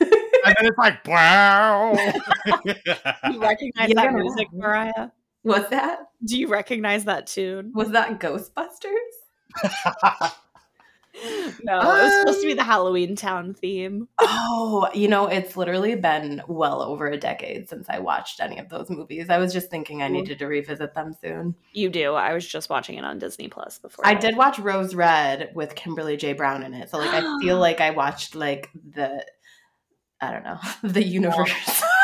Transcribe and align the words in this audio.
and 0.00 0.54
then 0.56 0.66
it's 0.66 0.78
like 0.78 1.06
wow. 1.06 1.92
You 3.30 3.40
recognize 3.40 3.88
Yeah. 3.88 3.94
that 3.94 4.12
music, 4.14 4.48
Mariah? 4.52 5.08
What's 5.42 5.68
that? 5.70 5.98
Do 6.24 6.38
you 6.38 6.48
recognize 6.48 7.04
that 7.04 7.26
tune? 7.26 7.72
Was 7.74 7.90
that 7.92 8.18
Ghostbusters? 8.18 9.12
No, 11.62 11.80
it 11.80 12.02
was 12.04 12.20
supposed 12.20 12.40
to 12.42 12.46
be 12.46 12.54
the 12.54 12.60
um, 12.60 12.66
Halloween 12.66 13.16
Town 13.16 13.54
theme. 13.54 14.08
Oh, 14.18 14.88
you 14.94 15.08
know, 15.08 15.26
it's 15.26 15.56
literally 15.56 15.94
been 15.94 16.42
well 16.46 16.82
over 16.82 17.06
a 17.06 17.16
decade 17.16 17.68
since 17.68 17.86
I 17.88 17.98
watched 17.98 18.40
any 18.40 18.58
of 18.58 18.68
those 18.68 18.90
movies. 18.90 19.30
I 19.30 19.38
was 19.38 19.52
just 19.52 19.70
thinking 19.70 20.02
I 20.02 20.08
needed 20.08 20.38
to 20.40 20.46
revisit 20.46 20.94
them 20.94 21.14
soon. 21.20 21.54
You 21.72 21.88
do. 21.88 22.14
I 22.14 22.34
was 22.34 22.46
just 22.46 22.68
watching 22.68 22.98
it 22.98 23.04
on 23.04 23.18
Disney 23.18 23.48
Plus 23.48 23.78
before. 23.78 24.06
I 24.06 24.14
that. 24.14 24.20
did 24.20 24.36
watch 24.36 24.58
Rose 24.58 24.94
Red 24.94 25.50
with 25.54 25.74
Kimberly 25.74 26.16
J. 26.16 26.32
Brown 26.34 26.62
in 26.62 26.74
it. 26.74 26.90
So 26.90 26.98
like 26.98 27.10
I 27.12 27.38
feel 27.40 27.58
like 27.60 27.80
I 27.80 27.90
watched 27.90 28.34
like 28.34 28.70
the 28.92 29.24
I 30.20 30.32
don't 30.32 30.44
know, 30.44 30.58
the 30.82 31.04
universe. 31.04 31.50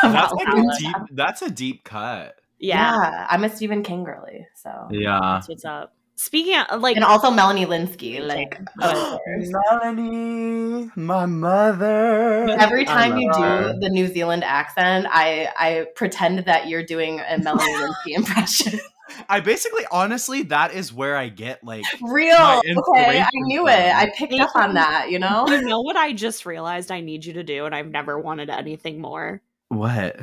that's 0.03 0.33
like 0.33 0.47
a 0.47 0.77
deep. 0.79 0.95
That's 1.11 1.41
a 1.41 1.49
deep 1.49 1.83
cut. 1.83 2.35
Yeah, 2.59 2.93
yeah, 2.95 3.27
I'm 3.29 3.43
a 3.43 3.49
Stephen 3.49 3.83
King 3.83 4.03
girly. 4.03 4.47
So 4.55 4.87
Yeah. 4.91 5.19
that's 5.21 5.49
what's 5.49 5.65
up. 5.65 5.93
Speaking 6.15 6.57
of 6.57 6.81
like, 6.81 6.95
and 6.95 7.03
also 7.03 7.31
Melanie 7.31 7.65
Lynskey, 7.65 8.25
like 8.25 8.59
of. 8.81 9.19
Melanie, 9.27 10.91
my 10.95 11.25
mother. 11.25 12.47
Every 12.59 12.85
time 12.85 13.17
you 13.17 13.31
do 13.33 13.41
her. 13.41 13.77
the 13.79 13.89
New 13.89 14.07
Zealand 14.07 14.43
accent, 14.43 15.07
I 15.09 15.49
I 15.57 15.87
pretend 15.95 16.39
that 16.45 16.67
you're 16.67 16.85
doing 16.85 17.19
a 17.19 17.39
Melanie 17.39 17.73
Lynskey 17.73 17.93
impression. 18.15 18.79
I 19.27 19.41
basically, 19.41 19.85
honestly, 19.91 20.43
that 20.43 20.73
is 20.73 20.93
where 20.93 21.15
I 21.17 21.29
get 21.29 21.63
like. 21.63 21.83
Real, 22.01 22.35
okay. 22.35 22.61
I 22.61 22.61
inspiration 22.65 23.29
knew 23.33 23.67
it. 23.67 23.95
I 23.95 24.11
picked 24.15 24.33
up 24.33 24.55
on 24.55 24.75
that. 24.75 25.09
You 25.09 25.19
know. 25.19 25.47
you 25.47 25.61
know 25.61 25.81
what 25.81 25.95
I 25.95 26.13
just 26.13 26.45
realized 26.45 26.91
I 26.91 27.01
need 27.01 27.25
you 27.25 27.33
to 27.33 27.43
do, 27.43 27.65
and 27.65 27.73
I've 27.73 27.89
never 27.89 28.19
wanted 28.19 28.49
anything 28.49 29.01
more. 29.01 29.41
What? 29.69 30.19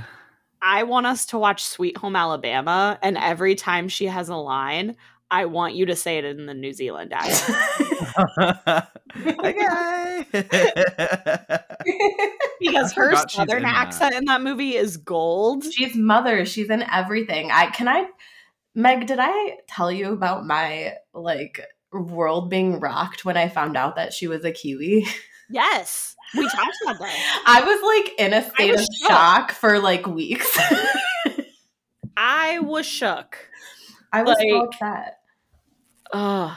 I 0.62 0.82
want 0.82 1.06
us 1.06 1.26
to 1.26 1.38
watch 1.38 1.64
Sweet 1.64 1.96
Home 1.98 2.16
Alabama, 2.16 2.98
and 3.02 3.16
every 3.16 3.54
time 3.54 3.88
she 3.88 4.06
has 4.06 4.28
a 4.28 4.36
line, 4.36 4.96
I 5.30 5.44
want 5.44 5.74
you 5.74 5.86
to 5.86 5.94
say 5.96 6.18
it 6.18 6.24
in 6.24 6.46
the 6.46 6.54
New 6.54 6.72
Zealand 6.72 7.12
accent 7.12 7.56
okay. 9.26 10.24
because 12.60 12.92
her 12.92 13.10
forgot 13.10 13.30
southern 13.30 13.58
in 13.58 13.62
that. 13.64 13.74
accent 13.76 14.14
in 14.14 14.24
that 14.26 14.42
movie 14.42 14.76
is 14.76 14.96
gold. 14.96 15.64
She's 15.72 15.94
mother. 15.94 16.44
She's 16.46 16.68
in 16.70 16.82
everything. 16.82 17.50
I 17.50 17.66
can 17.70 17.88
I 17.88 18.06
Meg, 18.74 19.06
did 19.06 19.18
I 19.20 19.58
tell 19.68 19.90
you 19.90 20.12
about 20.12 20.46
my 20.46 20.94
like 21.14 21.60
world 21.92 22.50
being 22.50 22.78
rocked 22.80 23.24
when 23.24 23.36
I 23.36 23.48
found 23.48 23.76
out 23.76 23.96
that 23.96 24.12
she 24.12 24.26
was 24.28 24.44
a 24.44 24.52
Kiwi? 24.52 25.06
Yes, 25.52 26.14
we 26.36 26.44
talked 26.48 26.76
about 26.84 26.98
that. 27.00 27.42
I 27.46 27.62
was 27.62 28.06
like 28.06 28.20
in 28.20 28.32
a 28.32 28.48
state 28.50 28.70
of 28.70 28.76
was 28.76 28.88
shocked. 29.00 29.10
shock 29.12 29.52
for 29.52 29.78
like 29.80 30.06
weeks. 30.06 30.56
I 32.16 32.58
was 32.60 32.86
shook. 32.86 33.36
I 34.12 34.22
was 34.22 34.36
so 34.40 34.46
Like- 34.46 34.68
upset. 34.68 35.16
Ugh. 36.12 36.56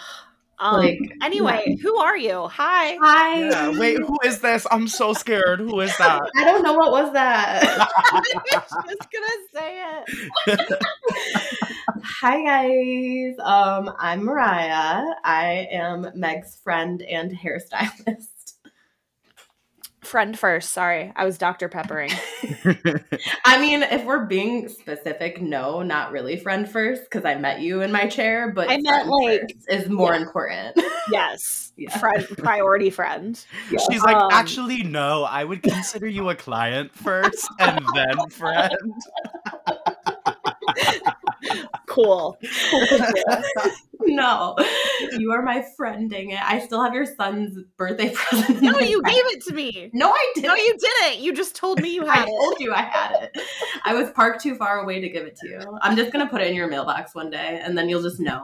Um, 0.60 0.78
Like, 0.78 1.00
anyway, 1.22 1.78
who 1.82 1.98
are 1.98 2.16
you? 2.16 2.48
Hi. 2.48 2.96
Hi. 3.02 3.50
Yeah, 3.50 3.78
wait, 3.78 3.98
who 3.98 4.18
is 4.24 4.40
this? 4.40 4.66
I'm 4.72 4.88
so 4.88 5.14
scared. 5.14 5.60
Who 5.60 5.80
is 5.82 5.96
that? 5.98 6.22
I 6.38 6.44
don't 6.46 6.64
know 6.64 6.74
what 6.74 6.92
was 6.92 7.12
that. 7.14 7.64
I 7.90 8.22
was 8.54 8.86
just 8.88 9.10
gonna 9.12 9.28
say 9.54 9.84
it. 10.48 10.70
Hi 12.22 12.44
guys. 12.44 13.36
Um, 13.40 13.94
I'm 14.00 14.24
Mariah. 14.24 15.04
I 15.24 15.68
am 15.72 16.08
Meg's 16.16 16.56
friend 16.64 17.02
and 17.02 17.32
hairstylist. 17.32 18.28
Friend 20.14 20.38
first. 20.38 20.70
Sorry, 20.74 21.12
I 21.16 21.26
was 21.26 21.40
Dr. 21.40 21.68
Peppering. 21.68 22.12
I 23.46 23.60
mean, 23.60 23.82
if 23.82 24.06
we're 24.06 24.26
being 24.28 24.70
specific, 24.70 25.42
no, 25.42 25.82
not 25.82 26.12
really 26.12 26.38
friend 26.38 26.70
first 26.70 27.06
because 27.06 27.26
I 27.26 27.34
met 27.34 27.62
you 27.62 27.82
in 27.82 27.92
my 27.92 28.06
chair, 28.08 28.52
but 28.52 28.70
I 28.70 28.78
meant, 28.78 29.08
like- 29.08 29.58
is 29.68 29.90
more 29.90 30.14
important. 30.14 30.80
Yes, 31.12 31.74
Yeah. 31.76 31.98
friend, 31.98 32.26
priority 32.38 32.90
friend. 32.90 33.38
She's 33.92 34.02
like, 34.04 34.16
Um, 34.16 34.30
actually, 34.32 34.84
no. 34.84 35.24
I 35.26 35.44
would 35.44 35.62
consider 35.62 36.08
you 36.08 36.30
a 36.30 36.36
client 36.36 36.94
first 36.94 37.46
and 37.60 37.84
then 37.94 38.30
friend. 38.30 38.72
Cool. 41.94 42.38
no, 44.02 44.56
you 45.18 45.32
are 45.32 45.42
my 45.44 45.64
friend. 45.78 46.10
Dang 46.10 46.32
it! 46.32 46.42
I 46.42 46.60
still 46.60 46.82
have 46.84 46.94
your 46.94 47.06
son's 47.06 47.58
birthday 47.78 48.10
present. 48.14 48.62
No, 48.64 48.80
you 48.80 49.02
bag. 49.02 49.14
gave 49.14 49.26
it 49.28 49.44
to 49.46 49.54
me. 49.54 49.90
No, 49.94 50.10
I 50.10 50.32
didn't. 50.36 50.48
No, 50.48 50.56
you 50.56 50.78
didn't. 50.78 51.22
You 51.24 51.34
just 51.34 51.56
told 51.56 51.82
me 51.82 51.94
you 51.94 52.06
I 52.06 52.16
had 52.16 52.28
it. 52.28 52.32
I 52.32 52.44
told 52.44 52.60
you 52.60 52.74
I 52.74 52.82
had 52.82 53.12
it. 53.24 53.38
I 53.86 53.94
was 53.94 54.10
parked 54.12 54.42
too 54.42 54.56
far 54.56 54.80
away 54.80 55.00
to 55.02 55.08
give 55.10 55.26
it 55.26 55.36
to 55.38 55.48
you. 55.48 55.60
I'm 55.82 55.96
just 55.96 56.12
gonna 56.12 56.28
put 56.28 56.42
it 56.42 56.48
in 56.48 56.56
your 56.56 56.68
mailbox 56.68 57.14
one 57.16 57.30
day, 57.30 57.62
and 57.64 57.78
then 57.78 57.88
you'll 57.90 58.02
just 58.04 58.20
know. 58.20 58.44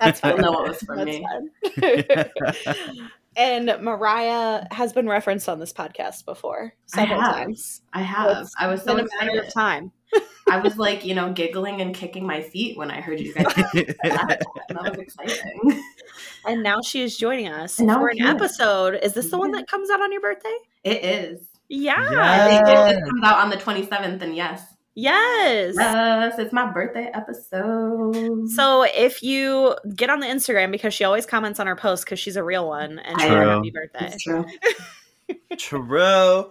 That's 0.00 0.20
You'll 0.22 0.32
fine. 0.34 0.42
know 0.42 0.64
it 0.64 0.68
was 0.68 0.78
from 0.80 0.96
That's 1.04 2.30
me. 2.96 3.02
and 3.36 3.66
Mariah 3.80 4.66
has 4.72 4.92
been 4.92 5.08
referenced 5.08 5.48
on 5.48 5.58
this 5.60 5.72
podcast 5.72 6.24
before 6.24 6.74
several 6.86 7.20
have. 7.20 7.34
times. 7.34 7.82
I 7.92 8.02
have. 8.02 8.38
It's 8.38 8.54
I 8.58 8.66
was 8.66 8.82
so 8.82 8.92
a 8.92 8.96
matter 8.96 9.06
excited. 9.06 9.44
of 9.46 9.52
time. 9.54 9.92
I 10.50 10.58
was 10.60 10.78
like, 10.78 11.04
you 11.04 11.14
know, 11.14 11.32
giggling 11.32 11.80
and 11.82 11.94
kicking 11.94 12.26
my 12.26 12.40
feet 12.40 12.76
when 12.78 12.90
I 12.90 13.00
heard 13.00 13.20
you 13.20 13.34
guys. 13.34 13.44
that. 13.54 14.40
that 14.68 14.82
was 14.82 14.98
exciting. 14.98 15.82
And 16.46 16.62
now 16.62 16.80
she 16.80 17.02
is 17.02 17.16
joining 17.16 17.48
us 17.48 17.78
And 17.78 17.88
now 17.88 17.98
for 17.98 18.10
I'm 18.10 18.16
an 18.16 18.22
here. 18.24 18.34
episode. 18.34 18.98
Is 19.02 19.12
this 19.12 19.30
the 19.30 19.38
one 19.38 19.52
that 19.52 19.66
comes 19.68 19.90
out 19.90 20.00
on 20.00 20.10
your 20.10 20.22
birthday? 20.22 20.56
It 20.84 21.04
is. 21.04 21.40
Yeah. 21.68 21.94
I 21.98 22.48
think 22.48 22.66
Yes. 22.66 22.96
it 22.96 23.04
comes 23.04 23.22
out 23.24 23.38
on 23.38 23.50
the 23.50 23.56
27th, 23.58 24.22
and 24.22 24.34
yes, 24.34 24.62
Yes. 24.94 25.74
yes, 25.76 26.38
it's 26.38 26.52
my 26.52 26.72
birthday 26.72 27.08
episode. 27.14 28.48
So 28.48 28.82
if 28.84 29.22
you 29.22 29.76
get 29.94 30.10
on 30.10 30.18
the 30.20 30.26
Instagram 30.26 30.72
because 30.72 30.92
she 30.94 31.04
always 31.04 31.24
comments 31.26 31.60
on 31.60 31.66
her 31.68 31.76
posts 31.76 32.04
because 32.04 32.18
she's 32.18 32.36
a 32.36 32.42
real 32.42 32.66
one 32.66 32.98
and 32.98 33.20
she 33.20 33.28
True. 33.28 33.36
happy 33.48 33.70
birthday. 33.70 34.06
it's 34.12 34.22
true. 34.24 34.44
True. 35.58 36.50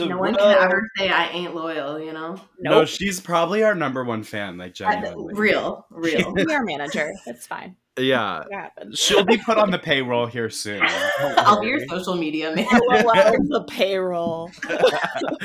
No 0.00 0.18
one 0.18 0.34
True. 0.34 0.42
can 0.42 0.58
uh, 0.58 0.60
ever 0.62 0.90
say 0.98 1.08
I 1.10 1.28
ain't 1.28 1.54
loyal. 1.54 2.00
You 2.00 2.12
know, 2.12 2.34
No, 2.58 2.80
Nope. 2.80 2.88
she's 2.88 3.20
probably 3.20 3.62
our 3.62 3.74
number 3.74 4.02
one 4.04 4.22
fan, 4.24 4.58
like 4.58 4.80
uh, 4.80 4.86
I- 4.86 4.94
genuinely. 5.00 5.34
real, 5.34 5.86
real. 5.90 6.28
I'm 6.38 6.48
your 6.48 6.64
manager. 6.64 7.12
It's 7.26 7.46
fine. 7.46 7.76
Yeah. 7.98 8.44
She'll 8.92 9.24
be 9.24 9.38
put 9.38 9.56
on 9.56 9.70
the 9.70 9.78
payroll 9.90 10.26
here 10.26 10.50
soon. 10.50 10.82
I'll 11.38 11.62
be 11.62 11.68
your 11.68 11.86
social 11.88 12.14
media 12.14 12.54
man. 12.54 12.66
The 13.48 13.64
payroll. 13.70 14.50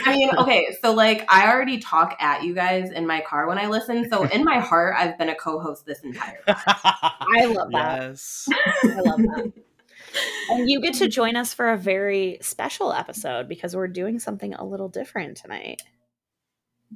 I 0.06 0.16
mean, 0.18 0.30
okay, 0.38 0.76
so 0.82 0.92
like 0.92 1.26
I 1.32 1.50
already 1.50 1.78
talk 1.78 2.18
at 2.20 2.44
you 2.44 2.54
guys 2.54 2.92
in 2.92 3.08
my 3.08 3.22
car 3.22 3.48
when 3.48 3.58
I 3.58 3.68
listen. 3.68 4.10
So 4.10 4.26
in 4.26 4.44
my 4.44 4.60
heart, 4.60 4.96
I've 4.98 5.18
been 5.18 5.30
a 5.30 5.36
co-host 5.36 5.86
this 5.86 6.00
entire 6.02 6.40
time. 6.46 6.58
I 6.58 7.46
love 7.46 7.72
that. 7.72 8.02
Yes. 8.02 8.50
I 8.52 9.00
love 9.00 9.18
that. 9.20 9.54
And 10.50 10.70
you 10.70 10.82
get 10.82 10.96
to 10.96 11.08
join 11.08 11.36
us 11.36 11.54
for 11.54 11.72
a 11.72 11.78
very 11.78 12.38
special 12.42 12.92
episode 12.92 13.48
because 13.48 13.76
we're 13.76 13.88
doing 13.88 14.20
something 14.20 14.54
a 14.54 14.66
little 14.66 14.90
different 14.90 15.38
tonight. 15.38 15.82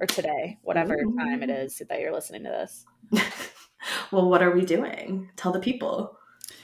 Or 0.01 0.07
today, 0.07 0.57
whatever 0.61 0.95
Ooh. 0.95 1.15
time 1.17 1.41
it 1.41 1.49
is 1.49 1.81
that 1.87 2.01
you're 2.01 2.13
listening 2.13 2.43
to 2.43 2.49
this. 2.49 2.85
well, 4.11 4.29
what 4.29 4.43
are 4.43 4.51
we 4.51 4.65
doing? 4.65 5.29
Tell 5.37 5.53
the 5.53 5.59
people. 5.59 6.17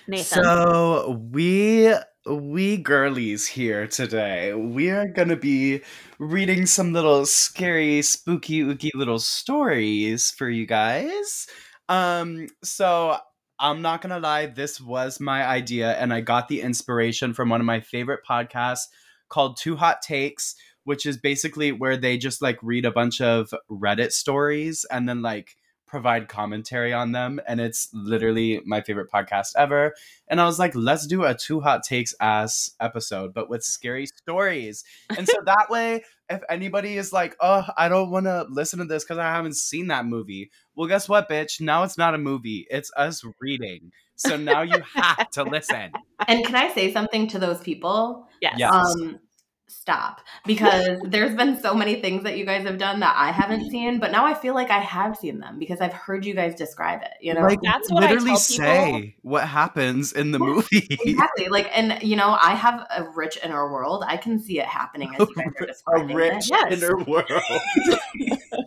Nathan. 0.08 0.44
So 0.44 1.22
we 1.32 1.94
we 2.26 2.78
girlies 2.78 3.48
here 3.48 3.88
today. 3.88 4.54
We 4.54 4.90
are 4.90 5.08
gonna 5.08 5.38
be 5.38 5.82
reading 6.20 6.66
some 6.66 6.94
little 6.94 7.26
scary, 7.26 8.02
spooky, 8.02 8.64
ooky 8.64 8.90
little 8.94 9.20
stories 9.20 10.32
for 10.32 10.50
you 10.50 10.66
guys. 10.66 11.48
Um, 11.90 12.48
so 12.64 13.18
I'm 13.62 13.84
not 13.84 14.02
gonna 14.02 14.20
lie, 14.20 14.48
this 14.48 14.82
was 14.82 15.20
my 15.20 15.46
idea, 15.46 15.92
and 15.94 16.12
I 16.12 16.22
got 16.22 16.48
the 16.48 16.62
inspiration 16.62 17.34
from 17.34 17.50
one 17.50 17.62
of 17.62 17.66
my 17.68 17.80
favorite 17.80 18.22
podcasts 18.28 18.88
called 19.30 19.56
Two 19.56 19.76
Hot 19.76 20.02
Takes, 20.02 20.56
which 20.84 21.06
is 21.06 21.18
basically 21.18 21.72
where 21.72 21.96
they 21.96 22.18
just 22.18 22.42
like 22.42 22.58
read 22.64 22.86
a 22.86 22.92
bunch 22.92 23.22
of 23.22 23.54
Reddit 23.70 24.14
stories 24.14 24.84
and 24.90 25.08
then 25.08 25.22
like 25.22 25.56
provide 25.92 26.30
commentary 26.30 26.94
on 26.94 27.12
them. 27.12 27.42
And 27.48 27.60
it's 27.60 27.90
literally 27.94 28.62
my 28.66 28.82
favorite 28.82 29.12
podcast 29.12 29.50
ever. 29.58 29.94
And 30.30 30.40
I 30.40 30.46
was 30.46 30.58
like, 30.58 30.74
let's 30.74 31.06
do 31.06 31.26
a 31.26 31.36
Two 31.36 31.60
Hot 31.60 31.84
Takes 31.84 32.16
ass 32.22 32.72
episode, 32.80 33.34
but 33.34 33.50
with 33.50 33.62
scary 33.62 34.08
stories. 34.08 34.86
And 35.16 35.28
so 35.28 35.36
that 35.46 35.70
way, 35.70 36.04
if 36.30 36.42
anybody 36.50 36.98
is 36.98 37.12
like, 37.12 37.36
oh, 37.42 37.66
I 37.78 37.90
don't 37.90 38.10
want 38.10 38.26
to 38.26 38.48
listen 38.50 38.80
to 38.80 38.86
this 38.86 39.04
because 39.04 39.18
I 39.18 39.26
haven't 39.26 39.58
seen 39.58 39.88
that 39.88 40.06
movie, 40.06 40.50
well, 40.76 40.88
guess 40.88 41.10
what, 41.10 41.30
bitch? 41.30 41.60
Now 41.60 41.84
it's 41.84 41.98
not 41.98 42.16
a 42.16 42.18
movie, 42.18 42.66
it's 42.72 42.90
us 42.96 43.22
reading. 43.42 43.92
So 44.16 44.38
now 44.38 44.62
you 44.62 44.82
have 44.96 45.30
to 45.32 45.44
listen. 45.44 45.92
And 46.28 46.46
can 46.46 46.56
I 46.56 46.72
say 46.72 46.94
something 46.94 47.28
to 47.30 47.40
those 47.40 47.60
people? 47.62 48.28
yes. 48.42 48.54
Yeah. 48.56 48.70
Um, 48.70 49.20
stop 49.72 50.22
because 50.46 51.00
there's 51.04 51.36
been 51.36 51.60
so 51.60 51.74
many 51.74 52.02
things 52.02 52.24
that 52.24 52.38
you 52.38 52.46
guys 52.46 52.66
have 52.66 52.78
done 52.78 53.00
that 53.00 53.16
I 53.18 53.32
haven't 53.32 53.62
mm-hmm. 53.62 53.70
seen, 53.70 54.00
but 54.00 54.12
now 54.12 54.26
I 54.26 54.34
feel 54.34 54.54
like 54.54 54.70
I 54.70 54.80
have 54.80 55.18
seen 55.18 55.40
them 55.40 55.60
because 55.60 55.82
I've 55.82 55.94
heard 55.94 56.26
you 56.26 56.34
guys 56.34 56.56
describe 56.56 57.02
it. 57.02 57.12
You 57.22 57.34
know, 57.34 57.42
like 57.42 57.60
That's 57.64 57.92
what 57.92 58.04
I 58.04 58.12
literally 58.12 58.32
tell 58.32 58.36
people. 58.36 58.66
say 58.66 59.16
what 59.22 59.48
happens 59.48 60.14
in 60.14 60.32
the 60.32 60.40
Yeah, 60.40 60.46
movie. 60.46 60.88
exactly. 60.90 61.48
Like, 61.48 61.70
and 61.76 62.02
you 62.04 62.16
know, 62.16 62.38
I 62.40 62.56
have 62.56 62.86
a 62.96 63.10
rich 63.16 63.38
inner 63.44 63.72
world. 63.72 64.04
I 64.08 64.18
can 64.18 64.40
see 64.40 64.60
it 64.60 64.66
happening 64.66 65.14
as 65.18 65.28
you 65.28 65.36
guys 65.36 65.84
are 65.88 65.98
A 65.98 66.06
rich 66.06 66.34
it. 66.34 66.52
Yes. 66.52 66.84
inner 66.84 66.98
world. 66.98 67.26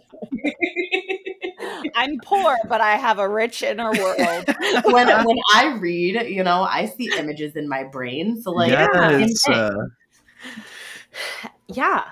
I'm 1.94 2.18
poor, 2.24 2.56
but 2.68 2.80
I 2.80 2.96
have 2.96 3.18
a 3.18 3.28
rich 3.28 3.62
inner 3.62 3.92
world. 3.92 4.44
when 4.84 5.06
when 5.06 5.36
I 5.54 5.76
read, 5.80 6.28
you 6.28 6.42
know, 6.42 6.62
I 6.62 6.86
see 6.86 7.10
images 7.16 7.56
in 7.56 7.68
my 7.68 7.84
brain. 7.84 8.40
So 8.42 8.50
like, 8.50 8.70
yes. 8.70 9.46
Same 11.14 11.50
thing. 11.68 11.76
yeah. 11.76 12.04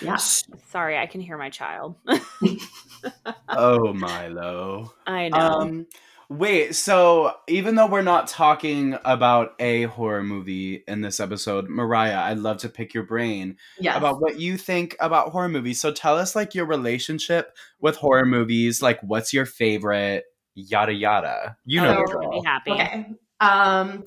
yeah. 0.00 0.16
Sorry, 0.16 0.98
I 0.98 1.06
can 1.06 1.20
hear 1.20 1.36
my 1.38 1.50
child. 1.50 1.96
oh 3.48 3.92
Milo. 3.92 4.92
I 5.06 5.28
know. 5.28 5.38
Um 5.38 5.86
wait, 6.30 6.74
so 6.74 7.34
even 7.48 7.74
though 7.74 7.86
we're 7.86 8.02
not 8.02 8.26
talking 8.28 8.96
about 9.04 9.52
a 9.60 9.82
horror 9.84 10.22
movie 10.22 10.82
in 10.88 11.02
this 11.02 11.20
episode, 11.20 11.68
Mariah, 11.68 12.18
I'd 12.18 12.38
love 12.38 12.58
to 12.58 12.68
pick 12.68 12.94
your 12.94 13.04
brain 13.04 13.56
Yes. 13.78 13.96
about 13.96 14.20
what 14.20 14.40
you 14.40 14.56
think 14.56 14.96
about 15.00 15.30
horror 15.30 15.48
movies. 15.50 15.80
So 15.80 15.92
tell 15.92 16.16
us 16.16 16.34
like 16.34 16.54
your 16.54 16.66
relationship 16.66 17.54
with 17.78 17.96
horror 17.96 18.24
movies, 18.26 18.80
like 18.82 19.00
what's 19.02 19.32
your 19.32 19.46
favorite, 19.46 20.24
yada 20.54 20.92
yada. 20.94 21.56
You 21.66 21.82
know 21.82 21.88
oh, 21.88 21.92
the 21.92 21.98
you're 21.98 22.06
gonna 22.06 22.28
drill. 22.28 22.40
be 22.40 22.46
happy. 22.46 22.70
Okay. 22.72 23.06
Um 23.40 24.04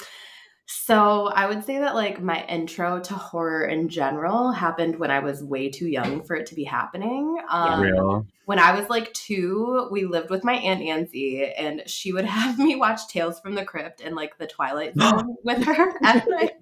so 0.68 1.28
I 1.28 1.48
would 1.48 1.64
say 1.64 1.80
that 1.80 1.96
like 1.96 2.22
my 2.22 2.46
intro 2.46 3.00
to 3.00 3.14
horror 3.14 3.66
in 3.66 3.88
general 3.90 4.52
happened 4.52 5.00
when 5.00 5.12
I 5.12 5.20
was 5.20 5.44
way 5.44 5.70
too 5.70 5.88
young 5.88 6.24
for 6.24 6.36
it 6.36 6.46
to 6.48 6.56
be 6.56 6.66
happening. 6.66 7.38
Um 7.50 7.82
Real. 7.82 8.28
When 8.48 8.60
I 8.60 8.80
was 8.80 8.90
like 8.90 9.12
two, 9.12 9.90
we 9.92 10.06
lived 10.06 10.30
with 10.30 10.46
my 10.46 10.54
aunt 10.54 10.80
Nancy, 10.80 11.44
and 11.44 11.84
she 11.86 12.14
would 12.14 12.24
have 12.38 12.58
me 12.58 12.78
watch 12.78 13.10
Tales 13.10 13.42
from 13.42 13.56
the 13.56 13.66
Crypt 13.66 14.00
and 14.00 14.16
like 14.16 14.38
the 14.38 14.48
Twilight 14.48 14.96
Zone 15.00 15.36
with 15.44 15.66
her 15.66 15.94
at 16.02 16.26
night. 16.30 16.54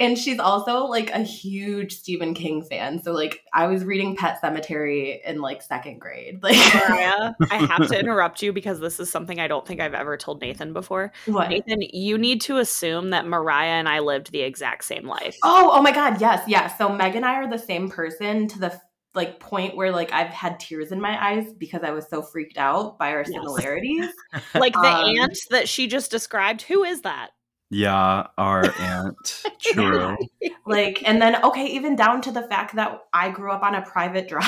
and 0.00 0.16
she's 0.16 0.38
also 0.38 0.86
like 0.86 1.10
a 1.10 1.18
huge 1.18 1.98
Stephen 1.98 2.32
King 2.32 2.62
fan. 2.62 3.02
So 3.02 3.12
like 3.12 3.44
I 3.52 3.66
was 3.66 3.84
reading 3.84 4.16
Pet 4.16 4.38
Sematary 4.42 5.22
in 5.22 5.42
like 5.42 5.60
second 5.60 5.98
grade. 6.00 6.40
Like 6.48 6.56
Mariah, 6.88 7.34
I 7.50 7.56
have 7.56 7.88
to 7.88 7.98
interrupt 7.98 8.40
you 8.40 8.54
because 8.54 8.80
this 8.80 8.98
is 9.00 9.10
something 9.10 9.38
I 9.38 9.48
don't 9.48 9.66
think 9.66 9.82
I've 9.82 9.92
ever 9.92 10.16
told 10.16 10.40
Nathan 10.40 10.72
before. 10.72 11.12
what? 11.26 11.50
Nathan, 11.50 11.82
you 11.82 12.16
need 12.16 12.40
to 12.42 12.56
assume 12.56 13.10
that 13.10 13.26
Mariah 13.26 13.72
and 13.72 13.86
I 13.86 13.98
lived 13.98 14.32
the 14.32 14.40
exact 14.40 14.84
same 14.84 15.06
life. 15.06 15.36
Oh, 15.42 15.72
oh 15.74 15.82
my 15.82 15.92
God, 15.92 16.22
yes, 16.22 16.42
yes. 16.48 16.78
So 16.78 16.88
Meg 16.88 17.16
and 17.16 17.26
I 17.26 17.34
are 17.34 17.50
the 17.50 17.58
same 17.58 17.90
person 17.90 18.48
to 18.48 18.58
the 18.58 18.80
like 19.14 19.40
point 19.40 19.76
where 19.76 19.90
like 19.90 20.12
I've 20.12 20.28
had 20.28 20.60
tears 20.60 20.92
in 20.92 21.00
my 21.00 21.22
eyes 21.22 21.52
because 21.52 21.82
I 21.82 21.90
was 21.90 22.08
so 22.08 22.22
freaked 22.22 22.58
out 22.58 22.98
by 22.98 23.10
our 23.12 23.20
Yes. 23.20 23.32
similarities. 23.32 24.10
Like 24.54 24.74
the 24.74 24.78
Um, 24.80 25.16
aunt 25.18 25.38
that 25.50 25.68
she 25.68 25.86
just 25.86 26.10
described. 26.10 26.62
Who 26.62 26.84
is 26.84 27.02
that? 27.02 27.30
Yeah, 27.70 28.26
our 28.38 28.64
aunt. 28.78 29.42
True. 29.60 30.16
Like, 30.66 31.02
and 31.06 31.20
then 31.20 31.42
okay, 31.44 31.66
even 31.66 31.96
down 31.96 32.20
to 32.22 32.30
the 32.30 32.42
fact 32.42 32.76
that 32.76 33.00
I 33.12 33.30
grew 33.30 33.50
up 33.50 33.62
on 33.62 33.74
a 33.74 33.82
private 33.82 34.28
drive. 34.28 34.44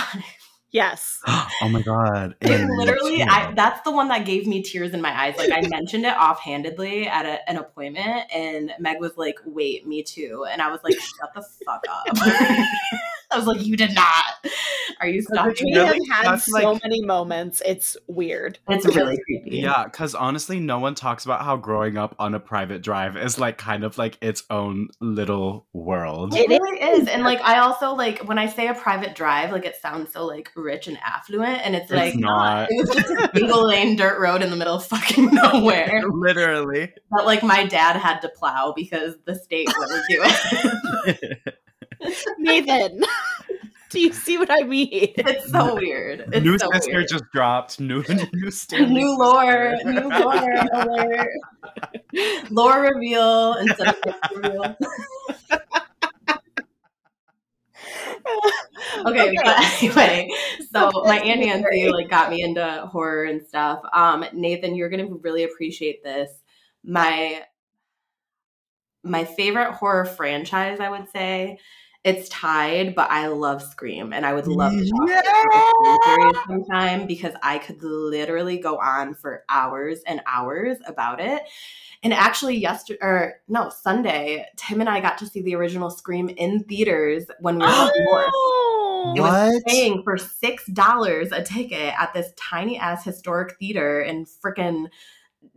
Yes. 0.71 1.21
oh 1.27 1.69
my 1.69 1.83
god. 1.83 2.37
It 2.43 2.51
And 2.51 2.71
literally. 2.77 3.23
I, 3.23 3.53
that's 3.57 3.81
the 3.83 3.91
one 3.91 4.09
that 4.09 4.25
gave 4.25 4.47
me 4.47 4.63
tears 4.63 4.93
in 4.93 5.01
my 5.01 5.19
eyes. 5.19 5.37
Like 5.37 5.51
I 5.51 5.63
mentioned 5.67 6.05
it 6.05 6.15
offhandedly 6.15 7.09
at 7.09 7.27
a, 7.27 7.49
an 7.51 7.57
appointment, 7.57 8.33
and 8.33 8.73
Meg 8.79 9.01
was 9.01 9.17
like, 9.17 9.37
"Wait, 9.45 9.87
me 9.87 10.03
too," 10.03 10.47
and 10.51 10.63
I 10.63 10.71
was 10.71 10.81
like, 10.85 10.95
"Shut 11.01 11.35
the 11.35 11.43
fuck 11.65 11.85
up." 11.89 12.07
I 13.33 13.37
was 13.39 13.47
like, 13.47 13.65
"You 13.65 13.77
did 13.77 13.95
not. 13.95 14.47
Are 15.01 15.09
you 15.09 15.23
stalking 15.23 15.73
We? 15.73 15.79
Really? 15.79 15.99
have 16.11 16.17
had 16.25 16.33
That's 16.33 16.47
so 16.47 16.73
like- 16.73 16.83
many 16.83 17.03
moments. 17.05 17.63
It's 17.65 17.97
weird. 18.07 18.59
It's 18.69 18.85
really 18.85 19.19
creepy. 19.25 19.59
Yeah, 19.59 19.85
because 19.85 20.15
honestly, 20.15 20.61
no 20.61 20.79
one 20.79 20.95
talks 20.95 21.25
about 21.25 21.43
how 21.43 21.57
growing 21.57 21.97
up 21.97 22.15
on 22.19 22.35
a 22.35 22.41
private 22.41 22.83
drive 22.83 23.17
is 23.17 23.39
like 23.39 23.57
kind 23.57 23.85
of 23.85 23.97
like 23.99 24.19
its 24.21 24.43
own 24.51 24.89
little 25.01 25.67
world. 25.73 26.35
It 26.35 26.49
really 26.49 26.81
is. 26.81 27.09
And 27.09 27.23
like 27.23 27.41
I 27.43 27.59
also 27.61 27.95
like 27.95 28.19
when 28.29 28.39
I 28.39 28.47
say 28.47 28.69
a 28.69 28.75
private 28.75 29.15
drive, 29.15 29.53
like 29.53 29.65
it 29.65 29.77
sounds 29.81 30.13
so 30.13 30.27
like 30.27 30.51
rich 30.57 30.87
and 30.89 30.99
affluent 30.99 31.61
and 31.65 31.75
it's, 31.77 31.91
like 31.91 32.15
It's 32.15 32.17
like 32.17 32.25
not. 32.25 32.69
it 32.71 32.77
was 32.79 32.91
just 32.91 33.11
a 33.11 33.31
single 33.35 33.67
lane 33.67 33.97
dirt 33.97 34.21
road 34.21 34.43
in 34.43 34.51
the 34.51 34.57
middle 34.57 34.75
of 34.75 34.85
fucking 34.87 35.27
nowhere 35.33 36.03
Literally. 36.13 36.93
But 37.11 37.25
like 37.27 37.43
my 37.43 37.65
dad 37.65 37.97
had 37.97 38.21
to 38.21 38.29
plow 38.29 38.73
because 38.77 39.15
the 39.25 39.35
state 39.35 39.69
wouldn't 39.79 40.05
do 40.09 40.21
it. 40.25 41.55
Nathan, 42.39 43.03
do 43.91 44.01
you 44.01 44.13
see 44.13 44.39
what 44.39 44.51
I 44.51 44.63
mean? 44.63 44.89
It's 45.17 45.51
so 45.51 45.75
weird. 45.75 46.21
It's 46.33 46.45
new 46.45 46.59
so 46.59 46.71
sister 46.73 46.93
weird. 46.93 47.09
just 47.09 47.25
dropped. 47.33 47.81
New 47.81 48.05
new 48.33 48.51
Stanley. 48.51 48.95
new 48.95 49.19
lore, 49.19 49.77
new 49.85 50.09
lore 50.09 50.55
alert. 50.73 51.29
Lore 52.51 52.81
reveal 52.95 53.55
instead 53.55 53.89
of 53.89 54.03
gift 54.03 54.19
reveal. 54.35 54.77
okay, 59.07 59.35
but 59.45 59.83
anyway, 59.83 60.29
so 60.73 60.91
my 61.05 61.19
aunt 61.21 61.41
Nancy 61.41 61.89
like 61.91 62.09
got 62.09 62.31
me 62.31 62.43
into 62.43 62.87
horror 62.91 63.25
and 63.25 63.47
stuff. 63.47 63.81
Um, 63.93 64.25
Nathan, 64.33 64.75
you're 64.75 64.89
gonna 64.89 65.07
really 65.07 65.45
appreciate 65.45 66.03
this. 66.05 66.31
My 66.85 67.43
my 69.03 69.25
favorite 69.25 69.73
horror 69.73 70.05
franchise, 70.05 70.79
I 70.81 70.91
would 70.91 71.09
say, 71.11 71.59
it's 72.03 72.29
tied, 72.31 72.95
but 72.95 73.11
I 73.11 73.27
love 73.27 73.63
Scream, 73.63 74.13
and 74.13 74.25
I 74.25 74.33
would 74.33 74.47
love 74.47 74.73
to 74.73 74.89
talk 74.89 75.11
about 75.11 75.43
the 75.45 75.99
Scream 76.03 76.19
series 76.19 76.45
sometime 76.47 77.07
because 77.07 77.35
I 77.43 77.59
could 77.59 77.83
literally 77.83 78.59
go 78.59 78.79
on 78.79 79.15
for 79.15 79.45
hours 79.51 80.01
and 80.07 80.23
hours 80.27 80.79
about 80.87 81.21
it. 81.21 81.43
And 82.03 82.15
actually, 82.15 82.57
yesterday 82.57 82.99
or 83.03 83.35
no 83.49 83.69
Sunday, 83.69 84.47
Tim 84.57 84.81
and 84.81 84.89
I 84.89 85.01
got 85.01 85.19
to 85.19 85.27
see 85.27 85.43
the 85.43 85.55
original 85.55 85.91
Scream 85.91 86.31
in 86.31 86.65
theaters 86.65 87.27
when 87.41 87.59
we 87.59 87.67
were. 87.67 87.69
Oh, 87.69 89.13
It 89.17 89.21
was 89.21 89.63
paying 89.67 90.03
for 90.03 90.19
six 90.19 90.67
dollars 90.67 91.33
a 91.33 91.43
ticket 91.43 91.95
at 91.99 92.13
this 92.13 92.33
tiny 92.37 92.79
ass 92.79 93.03
historic 93.03 93.59
theater 93.59 94.03
in 94.03 94.27
frickin' 94.27 94.89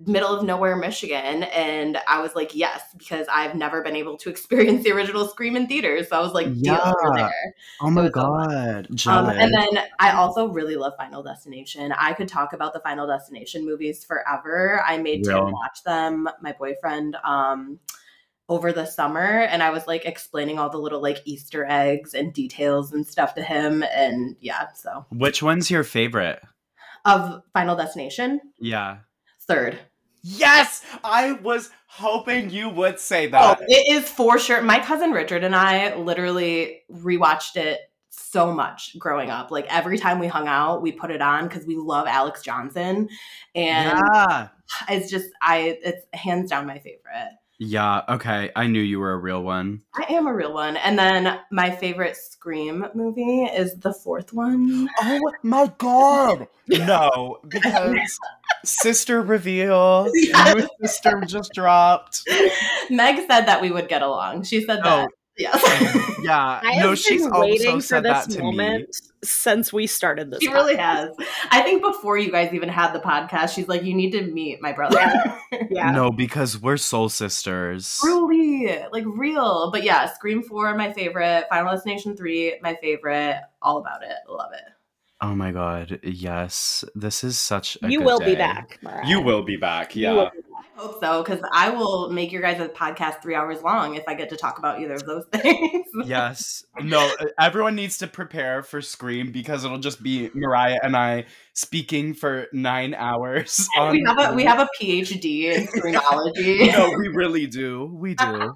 middle 0.06 0.30
of 0.36 0.44
nowhere, 0.44 0.76
Michigan. 0.76 1.44
And 1.44 1.98
I 2.08 2.22
was 2.22 2.36
like, 2.36 2.56
yes, 2.56 2.82
because 2.98 3.28
I've 3.32 3.56
never 3.56 3.82
been 3.82 3.96
able 3.96 4.18
to 4.18 4.30
experience 4.32 4.84
the 4.84 4.92
original 4.92 5.28
Scream 5.28 5.56
in 5.56 5.68
theaters. 5.68 6.10
So 6.10 6.18
I 6.18 6.22
was 6.22 6.34
like, 6.34 6.48
Yeah. 6.54 6.92
there. 7.16 7.32
Oh 7.82 7.90
my 7.90 8.10
god. 8.10 8.88
Um, 9.08 9.30
and 9.30 9.54
then 9.54 9.84
I 10.00 10.12
also 10.12 10.48
really 10.48 10.76
love 10.76 10.94
Final 10.98 11.24
Destination. 11.24 11.92
I 11.92 12.14
could 12.14 12.28
talk 12.28 12.54
about 12.54 12.74
the 12.74 12.80
Final 12.80 13.08
Destination 13.08 13.66
movies 13.66 14.04
forever. 14.04 14.84
I 14.86 14.98
made 14.98 15.26
Real. 15.26 15.46
Tim 15.46 15.52
watch 15.54 15.84
them, 15.86 16.30
my 16.42 16.54
boyfriend, 16.54 17.16
um, 17.24 17.80
over 18.50 18.74
the 18.74 18.86
summer, 18.86 19.22
and 19.44 19.64
I 19.64 19.70
was 19.70 19.88
like 19.88 20.04
explaining 20.06 20.60
all 20.60 20.70
the 20.70 20.78
little 20.78 21.02
like 21.02 21.20
Easter 21.24 21.66
eggs 21.68 22.14
and 22.14 22.34
details 22.34 22.92
and 22.92 23.08
stuff 23.08 23.36
to 23.36 23.42
him. 23.42 23.84
And 23.84 24.36
yeah, 24.42 24.68
so 24.74 25.06
Which 25.12 25.42
one's 25.42 25.72
your 25.72 25.84
favorite? 25.86 26.42
of 27.06 27.42
Final 27.54 27.76
Destination, 27.76 28.40
Yeah. 28.60 28.98
third. 29.42 29.80
Yes! 30.24 30.84
I 31.04 31.34
was 31.34 31.70
hoping 31.88 32.50
you 32.50 32.70
would 32.70 33.00
say 33.00 33.28
that. 33.28 33.60
Oh, 33.60 33.66
it 33.68 33.92
is 33.92 34.10
for 34.10 34.40
sure. 34.40 34.62
My 34.62 34.80
cousin 34.80 35.12
Richard 35.12 35.44
and 35.44 35.56
I 35.56 35.96
literally 35.96 36.82
rewatched 36.92 37.58
it 37.58 37.80
so 38.10 38.54
much 38.54 38.98
growing 38.98 39.30
up. 39.30 39.52
Like 39.52 39.66
every 39.70 39.98
time 39.98 40.20
we 40.20 40.28
hung 40.28 40.48
out, 40.48 40.82
we 40.82 40.92
put 40.92 41.12
it 41.12 41.22
on 41.22 41.48
because 41.48 41.66
we 41.66 41.76
love 41.76 42.08
Alexz 42.08 42.44
Johnson, 42.44 43.10
and 43.54 44.00
yeah. 44.14 44.48
it's 44.90 45.12
just 45.12 45.30
I 45.42 45.78
it's 45.84 46.06
hands 46.14 46.50
down 46.50 46.68
my 46.68 46.80
favorite. 46.80 47.34
Yeah, 47.60 48.02
okay. 48.10 48.52
I 48.56 48.68
knew 48.68 48.82
you 48.82 49.00
were 49.00 49.14
a 49.14 49.18
real 49.18 49.44
one. 49.44 49.84
I 49.96 50.14
am 50.14 50.28
a 50.28 50.34
real 50.34 50.54
one. 50.54 50.76
And 50.78 50.98
then 50.98 51.40
my 51.52 51.72
favorite 51.72 52.18
Scream 52.18 52.86
movie 52.94 53.44
is 53.44 53.76
the 53.76 53.94
fourth 53.94 54.34
one. 54.34 54.90
Oh 55.02 55.32
my 55.44 55.72
god! 55.78 56.48
No, 56.66 57.40
because 57.46 58.18
sister 58.64 59.22
reveal. 59.22 60.10
Yes. 60.14 60.56
New 60.56 60.68
sister 60.82 61.22
just 61.26 61.52
dropped. 61.54 62.22
Meg 62.90 63.18
said 63.28 63.48
that 63.48 63.62
we 63.62 63.70
would 63.70 63.90
get 63.90 64.02
along. 64.02 64.44
She 64.44 64.62
said 64.62 64.80
oh, 64.80 65.02
that. 65.02 65.10
Yes. 65.38 66.18
Yeah. 66.22 66.62
I 66.64 66.80
no, 66.80 66.90
have 66.90 67.00
she's 67.00 67.24
been 67.24 67.32
also 67.32 67.42
waiting 67.42 67.76
for 67.78 67.82
said 67.82 68.04
that 68.04 68.28
this 68.28 68.36
to 68.36 68.44
moment 68.44 68.88
me. 68.88 68.94
since 69.24 69.74
we 69.74 69.88
started 69.88 70.30
this. 70.32 70.42
she 70.42 70.50
really 70.50 70.76
has. 70.76 71.10
I 71.50 71.62
think 71.62 71.82
before 71.82 72.18
you 72.18 72.32
guys 72.32 72.54
even 72.54 72.70
had 72.70 72.94
the 72.94 73.00
podcast, 73.00 73.56
she's 73.56 73.68
like, 73.68 73.84
you 73.84 73.94
need 73.94 74.12
to 74.12 74.22
meet 74.24 74.62
my 74.62 74.72
brother. 74.74 75.00
Yeah. 75.70 75.92
No, 75.92 76.12
because 76.12 76.60
we're 76.60 76.78
soul 76.78 77.10
sisters. 77.10 78.00
Truly, 78.02 78.84
like 78.92 79.04
real. 79.06 79.70
But 79.72 79.84
yeah, 79.84 80.12
Scream 80.14 80.42
4, 80.44 80.76
my 80.76 80.92
favorite. 80.94 81.46
Final 81.50 81.74
Destination 81.74 82.18
3, 82.18 82.60
my 82.62 82.76
favorite. 82.82 83.40
All 83.62 83.78
about 83.78 84.04
it. 84.04 84.16
Love 84.28 84.52
it. 84.54 84.64
Oh 85.22 85.34
my 85.36 85.52
god, 85.52 86.00
yes. 86.04 86.84
This 86.96 87.24
is 87.24 87.38
such 87.40 87.78
a 87.82 87.90
You 87.90 88.00
good 88.00 88.06
will 88.06 88.20
be 88.20 88.36
back. 88.36 88.80
Mariah. 88.82 89.08
You 89.08 89.22
will 89.22 89.44
be 89.44 89.56
back, 89.58 89.96
You 89.96 90.04
yeah. 90.04 90.30
Will 90.78 90.88
be 90.88 90.94
back. 90.94 90.94
hope 90.94 91.00
so 91.02 91.24
because 91.24 91.50
I 91.54 91.70
will 91.70 92.10
make 92.10 92.32
your 92.32 92.42
guys' 92.42 92.60
a 92.60 92.70
podcast 92.70 93.22
three 93.22 93.36
hours 93.36 93.62
long 93.62 93.96
if 93.96 94.04
I 94.08 94.14
get 94.14 94.30
to 94.30 94.38
talk 94.38 94.60
about 94.60 94.80
either 94.82 94.94
of 94.94 95.06
those 95.06 95.26
things. 95.32 95.86
yes. 96.06 96.64
No, 96.82 97.10
everyone 97.40 97.76
needs 97.76 97.98
to 98.00 98.08
prepare 98.08 98.64
for 98.64 98.82
Scream 98.82 99.32
because 99.32 99.66
it'll 99.66 99.78
just 99.80 100.02
be 100.04 100.30
Mariah 100.34 100.80
and 100.84 100.96
I 100.96 101.26
speaking 101.54 102.14
for 102.14 102.48
nine 102.54 102.94
hours. 102.94 103.68
we 103.92 104.04
have 104.06 104.20
a 104.20 104.34
we 104.36 104.44
have 104.44 104.60
a 104.60 104.68
PhD 104.82 105.54
in 105.54 105.68
screenology. 105.68 106.72
no, 106.72 106.90
we 106.98 107.08
really 107.10 107.48
do. 107.48 107.86
We 107.94 108.16
do. 108.16 108.54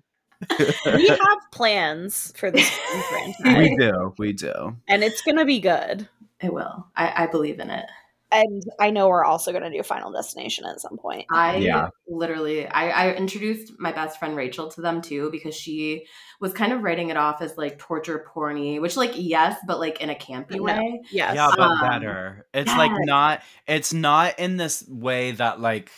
we 0.86 1.08
have 1.08 1.38
plans 1.52 2.32
for 2.38 2.52
this 2.52 2.70
franchise. 2.70 3.58
We 3.58 3.76
do. 3.78 4.14
We 4.20 4.34
do. 4.34 4.78
And 4.88 5.04
it's 5.04 5.22
gonna 5.22 5.46
be 5.46 5.60
good. 5.60 6.08
It 6.40 6.54
will. 6.54 6.86
I, 6.96 7.24
I 7.24 7.28
believe 7.28 7.60
in 7.60 7.72
it 7.72 7.86
and 8.32 8.64
I 8.80 8.90
know 8.90 9.08
we're 9.08 9.24
also 9.24 9.52
going 9.52 9.64
to 9.64 9.70
do 9.70 9.82
Final 9.84 10.12
Destination 10.12 10.66
at 10.66 10.82
some 10.82 10.98
point. 10.98 11.26
I 11.32 11.58
yeah. 11.58 11.90
literally, 12.08 12.68
I, 12.68 12.90
I 12.90 13.14
introduced 13.14 13.74
my 13.80 13.92
best 13.92 14.20
friend 14.20 14.36
Rachel 14.36 14.70
to 14.72 14.82
them 14.82 15.02
too 15.02 15.30
because 15.32 15.56
she 15.56 16.06
was 16.42 16.54
kind 16.54 16.74
of 16.74 16.84
writing 16.84 17.10
it 17.10 17.18
off 17.18 17.42
as 17.42 17.58
like 17.58 17.78
torture 17.78 18.26
porny, 18.34 18.82
which 18.82 18.98
like 18.98 19.14
yes, 19.16 19.58
but 19.66 19.80
like 19.80 20.02
in 20.02 20.10
a 20.10 20.16
campy 20.16 20.58
no. 20.58 20.64
way. 20.64 21.02
Yes. 21.10 21.36
Yeah, 21.36 21.52
but 21.56 21.62
um, 21.62 21.80
better. 21.82 22.46
It's 22.54 22.70
yes. 22.70 22.78
like 22.78 22.92
not. 22.96 23.44
It's 23.66 23.94
not 23.94 24.38
in 24.40 24.58
this 24.58 24.86
way 24.88 25.32
that 25.32 25.62
like 25.62 25.92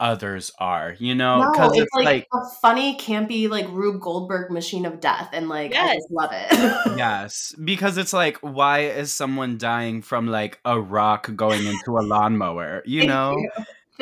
others 0.00 0.50
are, 0.58 0.96
you 0.98 1.14
know? 1.14 1.50
Because 1.52 1.76
no, 1.76 1.82
it's, 1.82 1.82
it's 1.82 1.94
like, 1.94 2.04
like, 2.04 2.28
a 2.32 2.48
funny, 2.60 2.96
campy, 2.96 3.48
like 3.48 3.68
Rube 3.70 4.00
Goldberg 4.00 4.50
machine 4.50 4.86
of 4.86 5.00
death, 5.00 5.30
and 5.32 5.48
like 5.48 5.72
yes. 5.72 5.90
I 5.90 5.94
just 5.94 6.10
love 6.10 6.30
it. 6.32 6.48
yes, 6.98 7.54
because 7.62 7.98
it's 7.98 8.12
like, 8.12 8.38
why 8.38 8.80
is 8.80 9.12
someone 9.12 9.58
dying 9.58 10.02
from 10.02 10.26
like 10.26 10.58
a 10.64 10.80
rock 10.80 11.30
going 11.36 11.66
into 11.66 11.98
a 11.98 12.02
lawnmower? 12.02 12.82
You 12.86 13.06
know. 13.06 13.36
You 13.36 13.50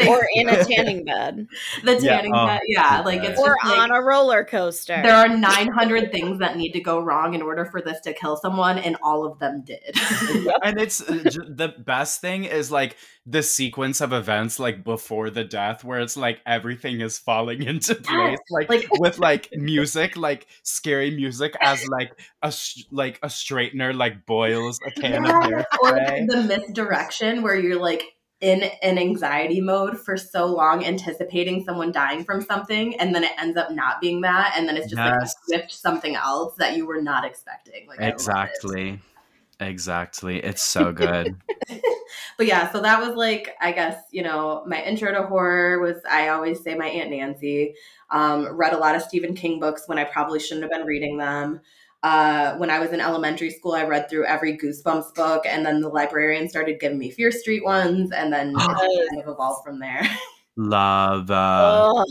or 0.07 0.26
in 0.35 0.49
a 0.49 0.64
tanning 0.69 1.05
bed. 1.05 1.47
The 1.85 1.99
tanning 1.99 2.35
yeah. 2.35 2.47
bed, 2.47 2.61
oh, 2.62 2.67
yeah. 2.69 3.00
Like 3.00 3.25
it's 3.25 3.40
or 3.40 3.57
like, 3.64 3.78
on 3.78 3.90
a 3.90 4.02
roller 4.02 4.45
coaster. 4.45 5.00
There 5.02 5.14
are 5.14 5.28
900 5.28 6.12
things 6.12 6.38
that 6.38 6.57
need 6.57 6.73
to 6.73 6.81
go 6.81 7.00
wrong 7.00 7.35
in 7.35 7.43
order 7.43 7.64
for 7.64 7.81
this 7.81 8.00
to 8.02 8.12
kill 8.12 8.37
someone, 8.37 8.78
and 8.78 8.97
all 9.02 9.25
of 9.25 9.38
them 9.38 9.62
did. 9.62 9.81
and 10.62 10.78
it's 10.81 11.00
uh, 11.00 11.23
the 11.49 11.75
best 11.85 12.21
thing 12.21 12.45
is 12.45 12.71
like 12.71 12.97
the 13.26 13.43
sequence 13.43 14.00
of 14.00 14.12
events, 14.12 14.59
like 14.59 14.85
before 14.85 15.31
the 15.31 15.45
death, 15.45 15.85
where 15.85 16.00
it's 16.00 16.17
like 16.17 16.40
everything 16.47 17.00
is 17.00 17.19
falling 17.19 17.62
into 17.62 17.95
place, 17.95 18.38
like, 18.50 18.69
like 18.69 18.88
with 18.99 19.19
like 19.19 19.49
music, 19.52 20.17
like 20.17 20.47
scary 20.62 21.11
music, 21.11 21.55
as 21.61 21.87
like 21.88 22.12
a 22.43 22.52
like 22.90 23.19
a 23.23 23.28
straightener 23.28 23.95
like 23.95 24.26
boils 24.26 24.78
a 24.87 24.90
can 24.90 25.25
yeah. 25.25 25.38
of 25.38 25.45
hair. 25.45 25.67
Or 25.83 25.93
the 25.93 26.45
misdirection 26.47 27.43
where 27.43 27.57
you're 27.57 27.81
like 27.81 28.02
in 28.40 28.62
an 28.83 28.99
anxiety 28.99 29.61
mode 29.61 29.99
for 29.99 30.16
so 30.16 30.47
long 30.47 30.85
anticipating 30.85 31.64
someone 31.64 31.90
dying 31.90 32.23
from 32.23 32.40
something 32.40 32.95
and 33.00 33.14
then 33.14 33.25
it 33.25 33.33
ends 33.38 33.57
up 33.57 33.73
not 33.73 34.00
being 34.00 34.21
that 34.21 34.54
and 34.57 34.68
then 34.68 34.76
it's 34.76 34.88
just 34.88 34.97
yes. 34.97 35.35
like 35.50 35.64
a 35.64 35.71
something 35.71 36.14
else 36.14 36.54
that 36.57 36.76
you 36.76 36.87
were 36.87 37.02
not 37.02 37.25
expecting. 37.25 37.88
Like 37.88 38.00
exactly. 38.00 39.00
Exactly. 39.61 40.38
It's 40.38 40.62
so 40.62 40.92
good. 40.92 41.35
But 42.37 42.47
yeah 42.47 42.71
so 42.71 42.80
that 42.80 43.00
was 43.00 43.16
like 43.16 43.57
i 43.61 43.73
guess 43.73 44.00
you 44.12 44.23
know 44.23 44.62
my 44.66 44.83
intro 44.83 45.12
to 45.12 45.25
horror 45.25 45.80
was 45.80 45.97
i 46.09 46.28
always 46.28 46.62
say 46.62 46.75
my 46.75 46.87
aunt 46.87 47.11
nancy 47.11 47.75
um, 48.11 48.57
read 48.57 48.73
a 48.73 48.78
lot 48.78 48.95
of 48.95 49.02
stephen 49.02 49.35
king 49.35 49.59
books 49.61 49.83
when 49.87 49.99
i 49.99 50.04
probably 50.04 50.38
shouldn't 50.38 50.62
have 50.62 50.71
been 50.71 50.87
reading 50.87 51.18
them 51.18 51.61
uh, 52.02 52.57
when 52.57 52.71
I 52.71 52.78
was 52.78 52.90
in 52.90 53.00
elementary 53.00 53.50
school, 53.50 53.73
I 53.73 53.85
read 53.85 54.09
through 54.09 54.26
every 54.26 54.57
Goosebumps 54.57 55.14
book, 55.14 55.45
and 55.47 55.67
then 55.67 55.81
the 55.81 55.88
librarian 55.88 56.49
started 56.49 56.81
giving 56.81 56.99
me 56.99 57.11
Fear 57.11 57.33
Street 57.33 57.64
ones, 57.64 58.12
and 58.12 58.33
then 58.33 58.50
it 58.59 59.09
kind 59.11 59.23
of 59.23 59.28
evolved 59.28 59.64
from 59.64 59.78
there. 59.78 60.02
Love. 60.57 61.31
Uh... 61.31 61.90
Oh, 61.93 62.07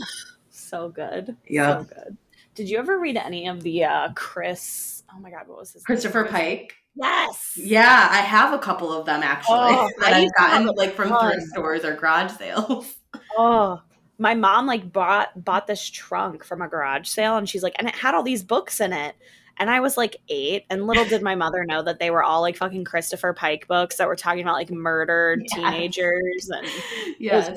so 0.50 0.88
good. 0.88 1.36
Yeah. 1.46 1.78
So 1.78 1.84
good. 1.84 2.16
Did 2.54 2.68
you 2.68 2.78
ever 2.78 2.98
read 2.98 3.16
any 3.16 3.46
of 3.46 3.62
the 3.62 3.84
uh, 3.84 4.08
Chris? 4.14 5.04
Oh 5.14 5.20
my 5.20 5.30
God, 5.30 5.46
what 5.46 5.58
was 5.58 5.72
his 5.72 5.84
Christopher 5.84 6.24
name? 6.24 6.32
Pike. 6.32 6.74
Yes. 6.96 7.52
Yeah, 7.56 8.08
I 8.10 8.16
have 8.16 8.52
a 8.52 8.58
couple 8.58 8.92
of 8.92 9.06
them 9.06 9.22
actually 9.22 9.56
oh, 9.58 9.88
that 10.00 10.12
I've 10.12 10.34
gotten 10.36 10.66
like 10.74 10.94
from 10.94 11.16
thrift 11.16 11.46
stores 11.48 11.84
or 11.84 11.94
garage 11.94 12.32
sales. 12.32 12.94
Oh, 13.38 13.80
my 14.18 14.34
mom 14.34 14.66
like 14.66 14.92
bought 14.92 15.42
bought 15.42 15.66
this 15.66 15.88
trunk 15.88 16.44
from 16.44 16.60
a 16.60 16.68
garage 16.68 17.08
sale, 17.08 17.36
and 17.36 17.48
she's 17.48 17.62
like, 17.62 17.74
and 17.78 17.88
it 17.88 17.94
had 17.94 18.14
all 18.14 18.22
these 18.22 18.42
books 18.42 18.80
in 18.80 18.92
it. 18.92 19.14
And 19.58 19.70
I 19.70 19.80
was 19.80 19.96
like 19.96 20.16
eight, 20.28 20.64
and 20.70 20.86
little 20.86 21.04
did 21.04 21.22
my 21.22 21.34
mother 21.34 21.64
know 21.64 21.82
that 21.82 21.98
they 21.98 22.10
were 22.10 22.22
all 22.22 22.40
like 22.40 22.56
fucking 22.56 22.84
Christopher 22.84 23.32
Pike 23.32 23.66
books 23.68 23.96
that 23.96 24.06
were 24.06 24.16
talking 24.16 24.42
about 24.42 24.54
like 24.54 24.70
murdered 24.70 25.42
yes. 25.42 25.54
teenagers. 25.54 26.50
And 26.50 26.66
yes. 27.18 27.50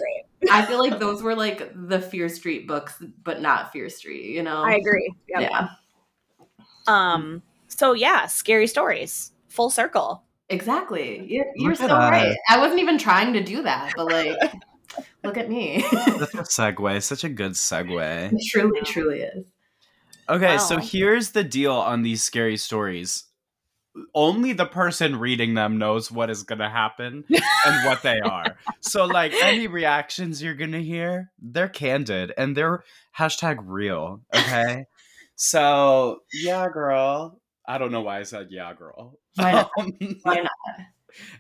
I 0.50 0.66
feel 0.66 0.80
like 0.80 1.00
those 1.00 1.22
were 1.22 1.36
like 1.36 1.72
the 1.76 2.02
Fear 2.02 2.30
Street 2.30 2.68
books, 2.68 3.02
but 3.24 3.42
not 3.42 3.72
Fear 3.72 3.90
Street, 3.90 4.34
you 4.34 4.44
know? 4.44 4.64
I 4.64 4.74
agree. 4.74 5.14
Yep. 5.30 5.42
Yeah. 5.42 5.68
Um, 6.88 7.44
so 7.68 7.94
yeah, 7.94 8.26
scary 8.26 8.68
stories. 8.68 9.32
Full 9.50 9.70
circle. 9.70 10.24
Exactly. 10.50 11.26
You're, 11.28 11.46
you're 11.56 11.76
so 11.76 11.88
right. 11.88 12.36
I 12.50 12.58
wasn't 12.58 12.82
even 12.82 12.98
trying 12.98 13.34
to 13.34 13.44
do 13.44 13.64
that, 13.64 13.94
but 13.96 14.08
like 14.08 14.38
look 15.24 15.38
at 15.38 15.50
me. 15.50 15.86
That's 15.92 16.34
a 16.34 16.44
segue. 16.44 17.04
Such 17.04 17.24
a 17.24 17.30
good 17.30 17.54
segue. 17.54 18.34
It 18.34 18.46
truly, 18.50 18.82
truly 18.82 19.22
is. 19.22 19.46
Okay, 20.32 20.54
wow. 20.54 20.58
so 20.58 20.78
here's 20.78 21.32
the 21.32 21.44
deal 21.44 21.74
on 21.74 22.04
these 22.04 22.24
scary 22.24 22.56
stories. 22.56 23.26
Only 24.16 24.54
the 24.54 24.66
person 24.66 25.20
reading 25.20 25.56
them 25.56 25.78
knows 25.78 26.10
what 26.10 26.30
is 26.30 26.44
going 26.44 26.60
to 26.60 26.70
happen 26.70 27.26
and 27.66 27.86
what 27.86 28.02
they 28.02 28.22
are. 28.22 28.56
So, 28.80 29.04
like, 29.06 29.34
any 29.44 29.68
reactions 29.68 30.42
you're 30.42 30.54
going 30.54 30.72
to 30.72 30.82
hear, 30.82 31.32
they're 31.38 31.68
candid 31.68 32.32
and 32.38 32.56
they're 32.56 32.86
hashtag 33.18 33.58
real. 33.62 34.22
Okay. 34.34 34.86
so, 35.36 36.20
yeah, 36.32 36.70
girl. 36.70 37.42
I 37.68 37.78
don't 37.78 37.92
know 37.92 38.02
why 38.02 38.20
I 38.20 38.24
said 38.24 38.48
yeah, 38.52 38.74
girl. 38.74 39.20
Why 39.36 39.52
not? 39.52 39.72
Um, 39.78 39.98
why 40.24 40.36
not? 40.36 40.52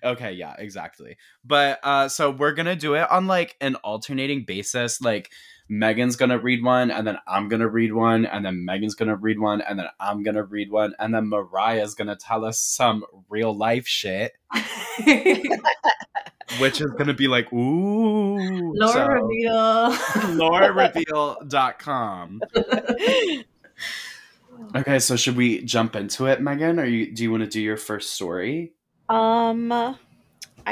okay 0.03 0.33
yeah 0.33 0.53
exactly 0.59 1.15
but 1.45 1.79
uh 1.83 2.09
so 2.09 2.29
we're 2.29 2.51
gonna 2.51 2.75
do 2.75 2.95
it 2.95 3.09
on 3.09 3.25
like 3.25 3.55
an 3.61 3.75
alternating 3.75 4.43
basis 4.43 4.99
like 4.99 5.31
Megan's 5.73 6.17
gonna 6.17 6.37
read 6.37 6.65
one, 6.65 6.91
and 6.91 7.07
then 7.07 7.17
I'm 7.25 7.47
gonna 7.47 7.69
read 7.69 7.93
one, 7.93 8.25
and 8.25 8.45
then 8.45 8.65
Megan's 8.65 8.93
gonna 8.93 9.15
read 9.15 9.39
one, 9.39 9.61
and 9.61 9.79
then 9.79 9.85
I'm 10.01 10.21
gonna 10.21 10.43
read 10.43 10.69
one, 10.69 10.93
and 10.99 11.15
then 11.15 11.29
Mariah's 11.29 11.95
gonna 11.95 12.17
tell 12.17 12.43
us 12.43 12.59
some 12.59 13.05
real 13.29 13.55
life 13.55 13.87
shit. 13.87 14.33
which 16.59 16.81
is 16.81 16.91
gonna 16.97 17.13
be 17.13 17.29
like, 17.29 17.53
ooh. 17.53 18.73
Lore 18.73 18.91
so, 18.91 19.07
reveal. 19.07 19.53
lorereveal.com. 20.35 22.41
okay, 24.75 24.99
so 24.99 25.15
should 25.15 25.37
we 25.37 25.63
jump 25.63 25.95
into 25.95 26.25
it, 26.25 26.41
Megan? 26.41 26.81
Or 26.81 26.85
you 26.85 27.13
do 27.13 27.23
you 27.23 27.31
want 27.31 27.43
to 27.43 27.49
do 27.49 27.61
your 27.61 27.77
first 27.77 28.11
story? 28.11 28.73
Um 29.07 29.71
I 29.71 29.95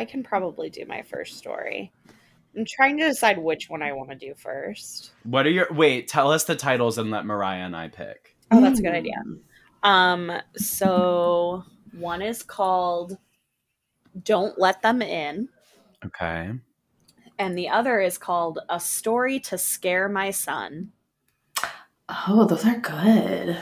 can 0.03 0.23
probably 0.23 0.69
do 0.69 0.83
my 0.85 1.03
first 1.03 1.37
story. 1.37 1.93
I'm 2.59 2.65
trying 2.65 2.97
to 2.97 3.07
decide 3.07 3.37
which 3.37 3.69
one 3.69 3.81
I 3.81 3.93
want 3.93 4.09
to 4.09 4.17
do 4.17 4.33
first. 4.35 5.11
What 5.23 5.45
are 5.45 5.49
your 5.49 5.67
wait? 5.71 6.09
Tell 6.09 6.29
us 6.29 6.43
the 6.43 6.57
titles 6.57 6.97
and 6.97 7.09
let 7.09 7.25
Mariah 7.25 7.63
and 7.63 7.73
I 7.73 7.87
pick. 7.87 8.35
Oh, 8.51 8.59
that's 8.59 8.79
a 8.79 8.81
good 8.81 8.93
idea. 8.93 9.15
Um, 9.81 10.29
so 10.57 11.63
one 11.93 12.21
is 12.21 12.43
called 12.43 13.17
"Don't 14.23 14.59
Let 14.59 14.81
Them 14.81 15.01
In." 15.01 15.47
Okay. 16.05 16.51
And 17.37 17.57
the 17.57 17.69
other 17.69 18.01
is 18.01 18.17
called 18.17 18.59
"A 18.67 18.77
Story 18.77 19.39
to 19.39 19.57
Scare 19.57 20.09
My 20.09 20.29
Son." 20.29 20.91
Oh, 22.27 22.45
those 22.45 22.65
are 22.65 22.77
good. 22.77 23.57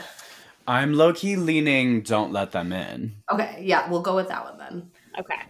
I'm 0.66 0.92
low 0.92 1.12
key 1.12 1.36
leaning 1.36 2.00
"Don't 2.00 2.32
Let 2.32 2.50
Them 2.50 2.72
In." 2.72 3.14
Okay, 3.30 3.62
yeah, 3.62 3.88
we'll 3.88 4.02
go 4.02 4.16
with 4.16 4.26
that 4.26 4.42
one 4.42 4.58
then. 4.58 4.90
Okay. 5.20 5.42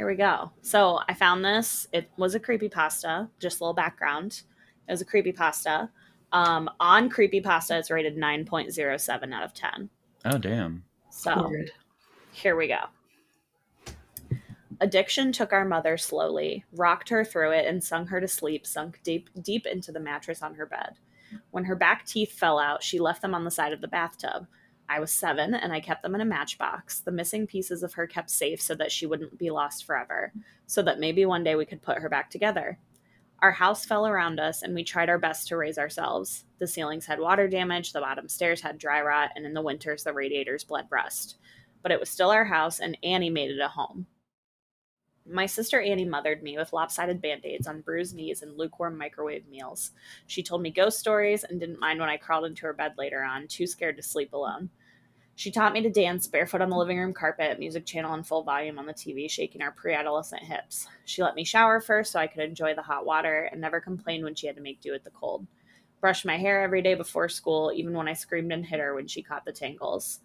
Here 0.00 0.06
we 0.06 0.14
go. 0.14 0.50
So 0.62 1.00
I 1.08 1.12
found 1.12 1.44
this. 1.44 1.86
It 1.92 2.10
was 2.16 2.34
a 2.34 2.40
creepy 2.40 2.70
pasta. 2.70 3.28
Just 3.38 3.60
a 3.60 3.64
little 3.64 3.74
background. 3.74 4.44
It 4.88 4.92
was 4.92 5.02
a 5.02 5.04
creepy 5.04 5.30
pasta. 5.30 5.90
Um, 6.32 6.70
on 6.80 7.10
creepy 7.10 7.42
pasta, 7.42 7.76
it's 7.76 7.90
rated 7.90 8.16
nine 8.16 8.46
point 8.46 8.72
zero 8.72 8.96
seven 8.96 9.30
out 9.34 9.42
of 9.42 9.52
ten. 9.52 9.90
Oh 10.24 10.38
damn! 10.38 10.84
So 11.10 11.46
Weird. 11.50 11.72
here 12.32 12.56
we 12.56 12.66
go. 12.66 12.78
Addiction 14.80 15.32
took 15.32 15.52
our 15.52 15.66
mother 15.66 15.98
slowly, 15.98 16.64
rocked 16.72 17.10
her 17.10 17.22
through 17.22 17.50
it, 17.50 17.66
and 17.66 17.84
sung 17.84 18.06
her 18.06 18.22
to 18.22 18.26
sleep, 18.26 18.66
sunk 18.66 19.00
deep 19.04 19.28
deep 19.42 19.66
into 19.66 19.92
the 19.92 20.00
mattress 20.00 20.42
on 20.42 20.54
her 20.54 20.64
bed. 20.64 20.94
When 21.50 21.64
her 21.64 21.76
back 21.76 22.06
teeth 22.06 22.32
fell 22.32 22.58
out, 22.58 22.82
she 22.82 22.98
left 22.98 23.20
them 23.20 23.34
on 23.34 23.44
the 23.44 23.50
side 23.50 23.74
of 23.74 23.82
the 23.82 23.86
bathtub. 23.86 24.46
I 24.90 24.98
was 24.98 25.12
seven 25.12 25.54
and 25.54 25.72
I 25.72 25.78
kept 25.78 26.02
them 26.02 26.16
in 26.16 26.20
a 26.20 26.24
matchbox. 26.24 26.98
The 26.98 27.12
missing 27.12 27.46
pieces 27.46 27.84
of 27.84 27.92
her 27.92 28.08
kept 28.08 28.28
safe 28.28 28.60
so 28.60 28.74
that 28.74 28.90
she 28.90 29.06
wouldn't 29.06 29.38
be 29.38 29.48
lost 29.48 29.84
forever, 29.84 30.32
so 30.66 30.82
that 30.82 30.98
maybe 30.98 31.24
one 31.24 31.44
day 31.44 31.54
we 31.54 31.64
could 31.64 31.80
put 31.80 31.98
her 31.98 32.08
back 32.08 32.28
together. 32.28 32.76
Our 33.40 33.52
house 33.52 33.84
fell 33.84 34.04
around 34.04 34.40
us 34.40 34.62
and 34.62 34.74
we 34.74 34.82
tried 34.82 35.08
our 35.08 35.16
best 35.18 35.46
to 35.48 35.56
raise 35.56 35.78
ourselves. 35.78 36.44
The 36.58 36.66
ceilings 36.66 37.06
had 37.06 37.20
water 37.20 37.46
damage, 37.46 37.92
the 37.92 38.00
bottom 38.00 38.28
stairs 38.28 38.60
had 38.60 38.78
dry 38.78 39.00
rot, 39.00 39.30
and 39.36 39.46
in 39.46 39.54
the 39.54 39.62
winters 39.62 40.02
the 40.02 40.12
radiators 40.12 40.64
bled 40.64 40.86
rust. 40.90 41.36
But 41.82 41.92
it 41.92 42.00
was 42.00 42.10
still 42.10 42.30
our 42.30 42.44
house 42.44 42.80
and 42.80 42.98
Annie 43.04 43.30
made 43.30 43.52
it 43.52 43.60
a 43.60 43.68
home. 43.68 44.08
My 45.24 45.46
sister 45.46 45.80
Annie 45.80 46.04
mothered 46.04 46.42
me 46.42 46.58
with 46.58 46.72
lopsided 46.72 47.22
band 47.22 47.44
aids 47.44 47.68
on 47.68 47.82
bruised 47.82 48.16
knees 48.16 48.42
and 48.42 48.58
lukewarm 48.58 48.98
microwave 48.98 49.46
meals. 49.46 49.92
She 50.26 50.42
told 50.42 50.62
me 50.62 50.70
ghost 50.70 50.98
stories 50.98 51.44
and 51.44 51.60
didn't 51.60 51.78
mind 51.78 52.00
when 52.00 52.08
I 52.08 52.16
crawled 52.16 52.46
into 52.46 52.66
her 52.66 52.72
bed 52.72 52.94
later 52.98 53.22
on, 53.22 53.46
too 53.46 53.68
scared 53.68 53.96
to 53.96 54.02
sleep 54.02 54.32
alone. 54.32 54.70
She 55.40 55.50
taught 55.50 55.72
me 55.72 55.80
to 55.80 55.88
dance 55.88 56.26
barefoot 56.26 56.60
on 56.60 56.68
the 56.68 56.76
living 56.76 56.98
room 56.98 57.14
carpet, 57.14 57.58
music 57.58 57.86
channel 57.86 58.12
in 58.12 58.24
full 58.24 58.42
volume 58.42 58.78
on 58.78 58.84
the 58.84 58.92
TV, 58.92 59.30
shaking 59.30 59.62
our 59.62 59.70
pre 59.70 59.94
adolescent 59.94 60.42
hips. 60.42 60.86
She 61.06 61.22
let 61.22 61.34
me 61.34 61.44
shower 61.44 61.80
first 61.80 62.12
so 62.12 62.20
I 62.20 62.26
could 62.26 62.44
enjoy 62.44 62.74
the 62.74 62.82
hot 62.82 63.06
water 63.06 63.48
and 63.50 63.58
never 63.58 63.80
complained 63.80 64.22
when 64.22 64.34
she 64.34 64.46
had 64.48 64.56
to 64.56 64.62
make 64.62 64.82
do 64.82 64.92
with 64.92 65.02
the 65.02 65.08
cold. 65.08 65.46
Brushed 65.98 66.26
my 66.26 66.36
hair 66.36 66.60
every 66.60 66.82
day 66.82 66.94
before 66.94 67.30
school, 67.30 67.72
even 67.74 67.94
when 67.94 68.06
I 68.06 68.12
screamed 68.12 68.52
and 68.52 68.66
hit 68.66 68.80
her 68.80 68.94
when 68.94 69.06
she 69.06 69.22
caught 69.22 69.46
the 69.46 69.52
tangles. 69.52 70.20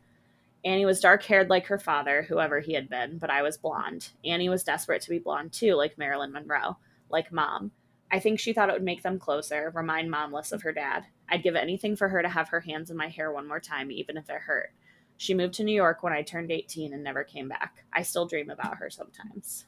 Annie 0.65 0.86
was 0.86 1.00
dark 1.00 1.24
haired 1.24 1.50
like 1.50 1.67
her 1.67 1.79
father, 1.79 2.24
whoever 2.24 2.60
he 2.60 2.74
had 2.74 2.89
been, 2.89 3.17
but 3.17 3.29
I 3.29 3.41
was 3.41 3.55
blonde. 3.55 4.10
Annie 4.25 4.50
was 4.50 4.65
desperate 4.65 5.01
to 5.03 5.10
be 5.10 5.19
blonde 5.19 5.53
too, 5.53 5.75
like 5.75 5.98
Marilyn 5.98 6.34
Monroe, 6.34 6.75
like 7.10 7.31
mom. 7.31 7.72
I 8.12 8.19
think 8.19 8.38
she 8.38 8.51
thought 8.51 8.67
it 8.67 8.74
would 8.74 8.84
make 8.84 9.01
them 9.01 9.17
closer, 9.17 9.72
remind 9.74 10.12
mom 10.12 10.34
less 10.34 10.51
of 10.51 10.63
her 10.63 10.74
dad. 10.74 11.05
I'd 11.29 11.41
give 11.41 11.55
anything 11.55 11.95
for 11.95 12.10
her 12.10 12.22
to 12.22 12.27
have 12.27 12.50
her 12.50 12.60
hands 12.60 12.91
in 12.91 12.98
my 12.98 13.07
hair 13.07 13.31
one 13.31 13.48
more 13.48 13.62
time, 13.62 13.91
even 13.91 14.17
if 14.17 14.29
it 14.29 14.41
hurt. 14.41 14.74
She 15.17 15.34
moved 15.34 15.53
to 15.55 15.63
New 15.63 15.75
York 15.75 16.03
when 16.03 16.13
I 16.13 16.22
turned 16.22 16.51
18 16.51 16.93
and 16.93 17.03
never 17.03 17.24
came 17.24 17.48
back. 17.48 17.86
I 17.93 18.01
still 18.01 18.25
dream 18.25 18.50
about 18.50 18.77
her 18.77 18.89
sometimes. 18.89 19.65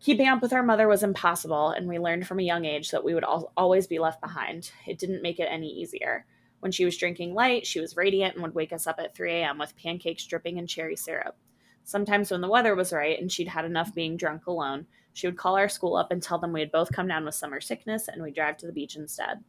Keeping 0.00 0.28
up 0.28 0.42
with 0.42 0.52
our 0.52 0.62
mother 0.62 0.86
was 0.86 1.02
impossible, 1.02 1.70
and 1.70 1.88
we 1.88 1.98
learned 1.98 2.26
from 2.26 2.38
a 2.38 2.44
young 2.44 2.66
age 2.66 2.90
that 2.90 3.04
we 3.04 3.14
would 3.14 3.24
al- 3.24 3.52
always 3.56 3.86
be 3.86 3.98
left 3.98 4.20
behind. 4.20 4.70
It 4.86 4.98
didn't 4.98 5.22
make 5.22 5.40
it 5.40 5.48
any 5.50 5.68
easier. 5.68 6.26
When 6.60 6.72
she 6.72 6.84
was 6.84 6.96
drinking 6.96 7.34
light, 7.34 7.66
she 7.66 7.80
was 7.80 7.96
radiant 7.96 8.34
and 8.34 8.42
would 8.42 8.54
wake 8.54 8.72
us 8.72 8.86
up 8.86 8.96
at 8.98 9.14
3 9.14 9.32
a.m. 9.32 9.58
with 9.58 9.76
pancakes 9.76 10.26
dripping 10.26 10.58
in 10.58 10.66
cherry 10.66 10.96
syrup. 10.96 11.36
Sometimes, 11.84 12.30
when 12.30 12.40
the 12.40 12.48
weather 12.48 12.74
was 12.74 12.92
right 12.92 13.18
and 13.18 13.30
she'd 13.30 13.48
had 13.48 13.64
enough 13.64 13.94
being 13.94 14.16
drunk 14.16 14.46
alone, 14.46 14.86
she 15.12 15.26
would 15.26 15.36
call 15.36 15.56
our 15.56 15.68
school 15.68 15.96
up 15.96 16.10
and 16.10 16.22
tell 16.22 16.38
them 16.38 16.52
we 16.52 16.60
had 16.60 16.72
both 16.72 16.92
come 16.92 17.06
down 17.08 17.24
with 17.24 17.34
summer 17.34 17.60
sickness 17.60 18.08
and 18.08 18.22
we'd 18.22 18.34
drive 18.34 18.56
to 18.58 18.66
the 18.66 18.72
beach 18.72 18.96
instead. 18.96 19.44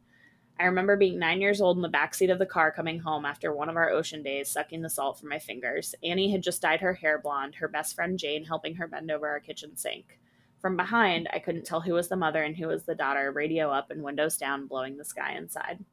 I 0.58 0.64
remember 0.64 0.96
being 0.96 1.18
nine 1.18 1.40
years 1.40 1.60
old 1.60 1.76
in 1.76 1.82
the 1.82 1.88
backseat 1.90 2.32
of 2.32 2.38
the 2.38 2.46
car 2.46 2.72
coming 2.72 2.98
home 2.98 3.26
after 3.26 3.52
one 3.52 3.68
of 3.68 3.76
our 3.76 3.90
ocean 3.90 4.22
days, 4.22 4.48
sucking 4.48 4.80
the 4.80 4.88
salt 4.88 5.20
from 5.20 5.28
my 5.28 5.38
fingers. 5.38 5.94
Annie 6.02 6.30
had 6.30 6.42
just 6.42 6.62
dyed 6.62 6.80
her 6.80 6.94
hair 6.94 7.18
blonde, 7.18 7.56
her 7.56 7.68
best 7.68 7.94
friend 7.94 8.18
Jane 8.18 8.44
helping 8.44 8.76
her 8.76 8.88
bend 8.88 9.10
over 9.10 9.28
our 9.28 9.40
kitchen 9.40 9.76
sink. 9.76 10.18
From 10.58 10.76
behind, 10.76 11.28
I 11.32 11.38
couldn't 11.40 11.66
tell 11.66 11.82
who 11.82 11.92
was 11.92 12.08
the 12.08 12.16
mother 12.16 12.42
and 12.42 12.56
who 12.56 12.68
was 12.68 12.84
the 12.84 12.94
daughter, 12.94 13.30
radio 13.30 13.70
up 13.70 13.90
and 13.90 14.02
windows 14.02 14.38
down, 14.38 14.66
blowing 14.66 14.96
the 14.96 15.04
sky 15.04 15.34
inside. 15.36 15.84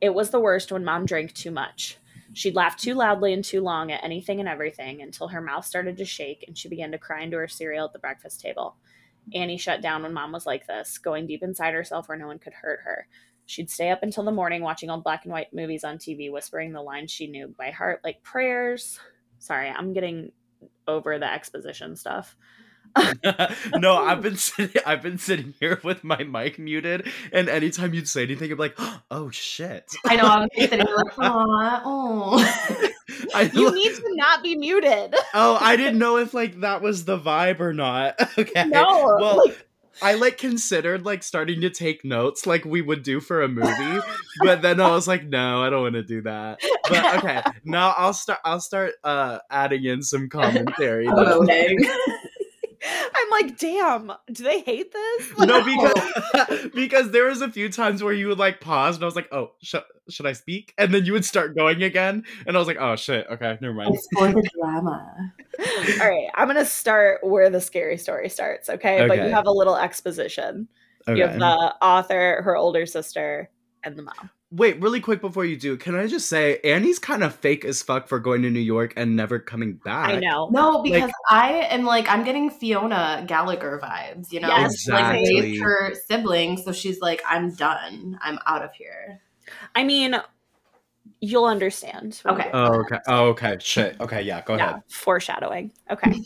It 0.00 0.12
was 0.12 0.30
the 0.30 0.40
worst 0.40 0.70
when 0.70 0.84
mom 0.84 1.06
drank 1.06 1.32
too 1.32 1.50
much. 1.50 1.96
She'd 2.34 2.54
laugh 2.54 2.76
too 2.76 2.94
loudly 2.94 3.32
and 3.32 3.42
too 3.42 3.62
long 3.62 3.90
at 3.92 4.04
anything 4.04 4.40
and 4.40 4.48
everything 4.48 5.00
until 5.00 5.28
her 5.28 5.40
mouth 5.40 5.64
started 5.64 5.96
to 5.96 6.04
shake 6.04 6.44
and 6.46 6.58
she 6.58 6.68
began 6.68 6.92
to 6.92 6.98
cry 6.98 7.22
into 7.22 7.38
her 7.38 7.48
cereal 7.48 7.86
at 7.86 7.92
the 7.92 7.98
breakfast 7.98 8.40
table. 8.40 8.76
Annie 9.32 9.56
shut 9.56 9.80
down 9.80 10.02
when 10.02 10.12
mom 10.12 10.32
was 10.32 10.46
like 10.46 10.66
this, 10.66 10.98
going 10.98 11.26
deep 11.26 11.42
inside 11.42 11.74
herself 11.74 12.08
where 12.08 12.18
no 12.18 12.26
one 12.26 12.38
could 12.38 12.52
hurt 12.52 12.80
her. 12.84 13.06
She'd 13.46 13.70
stay 13.70 13.90
up 13.90 14.02
until 14.02 14.24
the 14.24 14.32
morning 14.32 14.62
watching 14.62 14.90
old 14.90 15.04
black 15.04 15.24
and 15.24 15.32
white 15.32 15.52
movies 15.52 15.84
on 15.84 15.98
TV, 15.98 16.32
whispering 16.32 16.72
the 16.72 16.82
lines 16.82 17.10
she 17.10 17.26
knew 17.26 17.54
by 17.58 17.70
heart, 17.70 18.00
like 18.02 18.22
prayers. 18.22 18.98
Sorry, 19.38 19.68
I'm 19.68 19.92
getting 19.92 20.32
over 20.88 21.18
the 21.18 21.30
exposition 21.30 21.96
stuff. 21.96 22.36
no, 23.76 23.96
I've 23.96 24.22
been 24.22 24.36
sitting. 24.36 24.80
I've 24.86 25.02
been 25.02 25.18
sitting 25.18 25.54
here 25.58 25.80
with 25.82 26.04
my 26.04 26.22
mic 26.22 26.58
muted, 26.58 27.08
and 27.32 27.48
anytime 27.48 27.92
you'd 27.92 28.08
say 28.08 28.22
anything, 28.22 28.52
I'm 28.52 28.58
like, 28.58 28.78
"Oh 29.10 29.30
shit!" 29.30 29.92
I 30.06 30.16
know. 30.16 30.24
I'm 30.24 30.48
sitting 30.56 30.86
here 30.86 30.96
like, 30.96 31.14
oh. 31.18 32.90
I, 33.34 33.42
you 33.52 33.74
need 33.74 33.94
to 33.94 34.14
not 34.14 34.42
be 34.42 34.56
muted. 34.56 35.14
oh, 35.34 35.58
I 35.60 35.76
didn't 35.76 35.98
know 35.98 36.16
if 36.18 36.34
like 36.34 36.60
that 36.60 36.82
was 36.82 37.04
the 37.04 37.18
vibe 37.18 37.60
or 37.60 37.72
not. 37.72 38.14
Okay. 38.38 38.64
No. 38.66 39.16
Well, 39.20 39.36
like, 39.46 39.66
I 40.02 40.14
like 40.14 40.38
considered 40.38 41.04
like 41.04 41.22
starting 41.22 41.60
to 41.60 41.70
take 41.70 42.04
notes 42.04 42.46
like 42.46 42.64
we 42.64 42.82
would 42.82 43.02
do 43.02 43.20
for 43.20 43.42
a 43.42 43.48
movie, 43.48 44.00
but 44.40 44.60
then 44.60 44.80
I 44.80 44.90
was 44.90 45.06
like, 45.06 45.24
no, 45.24 45.62
I 45.62 45.70
don't 45.70 45.82
want 45.82 45.94
to 45.94 46.02
do 46.02 46.22
that. 46.22 46.60
But 46.88 47.16
okay, 47.18 47.42
now 47.64 47.94
I'll 47.96 48.12
start. 48.12 48.40
I'll 48.44 48.60
start 48.60 48.94
uh 49.04 49.38
adding 49.50 49.84
in 49.84 50.02
some 50.02 50.28
commentary. 50.28 51.08
okay. 51.08 51.76
I'm 52.84 53.30
like, 53.30 53.58
damn, 53.58 54.12
do 54.32 54.44
they 54.44 54.60
hate 54.60 54.92
this? 54.92 55.38
no, 55.38 55.64
because 55.64 56.68
because 56.74 57.10
there 57.10 57.26
was 57.26 57.40
a 57.40 57.50
few 57.50 57.68
times 57.68 58.02
where 58.02 58.12
you 58.12 58.28
would 58.28 58.38
like 58.38 58.60
pause, 58.60 58.96
and 58.96 59.04
I 59.04 59.06
was 59.06 59.16
like, 59.16 59.32
oh, 59.32 59.52
sh- 59.62 59.76
should 60.08 60.26
I 60.26 60.32
speak? 60.32 60.74
And 60.78 60.92
then 60.92 61.04
you 61.04 61.12
would 61.12 61.24
start 61.24 61.56
going 61.56 61.82
again, 61.82 62.24
and 62.46 62.56
I 62.56 62.58
was 62.58 62.68
like, 62.68 62.78
oh 62.78 62.96
shit, 62.96 63.26
okay, 63.30 63.58
never 63.60 63.74
mind. 63.74 63.94
It's 63.94 64.08
for 64.16 64.28
the 64.28 64.48
drama. 64.58 65.32
All 66.00 66.08
right, 66.08 66.28
I'm 66.34 66.48
gonna 66.48 66.64
start 66.64 67.20
where 67.22 67.50
the 67.50 67.60
scary 67.60 67.96
story 67.96 68.28
starts, 68.28 68.68
okay? 68.68 69.02
okay. 69.02 69.08
But 69.08 69.18
you 69.18 69.32
have 69.32 69.46
a 69.46 69.52
little 69.52 69.76
exposition. 69.76 70.68
Okay. 71.06 71.18
You 71.18 71.26
have 71.26 71.38
the 71.38 71.74
author, 71.82 72.42
her 72.42 72.56
older 72.56 72.86
sister, 72.86 73.50
and 73.82 73.96
the 73.96 74.02
mom. 74.02 74.30
Wait, 74.56 74.80
really 74.80 75.00
quick 75.00 75.20
before 75.20 75.44
you 75.44 75.56
do, 75.56 75.76
can 75.76 75.96
I 75.96 76.06
just 76.06 76.28
say 76.28 76.60
Annie's 76.62 77.00
kind 77.00 77.24
of 77.24 77.34
fake 77.34 77.64
as 77.64 77.82
fuck 77.82 78.06
for 78.06 78.20
going 78.20 78.42
to 78.42 78.50
New 78.50 78.60
York 78.60 78.92
and 78.96 79.16
never 79.16 79.40
coming 79.40 79.80
back? 79.84 80.10
I 80.10 80.20
know. 80.20 80.48
No, 80.52 80.80
because 80.80 81.02
like, 81.02 81.12
I 81.28 81.52
am 81.70 81.84
like 81.84 82.08
I'm 82.08 82.22
getting 82.22 82.50
Fiona 82.50 83.24
Gallagher 83.26 83.80
vibes, 83.82 84.30
you 84.30 84.38
know? 84.38 84.48
Yes, 84.48 84.72
exactly. 84.72 85.34
Like 85.34 85.42
raised 85.42 85.62
her 85.62 85.94
siblings, 86.06 86.64
so 86.64 86.72
she's 86.72 87.00
like, 87.00 87.20
I'm 87.28 87.52
done. 87.54 88.16
I'm 88.22 88.38
out 88.46 88.62
of 88.62 88.72
here. 88.74 89.20
I 89.74 89.82
mean, 89.82 90.14
you'll 91.20 91.46
understand. 91.46 92.22
Okay. 92.24 92.50
Oh, 92.52 92.80
okay. 92.82 92.98
Oh, 93.08 93.24
okay. 93.30 93.56
Shit. 93.58 94.00
Okay, 94.00 94.22
yeah, 94.22 94.40
go 94.42 94.54
yeah, 94.54 94.70
ahead. 94.70 94.82
Foreshadowing. 94.88 95.72
Okay. 95.90 96.12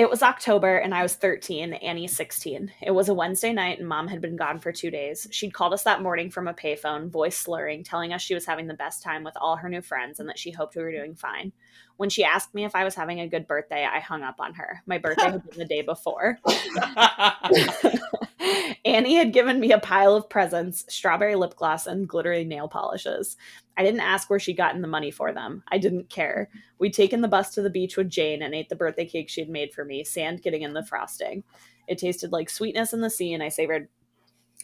It 0.00 0.08
was 0.08 0.22
October 0.22 0.78
and 0.78 0.94
I 0.94 1.02
was 1.02 1.14
13, 1.14 1.74
Annie 1.74 2.06
16. 2.06 2.72
It 2.80 2.90
was 2.90 3.10
a 3.10 3.14
Wednesday 3.14 3.52
night 3.52 3.80
and 3.80 3.86
mom 3.86 4.08
had 4.08 4.22
been 4.22 4.34
gone 4.34 4.58
for 4.58 4.72
two 4.72 4.90
days. 4.90 5.26
She'd 5.30 5.52
called 5.52 5.74
us 5.74 5.82
that 5.82 6.00
morning 6.00 6.30
from 6.30 6.48
a 6.48 6.54
payphone, 6.54 7.10
voice 7.10 7.36
slurring, 7.36 7.84
telling 7.84 8.14
us 8.14 8.22
she 8.22 8.32
was 8.32 8.46
having 8.46 8.66
the 8.66 8.72
best 8.72 9.02
time 9.02 9.24
with 9.24 9.34
all 9.38 9.56
her 9.56 9.68
new 9.68 9.82
friends 9.82 10.18
and 10.18 10.26
that 10.30 10.38
she 10.38 10.52
hoped 10.52 10.74
we 10.74 10.82
were 10.82 10.90
doing 10.90 11.14
fine. 11.14 11.52
When 12.00 12.08
she 12.08 12.24
asked 12.24 12.54
me 12.54 12.64
if 12.64 12.74
I 12.74 12.82
was 12.82 12.94
having 12.94 13.20
a 13.20 13.28
good 13.28 13.46
birthday, 13.46 13.84
I 13.84 14.00
hung 14.00 14.22
up 14.22 14.36
on 14.38 14.54
her. 14.54 14.82
My 14.86 14.96
birthday 14.96 15.32
had 15.32 15.50
been 15.50 15.58
the 15.58 15.66
day 15.66 15.82
before. 15.82 16.38
Annie 18.86 19.16
had 19.16 19.34
given 19.34 19.60
me 19.60 19.70
a 19.70 19.78
pile 19.78 20.16
of 20.16 20.30
presents, 20.30 20.86
strawberry 20.88 21.34
lip 21.34 21.56
gloss, 21.56 21.86
and 21.86 22.08
glittery 22.08 22.42
nail 22.42 22.68
polishes. 22.68 23.36
I 23.76 23.82
didn't 23.82 24.00
ask 24.00 24.30
where 24.30 24.38
she'd 24.38 24.56
gotten 24.56 24.80
the 24.80 24.88
money 24.88 25.10
for 25.10 25.34
them. 25.34 25.62
I 25.68 25.76
didn't 25.76 26.08
care. 26.08 26.48
We'd 26.78 26.94
taken 26.94 27.20
the 27.20 27.28
bus 27.28 27.50
to 27.50 27.60
the 27.60 27.68
beach 27.68 27.98
with 27.98 28.08
Jane 28.08 28.40
and 28.40 28.54
ate 28.54 28.70
the 28.70 28.76
birthday 28.76 29.04
cake 29.04 29.28
she'd 29.28 29.50
made 29.50 29.74
for 29.74 29.84
me, 29.84 30.02
sand 30.02 30.40
getting 30.40 30.62
in 30.62 30.72
the 30.72 30.86
frosting. 30.86 31.44
It 31.86 31.98
tasted 31.98 32.32
like 32.32 32.48
sweetness 32.48 32.94
in 32.94 33.02
the 33.02 33.10
sea, 33.10 33.34
and 33.34 33.42
I 33.42 33.50
savored 33.50 33.88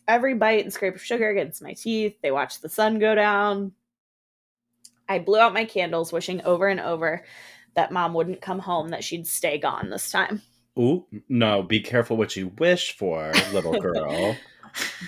every 0.08 0.32
bite 0.32 0.64
and 0.64 0.72
scrape 0.72 0.94
of 0.94 1.04
sugar 1.04 1.28
against 1.28 1.62
my 1.62 1.74
teeth. 1.74 2.16
They 2.22 2.30
watched 2.30 2.62
the 2.62 2.70
sun 2.70 2.98
go 2.98 3.14
down. 3.14 3.72
I 5.08 5.18
blew 5.18 5.38
out 5.38 5.54
my 5.54 5.64
candles, 5.64 6.12
wishing 6.12 6.42
over 6.42 6.68
and 6.68 6.80
over 6.80 7.24
that 7.76 7.92
mom 7.92 8.14
wouldn't 8.14 8.40
come 8.40 8.58
home, 8.58 8.88
that 8.88 9.04
she'd 9.04 9.26
stay 9.26 9.58
gone 9.58 9.90
this 9.90 10.10
time. 10.10 10.42
Ooh, 10.78 11.06
no, 11.28 11.62
be 11.62 11.80
careful 11.80 12.16
what 12.16 12.34
you 12.34 12.48
wish 12.58 12.96
for, 12.96 13.32
little 13.52 13.78
girl. 13.80 14.36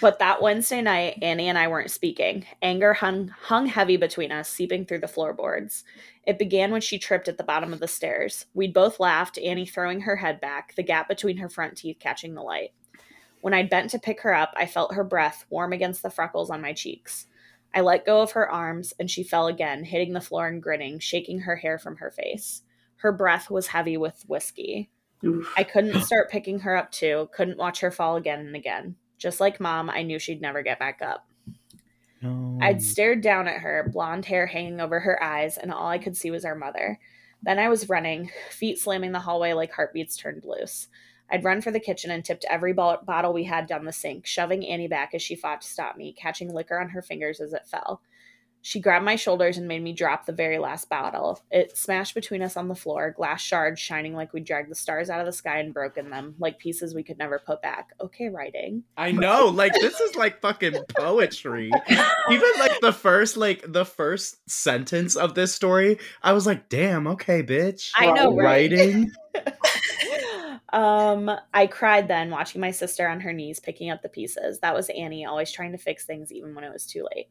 but 0.01 0.19
that 0.19 0.41
Wednesday 0.41 0.81
night, 0.81 1.19
Annie 1.21 1.49
and 1.49 1.59
I 1.59 1.69
weren't 1.69 1.91
speaking. 1.91 2.47
Anger 2.63 2.95
hung, 2.95 3.29
hung 3.29 3.67
heavy 3.67 3.97
between 3.97 4.33
us, 4.33 4.49
seeping 4.49 4.85
through 4.85 5.01
the 5.01 5.09
floorboards. 5.09 5.85
It 6.27 6.39
began 6.39 6.71
when 6.71 6.81
she 6.81 6.99
tripped 6.99 7.29
at 7.29 7.37
the 7.39 7.45
bottom 7.45 7.73
of 7.73 7.81
the 7.81 7.89
stairs. 7.89 8.47
We'd 8.55 8.73
both 8.75 9.01
laughed, 9.01 9.39
Annie 9.39 9.67
throwing 9.67 10.03
her 10.03 10.17
head 10.17 10.41
back, 10.41 10.75
the 10.75 10.83
gap 10.83 11.09
between 11.09 11.39
her 11.39 11.49
front 11.49 11.77
teeth 11.77 11.99
catching 12.01 12.35
the 12.35 12.43
light. 12.43 12.71
When 13.41 13.55
I 13.55 13.63
bent 13.63 13.91
to 13.91 13.99
pick 13.99 14.21
her 14.23 14.35
up, 14.35 14.53
I 14.57 14.67
felt 14.67 14.95
her 14.95 15.05
breath 15.05 15.47
warm 15.49 15.73
against 15.73 16.03
the 16.03 16.11
freckles 16.11 16.51
on 16.51 16.61
my 16.61 16.73
cheeks. 16.73 17.27
I 17.79 17.81
let 17.81 18.05
go 18.05 18.23
of 18.23 18.33
her 18.33 18.51
arms, 18.51 18.93
and 18.99 19.09
she 19.09 19.23
fell 19.23 19.47
again, 19.47 19.85
hitting 19.85 20.13
the 20.13 20.21
floor 20.21 20.49
and 20.49 20.61
grinning, 20.61 20.99
shaking 20.99 21.39
her 21.43 21.55
hair 21.55 21.79
from 21.79 21.95
her 21.99 22.11
face. 22.11 22.63
Her 22.97 23.13
breath 23.13 23.53
was 23.53 23.69
heavy 23.69 23.97
with 23.97 24.25
whiskey. 24.27 24.91
Oof. 25.25 25.49
I 25.57 25.63
couldn't 25.63 26.03
start 26.03 26.29
picking 26.29 26.59
her 26.59 26.75
up 26.75 26.91
too, 26.91 27.29
couldn't 27.33 27.57
watch 27.57 27.79
her 27.79 27.93
fall 27.93 28.17
again 28.17 28.41
and 28.41 28.57
again. 28.57 28.97
Just 29.17 29.39
like 29.39 29.61
mom, 29.61 29.91
I 29.91 30.03
knew 30.03 30.19
she'd 30.19 30.41
never 30.41 30.63
get 30.63 30.81
back 30.81 31.01
up. 31.01 31.29
No. 32.21 32.59
I'd 32.61 32.83
stared 32.83 33.21
down 33.21 33.47
at 33.47 33.61
her, 33.61 33.89
blonde 33.93 34.25
hair 34.25 34.49
hanging 34.49 34.81
over 34.81 34.99
her 34.99 35.23
eyes, 35.23 35.57
and 35.57 35.73
all 35.73 35.87
I 35.87 35.99
could 35.99 36.17
see 36.17 36.33
was 36.33 36.45
our 36.45 36.57
mother. 36.57 36.99
Then 37.45 37.61
I 37.61 37.69
was 37.69 37.89
running, 37.89 38.33
feet 38.51 38.81
slamming 38.81 39.13
the 39.13 39.21
hallway 39.21 39.53
like 39.53 39.71
heartbeats 39.71 40.17
turned 40.17 40.43
loose. 40.45 40.89
I'd 41.31 41.45
run 41.45 41.61
for 41.61 41.71
the 41.71 41.81
kitchen 41.81 42.11
and 42.11 42.25
tipped 42.25 42.45
every 42.49 42.73
bottle 42.73 43.33
we 43.33 43.45
had 43.45 43.67
down 43.67 43.85
the 43.85 43.93
sink, 43.93 44.27
shoving 44.27 44.67
Annie 44.67 44.89
back 44.89 45.15
as 45.15 45.23
she 45.23 45.37
fought 45.37 45.61
to 45.61 45.69
stop 45.69 45.97
me, 45.97 46.13
catching 46.13 46.53
liquor 46.53 46.81
on 46.81 46.91
her 46.91 47.03
fingers 47.03 47.41
as 47.41 47.53
it 47.53 47.67
fell. 47.67 48.01
She 48.61 48.81
grabbed 48.81 49.05
my 49.05 49.17
shoulders 49.17 49.57
and 49.57 49.69
made 49.69 49.83
me 49.83 49.93
drop 49.93 50.27
the 50.27 50.33
very 50.33 50.59
last 50.59 50.89
bottle. 50.89 51.41
It 51.51 51.77
smashed 51.77 52.15
between 52.15 52.43
us 52.43 52.57
on 52.57 52.69
the 52.69 52.75
floor, 52.75 53.15
glass 53.17 53.41
shards 53.41 53.81
shining 53.81 54.15
like 54.15 54.33
we 54.33 54.41
dragged 54.41 54.71
the 54.71 54.75
stars 54.75 55.11
out 55.11 55.21
of 55.21 55.27
the 55.27 55.33
sky 55.33 55.59
and 55.59 55.73
broken 55.73 56.11
them, 56.11 56.35
like 56.39 56.59
pieces 56.59 56.95
we 56.95 57.05
could 57.05 57.19
never 57.19 57.39
put 57.39 57.63
back. 57.63 57.91
Okay, 58.01 58.29
writing. 58.29 58.83
I 58.97 59.13
know, 59.13 59.47
like 59.47 59.73
this 59.75 60.01
is 60.01 60.17
like 60.17 60.41
fucking 60.41 60.77
poetry. 60.99 61.71
Even 62.31 62.51
like 62.59 62.81
the 62.81 62.93
first 62.93 63.37
like 63.37 63.65
the 63.67 63.85
first 63.85 64.51
sentence 64.51 65.15
of 65.15 65.35
this 65.35 65.55
story, 65.55 65.99
I 66.23 66.33
was 66.33 66.45
like, 66.47 66.69
"Damn, 66.69 67.07
okay, 67.07 67.43
bitch." 67.43 67.93
I 67.95 68.13
know, 68.13 68.35
right? 68.35 68.71
Writing. 68.71 69.11
um, 70.73 71.31
I 71.55 71.67
cried 71.67 72.09
then, 72.09 72.31
watching 72.31 72.61
my 72.61 72.71
sister 72.71 73.09
on 73.09 73.21
her 73.21 73.33
knees 73.33 73.61
picking 73.61 73.91
up 73.91 74.03
the 74.03 74.09
pieces. 74.09 74.61
That 74.61 74.75
was 74.75 74.89
Annie, 74.91 75.25
always 75.25 75.51
trying 75.51 75.73
to 75.73 75.79
fix 75.79 76.05
things 76.05 76.33
even 76.33 76.55
when 76.55 76.65
it 76.65 76.73
was 76.73 76.87
too 76.87 77.07
late. 77.15 77.29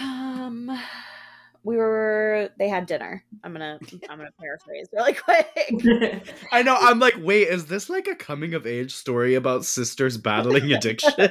Um, 0.00 0.70
we 1.64 1.76
were. 1.76 2.48
They 2.58 2.68
had 2.68 2.86
dinner. 2.86 3.22
I'm 3.44 3.52
gonna. 3.52 3.78
I'm 4.08 4.18
gonna 4.18 4.30
paraphrase 4.40 4.88
really 4.92 5.12
quick. 5.14 6.34
I 6.52 6.62
know. 6.62 6.76
I'm 6.80 6.98
like, 6.98 7.14
wait, 7.18 7.48
is 7.48 7.66
this 7.66 7.88
like 7.88 8.08
a 8.08 8.14
coming 8.14 8.54
of 8.54 8.66
age 8.66 8.94
story 8.94 9.34
about 9.34 9.64
sisters 9.64 10.16
battling 10.16 10.72
addiction? 10.72 11.12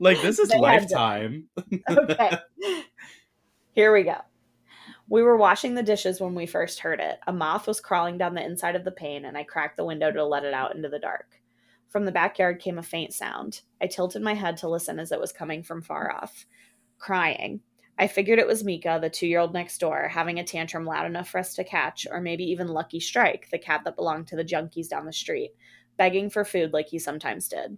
like 0.00 0.22
this 0.22 0.38
is 0.38 0.48
They 0.48 0.58
lifetime. 0.58 1.48
okay. 1.90 2.38
Here 3.74 3.92
we 3.92 4.04
go. 4.04 4.16
We 5.12 5.22
were 5.22 5.36
washing 5.36 5.74
the 5.74 5.82
dishes 5.82 6.22
when 6.22 6.34
we 6.34 6.46
first 6.46 6.80
heard 6.80 6.98
it. 6.98 7.18
A 7.26 7.34
moth 7.34 7.66
was 7.66 7.82
crawling 7.82 8.16
down 8.16 8.32
the 8.32 8.42
inside 8.42 8.76
of 8.76 8.84
the 8.84 8.90
pane, 8.90 9.26
and 9.26 9.36
I 9.36 9.42
cracked 9.42 9.76
the 9.76 9.84
window 9.84 10.10
to 10.10 10.24
let 10.24 10.42
it 10.42 10.54
out 10.54 10.74
into 10.74 10.88
the 10.88 10.98
dark. 10.98 11.38
From 11.90 12.06
the 12.06 12.12
backyard 12.12 12.60
came 12.60 12.78
a 12.78 12.82
faint 12.82 13.12
sound. 13.12 13.60
I 13.78 13.88
tilted 13.88 14.22
my 14.22 14.32
head 14.32 14.56
to 14.56 14.70
listen 14.70 14.98
as 14.98 15.12
it 15.12 15.20
was 15.20 15.30
coming 15.30 15.62
from 15.62 15.82
far 15.82 16.10
off. 16.10 16.46
Crying. 16.98 17.60
I 17.98 18.06
figured 18.06 18.38
it 18.38 18.46
was 18.46 18.64
Mika, 18.64 19.00
the 19.02 19.10
two 19.10 19.26
year 19.26 19.40
old 19.40 19.52
next 19.52 19.76
door, 19.76 20.08
having 20.08 20.38
a 20.38 20.44
tantrum 20.44 20.86
loud 20.86 21.04
enough 21.04 21.28
for 21.28 21.36
us 21.36 21.54
to 21.56 21.62
catch, 21.62 22.06
or 22.10 22.22
maybe 22.22 22.44
even 22.44 22.68
Lucky 22.68 22.98
Strike, 22.98 23.50
the 23.50 23.58
cat 23.58 23.82
that 23.84 23.96
belonged 23.96 24.28
to 24.28 24.36
the 24.36 24.46
junkies 24.46 24.88
down 24.88 25.04
the 25.04 25.12
street, 25.12 25.50
begging 25.98 26.30
for 26.30 26.42
food 26.42 26.72
like 26.72 26.88
he 26.88 26.98
sometimes 26.98 27.48
did. 27.48 27.76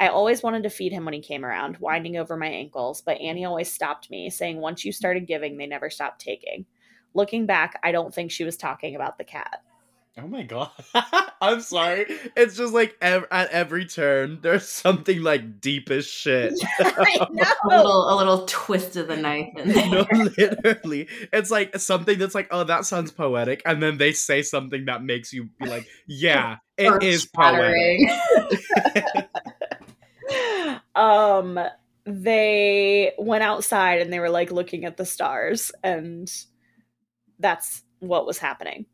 I 0.00 0.08
always 0.08 0.42
wanted 0.42 0.62
to 0.62 0.70
feed 0.70 0.92
him 0.92 1.04
when 1.04 1.14
he 1.14 1.20
came 1.20 1.44
around, 1.44 1.78
winding 1.78 2.16
over 2.16 2.36
my 2.36 2.46
ankles, 2.46 3.00
but 3.00 3.20
Annie 3.20 3.44
always 3.44 3.70
stopped 3.70 4.10
me, 4.10 4.30
saying 4.30 4.58
once 4.58 4.84
you 4.84 4.92
started 4.92 5.26
giving, 5.26 5.56
they 5.56 5.66
never 5.66 5.90
stopped 5.90 6.20
taking. 6.20 6.66
Looking 7.14 7.46
back, 7.46 7.78
I 7.82 7.90
don't 7.92 8.14
think 8.14 8.30
she 8.30 8.44
was 8.44 8.56
talking 8.56 8.94
about 8.94 9.18
the 9.18 9.24
cat. 9.24 9.62
Oh 10.20 10.26
my 10.26 10.42
god. 10.42 10.70
I'm 11.40 11.60
sorry. 11.60 12.06
It's 12.36 12.56
just 12.56 12.74
like 12.74 12.96
ev- 13.00 13.26
at 13.30 13.50
every 13.50 13.86
turn, 13.86 14.40
there's 14.42 14.68
something 14.68 15.22
like 15.22 15.60
deep 15.60 15.90
as 15.90 16.06
shit. 16.06 16.54
I 16.80 17.18
a 17.20 17.32
know. 17.32 17.44
little 17.64 18.10
a 18.10 18.14
little 18.16 18.44
twist 18.46 18.96
of 18.96 19.06
the 19.06 19.16
knife 19.16 19.48
in 19.56 19.68
there. 19.68 19.88
no, 19.90 20.06
literally. 20.36 21.08
It's 21.32 21.52
like 21.52 21.76
something 21.78 22.18
that's 22.18 22.34
like, 22.34 22.48
oh, 22.50 22.64
that 22.64 22.84
sounds 22.84 23.12
poetic. 23.12 23.62
And 23.64 23.80
then 23.80 23.98
they 23.98 24.12
say 24.12 24.42
something 24.42 24.86
that 24.86 25.04
makes 25.04 25.32
you 25.32 25.50
be 25.60 25.68
like, 25.68 25.86
yeah, 26.08 26.56
it 26.76 27.02
is 27.02 27.26
poetic. 27.26 28.00
Um 30.94 31.58
they 32.08 33.12
went 33.18 33.44
outside 33.44 34.00
and 34.00 34.10
they 34.12 34.18
were 34.18 34.30
like 34.30 34.50
looking 34.50 34.86
at 34.86 34.96
the 34.96 35.04
stars 35.04 35.70
and 35.82 36.32
that's 37.38 37.82
what 38.00 38.26
was 38.26 38.38
happening. 38.38 38.86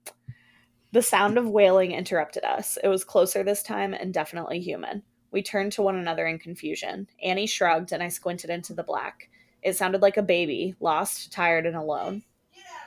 The 0.92 1.02
sound 1.02 1.38
of 1.38 1.48
wailing 1.48 1.92
interrupted 1.92 2.44
us. 2.44 2.76
It 2.83 2.88
was 2.88 3.04
closer 3.04 3.42
this 3.42 3.62
time 3.62 3.94
and 3.94 4.12
definitely 4.12 4.61
human. 4.61 5.02
We 5.30 5.42
turned 5.42 5.72
to 5.72 5.83
one 5.83 5.96
another 5.96 6.26
in 6.26 6.38
confusion. 6.38 7.09
Annie 7.22 7.46
shrugged 7.46 7.92
and 7.92 8.02
i 8.02 8.09
squinted 8.09 8.50
into 8.50 8.74
the 8.74 8.83
black. 8.83 9.30
It 9.62 9.76
sounded 9.76 10.02
like 10.02 10.16
a 10.16 10.22
baby 10.22 10.74
lost 10.80 11.33
tired 11.33 11.66
and 11.66 11.76
alone. 11.76 12.22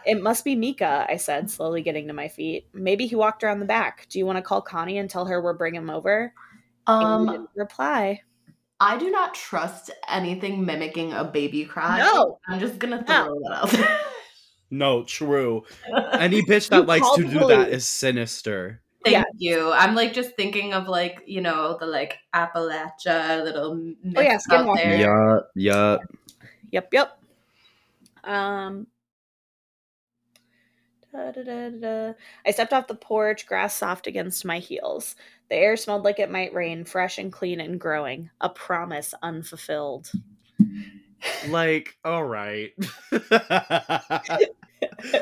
It 0.05 0.21
must 0.21 0.45
be 0.45 0.55
mika 0.55 1.05
i 1.09 1.17
said 1.17 1.49
slowly 1.49 1.81
getting 1.81 2.07
to 2.07 2.13
my 2.13 2.27
feet. 2.27 2.67
Maybe 2.73 3.07
he 3.07 3.15
walked 3.15 3.43
around 3.43 3.59
the 3.59 3.65
back. 3.65 4.07
Do 4.09 4.19
you 4.19 4.25
want 4.25 4.37
to 4.37 4.41
call 4.41 4.61
connie 4.61 4.97
and 4.97 5.09
tell 5.09 5.25
her 5.25 5.41
we're 5.41 5.53
bringing 5.53 5.81
him 5.81 5.89
over? 5.89 6.33
Um, 6.85 7.49
reply 7.55 8.21
I 8.79 8.97
do 8.97 9.09
not 9.09 9.33
trust 9.33 9.89
anything 10.07 10.63
mimicking 10.65 11.13
a 11.13 11.23
baby 11.23 11.65
cry. 11.65 11.97
No. 11.99 12.39
I'm 12.47 12.59
just 12.59 12.77
gonna 12.79 13.03
throw 13.03 13.39
that 13.43 13.51
out 13.53 13.69
there. 13.71 13.99
No, 14.69 15.03
true. 15.03 15.63
Any 16.11 16.41
bitch 16.41 16.67
that 16.71 16.87
likes 16.87 17.09
to 17.15 17.23
do 17.23 17.47
that 17.47 17.69
is 17.69 17.85
sinister. 17.85 18.81
Thank 19.05 19.13
Yeah. 19.13 19.23
you. 19.37 19.71
I'm 19.71 19.95
like 19.95 20.11
just 20.11 20.35
thinking 20.35 20.73
of 20.73 20.89
like 20.89 21.23
you 21.25 21.39
know 21.39 21.77
the 21.79 21.85
like 21.85 22.17
Appalachia 22.35 23.45
little 23.45 23.75
myths 23.75 24.13
Oh, 24.17 24.21
yeah, 24.21 24.33
out 24.33 24.41
Skinwalker. 24.41 24.75
there. 24.83 24.97
Yeah, 24.97 25.39
yeah. 25.55 25.97
Yep, 26.71 26.89
yep. 26.91 27.19
Um. 28.25 28.87
da, 31.13 31.31
da, 31.31 31.43
da, 31.43 31.69
da, 31.69 31.79
da. 32.09 32.13
I 32.45 32.51
stepped 32.51 32.73
off 32.73 32.87
the 32.87 32.95
porch, 32.95 33.47
grass 33.47 33.73
soft 33.73 34.05
against 34.05 34.43
my 34.43 34.59
heels. 34.59 35.15
The 35.49 35.55
air 35.55 35.77
smelled 35.77 36.03
like 36.03 36.19
it 36.19 36.31
might 36.31 36.53
rain, 36.53 36.83
fresh 36.85 37.17
and 37.17 37.31
clean 37.31 37.59
and 37.59 37.79
growing. 37.79 38.29
A 38.41 38.49
promise 38.49 39.13
unfulfilled. 39.21 40.11
Like, 41.47 41.97
all 42.03 42.23
right. 42.23 42.73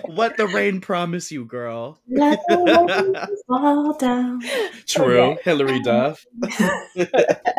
what 0.05 0.37
the 0.37 0.47
rain 0.53 0.81
promise 0.81 1.31
you, 1.31 1.45
girl? 1.45 1.99
Let 2.07 2.39
the 2.47 2.57
rain 2.57 3.37
fall 3.47 3.93
down. 3.93 4.41
True, 4.87 5.19
Okay. 5.19 5.41
Hilary 5.43 5.77
um, 5.77 5.83
Duff. 5.83 6.25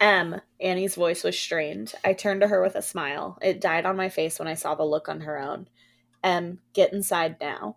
M. 0.00 0.40
Annie's 0.60 0.94
voice 0.94 1.24
was 1.24 1.38
strained. 1.38 1.94
I 2.04 2.12
turned 2.12 2.42
to 2.42 2.48
her 2.48 2.62
with 2.62 2.74
a 2.74 2.82
smile. 2.82 3.38
It 3.40 3.60
died 3.60 3.86
on 3.86 3.96
my 3.96 4.08
face 4.08 4.38
when 4.38 4.48
I 4.48 4.54
saw 4.54 4.74
the 4.74 4.84
look 4.84 5.08
on 5.08 5.22
her 5.22 5.38
own. 5.38 5.68
M. 6.22 6.60
Get 6.74 6.92
inside 6.92 7.36
now. 7.40 7.76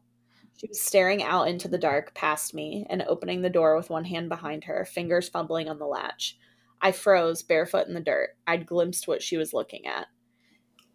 She 0.60 0.68
was 0.68 0.82
staring 0.82 1.24
out 1.24 1.48
into 1.48 1.68
the 1.70 1.78
dark 1.78 2.14
past 2.14 2.54
me 2.54 2.86
and 2.90 3.02
opening 3.04 3.42
the 3.42 3.50
door 3.50 3.78
with 3.78 3.90
one 3.90 4.04
hand 4.06 4.28
behind 4.30 4.66
her, 4.66 4.84
fingers 4.86 5.30
fumbling 5.30 5.70
on 5.70 5.80
the 5.80 5.86
latch. 5.88 6.38
I 6.82 6.92
froze, 6.92 7.44
barefoot 7.44 7.88
in 7.88 7.94
the 7.94 8.02
dirt. 8.02 8.32
I'd 8.46 8.66
glimpsed 8.66 9.08
what 9.08 9.22
she 9.22 9.38
was 9.38 9.54
looking 9.54 9.86
at. 9.86 10.08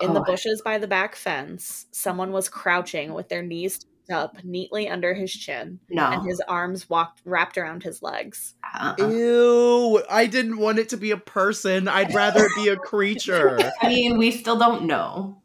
In 0.01 0.13
the 0.13 0.21
Oh. 0.21 0.25
bushes 0.25 0.61
by 0.63 0.79
the 0.79 0.87
back 0.89 1.15
fence, 1.17 1.87
someone 1.93 2.33
was 2.33 2.49
crouching 2.49 3.15
with 3.15 3.29
their 3.29 3.43
knees 3.43 3.87
up 4.11 4.37
neatly 4.45 4.87
under 4.87 5.15
his 5.15 5.33
chin 5.33 5.79
No. 5.89 6.11
and 6.11 6.27
his 6.29 6.39
arms 6.47 6.91
walked 6.91 7.23
wrapped 7.25 7.57
around 7.57 7.83
his 7.85 8.03
legs. 8.03 8.55
Uh-uh. 8.79 9.09
Ew, 9.09 10.03
I 10.11 10.27
didn't 10.27 10.59
want 10.59 10.79
it 10.79 10.91
to 10.91 10.99
be 10.99 11.11
a 11.11 11.17
person. 11.17 11.89
I'd 11.89 12.13
rather 12.13 12.45
it 12.45 12.53
be 12.55 12.69
a 12.69 12.77
creature. 12.91 13.73
I 13.81 13.89
mean, 13.89 14.19
we 14.19 14.31
still 14.31 14.59
don't 14.59 14.85
know. 14.85 15.41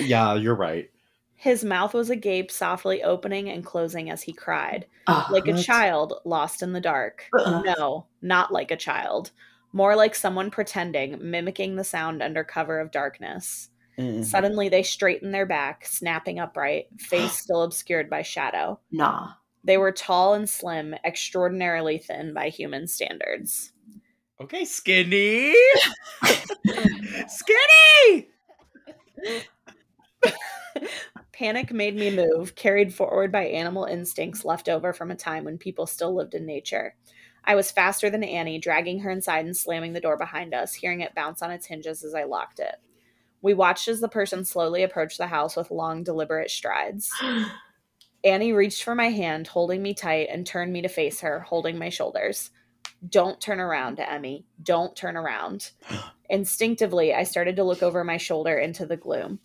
yeah, 0.00 0.34
you're 0.34 0.54
right. 0.54 0.88
His 1.40 1.64
mouth 1.64 1.94
was 1.94 2.10
agape, 2.10 2.50
softly 2.50 3.02
opening 3.02 3.48
and 3.48 3.64
closing 3.64 4.10
as 4.10 4.20
he 4.20 4.34
cried, 4.34 4.84
Ugh. 5.06 5.30
like 5.30 5.48
a 5.48 5.56
child 5.56 6.20
lost 6.26 6.60
in 6.60 6.74
the 6.74 6.82
dark. 6.82 7.30
Uh-uh. 7.32 7.62
No, 7.62 8.04
not 8.20 8.52
like 8.52 8.70
a 8.70 8.76
child. 8.76 9.30
More 9.72 9.96
like 9.96 10.14
someone 10.14 10.50
pretending, 10.50 11.16
mimicking 11.18 11.76
the 11.76 11.82
sound 11.82 12.22
under 12.22 12.44
cover 12.44 12.78
of 12.78 12.90
darkness. 12.90 13.70
Mm. 13.98 14.22
Suddenly, 14.22 14.68
they 14.68 14.82
straightened 14.82 15.32
their 15.32 15.46
back, 15.46 15.86
snapping 15.86 16.38
upright, 16.38 16.88
face 16.98 17.32
still 17.38 17.62
obscured 17.62 18.10
by 18.10 18.20
shadow. 18.20 18.78
Nah. 18.92 19.30
They 19.64 19.78
were 19.78 19.92
tall 19.92 20.34
and 20.34 20.46
slim, 20.46 20.94
extraordinarily 21.06 21.96
thin 21.96 22.34
by 22.34 22.50
human 22.50 22.86
standards. 22.86 23.72
Okay, 24.42 24.66
skinny. 24.66 25.54
skinny. 26.22 26.90
Panic 31.40 31.72
made 31.72 31.96
me 31.96 32.14
move, 32.14 32.54
carried 32.54 32.92
forward 32.92 33.32
by 33.32 33.46
animal 33.46 33.86
instincts 33.86 34.44
left 34.44 34.68
over 34.68 34.92
from 34.92 35.10
a 35.10 35.16
time 35.16 35.44
when 35.44 35.56
people 35.56 35.86
still 35.86 36.14
lived 36.14 36.34
in 36.34 36.44
nature. 36.44 36.94
I 37.42 37.54
was 37.54 37.70
faster 37.70 38.10
than 38.10 38.22
Annie, 38.22 38.58
dragging 38.58 38.98
her 39.00 39.10
inside 39.10 39.46
and 39.46 39.56
slamming 39.56 39.94
the 39.94 40.02
door 40.02 40.18
behind 40.18 40.52
us, 40.52 40.74
hearing 40.74 41.00
it 41.00 41.14
bounce 41.14 41.40
on 41.40 41.50
its 41.50 41.64
hinges 41.64 42.04
as 42.04 42.14
I 42.14 42.24
locked 42.24 42.60
it. 42.60 42.74
We 43.40 43.54
watched 43.54 43.88
as 43.88 44.00
the 44.00 44.06
person 44.10 44.44
slowly 44.44 44.82
approached 44.82 45.16
the 45.16 45.28
house 45.28 45.56
with 45.56 45.70
long, 45.70 46.04
deliberate 46.04 46.50
strides. 46.50 47.10
Annie 48.22 48.52
reached 48.52 48.82
for 48.82 48.94
my 48.94 49.08
hand, 49.08 49.46
holding 49.46 49.80
me 49.80 49.94
tight, 49.94 50.28
and 50.30 50.46
turned 50.46 50.74
me 50.74 50.82
to 50.82 50.88
face 50.88 51.22
her, 51.22 51.40
holding 51.40 51.78
my 51.78 51.88
shoulders. 51.88 52.50
Don't 53.08 53.40
turn 53.40 53.60
around, 53.60 53.98
Emmy. 53.98 54.44
Don't 54.62 54.94
turn 54.94 55.16
around. 55.16 55.70
Instinctively, 56.28 57.14
I 57.14 57.22
started 57.22 57.56
to 57.56 57.64
look 57.64 57.82
over 57.82 58.04
my 58.04 58.18
shoulder 58.18 58.58
into 58.58 58.84
the 58.84 58.98
gloom. 58.98 59.40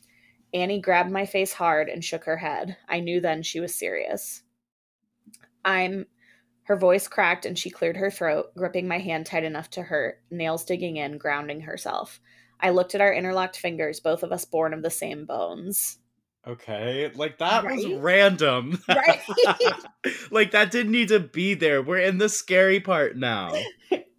Annie 0.56 0.80
grabbed 0.80 1.12
my 1.12 1.26
face 1.26 1.52
hard 1.52 1.90
and 1.90 2.02
shook 2.02 2.24
her 2.24 2.38
head. 2.38 2.78
I 2.88 3.02
knew 3.02 3.20
then 3.20 3.44
she 3.44 3.60
was 3.60 3.76
serious. 3.76 4.42
I'm. 5.66 6.06
Her 6.64 6.78
voice 6.78 7.10
cracked 7.10 7.46
and 7.46 7.60
she 7.60 7.70
cleared 7.70 7.98
her 7.98 8.10
throat, 8.10 8.56
gripping 8.56 8.88
my 8.88 9.00
hand 9.00 9.26
tight 9.26 9.44
enough 9.44 9.70
to 9.72 9.84
hurt, 9.84 10.24
nails 10.32 10.64
digging 10.64 10.96
in, 10.96 11.18
grounding 11.18 11.62
herself. 11.62 12.22
I 12.60 12.70
looked 12.70 12.96
at 12.96 13.02
our 13.02 13.14
interlocked 13.14 13.58
fingers, 13.58 14.00
both 14.00 14.24
of 14.24 14.32
us 14.32 14.46
born 14.46 14.74
of 14.74 14.82
the 14.82 14.90
same 14.90 15.26
bones. 15.26 16.00
Okay, 16.48 17.12
like 17.16 17.40
that 17.40 17.64
was 17.64 17.88
random. 17.88 18.80
Right? 18.88 19.22
like 20.32 20.52
that 20.52 20.72
didn't 20.72 20.92
need 20.92 21.08
to 21.08 21.20
be 21.20 21.56
there. 21.56 21.82
We're 21.82 22.00
in 22.00 22.20
the 22.20 22.30
scary 22.30 22.80
part 22.80 23.18
now. 23.18 23.54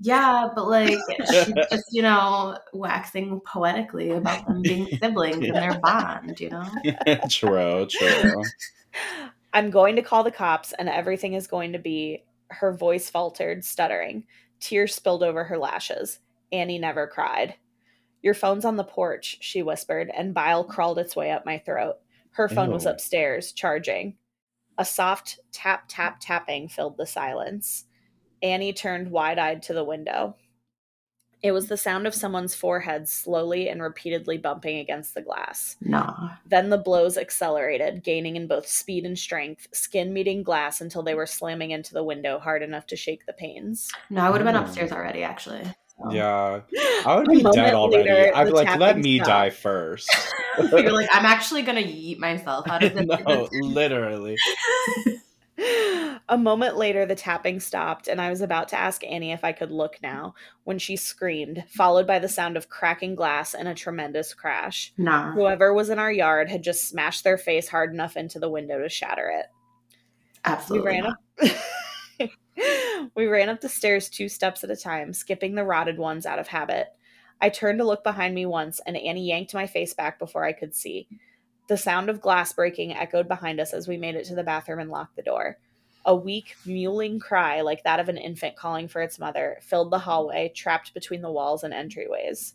Yeah, 0.00 0.48
but 0.54 0.68
like 0.68 0.98
she's 1.30 1.52
just, 1.70 1.84
you 1.92 2.02
know, 2.02 2.58
waxing 2.72 3.40
poetically 3.46 4.10
about 4.10 4.46
them 4.46 4.62
being 4.62 4.88
siblings 4.98 5.36
and 5.36 5.54
their 5.54 5.78
bond, 5.78 6.38
you 6.40 6.50
know? 6.50 6.68
true, 7.30 7.86
true. 7.86 8.42
I'm 9.52 9.70
going 9.70 9.96
to 9.96 10.02
call 10.02 10.24
the 10.24 10.30
cops 10.30 10.72
and 10.72 10.88
everything 10.88 11.34
is 11.34 11.46
going 11.46 11.72
to 11.72 11.78
be. 11.78 12.24
Her 12.48 12.72
voice 12.72 13.10
faltered, 13.10 13.64
stuttering. 13.64 14.24
Tears 14.60 14.94
spilled 14.94 15.22
over 15.22 15.44
her 15.44 15.58
lashes. 15.58 16.20
Annie 16.52 16.78
never 16.78 17.06
cried. 17.06 17.54
Your 18.22 18.34
phone's 18.34 18.64
on 18.64 18.76
the 18.76 18.84
porch, 18.84 19.38
she 19.40 19.62
whispered, 19.62 20.10
and 20.14 20.34
bile 20.34 20.64
crawled 20.64 20.98
its 20.98 21.16
way 21.16 21.30
up 21.30 21.44
my 21.44 21.58
throat. 21.58 21.96
Her 22.36 22.50
phone 22.50 22.70
was 22.70 22.84
upstairs, 22.84 23.50
charging. 23.52 24.18
A 24.76 24.84
soft 24.84 25.40
tap, 25.52 25.84
tap, 25.88 26.18
tapping 26.20 26.68
filled 26.68 26.98
the 26.98 27.06
silence. 27.06 27.86
Annie 28.42 28.74
turned 28.74 29.10
wide 29.10 29.38
eyed 29.38 29.62
to 29.62 29.72
the 29.72 29.82
window. 29.82 30.36
It 31.42 31.52
was 31.52 31.68
the 31.68 31.78
sound 31.78 32.06
of 32.06 32.14
someone's 32.14 32.54
forehead 32.54 33.08
slowly 33.08 33.70
and 33.70 33.80
repeatedly 33.80 34.36
bumping 34.36 34.78
against 34.78 35.14
the 35.14 35.22
glass. 35.22 35.76
No. 35.80 36.12
Then 36.44 36.68
the 36.68 36.76
blows 36.76 37.16
accelerated, 37.16 38.02
gaining 38.02 38.36
in 38.36 38.46
both 38.46 38.66
speed 38.66 39.06
and 39.06 39.18
strength, 39.18 39.68
skin 39.72 40.12
meeting 40.12 40.42
glass 40.42 40.82
until 40.82 41.02
they 41.02 41.14
were 41.14 41.24
slamming 41.24 41.70
into 41.70 41.94
the 41.94 42.04
window 42.04 42.38
hard 42.38 42.62
enough 42.62 42.86
to 42.88 42.96
shake 42.96 43.24
the 43.24 43.32
panes. 43.32 43.90
No, 44.10 44.20
I 44.20 44.28
would 44.28 44.42
have 44.42 44.46
been 44.46 44.62
upstairs 44.62 44.92
already, 44.92 45.22
actually. 45.22 45.62
So. 46.02 46.10
Yeah, 46.10 46.60
I 47.06 47.16
would 47.16 47.28
be 47.28 47.42
dead 47.42 47.72
already. 47.74 48.08
later, 48.08 48.32
I'd 48.34 48.44
be 48.44 48.50
like, 48.50 48.78
let 48.78 48.98
me 48.98 49.16
stopped. 49.16 49.28
die 49.28 49.50
first. 49.62 50.10
You're 50.58 50.92
like, 50.92 51.08
I'm 51.12 51.24
actually 51.24 51.62
gonna 51.62 51.80
eat 51.84 52.18
myself 52.18 52.68
out 52.68 52.82
of 52.82 52.94
this. 52.94 53.06
no, 53.06 53.48
literally. 53.62 54.36
A 56.28 56.36
moment 56.36 56.76
later, 56.76 57.06
the 57.06 57.14
tapping 57.14 57.60
stopped, 57.60 58.08
and 58.08 58.20
I 58.20 58.28
was 58.30 58.40
about 58.42 58.68
to 58.70 58.78
ask 58.78 59.02
Annie 59.04 59.32
if 59.32 59.42
I 59.44 59.52
could 59.52 59.70
look 59.70 59.96
now 60.02 60.34
when 60.64 60.78
she 60.78 60.96
screamed, 60.96 61.64
followed 61.68 62.06
by 62.06 62.18
the 62.18 62.28
sound 62.28 62.56
of 62.56 62.68
cracking 62.68 63.14
glass 63.14 63.54
and 63.54 63.66
a 63.68 63.74
tremendous 63.74 64.34
crash. 64.34 64.92
Nah. 64.98 65.32
Whoever 65.32 65.72
was 65.72 65.88
in 65.88 65.98
our 66.00 66.12
yard 66.12 66.50
had 66.50 66.62
just 66.64 66.88
smashed 66.88 67.22
their 67.24 67.38
face 67.38 67.68
hard 67.68 67.92
enough 67.94 68.16
into 68.16 68.38
the 68.40 68.50
window 68.50 68.82
to 68.82 68.88
shatter 68.88 69.28
it. 69.30 69.46
Absolutely. 70.44 70.88
we 70.90 70.94
ran 70.94 71.04
not. 71.04 71.16
up 71.50 71.56
we 73.14 73.26
ran 73.26 73.48
up 73.48 73.60
the 73.60 73.68
stairs 73.68 74.08
two 74.08 74.28
steps 74.28 74.64
at 74.64 74.70
a 74.70 74.76
time 74.76 75.12
skipping 75.12 75.54
the 75.54 75.64
rotted 75.64 75.98
ones 75.98 76.26
out 76.26 76.38
of 76.38 76.48
habit 76.48 76.88
i 77.40 77.48
turned 77.48 77.78
to 77.78 77.84
look 77.84 78.02
behind 78.02 78.34
me 78.34 78.46
once 78.46 78.80
and 78.86 78.96
annie 78.96 79.28
yanked 79.28 79.54
my 79.54 79.66
face 79.66 79.94
back 79.94 80.18
before 80.18 80.44
i 80.44 80.52
could 80.52 80.74
see 80.74 81.08
the 81.68 81.76
sound 81.76 82.08
of 82.08 82.20
glass 82.20 82.52
breaking 82.52 82.94
echoed 82.94 83.28
behind 83.28 83.60
us 83.60 83.72
as 83.72 83.88
we 83.88 83.96
made 83.96 84.14
it 84.14 84.24
to 84.24 84.34
the 84.34 84.42
bathroom 84.42 84.78
and 84.78 84.90
locked 84.90 85.16
the 85.16 85.22
door 85.22 85.58
a 86.04 86.14
weak 86.14 86.54
mewling 86.64 87.20
cry 87.20 87.60
like 87.60 87.82
that 87.82 88.00
of 88.00 88.08
an 88.08 88.16
infant 88.16 88.56
calling 88.56 88.88
for 88.88 89.02
its 89.02 89.18
mother 89.18 89.58
filled 89.60 89.90
the 89.90 89.98
hallway 89.98 90.50
trapped 90.54 90.94
between 90.94 91.20
the 91.22 91.30
walls 91.30 91.64
and 91.64 91.74
entryways 91.74 92.54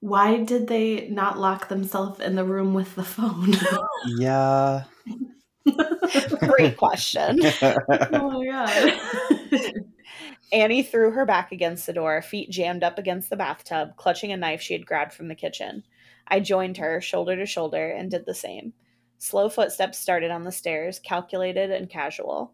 Why 0.00 0.38
did 0.38 0.66
they 0.68 1.08
not 1.08 1.38
lock 1.38 1.68
themselves 1.68 2.20
in 2.20 2.34
the 2.34 2.44
room 2.44 2.72
with 2.72 2.94
the 2.94 3.04
phone? 3.04 3.52
Yeah. 4.06 4.84
great 6.40 6.76
question 6.76 7.38
oh 7.62 8.30
my 8.30 8.46
god. 8.46 9.84
Annie 10.52 10.82
threw 10.82 11.12
her 11.12 11.24
back 11.24 11.52
against 11.52 11.86
the 11.86 11.92
door, 11.92 12.22
feet 12.22 12.50
jammed 12.50 12.82
up 12.82 12.98
against 12.98 13.30
the 13.30 13.36
bathtub, 13.36 13.96
clutching 13.96 14.32
a 14.32 14.36
knife 14.36 14.60
she 14.60 14.72
had 14.72 14.86
grabbed 14.86 15.12
from 15.12 15.28
the 15.28 15.34
kitchen. 15.34 15.84
I 16.26 16.40
joined 16.40 16.76
her, 16.78 17.00
shoulder 17.00 17.36
to 17.36 17.46
shoulder, 17.46 17.90
and 17.90 18.10
did 18.10 18.26
the 18.26 18.34
same. 18.34 18.72
Slow 19.18 19.48
footsteps 19.48 19.98
started 19.98 20.30
on 20.30 20.44
the 20.44 20.52
stairs, 20.52 20.98
calculated 20.98 21.70
and 21.70 21.90
casual. 21.90 22.52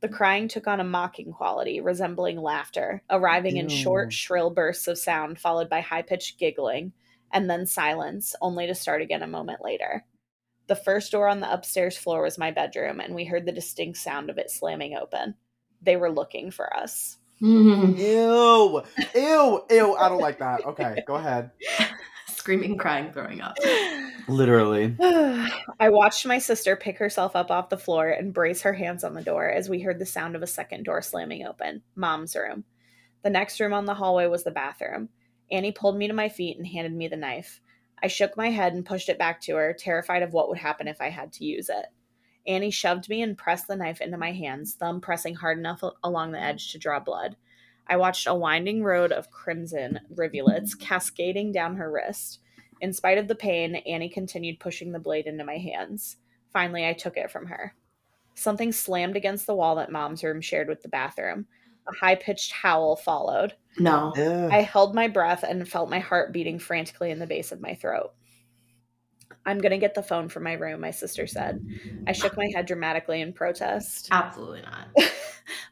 The 0.00 0.08
crying 0.08 0.48
took 0.48 0.66
on 0.66 0.80
a 0.80 0.84
mocking 0.84 1.32
quality, 1.32 1.80
resembling 1.80 2.40
laughter, 2.40 3.02
arriving 3.08 3.56
in 3.56 3.68
Ew. 3.68 3.76
short, 3.76 4.12
shrill 4.12 4.50
bursts 4.50 4.88
of 4.88 4.98
sound, 4.98 5.38
followed 5.38 5.70
by 5.70 5.80
high 5.80 6.02
pitched 6.02 6.38
giggling, 6.38 6.92
and 7.32 7.48
then 7.48 7.66
silence, 7.66 8.34
only 8.42 8.66
to 8.66 8.74
start 8.74 9.00
again 9.00 9.22
a 9.22 9.28
moment 9.28 9.62
later. 9.62 10.04
The 10.68 10.76
first 10.76 11.12
door 11.12 11.28
on 11.28 11.40
the 11.40 11.52
upstairs 11.52 11.96
floor 11.96 12.22
was 12.22 12.38
my 12.38 12.50
bedroom, 12.50 13.00
and 13.00 13.14
we 13.14 13.24
heard 13.24 13.46
the 13.46 13.52
distinct 13.52 13.98
sound 13.98 14.30
of 14.30 14.38
it 14.38 14.50
slamming 14.50 14.96
open. 14.96 15.34
They 15.82 15.96
were 15.96 16.10
looking 16.10 16.50
for 16.50 16.74
us. 16.76 17.16
Mm. 17.40 17.98
Ew. 17.98 18.82
Ew. 19.14 19.64
Ew. 19.70 19.96
I 19.96 20.08
don't 20.08 20.20
like 20.20 20.38
that. 20.40 20.66
Okay, 20.66 21.02
go 21.06 21.14
ahead. 21.16 21.50
Screaming, 22.26 22.76
crying, 22.76 23.12
throwing 23.12 23.40
up. 23.40 23.56
Literally. 24.28 24.94
I 25.00 25.88
watched 25.88 26.26
my 26.26 26.38
sister 26.38 26.76
pick 26.76 26.98
herself 26.98 27.34
up 27.34 27.50
off 27.50 27.70
the 27.70 27.78
floor 27.78 28.08
and 28.08 28.34
brace 28.34 28.62
her 28.62 28.74
hands 28.74 29.04
on 29.04 29.14
the 29.14 29.22
door 29.22 29.48
as 29.48 29.68
we 29.68 29.80
heard 29.80 29.98
the 29.98 30.06
sound 30.06 30.36
of 30.36 30.42
a 30.42 30.46
second 30.46 30.84
door 30.84 31.00
slamming 31.00 31.46
open 31.46 31.82
Mom's 31.94 32.36
room. 32.36 32.64
The 33.22 33.30
next 33.30 33.58
room 33.58 33.72
on 33.72 33.86
the 33.86 33.94
hallway 33.94 34.26
was 34.26 34.44
the 34.44 34.50
bathroom. 34.50 35.08
Annie 35.50 35.72
pulled 35.72 35.96
me 35.96 36.08
to 36.08 36.14
my 36.14 36.28
feet 36.28 36.58
and 36.58 36.66
handed 36.66 36.92
me 36.92 37.08
the 37.08 37.16
knife. 37.16 37.60
I 38.02 38.08
shook 38.08 38.36
my 38.36 38.50
head 38.50 38.74
and 38.74 38.84
pushed 38.84 39.08
it 39.08 39.18
back 39.18 39.40
to 39.42 39.56
her, 39.56 39.72
terrified 39.72 40.22
of 40.22 40.32
what 40.32 40.48
would 40.48 40.58
happen 40.58 40.88
if 40.88 41.00
I 41.00 41.10
had 41.10 41.32
to 41.34 41.44
use 41.44 41.68
it. 41.68 41.86
Annie 42.46 42.70
shoved 42.70 43.08
me 43.08 43.22
and 43.22 43.36
pressed 43.36 43.66
the 43.66 43.76
knife 43.76 44.00
into 44.00 44.16
my 44.16 44.32
hands, 44.32 44.74
thumb 44.74 45.00
pressing 45.00 45.34
hard 45.34 45.58
enough 45.58 45.82
along 46.02 46.32
the 46.32 46.42
edge 46.42 46.72
to 46.72 46.78
draw 46.78 46.98
blood. 46.98 47.36
I 47.86 47.96
watched 47.96 48.26
a 48.26 48.34
winding 48.34 48.82
road 48.82 49.12
of 49.12 49.30
crimson 49.30 50.00
rivulets 50.14 50.74
cascading 50.74 51.52
down 51.52 51.76
her 51.76 51.90
wrist. 51.90 52.40
In 52.80 52.92
spite 52.92 53.18
of 53.18 53.28
the 53.28 53.34
pain, 53.34 53.76
Annie 53.76 54.08
continued 54.08 54.60
pushing 54.60 54.92
the 54.92 54.98
blade 54.98 55.26
into 55.26 55.44
my 55.44 55.58
hands. 55.58 56.16
Finally, 56.52 56.86
I 56.86 56.92
took 56.92 57.16
it 57.16 57.30
from 57.30 57.46
her. 57.46 57.74
Something 58.34 58.72
slammed 58.72 59.16
against 59.16 59.46
the 59.46 59.54
wall 59.54 59.74
that 59.76 59.90
Mom's 59.90 60.22
room 60.22 60.40
shared 60.40 60.68
with 60.68 60.82
the 60.82 60.88
bathroom. 60.88 61.46
A 61.88 61.94
high 61.94 62.14
pitched 62.14 62.52
howl 62.52 62.96
followed. 62.96 63.54
No. 63.78 64.12
I 64.50 64.62
held 64.62 64.94
my 64.94 65.08
breath 65.08 65.42
and 65.42 65.68
felt 65.68 65.90
my 65.90 65.98
heart 65.98 66.32
beating 66.32 66.58
frantically 66.58 67.10
in 67.10 67.18
the 67.18 67.26
base 67.26 67.52
of 67.52 67.60
my 67.60 67.74
throat. 67.74 68.12
I'm 69.46 69.58
going 69.58 69.72
to 69.72 69.78
get 69.78 69.94
the 69.94 70.02
phone 70.02 70.28
from 70.28 70.42
my 70.42 70.54
room, 70.54 70.80
my 70.80 70.90
sister 70.90 71.26
said. 71.26 71.64
I 72.06 72.12
shook 72.12 72.36
my 72.36 72.50
head 72.54 72.66
dramatically 72.66 73.22
in 73.22 73.32
protest. 73.32 74.08
Absolutely 74.12 74.62
not. 74.62 74.88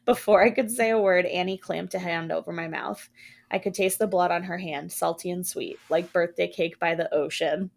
Before 0.05 0.43
I 0.43 0.49
could 0.49 0.71
say 0.71 0.89
a 0.89 0.99
word, 0.99 1.25
Annie 1.25 1.57
clamped 1.57 1.93
a 1.93 1.99
hand 1.99 2.31
over 2.31 2.51
my 2.51 2.67
mouth. 2.67 3.07
I 3.51 3.59
could 3.59 3.73
taste 3.73 3.99
the 3.99 4.07
blood 4.07 4.31
on 4.31 4.43
her 4.43 4.57
hand, 4.57 4.91
salty 4.91 5.29
and 5.29 5.45
sweet, 5.45 5.77
like 5.89 6.11
birthday 6.11 6.47
cake 6.47 6.79
by 6.79 6.95
the 6.95 7.13
ocean. 7.13 7.69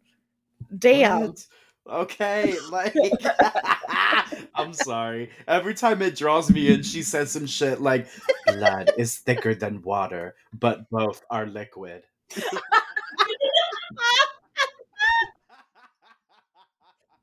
Damn. 0.78 1.20
What? 1.20 1.46
Okay, 1.88 2.56
like 2.70 2.94
I'm 4.54 4.72
sorry. 4.72 5.30
Every 5.48 5.74
time 5.74 6.02
it 6.02 6.16
draws 6.16 6.50
me 6.50 6.72
in, 6.72 6.82
she 6.82 7.02
says 7.02 7.30
some 7.32 7.46
shit 7.46 7.80
like 7.80 8.08
blood 8.46 8.92
is 8.98 9.18
thicker 9.18 9.54
than 9.54 9.82
water, 9.82 10.34
but 10.52 10.88
both 10.90 11.22
are 11.30 11.46
liquid. 11.46 12.04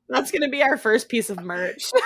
That's 0.08 0.30
to 0.30 0.48
be 0.48 0.62
our 0.62 0.78
first 0.78 1.08
piece 1.08 1.28
of 1.30 1.42
merch. 1.42 1.90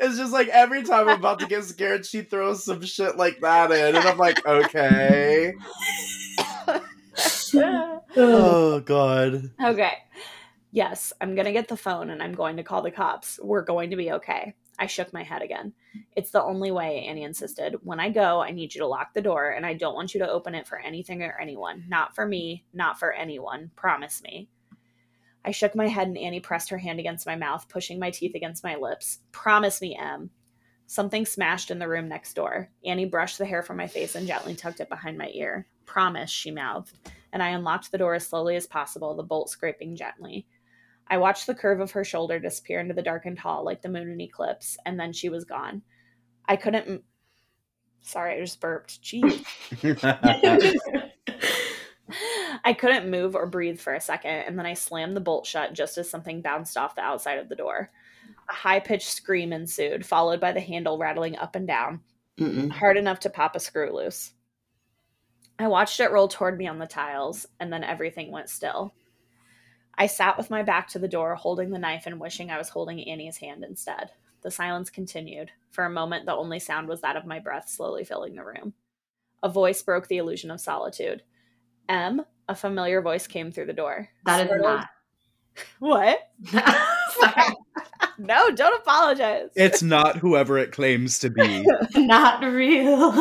it's 0.00 0.18
just 0.18 0.32
like 0.32 0.48
every 0.48 0.82
time 0.82 1.08
I'm 1.08 1.18
about 1.18 1.38
to 1.40 1.46
get 1.46 1.64
scared, 1.64 2.04
she 2.04 2.22
throws 2.22 2.64
some 2.64 2.82
shit 2.82 3.16
like 3.16 3.40
that 3.40 3.72
in, 3.72 3.96
and 3.96 4.06
I'm 4.06 4.18
like, 4.18 4.46
okay. 4.46 5.54
Oh 8.14 8.80
god. 8.80 9.50
Okay. 9.62 9.92
Yes, 10.70 11.12
I'm 11.20 11.34
going 11.34 11.46
to 11.46 11.52
get 11.52 11.68
the 11.68 11.76
phone 11.76 12.10
and 12.10 12.22
I'm 12.22 12.34
going 12.34 12.56
to 12.56 12.62
call 12.62 12.82
the 12.82 12.90
cops. 12.90 13.38
We're 13.42 13.62
going 13.62 13.90
to 13.90 13.96
be 13.96 14.12
okay. 14.12 14.54
I 14.78 14.86
shook 14.86 15.12
my 15.12 15.22
head 15.22 15.42
again. 15.42 15.74
It's 16.16 16.30
the 16.30 16.42
only 16.42 16.70
way, 16.70 17.04
Annie 17.06 17.24
insisted. 17.24 17.76
When 17.82 18.00
I 18.00 18.10
go, 18.10 18.40
I 18.40 18.50
need 18.50 18.74
you 18.74 18.80
to 18.80 18.86
lock 18.86 19.12
the 19.12 19.20
door 19.20 19.50
and 19.50 19.64
I 19.64 19.74
don't 19.74 19.94
want 19.94 20.14
you 20.14 20.20
to 20.20 20.30
open 20.30 20.54
it 20.54 20.66
for 20.66 20.78
anything 20.78 21.22
or 21.22 21.38
anyone. 21.40 21.84
Not 21.88 22.14
for 22.14 22.26
me, 22.26 22.64
not 22.72 22.98
for 22.98 23.12
anyone. 23.12 23.70
Promise 23.76 24.22
me. 24.22 24.48
I 25.44 25.50
shook 25.50 25.74
my 25.74 25.88
head 25.88 26.08
and 26.08 26.18
Annie 26.18 26.40
pressed 26.40 26.70
her 26.70 26.78
hand 26.78 27.00
against 27.00 27.26
my 27.26 27.36
mouth, 27.36 27.68
pushing 27.68 27.98
my 27.98 28.10
teeth 28.10 28.34
against 28.34 28.64
my 28.64 28.76
lips. 28.76 29.18
Promise 29.30 29.80
me, 29.80 29.96
Em. 29.96 30.30
Something 30.86 31.26
smashed 31.26 31.70
in 31.70 31.78
the 31.78 31.88
room 31.88 32.08
next 32.08 32.34
door. 32.34 32.70
Annie 32.84 33.06
brushed 33.06 33.38
the 33.38 33.46
hair 33.46 33.62
from 33.62 33.76
my 33.76 33.86
face 33.86 34.14
and 34.14 34.26
gently 34.26 34.54
tucked 34.54 34.80
it 34.80 34.88
behind 34.88 35.18
my 35.18 35.30
ear. 35.32 35.66
Promise, 35.86 36.30
she 36.30 36.50
mouthed 36.50 36.96
and 37.32 37.42
I 37.42 37.48
unlocked 37.50 37.90
the 37.90 37.98
door 37.98 38.14
as 38.14 38.26
slowly 38.26 38.56
as 38.56 38.66
possible, 38.66 39.14
the 39.14 39.22
bolt 39.22 39.48
scraping 39.50 39.96
gently. 39.96 40.46
I 41.08 41.18
watched 41.18 41.46
the 41.46 41.54
curve 41.54 41.80
of 41.80 41.90
her 41.92 42.04
shoulder 42.04 42.38
disappear 42.38 42.80
into 42.80 42.94
the 42.94 43.02
darkened 43.02 43.38
hall 43.38 43.64
like 43.64 43.82
the 43.82 43.88
moon 43.88 44.10
in 44.10 44.20
eclipse, 44.20 44.76
and 44.86 45.00
then 45.00 45.12
she 45.12 45.28
was 45.28 45.44
gone. 45.44 45.82
I 46.48 46.56
couldn't. 46.56 46.88
M- 46.88 47.02
Sorry, 48.02 48.36
I 48.36 48.40
just 48.40 48.60
burped. 48.60 49.00
Jeez. 49.02 49.44
I 52.64 52.72
couldn't 52.74 53.10
move 53.10 53.34
or 53.34 53.46
breathe 53.46 53.80
for 53.80 53.94
a 53.94 54.00
second, 54.00 54.30
and 54.30 54.58
then 54.58 54.66
I 54.66 54.74
slammed 54.74 55.16
the 55.16 55.20
bolt 55.20 55.46
shut 55.46 55.72
just 55.72 55.98
as 55.98 56.10
something 56.10 56.42
bounced 56.42 56.76
off 56.76 56.94
the 56.94 57.00
outside 57.00 57.38
of 57.38 57.48
the 57.48 57.56
door. 57.56 57.90
A 58.50 58.52
high 58.52 58.80
pitched 58.80 59.08
scream 59.08 59.52
ensued, 59.52 60.04
followed 60.04 60.40
by 60.40 60.52
the 60.52 60.60
handle 60.60 60.98
rattling 60.98 61.36
up 61.36 61.54
and 61.54 61.66
down, 61.66 62.00
Mm-mm. 62.38 62.70
hard 62.70 62.96
enough 62.96 63.20
to 63.20 63.30
pop 63.30 63.56
a 63.56 63.60
screw 63.60 63.94
loose. 63.94 64.32
I 65.58 65.68
watched 65.68 66.00
it 66.00 66.10
roll 66.10 66.28
toward 66.28 66.58
me 66.58 66.66
on 66.66 66.78
the 66.78 66.86
tiles, 66.86 67.46
and 67.60 67.72
then 67.72 67.84
everything 67.84 68.30
went 68.30 68.48
still. 68.48 68.92
I 69.96 70.06
sat 70.06 70.36
with 70.38 70.50
my 70.50 70.62
back 70.62 70.88
to 70.88 70.98
the 70.98 71.08
door, 71.08 71.34
holding 71.34 71.70
the 71.70 71.78
knife 71.78 72.06
and 72.06 72.18
wishing 72.18 72.50
I 72.50 72.58
was 72.58 72.68
holding 72.70 73.06
Annie's 73.08 73.36
hand 73.36 73.62
instead. 73.64 74.10
The 74.40 74.50
silence 74.50 74.90
continued. 74.90 75.50
For 75.70 75.84
a 75.84 75.90
moment, 75.90 76.26
the 76.26 76.34
only 76.34 76.58
sound 76.58 76.88
was 76.88 77.00
that 77.02 77.16
of 77.16 77.26
my 77.26 77.38
breath 77.38 77.68
slowly 77.68 78.04
filling 78.04 78.34
the 78.34 78.44
room. 78.44 78.72
A 79.42 79.48
voice 79.48 79.82
broke 79.82 80.08
the 80.08 80.18
illusion 80.18 80.50
of 80.50 80.60
solitude. 80.60 81.22
M, 81.88 82.24
a 82.48 82.54
familiar 82.54 83.02
voice 83.02 83.26
came 83.26 83.52
through 83.52 83.66
the 83.66 83.72
door. 83.72 84.08
That 84.24 84.40
is 84.40 84.46
Startled- 84.46 84.80
not. 84.80 84.88
What? 85.78 86.18
No, 88.18 88.50
don't 88.50 88.80
apologize. 88.80 89.48
It's 89.56 89.82
not 89.82 90.16
whoever 90.16 90.56
it 90.58 90.70
claims 90.70 91.18
to 91.20 91.30
be. 91.30 91.66
not 91.96 92.42
real. 92.44 93.12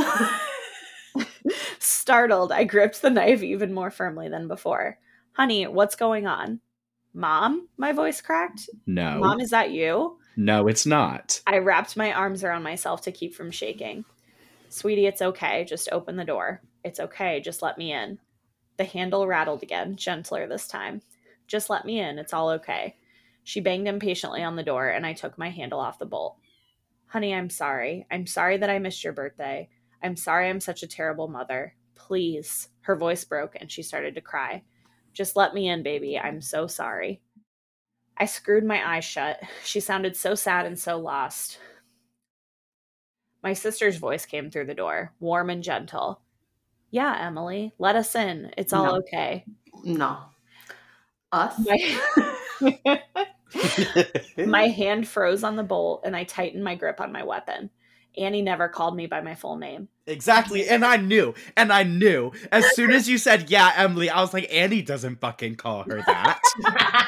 Startled, 1.83 2.51
I 2.51 2.63
gripped 2.63 3.01
the 3.01 3.09
knife 3.09 3.41
even 3.41 3.73
more 3.73 3.89
firmly 3.89 4.29
than 4.29 4.47
before. 4.47 4.99
Honey, 5.31 5.65
what's 5.65 5.95
going 5.95 6.27
on? 6.27 6.59
Mom? 7.11 7.69
My 7.75 7.91
voice 7.91 8.21
cracked. 8.21 8.69
No. 8.85 9.17
Mom, 9.17 9.39
is 9.39 9.49
that 9.49 9.71
you? 9.71 10.19
No, 10.37 10.67
it's 10.67 10.85
not. 10.85 11.41
I 11.47 11.57
wrapped 11.57 11.97
my 11.97 12.13
arms 12.13 12.43
around 12.43 12.61
myself 12.61 13.01
to 13.01 13.11
keep 13.11 13.33
from 13.33 13.49
shaking. 13.49 14.05
Sweetie, 14.69 15.07
it's 15.07 15.23
okay. 15.23 15.65
Just 15.65 15.89
open 15.91 16.17
the 16.17 16.23
door. 16.23 16.61
It's 16.83 16.99
okay. 16.99 17.41
Just 17.41 17.63
let 17.63 17.79
me 17.79 17.91
in. 17.91 18.19
The 18.77 18.83
handle 18.83 19.25
rattled 19.25 19.63
again, 19.63 19.95
gentler 19.95 20.47
this 20.47 20.67
time. 20.67 21.01
Just 21.47 21.71
let 21.71 21.83
me 21.83 21.99
in. 21.99 22.19
It's 22.19 22.31
all 22.31 22.51
okay. 22.51 22.95
She 23.43 23.59
banged 23.59 23.87
impatiently 23.87 24.43
on 24.43 24.55
the 24.55 24.61
door, 24.61 24.87
and 24.87 25.03
I 25.03 25.13
took 25.13 25.35
my 25.35 25.49
handle 25.49 25.79
off 25.79 25.97
the 25.97 26.05
bolt. 26.05 26.37
Honey, 27.07 27.33
I'm 27.33 27.49
sorry. 27.49 28.05
I'm 28.11 28.27
sorry 28.27 28.57
that 28.57 28.69
I 28.69 28.77
missed 28.77 29.03
your 29.03 29.13
birthday. 29.13 29.67
I'm 30.03 30.15
sorry 30.15 30.49
I'm 30.49 30.59
such 30.59 30.83
a 30.83 30.87
terrible 30.87 31.27
mother. 31.27 31.75
Please. 31.95 32.69
Her 32.81 32.95
voice 32.95 33.23
broke, 33.23 33.55
and 33.59 33.71
she 33.71 33.83
started 33.83 34.15
to 34.15 34.21
cry. 34.21 34.63
Just 35.13 35.35
let 35.35 35.53
me 35.53 35.69
in, 35.69 35.83
baby. 35.83 36.17
I'm 36.17 36.41
so 36.41 36.67
sorry. 36.67 37.21
I 38.17 38.25
screwed 38.25 38.63
my 38.63 38.95
eyes 38.95 39.05
shut. 39.05 39.39
She 39.63 39.79
sounded 39.79 40.15
so 40.15 40.35
sad 40.35 40.65
and 40.65 40.77
so 40.79 40.97
lost. 40.97 41.59
My 43.43 43.53
sister's 43.53 43.97
voice 43.97 44.25
came 44.25 44.51
through 44.51 44.65
the 44.67 44.75
door, 44.75 45.13
warm 45.19 45.49
and 45.49 45.63
gentle. 45.63 46.21
Yeah, 46.91 47.17
Emily, 47.25 47.73
let 47.79 47.95
us 47.95 48.13
in. 48.15 48.51
It's 48.57 48.73
all 48.73 48.85
No. 48.85 48.97
okay. 48.99 49.45
no. 49.83 50.17
Us? 51.31 51.55
My, 51.59 53.01
my 54.45 54.67
hand 54.67 55.07
froze 55.07 55.43
on 55.43 55.55
the 55.55 55.63
bolt 55.63 56.01
and 56.03 56.15
I 56.15 56.23
tightened 56.23 56.63
my 56.63 56.75
grip 56.75 56.99
on 57.01 57.11
my 57.11 57.23
weapon. 57.23 57.69
Annie 58.17 58.41
never 58.41 58.67
called 58.67 58.95
me 58.95 59.07
by 59.07 59.21
my 59.21 59.35
full 59.35 59.57
name. 59.57 59.87
Exactly, 60.07 60.67
and 60.67 60.83
I 60.83 60.97
knew, 60.97 61.33
and 61.55 61.71
I 61.71 61.83
knew. 61.83 62.31
As 62.51 62.65
soon 62.75 62.91
as 62.91 63.07
you 63.07 63.17
said, 63.17 63.49
yeah, 63.49 63.71
Emily, 63.75 64.09
I 64.09 64.21
was 64.21 64.33
like, 64.33 64.51
Annie 64.51 64.81
doesn't 64.81 65.21
fucking 65.21 65.55
call 65.55 65.83
her 65.83 66.03
that. 66.05 66.41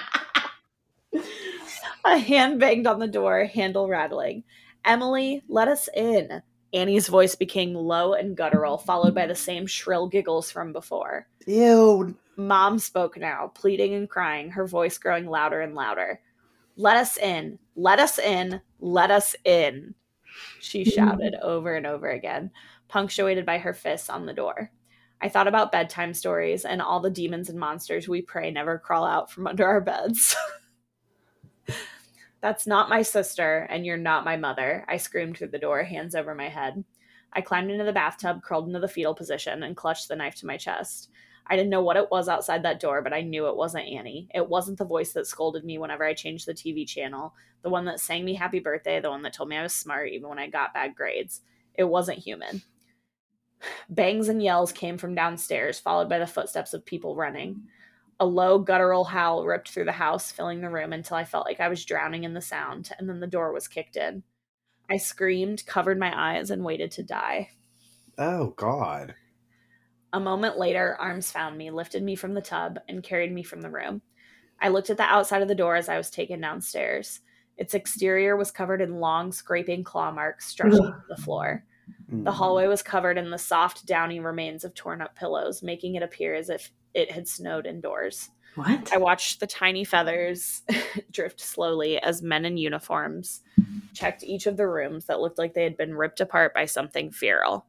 A 2.06 2.18
hand 2.18 2.60
banged 2.60 2.86
on 2.86 3.00
the 3.00 3.08
door, 3.08 3.46
handle 3.46 3.88
rattling. 3.88 4.44
Emily, 4.84 5.42
let 5.48 5.70
us 5.70 5.88
in. 5.96 6.42
Annie's 6.74 7.08
voice 7.08 7.36
became 7.36 7.74
low 7.74 8.13
and 8.13 8.36
guttural, 8.36 8.78
followed 8.78 9.16
by 9.16 9.28
the 9.28 9.36
same 9.36 9.68
shrill 9.68 10.08
giggles 10.08 10.52
from 10.52 10.74
before. 10.74 11.28
Ew. 11.46 12.18
Mom 12.36 12.80
spoke 12.80 13.16
now, 13.18 13.52
pleading 13.54 13.94
and 13.94 14.10
crying, 14.10 14.50
her 14.52 14.66
voice 14.66 14.98
growing 14.98 15.28
louder 15.28 15.62
and 15.62 15.76
louder. 15.76 16.20
Let 16.76 16.98
us 16.98 17.18
in. 17.18 17.60
Let 17.76 18.00
us 18.00 18.18
in. 18.18 18.60
Let 18.80 19.12
us 19.12 19.36
in. 19.46 19.94
She 20.60 20.82
mm-hmm. 20.82 20.89
shouted 20.89 21.36
over 21.41 21.76
and 21.76 21.86
over 21.86 22.10
again, 22.10 22.52
punctuated 22.88 23.46
by 23.46 23.58
her 23.58 23.74
fists 23.74 24.10
on 24.10 24.26
the 24.26 24.34
door. 24.34 24.72
I 25.22 25.30
thought 25.30 25.48
about 25.48 25.72
bedtime 25.72 26.13
stories 26.13 26.65
and 26.65 26.82
all 26.82 27.00
the 27.00 27.10
demons 27.10 27.50
and 27.50 27.58
monsters 27.58 28.10
we 28.10 28.22
pray 28.22 28.52
never 28.52 28.78
crawl 28.78 29.06
out 29.06 29.32
from 29.32 29.48
under 29.48 29.65
our 29.65 29.80
beds. 29.80 30.36
That's 32.41 32.67
not 32.67 32.89
my 32.89 33.04
sister, 33.04 33.65
and 33.69 33.86
you're 33.86 33.96
not 33.96 34.26
my 34.26 34.36
mother, 34.36 34.84
I 34.89 34.98
screamed 34.98 35.38
through 35.38 35.48
the 35.48 35.60
door, 35.60 35.82
hands 35.84 36.13
over 36.13 36.36
my 36.36 36.50
head. 36.50 36.84
I 37.32 37.39
climbed 37.39 37.72
into 37.72 37.86
the 37.86 37.93
bathtub, 37.93 38.43
curled 38.43 38.67
into 38.67 38.82
the 38.82 38.88
fetal 38.89 39.15
position, 39.15 39.63
and 39.63 39.78
clutched 39.78 40.10
the 40.10 40.15
knife 40.17 40.36
to 40.36 40.46
my 40.46 40.58
chest. 40.58 41.10
I 41.48 41.56
didn't 41.56 41.70
know 41.70 41.84
what 41.84 41.98
it 41.98 42.10
was 42.10 42.30
outside 42.30 42.64
that 42.64 42.80
door, 42.80 43.02
but 43.02 43.14
I 43.14 43.22
knew 43.22 43.48
it 43.48 43.56
wasn't 43.56 43.88
Annie. 43.88 44.30
It 44.34 44.48
wasn't 44.48 44.78
the 44.78 44.86
voice 44.86 45.12
that 45.14 45.28
scolded 45.28 45.66
me 45.66 45.78
whenever 45.78 46.06
I 46.06 46.14
changed 46.14 46.46
the 46.46 46.54
TV 46.54 46.88
channel, 46.88 47.34
the 47.64 47.70
one 47.70 47.86
that 47.86 48.00
sang 48.00 48.24
me 48.24 48.34
happy 48.34 48.60
birthday, 48.60 49.02
the 49.02 49.10
one 49.10 49.24
that 49.24 49.34
told 49.34 49.50
me 49.50 49.58
I 49.58 49.64
was 49.64 49.74
smart 49.74 50.10
even 50.10 50.30
when 50.30 50.40
I 50.40 50.48
got 50.48 50.74
bad 50.74 50.96
grades. 50.96 51.42
It 51.76 51.84
wasn't 51.84 52.20
human. 52.20 52.62
Bangs 53.90 54.30
and 54.30 54.42
yells 54.42 54.72
came 54.72 54.98
from 54.98 55.16
downstairs, 55.16 55.80
followed 55.80 56.10
by 56.10 56.20
the 56.20 56.28
footsteps 56.28 56.74
of 56.74 56.86
people 56.86 57.16
running. 57.16 57.64
A 58.20 58.26
low, 58.26 58.60
guttural 58.60 59.04
howl 59.04 59.46
ripped 59.46 59.70
through 59.70 59.86
the 59.86 59.92
house, 59.92 60.32
filling 60.32 60.62
the 60.62 60.70
room 60.70 60.94
until 60.94 61.18
I 61.18 61.26
felt 61.26 61.46
like 61.46 61.60
I 61.60 61.68
was 61.68 61.84
drowning 61.84 62.24
in 62.24 62.34
the 62.34 62.42
sound, 62.42 62.92
and 62.98 63.10
then 63.10 63.20
the 63.20 63.28
door 63.28 63.52
was 63.52 63.68
kicked 63.68 63.98
in. 63.98 64.24
I 64.90 64.98
screamed, 64.98 65.66
covered 65.66 66.00
my 66.00 66.14
eyes, 66.16 66.52
and 66.52 66.64
waited 66.64 66.92
to 66.92 67.04
die. 67.04 67.50
oh 68.18 68.54
God. 68.56 69.16
A 70.13 70.19
moment 70.19 70.58
later, 70.58 70.95
arms 70.99 71.32
found 71.32 71.58
me, 71.58 71.71
lifted 71.71 72.04
me 72.04 72.15
from 72.15 72.34
the 72.36 72.41
tub, 72.41 72.80
and 72.88 73.04
carried 73.04 73.32
me 73.34 73.43
from 73.43 73.62
the 73.62 73.69
room. 73.69 74.02
I 74.62 74.69
looked 74.69 74.89
at 74.89 74.97
the 74.97 75.04
outside 75.04 75.41
of 75.41 75.47
the 75.47 75.56
door 75.56 75.76
as 75.76 75.89
I 75.89 75.97
was 75.97 76.10
taken 76.10 76.39
downstairs. 76.39 77.19
Its 77.58 77.73
exterior 77.73 78.38
was 78.38 78.52
covered 78.52 78.80
in 78.82 78.99
long, 78.99 79.32
scraping 79.32 79.84
claw 79.84 80.12
marks 80.12 80.47
stretching 80.47 80.78
to 80.78 81.04
the 81.10 81.17
floor. 81.17 81.65
The 82.10 82.32
Mm. 82.32 82.34
hallway 82.36 82.67
was 82.67 82.82
covered 82.84 83.17
in 83.17 83.32
the 83.32 83.38
soft, 83.38 83.86
downy 83.86 84.19
remains 84.19 84.63
of 84.63 84.73
torn 84.73 85.02
up 85.02 85.15
pillows, 85.15 85.62
making 85.63 85.95
it 85.95 86.04
appear 86.04 86.36
as 86.36 86.49
if 86.49 86.71
it 86.93 87.12
had 87.12 87.28
snowed 87.28 87.65
indoors. 87.65 88.30
what? 88.56 88.93
I 88.93 88.97
watched 88.97 89.39
the 89.39 89.47
tiny 89.47 89.84
feathers 89.84 90.62
drift 91.12 91.39
slowly 91.41 91.99
as 91.99 92.21
men 92.21 92.45
in 92.45 92.56
uniforms 92.56 93.41
checked 93.95 94.23
each 94.23 94.45
of 94.45 94.58
the 94.58 94.67
rooms 94.67 95.06
that 95.08 95.19
looked 95.19 95.39
like 95.39 95.56
they 95.56 95.63
had 95.63 95.76
been 95.76 95.95
ripped 95.95 96.21
apart 96.21 96.54
by 96.54 96.65
something 96.65 97.12
feral. 97.12 97.65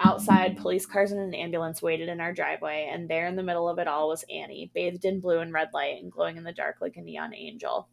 Outside, 0.00 0.58
police 0.58 0.86
cars 0.86 1.10
and 1.10 1.20
an 1.20 1.34
ambulance 1.34 1.82
waited 1.82 2.08
in 2.08 2.20
our 2.20 2.32
driveway, 2.32 2.88
and 2.92 3.08
there 3.08 3.26
in 3.26 3.34
the 3.34 3.42
middle 3.42 3.68
of 3.68 3.78
it 3.78 3.88
all 3.88 4.08
was 4.08 4.24
Annie, 4.30 4.70
bathed 4.72 5.04
in 5.04 5.20
blue 5.20 5.40
and 5.40 5.52
red 5.52 5.70
light 5.74 6.00
and 6.00 6.12
glowing 6.12 6.36
in 6.36 6.44
the 6.44 6.52
dark 6.52 6.76
like 6.80 6.96
a 6.96 7.00
neon 7.00 7.34
angel. 7.34 7.88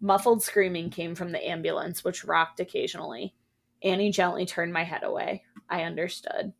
Muffled 0.00 0.42
screaming 0.42 0.90
came 0.90 1.14
from 1.14 1.30
the 1.30 1.48
ambulance, 1.48 2.02
which 2.02 2.24
rocked 2.24 2.58
occasionally. 2.58 3.34
Annie 3.82 4.10
gently 4.10 4.46
turned 4.46 4.72
my 4.72 4.82
head 4.82 5.04
away. 5.04 5.44
I 5.70 5.82
understood. 5.82 6.52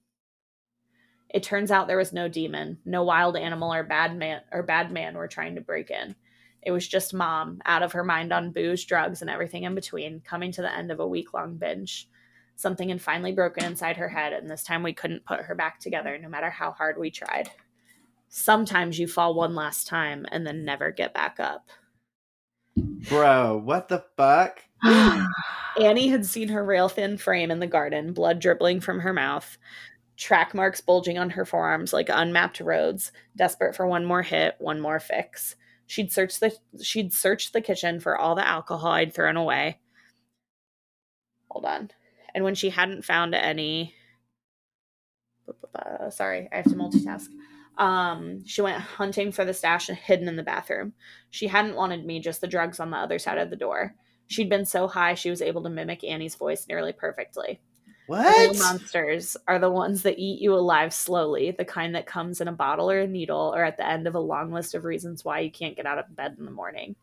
It 1.28 1.42
turns 1.42 1.72
out 1.72 1.88
there 1.88 1.96
was 1.96 2.12
no 2.12 2.28
demon, 2.28 2.78
no 2.84 3.02
wild 3.02 3.36
animal 3.36 3.74
or 3.74 3.82
bad 3.82 4.16
man 4.16 4.42
or 4.52 4.62
bad 4.62 4.92
man 4.92 5.16
were 5.16 5.26
trying 5.26 5.56
to 5.56 5.60
break 5.60 5.90
in. 5.90 6.14
It 6.62 6.70
was 6.70 6.86
just 6.86 7.12
mom, 7.12 7.60
out 7.66 7.82
of 7.82 7.92
her 7.92 8.04
mind 8.04 8.32
on 8.32 8.52
booze, 8.52 8.84
drugs, 8.84 9.20
and 9.20 9.28
everything 9.28 9.64
in 9.64 9.74
between, 9.74 10.20
coming 10.20 10.52
to 10.52 10.62
the 10.62 10.72
end 10.72 10.92
of 10.92 11.00
a 11.00 11.06
week 11.06 11.34
long 11.34 11.56
binge. 11.56 12.08
Something 12.56 12.88
had 12.88 13.02
finally 13.02 13.32
broken 13.32 13.64
inside 13.64 13.96
her 13.96 14.08
head, 14.08 14.32
and 14.32 14.48
this 14.48 14.62
time 14.62 14.82
we 14.82 14.92
couldn't 14.92 15.26
put 15.26 15.40
her 15.40 15.54
back 15.54 15.80
together, 15.80 16.18
no 16.18 16.28
matter 16.28 16.50
how 16.50 16.70
hard 16.70 16.98
we 16.98 17.10
tried. 17.10 17.50
Sometimes 18.28 18.98
you 18.98 19.06
fall 19.06 19.34
one 19.34 19.54
last 19.54 19.86
time 19.86 20.26
and 20.30 20.46
then 20.46 20.64
never 20.64 20.90
get 20.90 21.14
back 21.14 21.38
up. 21.38 21.68
Bro, 22.76 23.62
what 23.64 23.88
the 23.88 24.04
fuck? 24.16 24.60
Annie 25.80 26.08
had 26.08 26.26
seen 26.26 26.48
her 26.48 26.64
rail 26.64 26.88
thin 26.88 27.16
frame 27.16 27.50
in 27.50 27.60
the 27.60 27.66
garden, 27.66 28.12
blood 28.12 28.40
dribbling 28.40 28.80
from 28.80 29.00
her 29.00 29.12
mouth, 29.12 29.56
track 30.16 30.54
marks 30.54 30.80
bulging 30.80 31.18
on 31.18 31.30
her 31.30 31.44
forearms 31.44 31.92
like 31.92 32.08
unmapped 32.08 32.60
roads, 32.60 33.12
desperate 33.36 33.74
for 33.74 33.86
one 33.86 34.04
more 34.04 34.22
hit, 34.22 34.54
one 34.58 34.80
more 34.80 35.00
fix. 35.00 35.56
She'd 35.86 36.12
searched 36.12 36.40
the 36.40 36.56
she'd 36.82 37.12
searched 37.12 37.52
the 37.52 37.60
kitchen 37.60 38.00
for 38.00 38.16
all 38.16 38.34
the 38.34 38.46
alcohol 38.46 38.92
I'd 38.92 39.12
thrown 39.14 39.36
away. 39.36 39.80
Hold 41.50 41.66
on. 41.66 41.90
And 42.34 42.44
when 42.44 42.54
she 42.54 42.70
hadn't 42.70 43.04
found 43.04 43.34
any 43.34 43.94
sorry, 46.10 46.48
I 46.52 46.56
have 46.56 46.64
to 46.66 46.70
multitask. 46.70 47.28
Um, 47.76 48.46
she 48.46 48.62
went 48.62 48.80
hunting 48.80 49.32
for 49.32 49.44
the 49.44 49.54
stash 49.54 49.88
hidden 49.88 50.28
in 50.28 50.36
the 50.36 50.42
bathroom. 50.42 50.92
She 51.30 51.48
hadn't 51.48 51.76
wanted 51.76 52.04
me, 52.04 52.20
just 52.20 52.40
the 52.40 52.46
drugs 52.46 52.80
on 52.80 52.90
the 52.90 52.96
other 52.96 53.18
side 53.18 53.38
of 53.38 53.50
the 53.50 53.56
door. 53.56 53.94
She'd 54.28 54.48
been 54.48 54.64
so 54.64 54.86
high 54.86 55.14
she 55.14 55.30
was 55.30 55.42
able 55.42 55.62
to 55.64 55.70
mimic 55.70 56.04
Annie's 56.04 56.36
voice 56.36 56.66
nearly 56.68 56.92
perfectly. 56.92 57.60
What? 58.06 58.58
monsters 58.58 59.34
are 59.48 59.58
the 59.58 59.70
ones 59.70 60.02
that 60.02 60.18
eat 60.18 60.40
you 60.40 60.54
alive 60.54 60.92
slowly, 60.92 61.52
the 61.52 61.64
kind 61.64 61.94
that 61.94 62.06
comes 62.06 62.40
in 62.40 62.48
a 62.48 62.52
bottle 62.52 62.90
or 62.90 63.00
a 63.00 63.06
needle 63.06 63.52
or 63.54 63.64
at 63.64 63.78
the 63.78 63.88
end 63.88 64.06
of 64.06 64.14
a 64.14 64.20
long 64.20 64.52
list 64.52 64.74
of 64.74 64.84
reasons 64.84 65.24
why 65.24 65.40
you 65.40 65.50
can't 65.50 65.76
get 65.76 65.86
out 65.86 65.98
of 65.98 66.14
bed 66.14 66.36
in 66.38 66.44
the 66.44 66.50
morning. 66.50 66.96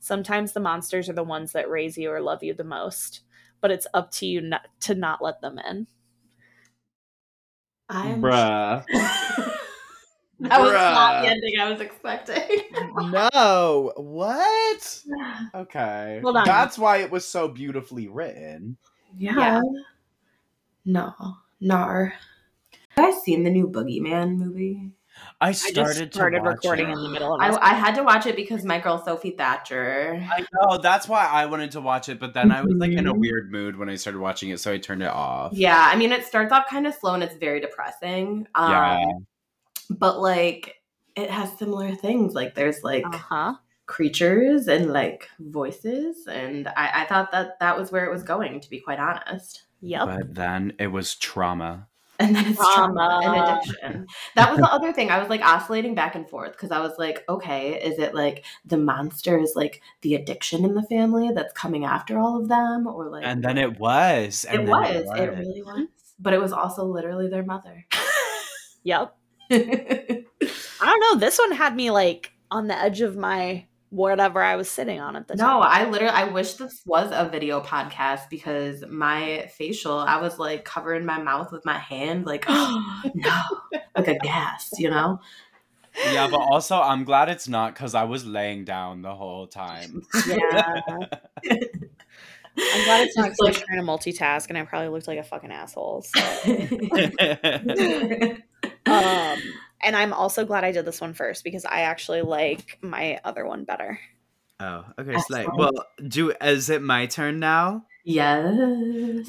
Sometimes 0.00 0.52
the 0.52 0.60
monsters 0.60 1.08
are 1.08 1.14
the 1.14 1.22
ones 1.22 1.52
that 1.52 1.70
raise 1.70 1.98
you 1.98 2.10
or 2.10 2.22
love 2.22 2.42
you 2.42 2.54
the 2.54 2.64
most, 2.64 3.20
but 3.60 3.70
it's 3.70 3.86
up 3.94 4.10
to 4.12 4.26
you 4.26 4.40
not, 4.40 4.62
to 4.80 4.94
not 4.94 5.22
let 5.22 5.40
them 5.40 5.58
in. 5.58 5.86
I'm 7.88 8.20
Bruh. 8.20 8.84
that 10.40 10.60
was 10.60 10.72
not 10.72 11.22
the 11.22 11.28
ending 11.28 11.54
I 11.60 11.70
was 11.70 11.80
expecting. 11.80 12.60
No. 12.96 13.92
What? 13.96 15.02
Okay. 15.54 16.20
Hold 16.22 16.36
on. 16.38 16.44
That's 16.46 16.78
why 16.78 16.98
it 16.98 17.10
was 17.10 17.26
so 17.26 17.46
beautifully 17.46 18.08
written. 18.08 18.78
yeah. 19.16 19.36
Yeah. 19.36 19.60
No. 20.84 21.14
Nar. 21.60 22.14
Have 22.90 23.04
you 23.04 23.12
guys 23.12 23.22
seen 23.22 23.44
the 23.44 23.50
new 23.50 23.68
Boogeyman 23.68 24.36
movie? 24.38 24.92
I 25.40 25.48
I 25.48 25.52
started, 25.52 25.98
just 25.98 26.14
started 26.14 26.38
to 26.38 26.42
watch 26.44 26.54
recording 26.56 26.88
it. 26.88 26.92
in 26.92 27.02
the 27.02 27.08
middle 27.10 27.34
of 27.34 27.40
I. 27.40 27.50
I 27.60 27.74
had 27.74 27.94
to 27.96 28.02
watch 28.02 28.24
it 28.24 28.36
because 28.36 28.64
my 28.64 28.78
girl 28.80 29.04
Sophie 29.04 29.32
Thatcher. 29.32 30.26
I 30.32 30.44
know 30.54 30.78
that's 30.78 31.08
why 31.08 31.26
I 31.26 31.44
wanted 31.46 31.72
to 31.72 31.80
watch 31.82 32.08
it, 32.08 32.18
but 32.18 32.32
then 32.32 32.50
I 32.50 32.62
was 32.62 32.74
like 32.76 32.92
in 32.92 33.06
a 33.06 33.12
Mhm. 33.12 33.18
weird 33.20 33.52
mood 33.52 33.76
when 33.76 33.90
I 33.90 33.96
started 33.96 34.20
watching 34.20 34.48
it, 34.48 34.60
so 34.60 34.72
I 34.72 34.78
turned 34.78 35.02
it 35.02 35.10
off. 35.10 35.52
Yeah, 35.52 35.90
I 35.92 35.96
mean, 35.96 36.10
it 36.12 36.24
starts 36.24 36.52
off 36.52 36.66
kind 36.68 36.86
of 36.86 36.94
slow 36.94 37.12
and 37.14 37.22
it's 37.22 37.36
very 37.36 37.60
depressing. 37.60 38.46
Um, 38.54 38.70
Yeah. 38.70 39.04
But 39.90 40.20
like, 40.20 40.76
it 41.16 41.30
has 41.30 41.52
similar 41.58 41.94
things. 41.94 42.34
Like, 42.34 42.54
there's 42.54 42.82
like 42.82 43.04
uh-huh. 43.06 43.54
creatures 43.84 44.68
and 44.68 44.90
like 44.92 45.28
voices, 45.38 46.26
and 46.26 46.66
I, 46.68 47.02
I 47.02 47.04
thought 47.04 47.30
that 47.32 47.60
that 47.60 47.78
was 47.78 47.92
where 47.92 48.06
it 48.06 48.10
was 48.12 48.22
going. 48.22 48.60
To 48.60 48.70
be 48.70 48.80
quite 48.80 48.98
honest. 48.98 49.64
Yep. 49.82 50.06
But 50.06 50.34
then 50.34 50.72
it 50.78 50.86
was 50.88 51.14
trauma. 51.14 51.88
And 52.18 52.34
then 52.34 52.46
it's 52.46 52.58
trauma 52.58 53.20
and 53.22 53.58
addiction. 53.58 54.06
That 54.34 54.50
was 54.50 54.60
the 54.60 54.72
other 54.72 54.92
thing. 54.92 55.10
I 55.10 55.18
was 55.18 55.28
like 55.28 55.42
oscillating 55.42 55.94
back 55.94 56.14
and 56.14 56.28
forth 56.28 56.52
because 56.52 56.70
I 56.70 56.80
was 56.80 56.92
like, 56.98 57.24
okay, 57.28 57.74
is 57.80 57.98
it 57.98 58.14
like 58.14 58.44
the 58.64 58.78
monster 58.78 59.38
is 59.38 59.52
like 59.54 59.82
the 60.00 60.14
addiction 60.14 60.64
in 60.64 60.74
the 60.74 60.82
family 60.84 61.30
that's 61.34 61.52
coming 61.52 61.84
after 61.84 62.18
all 62.18 62.40
of 62.40 62.48
them, 62.48 62.86
or 62.86 63.10
like 63.10 63.24
And 63.24 63.42
then 63.42 63.58
it 63.58 63.78
was. 63.78 64.44
it 64.44 64.58
and 64.58 64.68
then 64.68 64.70
was, 64.70 65.18
it 65.18 65.30
really 65.30 65.62
was. 65.62 65.88
But 66.18 66.32
it 66.32 66.40
was 66.40 66.52
also 66.52 66.84
literally 66.84 67.28
their 67.28 67.44
mother. 67.44 67.86
Yep. 68.84 69.16
I 69.50 70.24
don't 70.80 71.00
know. 71.00 71.18
This 71.18 71.38
one 71.38 71.50
had 71.52 71.74
me 71.74 71.90
like 71.90 72.32
on 72.50 72.68
the 72.68 72.78
edge 72.78 73.00
of 73.00 73.16
my 73.16 73.66
whatever 73.90 74.42
I 74.42 74.56
was 74.56 74.68
sitting 74.70 75.00
on 75.00 75.16
at 75.16 75.28
the 75.28 75.34
No, 75.36 75.44
time. 75.44 75.60
No, 75.60 75.60
I 75.60 75.88
literally 75.88 76.14
I 76.14 76.24
wish 76.24 76.54
this 76.54 76.82
was 76.86 77.10
a 77.12 77.28
video 77.28 77.60
podcast 77.60 78.28
because 78.30 78.84
my 78.88 79.48
facial, 79.56 79.98
I 79.98 80.20
was 80.20 80.38
like 80.38 80.64
covering 80.64 81.04
my 81.04 81.20
mouth 81.22 81.52
with 81.52 81.64
my 81.64 81.78
hand, 81.78 82.26
like 82.26 82.44
oh, 82.48 83.02
no, 83.14 83.40
like 83.96 84.08
a 84.08 84.18
gas, 84.18 84.70
you 84.78 84.90
know? 84.90 85.20
Yeah, 86.12 86.28
but 86.30 86.40
also 86.40 86.80
I'm 86.80 87.04
glad 87.04 87.28
it's 87.30 87.48
not 87.48 87.74
because 87.74 87.94
I 87.94 88.04
was 88.04 88.26
laying 88.26 88.64
down 88.64 89.02
the 89.02 89.14
whole 89.14 89.46
time. 89.46 90.02
Yeah. 90.26 90.80
I'm 92.58 92.84
glad 92.84 93.06
it's 93.06 93.16
not 93.16 93.28
Just 93.28 93.38
'cause 93.38 93.46
I 93.46 93.50
was 93.50 93.60
trying 93.62 93.78
to 93.80 93.84
multitask 93.84 94.48
and 94.48 94.56
I 94.56 94.64
probably 94.64 94.88
looked 94.88 95.06
like 95.08 95.18
a 95.18 95.22
fucking 95.22 95.52
asshole. 95.52 96.02
So. 96.02 96.20
Um, 98.86 99.38
and 99.86 99.96
I'm 99.96 100.12
also 100.12 100.44
glad 100.44 100.64
I 100.64 100.72
did 100.72 100.84
this 100.84 101.00
one 101.00 101.14
first 101.14 101.44
because 101.44 101.64
I 101.64 101.80
actually 101.82 102.20
like 102.22 102.78
my 102.82 103.18
other 103.24 103.46
one 103.46 103.64
better. 103.64 103.98
oh, 104.60 104.84
okay. 104.98 105.16
So 105.18 105.32
like, 105.32 105.56
well, 105.56 105.72
do 106.06 106.32
is 106.42 106.68
it 106.68 106.82
my 106.82 107.06
turn 107.06 107.38
now? 107.38 107.86
yes. 108.04 108.56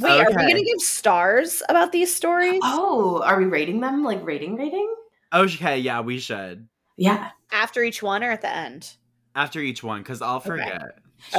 Wait, 0.01 0.19
are 0.19 0.27
we 0.29 0.35
gonna 0.35 0.63
give 0.63 0.81
stars 0.81 1.63
about 1.69 1.91
these 1.91 2.13
stories 2.13 2.59
Oh, 2.63 3.21
are 3.23 3.37
we 3.37 3.45
rating 3.45 3.79
them 3.79 4.03
like 4.03 4.23
rating 4.25 4.55
rating? 4.57 4.93
Okay, 5.33 5.79
yeah, 5.79 6.01
we 6.01 6.19
should 6.19 6.67
Yeah. 6.97 7.31
after 7.51 7.83
each 7.83 8.01
one 8.03 8.23
or 8.23 8.31
at 8.31 8.41
the 8.41 8.53
end? 8.53 8.97
after 9.35 9.59
each 9.59 9.83
one 9.83 10.01
because 10.01 10.21
I'll 10.21 10.39
forget. 10.39 10.73
Okay. 10.81 10.85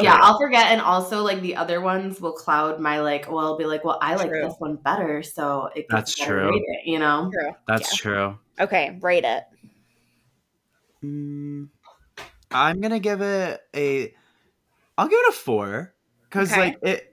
Yeah, 0.01 0.18
I'll 0.20 0.39
forget 0.39 0.66
and 0.66 0.81
also 0.81 1.22
like 1.22 1.41
the 1.41 1.57
other 1.57 1.81
ones 1.81 2.20
will 2.20 2.33
cloud 2.33 2.79
my 2.81 3.01
like 3.01 3.31
well 3.31 3.39
I'll 3.39 3.59
be 3.59 3.64
like, 3.64 3.85
well, 3.85 3.99
I 4.03 4.16
like 4.16 4.29
True. 4.29 4.43
this 4.43 4.55
one 4.59 4.76
better, 4.76 5.22
so 5.22 5.66
it 5.74 5.89
gets 5.89 5.93
That's 5.93 6.18
better 6.18 6.35
true. 6.35 6.51
rating, 6.51 6.83
you 6.85 6.99
know? 6.99 7.31
True. 7.33 7.55
That's 7.66 7.97
true. 7.97 8.39
Okay, 8.61 8.99
rate 9.01 9.24
it. 9.24 9.45
Mm, 11.03 11.68
I'm 12.51 12.81
gonna 12.81 12.99
give 12.99 13.20
it 13.20 13.61
a. 13.74 14.14
I'll 14.97 15.09
give 15.09 15.18
it 15.20 15.29
a 15.29 15.33
four 15.33 15.95
because 16.24 16.51
Okay. 16.51 16.61
like 16.61 16.79
it. 16.83 17.08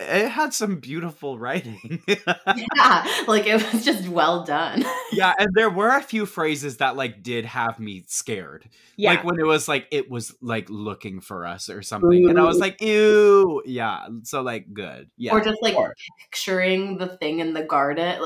It 0.00 0.28
had 0.28 0.52
some 0.52 0.80
beautiful 0.80 1.38
writing. 1.44 2.02
Yeah, 2.06 3.06
like 3.26 3.46
it 3.46 3.72
was 3.72 3.84
just 3.84 4.08
well 4.08 4.44
done. 4.44 4.84
yeah, 5.12 5.34
and 5.38 5.50
there 5.54 5.70
were 5.70 5.90
a 5.90 6.02
few 6.02 6.26
phrases 6.26 6.78
that 6.78 6.96
like 6.96 7.22
did 7.22 7.44
have 7.44 7.78
me 7.78 8.04
scared. 8.08 8.68
Yeah. 8.96 9.10
Like 9.10 9.24
when 9.24 9.38
it 9.38 9.46
was 9.46 9.68
like 9.68 9.86
it 9.90 10.10
was 10.10 10.34
like 10.40 10.68
looking 10.70 11.20
for 11.20 11.46
us 11.46 11.68
or 11.68 11.82
something, 11.82 12.28
and 12.28 12.38
I 12.38 12.42
was 12.42 12.58
like, 12.58 12.80
"Ew!" 12.80 13.62
Yeah, 13.64 14.06
so 14.22 14.42
like 14.42 14.72
good. 14.72 15.10
Yeah, 15.16 15.32
or 15.32 15.40
just 15.40 15.62
like 15.62 15.74
four. 15.74 15.94
picturing 16.20 16.98
the 16.98 17.08
thing 17.18 17.40
in 17.40 17.54
the 17.54 17.62
garden. 17.62 18.20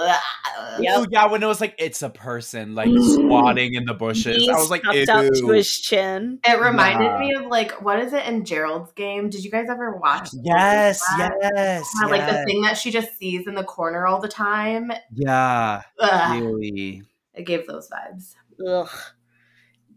Yep. 0.78 0.98
Ooh, 0.98 1.06
yeah, 1.10 1.26
when 1.26 1.42
it 1.42 1.46
was 1.46 1.60
like 1.60 1.74
it's 1.78 2.02
a 2.02 2.10
person 2.10 2.74
like 2.74 2.88
mm. 2.88 3.14
squatting 3.14 3.74
in 3.74 3.84
the 3.84 3.94
bushes, 3.94 4.36
He's 4.36 4.48
I 4.48 4.54
was 4.54 4.70
like, 4.70 4.82
tucked 4.82 5.08
up 5.08 5.32
to 5.32 5.38
"Ew." 5.38 5.48
his 5.50 5.80
chin. 5.80 6.38
It 6.46 6.60
reminded 6.60 7.04
Yeah. 7.04 7.18
me 7.18 7.34
of 7.34 7.46
like 7.46 7.82
what 7.82 7.98
is 8.00 8.12
it 8.12 8.24
in 8.26 8.44
Gerald's 8.44 8.92
game? 8.92 9.30
Did 9.30 9.44
you 9.44 9.50
guys 9.50 9.68
ever 9.70 9.96
watch? 9.96 10.30
Yes, 10.42 11.00
that? 11.18 11.32
yes, 11.40 11.57
Yeah, 11.58 12.06
Like 12.06 12.26
the 12.26 12.44
thing 12.44 12.62
that 12.62 12.76
she 12.76 12.90
just 12.90 13.16
sees 13.18 13.46
in 13.46 13.54
the 13.54 13.64
corner 13.64 14.06
all 14.06 14.20
the 14.20 14.28
time. 14.28 14.92
Yeah, 15.12 15.82
Ugh, 15.98 16.42
really. 16.42 17.02
it 17.34 17.44
gave 17.44 17.66
those 17.66 17.88
vibes. 17.90 18.34
Ugh. 18.66 18.88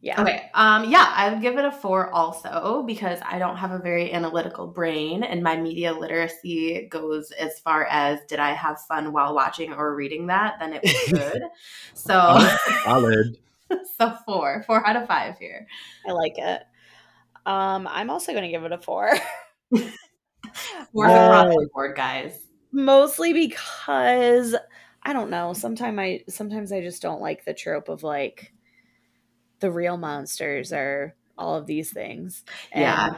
Yeah. 0.03 0.19
Okay. 0.19 0.49
Um, 0.55 0.89
yeah, 0.89 1.13
I 1.15 1.29
would 1.31 1.43
give 1.43 1.59
it 1.59 1.65
a 1.65 1.71
four 1.71 2.09
also 2.11 2.83
because 2.87 3.19
I 3.23 3.37
don't 3.37 3.55
have 3.57 3.69
a 3.71 3.77
very 3.77 4.11
analytical 4.11 4.65
brain 4.65 5.21
and 5.21 5.43
my 5.43 5.55
media 5.55 5.93
literacy 5.93 6.87
goes 6.89 7.29
as 7.31 7.59
far 7.59 7.85
as 7.85 8.19
did 8.27 8.39
I 8.39 8.53
have 8.53 8.81
fun 8.87 9.13
while 9.13 9.35
watching 9.35 9.73
or 9.73 9.93
reading 9.95 10.25
that? 10.27 10.55
Then 10.59 10.73
it 10.73 10.81
was 10.83 11.11
good. 11.11 11.41
so 11.93 12.39
Solid. 12.83 13.37
so 13.97 14.17
four. 14.25 14.63
Four 14.65 14.85
out 14.87 14.95
of 14.95 15.07
five 15.07 15.37
here. 15.37 15.67
I 16.07 16.13
like 16.13 16.33
it. 16.39 16.63
Um, 17.45 17.87
I'm 17.87 18.09
also 18.09 18.33
gonna 18.33 18.49
give 18.49 18.63
it 18.63 18.71
a 18.71 18.79
four. 18.79 19.11
Yay. 20.93 21.15
across 21.25 21.53
the 21.53 21.69
board, 21.73 21.95
guys. 21.95 22.39
Mostly 22.71 23.33
because 23.33 24.55
I 25.03 25.13
don't 25.13 25.29
know. 25.29 25.53
Sometimes 25.53 25.99
I 25.99 26.23
sometimes 26.29 26.71
I 26.71 26.81
just 26.81 27.01
don't 27.01 27.21
like 27.21 27.43
the 27.45 27.53
trope 27.53 27.89
of 27.89 28.03
like 28.03 28.53
the 29.59 29.71
real 29.71 29.97
monsters 29.97 30.71
or 30.71 31.15
all 31.37 31.55
of 31.55 31.65
these 31.65 31.91
things. 31.91 32.43
Yeah. 32.75 33.09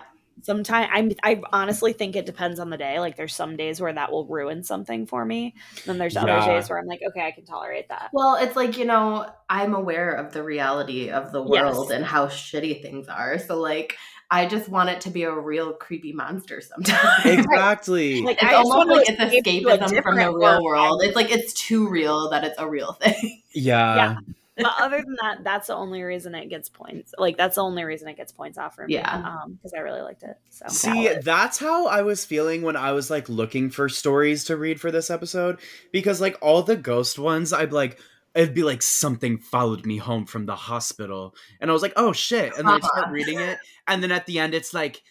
Sometimes 0.41 0.89
I'm 0.91 1.11
I 1.23 1.41
honestly 1.51 1.93
think 1.93 2.15
it 2.15 2.25
depends 2.25 2.59
on 2.59 2.69
the 2.69 2.77
day. 2.77 2.99
Like 2.99 3.15
there's 3.15 3.35
some 3.35 3.55
days 3.55 3.79
where 3.79 3.93
that 3.93 4.11
will 4.11 4.25
ruin 4.25 4.63
something 4.63 5.05
for 5.05 5.23
me. 5.23 5.53
Then 5.85 5.99
there's 5.99 6.17
other 6.17 6.39
days 6.39 6.69
where 6.69 6.79
I'm 6.79 6.87
like, 6.87 7.01
okay, 7.09 7.21
I 7.25 7.31
can 7.31 7.45
tolerate 7.45 7.89
that. 7.89 8.09
Well, 8.13 8.35
it's 8.35 8.55
like, 8.55 8.77
you 8.77 8.85
know, 8.85 9.27
I'm 9.49 9.75
aware 9.75 10.11
of 10.13 10.33
the 10.33 10.43
reality 10.43 11.11
of 11.11 11.31
the 11.31 11.43
Yes. 11.43 11.61
world 11.61 11.91
and 11.91 12.03
how 12.03 12.27
shitty 12.27 12.81
things 12.81 13.07
are. 13.07 13.37
So, 13.37 13.59
like, 13.59 13.95
I 14.33 14.47
just 14.47 14.67
want 14.67 14.89
it 14.89 14.99
to 15.01 15.11
be 15.11 15.23
a 15.23 15.31
real 15.31 15.73
creepy 15.73 16.11
monster 16.11 16.59
sometimes. 16.59 16.99
Exactly. 17.25 18.23
Like 18.23 18.41
It's 18.41 18.51
I 18.51 18.55
almost 18.55 18.87
like 18.87 19.07
it's 19.07 19.21
escape 19.21 19.63
escapism 19.63 20.01
from 20.01 20.15
the 20.15 20.33
real 20.33 20.63
world. 20.63 21.03
It's 21.03 21.15
like 21.15 21.29
it's 21.29 21.53
too 21.53 21.87
real 21.87 22.31
that 22.31 22.43
it's 22.43 22.57
a 22.57 22.67
real 22.67 22.93
thing. 22.93 23.43
yeah. 23.53 23.95
Yeah. 23.95 24.15
but 24.57 24.73
other 24.79 24.97
than 24.97 25.15
that, 25.21 25.43
that's 25.43 25.67
the 25.67 25.75
only 25.75 26.01
reason 26.01 26.33
it 26.33 26.49
gets 26.49 26.67
points. 26.67 27.13
Like 27.15 27.37
that's 27.37 27.57
the 27.57 27.61
only 27.61 27.83
reason 27.83 28.07
it 28.07 28.17
gets 28.17 28.31
points 28.31 28.57
off 28.57 28.73
for 28.73 28.87
me. 28.87 28.95
Yeah. 28.95 29.13
Um, 29.13 29.53
because 29.53 29.73
I 29.75 29.81
really 29.81 30.01
liked 30.01 30.23
it. 30.23 30.35
So 30.49 30.65
See, 30.67 31.13
that's 31.21 31.59
how 31.59 31.85
I 31.85 32.01
was 32.01 32.25
feeling 32.25 32.63
when 32.63 32.75
I 32.75 32.93
was 32.93 33.11
like 33.11 33.29
looking 33.29 33.69
for 33.69 33.87
stories 33.87 34.45
to 34.45 34.57
read 34.57 34.81
for 34.81 34.89
this 34.89 35.11
episode. 35.11 35.59
Because 35.91 36.19
like 36.19 36.39
all 36.41 36.63
the 36.63 36.75
ghost 36.75 37.19
ones, 37.19 37.53
I'd 37.53 37.71
like, 37.71 37.99
it'd 38.35 38.53
be 38.55 38.63
like 38.63 38.81
something 38.81 39.37
followed 39.37 39.85
me 39.85 39.97
home 39.97 40.25
from 40.25 40.45
the 40.45 40.55
hospital. 40.55 41.35
And 41.61 41.69
I 41.69 41.73
was 41.73 41.81
like, 41.81 41.93
oh 41.95 42.13
shit. 42.13 42.57
And 42.57 42.67
then 42.67 42.75
I 42.75 42.79
start 42.79 43.09
reading 43.11 43.39
it. 43.39 43.57
And 43.87 44.01
then 44.01 44.11
at 44.11 44.25
the 44.25 44.39
end, 44.39 44.53
it's 44.53 44.73
like, 44.73 45.03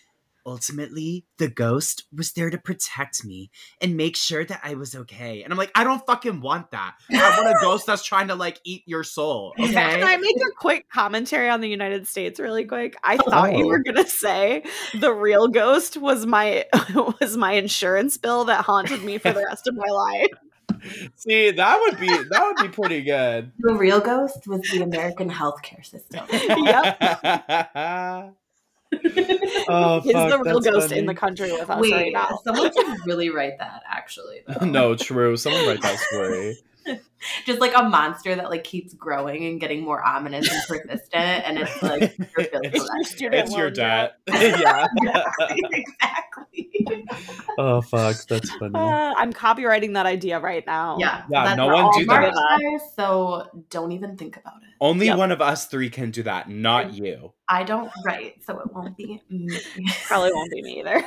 ultimately, 0.45 1.25
the 1.39 1.47
ghost 1.49 2.03
was 2.13 2.33
there 2.33 2.51
to 2.51 2.59
protect 2.59 3.25
me 3.25 3.49
and 3.81 3.97
make 3.97 4.17
sure 4.17 4.45
that 4.45 4.61
I 4.65 4.75
was 4.75 4.95
okay. 4.97 5.45
And 5.45 5.53
I'm 5.53 5.57
like, 5.57 5.71
I 5.75 5.85
don't 5.85 6.05
fucking 6.05 6.41
want 6.41 6.73
that. 6.73 6.97
I 7.13 7.39
want 7.41 7.49
a 7.57 7.59
ghost 7.63 7.87
that's 7.87 8.03
trying 8.05 8.27
to 8.27 8.35
like 8.35 8.61
eat 8.65 8.83
your 8.87 9.05
soul. 9.05 9.53
Can 9.57 9.69
Okay. 9.69 10.03
I 10.03 10.17
make 10.17 10.37
a 10.37 10.51
quick 10.59 10.89
commentary 10.91 11.49
on 11.49 11.61
the 11.61 11.69
United 11.69 12.09
States 12.09 12.41
really 12.41 12.65
quick? 12.65 12.97
I 13.05 13.19
thought 13.19 13.57
you 13.57 13.67
Oh. 13.67 13.69
were 13.69 13.79
gonna 13.85 14.05
say 14.07 14.65
the 14.99 15.13
real 15.13 15.47
ghost 15.47 15.97
was 15.97 16.27
my 16.27 16.65
was 17.21 17.37
my 17.37 17.53
insurance 17.53 18.17
bill 18.17 18.45
that 18.47 18.65
haunted 18.65 19.05
me 19.05 19.19
for 19.19 19.33
the 19.33 19.45
rest 19.45 19.69
of 19.69 19.77
my 19.77 19.87
life. 19.89 20.31
See, 21.17 21.51
that 21.51 21.81
would 21.81 21.99
be 22.01 22.09
that 22.09 22.45
would 22.47 22.63
be 22.63 22.69
pretty 22.69 23.03
good. 23.03 23.53
The 23.59 23.75
real 23.75 24.01
ghost 24.01 24.47
was 24.47 24.63
the 24.71 24.83
American 24.83 25.31
healthcare 25.31 25.85
system. 25.85 26.25
Yep. 26.31 28.35
oh, 29.69 30.03
Is 30.05 30.13
fuck, 30.13 30.31
the 30.31 30.43
real 30.45 30.61
ghost 30.61 30.89
funny. 30.89 31.01
in 31.01 31.07
the 31.07 31.15
country 31.15 31.53
with 31.53 31.69
us 31.71 31.81
Wait, 31.81 31.93
right 31.93 32.13
now? 32.13 32.39
someone 32.45 32.73
should 32.73 33.07
really 33.07 33.31
write 33.31 33.59
that 33.59 33.83
actually. 33.91 34.43
Though. 34.47 34.67
No, 34.73 34.95
true. 34.95 35.37
Someone 35.37 35.67
write 35.67 35.83
that 35.83 35.99
story. 35.99 36.57
Just 37.47 37.61
like 37.61 37.73
a 37.77 37.85
monster 37.85 38.35
that 38.35 38.51
like 38.51 38.65
keeps 38.65 38.95
growing 38.95 39.45
and 39.47 39.61
getting 39.61 39.83
more 39.85 40.03
ominous 40.03 40.51
and 40.51 40.61
persistent, 40.67 41.13
and 41.47 41.59
it's 41.59 41.83
like 41.83 42.17
you're 42.19 42.27
It's 42.65 42.79
for 42.79 42.87
that. 42.99 43.05
student 43.07 43.35
It's 43.47 43.57
your 43.57 43.71
dad. 43.71 44.13
debt. 44.27 44.61
yeah. 44.61 44.87
exactly. 45.71 46.97
Oh 47.59 47.81
fuck, 47.83 48.17
that's 48.29 48.51
funny. 48.57 48.73
Uh, 48.75 49.15
I'm 49.17 49.33
copywriting 49.33 49.95
that 49.95 50.07
idea 50.07 50.41
right 50.41 50.67
now. 50.67 50.97
Yeah, 50.99 51.23
Yeah, 51.31 51.55
no 51.55 51.67
one 51.67 51.85
all 51.85 51.99
do 51.99 52.05
that. 52.07 52.35
listeners, 52.35 52.83
so 52.97 53.65
don't 53.71 53.93
even 53.93 54.17
think 54.17 54.37
about 54.37 54.57
it. 54.63 54.69
Only 54.81 55.07
Yep. 55.07 55.19
one 55.19 55.31
of 55.33 55.41
us 55.41 55.67
three 55.67 55.91
can 55.91 56.11
do 56.11 56.25
that, 56.25 56.49
not 56.51 56.93
you. 56.95 57.33
I 57.49 57.63
don't 57.63 57.91
write, 58.05 58.45
so 58.45 58.59
it 58.59 58.73
won't 58.73 58.97
be 58.97 59.23
me. 59.31 59.61
Probably 60.07 60.33
won't 60.33 60.51
be 60.51 60.63
me 60.63 60.81
either. 60.81 61.05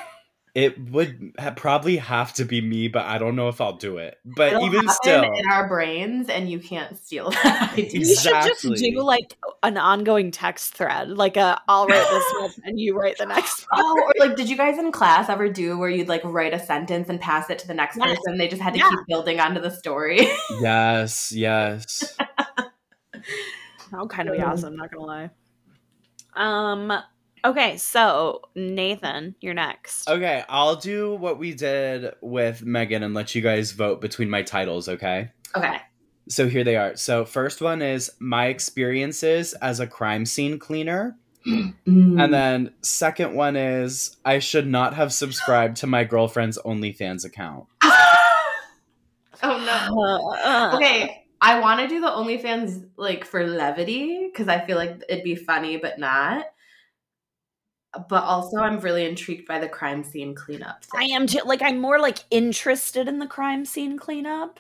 It 0.56 0.90
would 0.90 1.34
ha- 1.38 1.52
probably 1.52 1.98
have 1.98 2.32
to 2.36 2.46
be 2.46 2.62
me, 2.62 2.88
but 2.88 3.04
I 3.06 3.18
don't 3.18 3.36
know 3.36 3.50
if 3.50 3.60
I'll 3.60 3.76
do 3.76 3.98
it. 3.98 4.18
But 4.24 4.54
It'll 4.54 4.66
even 4.66 4.88
still, 4.88 5.24
in 5.24 5.52
our 5.52 5.68
brains, 5.68 6.30
and 6.30 6.50
you 6.50 6.60
can't 6.60 6.98
steal 6.98 7.30
that 7.32 7.74
idea. 7.78 8.00
You 8.00 8.06
should 8.06 8.32
just 8.32 8.64
Exactly. 8.64 8.92
do 8.92 9.02
like 9.04 9.36
an 9.64 9.78
ongoing 9.78 10.32
text 10.32 10.74
thread, 10.74 11.10
like 11.10 11.36
a 11.36 11.62
I'll 11.68 11.86
write 11.88 12.08
this 12.10 12.24
one 12.40 12.52
and 12.64 12.80
you 12.80 12.98
write 12.98 13.18
the 13.18 13.26
next 13.26 13.66
one. 13.70 13.82
Oh, 13.84 14.02
or 14.20 14.28
like, 14.28 14.38
did 14.38 14.48
you 14.50 14.56
guys 14.56 14.78
in 14.78 14.94
class 14.94 15.28
ever 15.28 15.50
do 15.50 15.78
where 15.78 15.90
you'd 15.90 16.08
like 16.08 16.22
write 16.24 16.54
a 16.54 16.60
sentence 16.60 17.10
and 17.10 17.20
pass 17.20 17.50
it 17.50 17.60
to 17.60 17.68
the 17.68 17.74
next 17.74 17.98
Yes. 17.98 18.16
person? 18.18 18.38
They 18.38 18.48
just 18.48 18.62
had 18.62 18.72
to 18.76 18.80
Yeah. 18.80 18.90
keep 18.90 19.00
building 19.10 19.42
onto 19.42 19.60
the 19.60 19.72
story. 19.72 20.26
yes, 20.62 21.34
yes. 21.34 22.16
That 23.92 24.00
would 24.02 24.10
kind 24.10 24.30
of 24.30 24.36
be 24.36 24.42
awesome, 24.42 24.76
not 24.76 24.92
gonna 24.92 25.06
lie. 25.06 25.30
Um 26.34 26.92
okay, 27.46 27.78
so 27.78 28.42
Nathan, 28.56 29.36
you're 29.40 29.54
next. 29.54 30.10
Okay, 30.10 30.44
I'll 30.50 30.76
do 30.76 31.16
what 31.16 31.38
we 31.40 31.54
did 31.54 32.14
with 32.22 32.64
Megan 32.64 33.04
and 33.04 33.14
let 33.14 33.36
you 33.36 33.42
guys 33.42 33.72
vote 33.72 34.02
between 34.02 34.30
my 34.30 34.42
titles, 34.42 34.90
okay? 34.90 35.32
okay. 35.56 35.78
So 36.28 36.48
here 36.48 36.64
they 36.64 36.76
are. 36.76 36.96
So 36.96 37.24
first 37.24 37.62
one 37.62 37.82
is 37.82 38.12
my 38.20 38.48
experiences 38.48 39.54
as 39.54 39.80
a 39.80 39.88
crime 39.88 40.26
scene 40.26 40.58
cleaner. 40.58 41.16
Mm. 41.46 41.76
And 41.88 42.34
then 42.34 42.74
second 42.82 43.36
one 43.36 43.56
is 43.56 44.18
I 44.26 44.40
should 44.40 44.68
not 44.68 44.96
have 44.96 45.14
subscribed 45.14 45.78
to 45.78 45.88
my 45.88 46.04
girlfriend's 46.04 46.58
OnlyFans 46.66 47.24
account. 47.26 47.66
oh 47.84 47.94
no. 49.44 50.72
Okay, 50.76 51.26
I 51.42 51.60
want 51.60 51.82
to 51.82 51.88
do 51.88 52.02
the 52.02 52.08
OnlyFans 52.08 52.88
like 52.98 53.24
for 53.26 53.46
levity 53.46 54.28
because 54.32 54.48
I 54.48 54.66
feel 54.66 54.78
like 54.78 55.04
it'd 55.08 55.24
be 55.24 55.36
funny, 55.36 55.78
but 55.78 56.00
not. 56.00 56.46
But 58.10 58.24
also, 58.24 58.58
I'm 58.58 58.80
really 58.80 59.06
intrigued 59.06 59.48
by 59.48 59.60
the 59.60 59.70
crime 59.70 60.04
scene 60.04 60.36
cleanup. 60.36 60.84
I 60.96 61.06
am 61.06 61.28
too 61.28 61.40
like 61.46 61.62
I'm 61.62 61.80
more 61.80 62.00
like 62.00 62.20
interested 62.32 63.08
in 63.08 63.20
the 63.20 63.28
crime 63.28 63.66
scene 63.66 63.98
cleanup. 63.98 64.60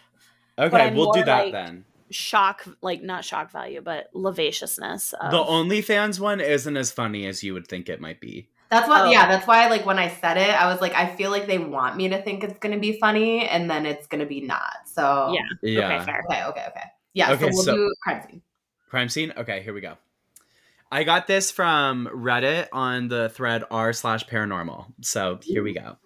Okay, 0.57 0.93
we'll 0.93 1.11
do 1.11 1.23
that 1.23 1.45
like- 1.45 1.53
then. 1.53 1.85
Shock 2.11 2.63
like 2.81 3.01
not 3.01 3.25
shock 3.25 3.51
value, 3.51 3.81
but 3.81 4.09
lavaciousness. 4.13 5.13
Of, 5.13 5.31
The 5.31 5.43
OnlyFans 5.43 6.19
one 6.19 6.39
isn't 6.39 6.77
as 6.77 6.91
funny 6.91 7.25
as 7.25 7.43
you 7.43 7.53
would 7.55 7.67
think 7.67 7.89
it 7.89 7.99
might 7.99 8.21
be. 8.21 8.47
That's 8.69 8.87
what. 8.87 9.07
Oh. 9.07 9.09
Yeah, 9.09 9.27
that's 9.27 9.47
why. 9.47 9.67
Like 9.69 9.85
when 9.87 9.97
I 9.97 10.09
said 10.09 10.37
it, 10.37 10.49
I 10.49 10.71
was 10.71 10.81
like, 10.81 10.93
I 10.93 11.15
feel 11.15 11.31
like 11.31 11.47
they 11.47 11.57
want 11.57 11.97
me 11.97 12.09
to 12.09 12.21
think 12.21 12.43
it's 12.43 12.59
gonna 12.59 12.77
be 12.79 12.99
funny, 12.99 13.47
and 13.47 13.69
then 13.69 13.85
it's 13.87 14.05
gonna 14.05 14.27
be 14.27 14.41
not. 14.41 14.75
So 14.85 15.33
Yeah. 15.33 15.41
Yeah. 15.63 15.95
Okay, 15.95 16.05
fair. 16.05 16.23
okay, 16.29 16.43
okay, 16.45 16.65
okay. 16.69 16.83
Yeah, 17.13 17.31
Okay, 17.31 17.49
so 17.49 17.55
we'll 17.55 17.63
so- 17.63 17.75
do 17.75 17.93
crime 18.03 18.21
scene. 18.29 18.41
Crime 18.89 19.09
scene? 19.09 19.33
Okay, 19.35 19.61
here 19.63 19.73
we 19.73 19.81
go. 19.81 19.97
I 20.91 21.03
got 21.03 21.27
this 21.27 21.51
from 21.51 22.07
Reddit 22.13 22.67
on 22.71 23.07
the 23.07 23.29
thread 23.29 23.63
r 23.71 23.91
slash 23.91 24.25
paranormal. 24.27 24.93
So 25.01 25.39
here 25.41 25.63
we 25.63 25.73
go. 25.73 25.97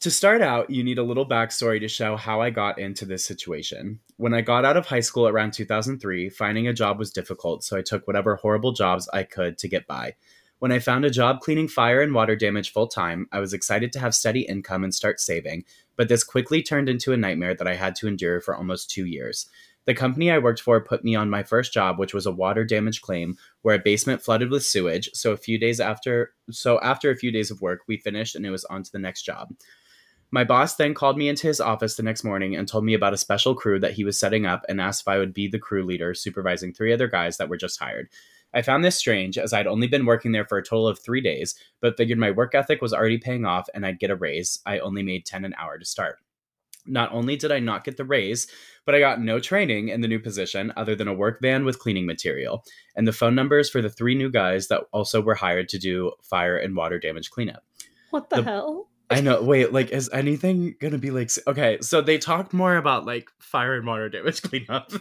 To 0.00 0.10
start 0.10 0.42
out, 0.42 0.68
you 0.68 0.84
need 0.84 0.98
a 0.98 1.02
little 1.02 1.26
backstory 1.26 1.80
to 1.80 1.88
show 1.88 2.16
how 2.16 2.42
I 2.42 2.50
got 2.50 2.78
into 2.78 3.06
this 3.06 3.24
situation. 3.24 4.00
When 4.16 4.34
I 4.34 4.42
got 4.42 4.64
out 4.64 4.76
of 4.76 4.86
high 4.86 5.00
school 5.00 5.26
around 5.26 5.52
2003, 5.54 6.28
finding 6.28 6.68
a 6.68 6.74
job 6.74 6.98
was 6.98 7.10
difficult, 7.10 7.64
so 7.64 7.76
I 7.76 7.82
took 7.82 8.06
whatever 8.06 8.36
horrible 8.36 8.72
jobs 8.72 9.08
I 9.14 9.22
could 9.22 9.56
to 9.58 9.68
get 9.68 9.86
by. 9.86 10.16
When 10.58 10.72
I 10.72 10.78
found 10.78 11.04
a 11.04 11.10
job 11.10 11.40
cleaning 11.40 11.68
fire 11.68 12.02
and 12.02 12.12
water 12.12 12.36
damage 12.36 12.72
full 12.72 12.86
time, 12.86 13.28
I 13.32 13.38
was 13.38 13.52
excited 13.52 13.92
to 13.92 13.98
have 14.00 14.14
steady 14.14 14.42
income 14.42 14.84
and 14.84 14.94
start 14.94 15.20
saving, 15.20 15.64
but 15.96 16.08
this 16.08 16.24
quickly 16.24 16.62
turned 16.62 16.88
into 16.88 17.12
a 17.12 17.16
nightmare 17.16 17.54
that 17.54 17.68
I 17.68 17.74
had 17.74 17.94
to 17.96 18.08
endure 18.08 18.40
for 18.40 18.54
almost 18.54 18.90
two 18.90 19.06
years. 19.06 19.48
The 19.86 19.94
company 19.94 20.30
I 20.30 20.38
worked 20.38 20.60
for 20.60 20.80
put 20.80 21.04
me 21.04 21.14
on 21.14 21.28
my 21.28 21.42
first 21.42 21.72
job, 21.72 21.98
which 21.98 22.14
was 22.14 22.26
a 22.26 22.32
water 22.32 22.64
damage 22.64 23.02
claim 23.02 23.36
where 23.62 23.74
a 23.74 23.78
basement 23.78 24.22
flooded 24.22 24.50
with 24.50 24.64
sewage. 24.64 25.10
So 25.12 25.32
a 25.32 25.36
few 25.36 25.58
days 25.58 25.80
after 25.80 26.34
so 26.50 26.80
after 26.80 27.10
a 27.10 27.16
few 27.16 27.30
days 27.30 27.50
of 27.50 27.60
work, 27.60 27.80
we 27.86 27.98
finished 27.98 28.34
and 28.34 28.46
it 28.46 28.50
was 28.50 28.64
on 28.66 28.82
to 28.82 28.92
the 28.92 28.98
next 28.98 29.22
job. 29.22 29.54
My 30.30 30.42
boss 30.42 30.74
then 30.74 30.94
called 30.94 31.16
me 31.16 31.28
into 31.28 31.46
his 31.46 31.60
office 31.60 31.94
the 31.94 32.02
next 32.02 32.24
morning 32.24 32.56
and 32.56 32.66
told 32.66 32.84
me 32.84 32.94
about 32.94 33.12
a 33.12 33.18
special 33.18 33.54
crew 33.54 33.78
that 33.78 33.92
he 33.92 34.04
was 34.04 34.18
setting 34.18 34.46
up 34.46 34.64
and 34.68 34.80
asked 34.80 35.02
if 35.02 35.08
I 35.08 35.18
would 35.18 35.32
be 35.32 35.46
the 35.46 35.60
crew 35.60 35.84
leader, 35.84 36.12
supervising 36.12 36.72
three 36.72 36.92
other 36.92 37.06
guys 37.06 37.36
that 37.36 37.48
were 37.48 37.56
just 37.56 37.78
hired. 37.78 38.08
I 38.52 38.62
found 38.62 38.84
this 38.84 38.96
strange 38.96 39.36
as 39.36 39.52
I'd 39.52 39.66
only 39.66 39.86
been 39.86 40.06
working 40.06 40.32
there 40.32 40.44
for 40.44 40.58
a 40.58 40.64
total 40.64 40.88
of 40.88 40.98
three 40.98 41.20
days, 41.20 41.54
but 41.80 41.96
figured 41.96 42.18
my 42.18 42.30
work 42.30 42.54
ethic 42.54 42.80
was 42.80 42.92
already 42.92 43.18
paying 43.18 43.44
off 43.44 43.68
and 43.74 43.84
I'd 43.84 43.98
get 43.98 44.10
a 44.10 44.16
raise. 44.16 44.60
I 44.64 44.78
only 44.78 45.02
made 45.02 45.26
10 45.26 45.44
an 45.44 45.54
hour 45.58 45.78
to 45.78 45.84
start. 45.84 46.18
Not 46.86 47.12
only 47.12 47.36
did 47.36 47.50
I 47.52 47.58
not 47.60 47.84
get 47.84 47.96
the 47.96 48.04
raise, 48.04 48.46
but 48.84 48.94
I 48.94 48.98
got 48.98 49.20
no 49.20 49.40
training 49.40 49.88
in 49.88 50.00
the 50.02 50.08
new 50.08 50.18
position 50.20 50.72
other 50.76 50.94
than 50.94 51.08
a 51.08 51.14
work 51.14 51.40
van 51.40 51.64
with 51.64 51.78
cleaning 51.78 52.06
material 52.06 52.64
and 52.96 53.08
the 53.08 53.12
phone 53.12 53.34
numbers 53.34 53.70
for 53.70 53.80
the 53.80 53.88
three 53.90 54.14
new 54.14 54.30
guys 54.30 54.68
that 54.68 54.82
also 54.92 55.20
were 55.20 55.34
hired 55.34 55.68
to 55.70 55.78
do 55.78 56.12
fire 56.22 56.56
and 56.56 56.76
water 56.76 56.98
damage 56.98 57.30
cleanup. 57.30 57.64
What 58.10 58.28
the, 58.30 58.36
The- 58.36 58.42
hell? 58.42 58.88
I 59.14 59.20
know. 59.20 59.42
Wait, 59.42 59.72
like, 59.72 59.90
is 59.90 60.10
anything 60.12 60.74
gonna 60.80 60.98
be 60.98 61.10
like? 61.10 61.30
Okay, 61.46 61.78
so 61.80 62.00
they 62.00 62.18
talked 62.18 62.52
more 62.52 62.76
about 62.76 63.04
like 63.06 63.28
fire 63.38 63.74
and 63.76 63.86
water 63.86 64.08
damage 64.08 64.42
cleanup. 64.42 64.92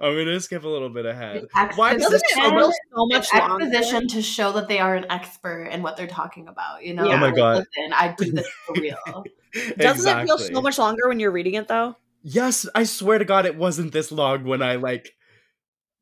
I'm 0.00 0.14
gonna 0.16 0.40
skip 0.40 0.64
a 0.64 0.68
little 0.68 0.90
bit 0.90 1.06
ahead. 1.06 1.46
Why 1.76 1.94
does 1.94 2.02
Doesn't 2.02 2.12
this? 2.12 2.22
it 2.22 2.38
Exposition. 2.38 2.58
feel 2.58 2.72
so 2.72 3.06
much 3.06 3.28
It's 3.28 3.34
exposition 3.34 4.08
to 4.08 4.22
show 4.22 4.52
that 4.52 4.68
they 4.68 4.78
are 4.78 4.94
an 4.94 5.06
expert 5.10 5.64
in 5.66 5.82
what 5.82 5.96
they're 5.96 6.06
talking 6.06 6.48
about. 6.48 6.84
You 6.84 6.94
know? 6.94 7.08
Oh 7.10 7.16
my 7.16 7.26
Like, 7.26 7.36
God. 7.36 7.56
Listen, 7.76 7.92
I 7.92 8.14
do 8.16 8.32
this 8.32 8.48
for 8.66 8.74
real. 8.80 9.24
Doesn't 9.78 10.18
it 10.18 10.26
feel 10.26 10.38
so 10.38 10.60
much 10.60 10.78
longer 10.78 11.08
when 11.08 11.20
you're 11.20 11.30
reading 11.30 11.54
it 11.54 11.68
though? 11.68 11.96
Yes, 12.22 12.66
I 12.74 12.84
swear 12.84 13.18
to 13.18 13.24
God, 13.24 13.46
it 13.46 13.56
wasn't 13.56 13.92
this 13.92 14.12
long 14.12 14.44
when 14.44 14.62
I 14.62 14.76
like. 14.76 15.14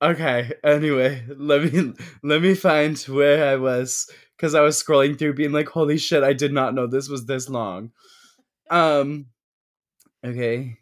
Okay. 0.00 0.52
Anyway, 0.62 1.24
let 1.28 1.72
me 1.72 1.92
let 2.22 2.42
me 2.42 2.54
find 2.54 2.96
where 3.02 3.48
I 3.48 3.56
was 3.56 4.08
because 4.36 4.54
I 4.54 4.60
was 4.60 4.80
scrolling 4.82 5.18
through, 5.18 5.34
being 5.34 5.52
like, 5.52 5.68
"Holy 5.68 5.98
shit! 5.98 6.22
I 6.22 6.32
did 6.32 6.52
not 6.52 6.74
know 6.74 6.86
this 6.86 7.08
was 7.08 7.26
this 7.26 7.48
long." 7.48 7.90
Um. 8.70 9.26
Okay. 10.24 10.78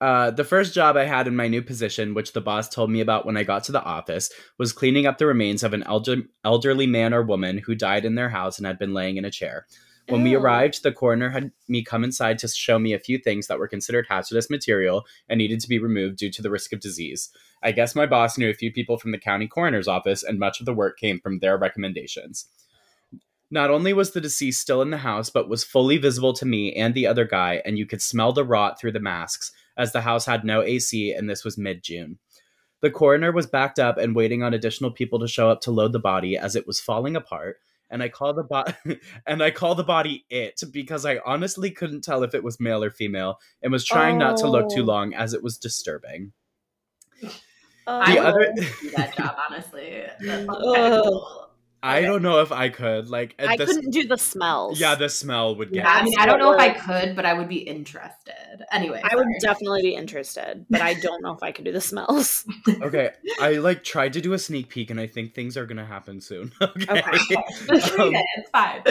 Uh, 0.00 0.30
the 0.30 0.44
first 0.44 0.74
job 0.74 0.96
I 0.96 1.04
had 1.04 1.26
in 1.26 1.36
my 1.36 1.48
new 1.48 1.62
position, 1.62 2.14
which 2.14 2.32
the 2.32 2.40
boss 2.40 2.68
told 2.68 2.90
me 2.90 3.00
about 3.00 3.24
when 3.24 3.36
I 3.36 3.44
got 3.44 3.64
to 3.64 3.72
the 3.72 3.82
office, 3.82 4.30
was 4.58 4.72
cleaning 4.72 5.06
up 5.06 5.18
the 5.18 5.26
remains 5.26 5.62
of 5.62 5.72
an 5.72 5.82
elder- 5.84 6.24
elderly 6.44 6.86
man 6.86 7.14
or 7.14 7.22
woman 7.22 7.58
who 7.58 7.74
died 7.74 8.04
in 8.04 8.14
their 8.14 8.28
house 8.28 8.58
and 8.58 8.66
had 8.66 8.78
been 8.78 8.92
laying 8.92 9.16
in 9.16 9.24
a 9.24 9.30
chair. 9.30 9.66
When 10.08 10.22
we 10.22 10.34
arrived, 10.34 10.82
the 10.82 10.92
coroner 10.92 11.30
had 11.30 11.50
me 11.66 11.82
come 11.82 12.04
inside 12.04 12.38
to 12.40 12.48
show 12.48 12.78
me 12.78 12.92
a 12.92 12.98
few 12.98 13.18
things 13.18 13.46
that 13.46 13.58
were 13.58 13.68
considered 13.68 14.06
hazardous 14.08 14.50
material 14.50 15.06
and 15.28 15.38
needed 15.38 15.60
to 15.60 15.68
be 15.68 15.78
removed 15.78 16.18
due 16.18 16.30
to 16.30 16.42
the 16.42 16.50
risk 16.50 16.74
of 16.74 16.80
disease. 16.80 17.30
I 17.62 17.72
guess 17.72 17.94
my 17.94 18.04
boss 18.04 18.36
knew 18.36 18.50
a 18.50 18.54
few 18.54 18.70
people 18.70 18.98
from 18.98 19.12
the 19.12 19.18
county 19.18 19.46
coroner's 19.46 19.88
office, 19.88 20.22
and 20.22 20.38
much 20.38 20.60
of 20.60 20.66
the 20.66 20.74
work 20.74 20.98
came 20.98 21.20
from 21.20 21.38
their 21.38 21.56
recommendations. 21.56 22.46
Not 23.50 23.70
only 23.70 23.92
was 23.92 24.10
the 24.10 24.20
deceased 24.20 24.60
still 24.60 24.82
in 24.82 24.90
the 24.90 24.98
house, 24.98 25.30
but 25.30 25.48
was 25.48 25.64
fully 25.64 25.96
visible 25.96 26.34
to 26.34 26.44
me 26.44 26.74
and 26.74 26.92
the 26.92 27.06
other 27.06 27.24
guy, 27.24 27.62
and 27.64 27.78
you 27.78 27.86
could 27.86 28.02
smell 28.02 28.32
the 28.32 28.44
rot 28.44 28.78
through 28.78 28.92
the 28.92 29.00
masks, 29.00 29.52
as 29.76 29.92
the 29.92 30.02
house 30.02 30.26
had 30.26 30.44
no 30.44 30.62
AC 30.62 31.12
and 31.12 31.30
this 31.30 31.44
was 31.44 31.56
mid 31.56 31.82
June. 31.82 32.18
The 32.80 32.90
coroner 32.90 33.32
was 33.32 33.46
backed 33.46 33.78
up 33.78 33.96
and 33.96 34.14
waiting 34.14 34.42
on 34.42 34.52
additional 34.52 34.90
people 34.90 35.18
to 35.20 35.28
show 35.28 35.48
up 35.48 35.62
to 35.62 35.70
load 35.70 35.92
the 35.92 35.98
body 35.98 36.36
as 36.36 36.54
it 36.54 36.66
was 36.66 36.80
falling 36.80 37.16
apart, 37.16 37.58
and 37.90 38.02
I 38.02 38.08
call 38.08 38.34
the 38.34 38.42
bo- 38.44 38.64
and 39.26 39.42
I 39.42 39.50
call 39.50 39.74
the 39.74 39.84
body 39.84 40.24
it 40.30 40.60
because 40.72 41.04
I 41.06 41.18
honestly 41.24 41.70
couldn't 41.70 42.02
tell 42.02 42.22
if 42.22 42.34
it 42.34 42.42
was 42.42 42.58
male 42.60 42.82
or 42.82 42.90
female 42.90 43.38
and 43.62 43.72
was 43.72 43.84
trying 43.84 44.18
not 44.18 44.36
to 44.38 44.46
look 44.48 44.68
too 44.70 44.82
Oh. 44.82 44.86
long 44.86 45.14
as 45.14 45.34
it 45.34 45.42
was 45.42 45.58
disturbing. 45.58 46.32
Uh, 47.22 47.26
The 48.06 48.18
I 48.18 48.18
other 48.18 48.38
would 48.56 48.66
do 48.80 48.90
that 48.96 49.16
job, 49.16 49.36
honestly. 49.48 50.04
That 50.20 50.46
sounds 50.46 50.48
Ugh. 50.48 50.74
kinda 50.74 51.02
cool. 51.04 51.43
I 51.84 52.00
don't 52.00 52.22
know 52.22 52.40
if 52.40 52.50
I 52.50 52.68
could 52.70 53.08
like 53.08 53.34
I 53.38 53.56
the- 53.56 53.66
couldn't 53.66 53.90
do 53.90 54.06
the 54.06 54.16
smells. 54.16 54.80
Yeah, 54.80 54.94
the 54.94 55.08
smell 55.08 55.54
would 55.56 55.70
get. 55.70 55.84
Yeah, 55.84 55.92
I 55.92 56.02
mean, 56.02 56.14
I 56.18 56.26
don't 56.26 56.38
know 56.38 56.52
if 56.52 56.60
I 56.60 56.70
could, 56.70 57.14
but 57.14 57.26
I 57.26 57.34
would 57.34 57.48
be 57.48 57.58
interested. 57.58 58.32
Anyway, 58.72 59.00
I 59.04 59.14
would 59.14 59.26
definitely 59.40 59.82
be 59.82 59.94
interested, 59.94 60.64
but 60.70 60.80
I 60.80 60.94
don't 60.94 61.22
know 61.22 61.32
if 61.32 61.42
I 61.42 61.52
could 61.52 61.64
do 61.64 61.72
the 61.72 61.80
smells. 61.80 62.46
okay, 62.82 63.10
I 63.40 63.54
like 63.54 63.84
tried 63.84 64.14
to 64.14 64.20
do 64.20 64.32
a 64.32 64.38
sneak 64.38 64.68
peek, 64.68 64.90
and 64.90 64.98
I 65.00 65.06
think 65.06 65.34
things 65.34 65.56
are 65.56 65.66
gonna 65.66 65.84
happen 65.84 66.20
soon. 66.20 66.52
okay. 66.60 67.00
Okay. 67.00 67.36
Um, 67.94 68.08
okay, 68.08 68.24
it's 68.36 68.50
fine. 68.50 68.82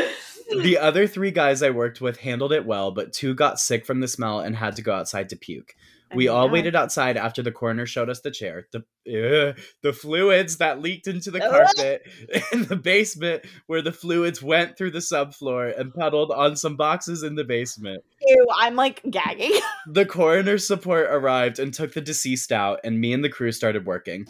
the 0.61 0.77
other 0.77 1.07
three 1.07 1.31
guys 1.31 1.63
I 1.63 1.71
worked 1.71 1.99
with 2.01 2.19
handled 2.19 2.51
it 2.53 2.65
well, 2.65 2.91
but 2.91 3.11
two 3.13 3.33
got 3.33 3.59
sick 3.59 3.85
from 3.85 3.99
the 3.99 4.07
smell 4.07 4.39
and 4.39 4.55
had 4.55 4.75
to 4.77 4.81
go 4.81 4.93
outside 4.93 5.29
to 5.29 5.35
puke. 5.35 5.75
We 6.15 6.27
all 6.27 6.49
waited 6.49 6.75
outside 6.75 7.17
after 7.17 7.41
the 7.41 7.51
coroner 7.51 7.85
showed 7.85 8.09
us 8.09 8.21
the 8.21 8.31
chair. 8.31 8.67
The 8.71 8.83
ugh, 9.07 9.59
the 9.81 9.93
fluids 9.93 10.57
that 10.57 10.81
leaked 10.81 11.07
into 11.07 11.31
the 11.31 11.39
carpet 11.39 12.03
in 12.51 12.65
the 12.65 12.75
basement, 12.75 13.45
where 13.67 13.81
the 13.81 13.91
fluids 13.91 14.41
went 14.41 14.77
through 14.77 14.91
the 14.91 14.99
subfloor 14.99 15.77
and 15.79 15.93
puddled 15.93 16.31
on 16.31 16.55
some 16.55 16.75
boxes 16.75 17.23
in 17.23 17.35
the 17.35 17.43
basement. 17.43 18.03
Ew, 18.21 18.47
I'm 18.57 18.75
like 18.75 19.01
gagging. 19.09 19.53
The 19.85 20.05
coroner's 20.05 20.65
support 20.65 21.07
arrived 21.09 21.59
and 21.59 21.73
took 21.73 21.93
the 21.93 21.99
deceased 21.99 22.53
out, 22.53 22.79
and 22.85 23.01
me 23.01 23.11
and 23.11 23.23
the 23.23 23.29
crew 23.29 23.51
started 23.51 23.85
working. 23.85 24.25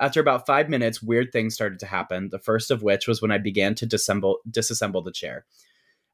After 0.00 0.20
about 0.20 0.46
five 0.46 0.68
minutes, 0.68 1.02
weird 1.02 1.32
things 1.32 1.54
started 1.54 1.78
to 1.80 1.86
happen, 1.86 2.28
the 2.30 2.38
first 2.38 2.70
of 2.70 2.82
which 2.82 3.08
was 3.08 3.20
when 3.20 3.32
I 3.32 3.38
began 3.38 3.74
to 3.76 3.86
disassemble, 3.86 4.36
disassemble 4.48 5.04
the 5.04 5.12
chair. 5.12 5.44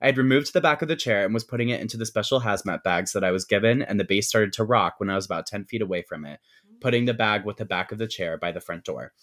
I 0.05 0.09
had 0.09 0.19
removed 0.19 0.53
the 0.53 0.61
back 0.61 0.83
of 0.83 0.89
the 0.89 0.97
chair 0.97 1.25
and 1.25 1.33
was 1.33 1.45
putting 1.45 1.71
it 1.71 1.81
into 1.81 1.97
the 1.97 2.05
special 2.05 2.43
hazmat 2.43 2.83
bags 2.83 3.13
that 3.13 3.25
I 3.25 3.31
was 3.31 3.47
given, 3.47 3.81
and 3.81 3.99
the 3.99 4.05
base 4.05 4.29
started 4.29 4.53
to 4.53 4.63
rock 4.63 4.97
when 4.99 5.09
I 5.09 5.15
was 5.15 5.25
about 5.25 5.47
10 5.47 5.65
feet 5.65 5.81
away 5.81 6.03
from 6.03 6.27
it, 6.27 6.41
putting 6.83 7.07
the 7.07 7.15
bag 7.15 7.47
with 7.47 7.57
the 7.57 7.65
back 7.65 7.91
of 7.91 7.97
the 7.97 8.07
chair 8.07 8.37
by 8.37 8.53
the 8.53 8.61
front 8.61 8.85
door. 8.85 9.15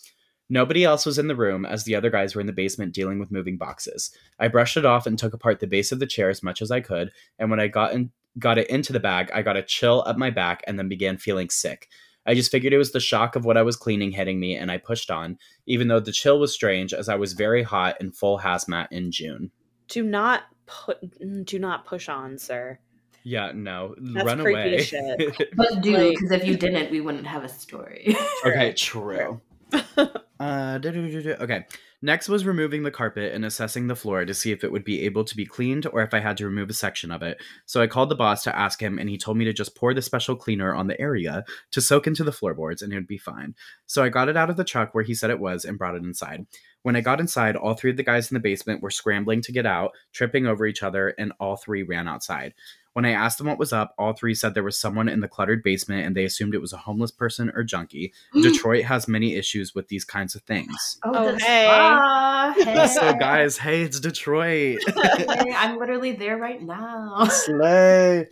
Nobody 0.49 0.83
else 0.83 1.05
was 1.05 1.19
in 1.19 1.27
the 1.27 1.35
room 1.35 1.67
as 1.67 1.83
the 1.83 1.93
other 1.93 2.09
guys 2.09 2.33
were 2.33 2.41
in 2.41 2.47
the 2.47 2.51
basement 2.51 2.95
dealing 2.95 3.19
with 3.19 3.29
moving 3.29 3.59
boxes. 3.59 4.09
I 4.39 4.47
brushed 4.47 4.75
it 4.75 4.83
off 4.83 5.05
and 5.05 5.19
took 5.19 5.35
apart 5.35 5.59
the 5.59 5.67
base 5.67 5.91
of 5.91 5.99
the 5.99 6.07
chair 6.07 6.31
as 6.31 6.41
much 6.41 6.63
as 6.63 6.71
I 6.71 6.81
could, 6.81 7.11
and 7.37 7.51
when 7.51 7.59
I 7.59 7.67
got 7.67 7.93
in, 7.93 8.11
got 8.39 8.57
it 8.57 8.67
into 8.67 8.91
the 8.91 8.99
bag, 8.99 9.29
I 9.35 9.43
got 9.43 9.57
a 9.57 9.61
chill 9.61 10.03
up 10.07 10.17
my 10.17 10.31
back 10.31 10.63
and 10.65 10.79
then 10.79 10.89
began 10.89 11.19
feeling 11.19 11.51
sick. 11.51 11.89
I 12.25 12.33
just 12.33 12.49
figured 12.49 12.73
it 12.73 12.79
was 12.79 12.91
the 12.91 12.99
shock 12.99 13.35
of 13.35 13.45
what 13.45 13.55
I 13.55 13.61
was 13.61 13.75
cleaning 13.75 14.13
hitting 14.13 14.39
me, 14.39 14.55
and 14.55 14.71
I 14.71 14.79
pushed 14.79 15.11
on, 15.11 15.37
even 15.67 15.89
though 15.89 15.99
the 15.99 16.11
chill 16.11 16.39
was 16.39 16.51
strange 16.51 16.91
as 16.91 17.07
I 17.07 17.17
was 17.17 17.33
very 17.33 17.61
hot 17.61 18.01
in 18.01 18.11
full 18.11 18.39
hazmat 18.39 18.87
in 18.89 19.11
June. 19.11 19.51
Do 19.87 20.01
not 20.01 20.43
put. 20.85 21.45
Do 21.45 21.59
not 21.59 21.85
push 21.85 22.09
on, 22.09 22.37
sir. 22.37 22.79
Yeah, 23.23 23.51
no, 23.53 23.93
That's 23.99 24.25
run 24.25 24.39
away. 24.39 24.81
shit. 24.83 25.51
But 25.55 25.81
do, 25.81 25.95
Like- 25.95 26.09
because 26.17 26.31
if 26.31 26.45
you 26.45 26.57
didn't, 26.65 26.91
we 26.91 27.01
wouldn't 27.01 27.27
have 27.27 27.43
a 27.43 27.49
story. 27.49 28.15
okay, 28.45 28.73
true. 28.73 29.41
uh, 30.39 30.79
okay. 30.83 31.65
Next 32.03 32.29
was 32.29 32.45
removing 32.47 32.81
the 32.81 32.89
carpet 32.89 33.31
and 33.31 33.45
assessing 33.45 33.85
the 33.85 33.95
floor 33.95 34.25
to 34.25 34.33
see 34.33 34.51
if 34.51 34.63
it 34.63 34.71
would 34.71 34.83
be 34.83 35.01
able 35.05 35.23
to 35.23 35.35
be 35.37 35.45
cleaned 35.45 35.85
or 35.85 36.01
if 36.01 36.15
I 36.15 36.19
had 36.19 36.35
to 36.37 36.45
remove 36.45 36.71
a 36.71 36.73
section 36.73 37.11
of 37.11 37.21
it. 37.21 37.39
So 37.67 37.79
I 37.79 37.85
called 37.85 38.09
the 38.09 38.15
boss 38.15 38.43
to 38.45 38.57
ask 38.57 38.81
him, 38.81 38.97
and 38.97 39.07
he 39.07 39.19
told 39.19 39.37
me 39.37 39.45
to 39.45 39.53
just 39.53 39.75
pour 39.75 39.93
the 39.93 40.01
special 40.01 40.35
cleaner 40.35 40.73
on 40.73 40.87
the 40.87 40.99
area 40.99 41.43
to 41.69 41.79
soak 41.79 42.07
into 42.07 42.23
the 42.23 42.31
floorboards 42.31 42.81
and 42.81 42.91
it 42.91 42.95
would 42.95 43.07
be 43.07 43.19
fine. 43.19 43.53
So 43.85 44.03
I 44.03 44.09
got 44.09 44.29
it 44.29 44.37
out 44.37 44.49
of 44.49 44.57
the 44.57 44.63
truck 44.63 44.95
where 44.95 45.03
he 45.03 45.13
said 45.13 45.29
it 45.29 45.39
was 45.39 45.63
and 45.63 45.77
brought 45.77 45.93
it 45.95 46.01
inside. 46.01 46.47
When 46.83 46.95
I 46.95 47.01
got 47.01 47.19
inside, 47.19 47.55
all 47.55 47.73
three 47.73 47.91
of 47.91 47.97
the 47.97 48.03
guys 48.03 48.31
in 48.31 48.35
the 48.35 48.39
basement 48.39 48.81
were 48.81 48.89
scrambling 48.89 49.41
to 49.41 49.51
get 49.51 49.65
out, 49.65 49.91
tripping 50.13 50.47
over 50.47 50.65
each 50.65 50.83
other, 50.83 51.09
and 51.17 51.31
all 51.39 51.55
three 51.55 51.83
ran 51.83 52.07
outside. 52.07 52.53
When 52.93 53.05
I 53.05 53.11
asked 53.11 53.37
them 53.37 53.47
what 53.47 53.57
was 53.57 53.71
up, 53.71 53.93
all 53.97 54.13
three 54.13 54.35
said 54.35 54.53
there 54.53 54.63
was 54.63 54.77
someone 54.77 55.07
in 55.07 55.21
the 55.21 55.27
cluttered 55.27 55.63
basement 55.63 56.05
and 56.05 56.15
they 56.15 56.25
assumed 56.25 56.53
it 56.53 56.61
was 56.61 56.73
a 56.73 56.77
homeless 56.77 57.11
person 57.11 57.49
or 57.55 57.63
junkie. 57.63 58.11
Mm. 58.35 58.43
Detroit 58.43 58.83
has 58.83 59.07
many 59.07 59.35
issues 59.35 59.73
with 59.73 59.87
these 59.87 60.03
kinds 60.03 60.35
of 60.35 60.41
things. 60.43 60.97
Oh, 61.03 61.11
oh 61.15 61.31
the 61.31 61.39
hey. 61.39 62.63
Hey. 62.63 62.87
So, 62.87 63.13
guys, 63.13 63.57
hey, 63.57 63.83
it's 63.83 63.99
Detroit. 63.99 64.79
Hey, 64.87 65.53
I'm 65.55 65.77
literally 65.79 66.11
there 66.11 66.37
right 66.37 66.61
now. 66.61 67.25
Slay. 67.25 68.27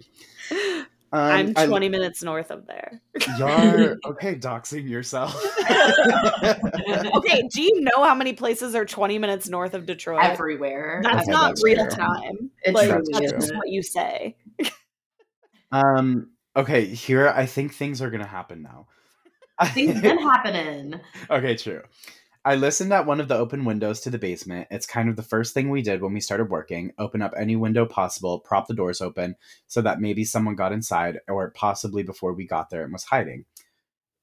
Um, 1.12 1.20
I'm 1.22 1.54
I- 1.56 1.66
20 1.66 1.90
minutes 1.90 2.22
north 2.24 2.52
of 2.52 2.68
there. 2.68 3.02
You're 3.38 3.98
okay, 4.06 4.36
doxing 4.36 4.88
yourself. 4.88 5.36
Okay, 7.16 7.48
do 7.52 7.62
you 7.62 7.82
know 7.82 8.04
how 8.04 8.16
many 8.16 8.34
places 8.34 8.76
are 8.76 8.86
20 8.86 9.18
minutes 9.20 9.50
north 9.50 9.74
of 9.74 9.86
Detroit? 9.86 10.24
Everywhere. 10.24 11.02
That's 11.04 11.24
Okay, 11.24 11.32
not 11.32 11.50
that's 11.50 11.64
real 11.64 11.76
fair. 11.78 11.90
time. 11.90 12.52
It 12.64 12.74
like, 12.74 12.90
truly 12.90 13.06
that's 13.12 13.32
just 13.32 13.56
what 13.56 13.70
you 13.70 13.82
say. 13.84 14.36
um. 15.72 16.30
Okay, 16.56 16.86
here 16.86 17.30
I 17.30 17.46
think 17.46 17.74
things 17.74 18.02
are 18.02 18.10
gonna 18.10 18.26
happen 18.26 18.62
now. 18.64 18.88
Things 19.74 20.00
been 20.02 20.18
happening. 20.18 21.00
okay, 21.30 21.56
true. 21.56 21.82
I 22.46 22.56
listened 22.56 22.94
at 22.94 23.06
one 23.06 23.20
of 23.20 23.28
the 23.28 23.38
open 23.38 23.66
windows 23.66 24.00
to 24.02 24.10
the 24.10 24.18
basement. 24.18 24.68
It's 24.72 24.86
kind 24.86 25.10
of 25.10 25.18
the 25.18 25.24
first 25.24 25.54
thing 25.54 25.70
we 25.70 25.82
did 25.82 26.02
when 26.02 26.14
we 26.14 26.22
started 26.22 26.50
working 26.50 26.94
open 26.98 27.22
up 27.22 27.34
any 27.38 27.56
window 27.58 27.86
possible, 27.86 28.40
prop 28.40 28.68
the 28.68 28.74
doors 28.74 29.02
open 29.02 29.36
so 29.68 29.82
that 29.82 30.00
maybe 30.00 30.24
someone 30.24 30.56
got 30.56 30.72
inside 30.72 31.20
or 31.28 31.52
possibly 31.52 32.02
before 32.02 32.34
we 32.34 32.48
got 32.48 32.70
there 32.70 32.84
and 32.84 32.94
was 32.94 33.04
hiding. 33.04 33.46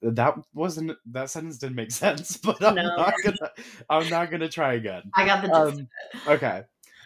That 0.01 0.35
wasn't 0.55 0.93
that 1.07 1.31
sentence 1.31 1.59
didn't 1.59 1.77
make 1.77 1.91
sense, 1.93 2.37
but 2.39 2.63
I'm 2.65 2.75
No. 2.75 2.83
not 2.97 3.15
gonna 3.23 3.51
I'm 3.91 4.09
not 4.09 4.31
gonna 4.31 4.49
try 4.49 4.75
again. 4.75 5.03
I 5.15 5.27
got 5.27 5.43
the 5.43 5.49
gist. 5.49 5.81
Um, 6.27 6.35
okay. 6.35 6.63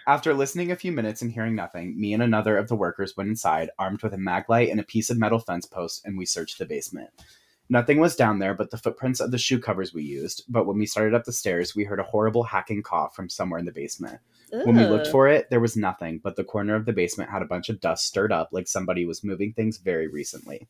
After 0.07 0.33
listening 0.33 0.71
a 0.73 0.77
few 0.77 0.93
minutes 0.93 1.23
and 1.23 1.31
hearing 1.31 1.55
nothing, 1.55 2.01
me 2.01 2.15
and 2.15 2.23
another 2.23 2.57
of 2.57 2.69
the 2.69 2.75
workers 2.77 3.17
went 3.17 3.29
inside, 3.31 3.71
armed 3.79 4.03
with 4.03 4.15
a 4.15 4.19
mag 4.19 4.45
light 4.49 4.71
and 4.71 4.81
a 4.81 4.85
piece 4.85 5.11
of 5.11 5.19
metal 5.19 5.39
fence 5.39 5.67
post, 5.67 6.05
and 6.05 6.17
we 6.17 6.25
searched 6.25 6.59
the 6.59 6.67
basement. 6.67 7.11
Nothing 7.73 8.01
was 8.01 8.17
down 8.17 8.41
there 8.41 8.53
but 8.53 8.71
the 8.71 8.77
footprints 8.77 9.21
of 9.21 9.31
the 9.31 9.39
shoe 9.39 9.61
covers 9.61 9.95
we 9.95 10.03
used, 10.03 10.43
but 10.49 10.67
when 10.67 10.77
we 10.77 10.87
started 10.87 11.15
up 11.15 11.25
the 11.25 11.33
stairs, 11.33 11.77
we 11.77 11.85
heard 11.85 12.01
a 12.01 12.05
horrible 12.05 12.43
hacking 12.43 12.83
cough 12.83 13.15
from 13.15 13.31
somewhere 13.31 13.61
in 13.61 13.65
the 13.65 13.73
basement. 13.73 14.19
When 14.51 14.77
we 14.77 14.85
looked 14.85 15.07
for 15.07 15.29
it, 15.29 15.49
there 15.49 15.61
was 15.61 15.77
nothing, 15.77 16.21
but 16.23 16.35
the 16.35 16.43
corner 16.43 16.75
of 16.75 16.85
the 16.85 16.93
basement 16.93 17.31
had 17.31 17.43
a 17.43 17.47
bunch 17.47 17.69
of 17.69 17.81
dust 17.81 18.05
stirred 18.05 18.33
up 18.33 18.49
like 18.51 18.67
somebody 18.67 19.07
was 19.07 19.23
moving 19.23 19.53
things 19.53 19.79
very 19.79 20.09
recently. 20.09 20.67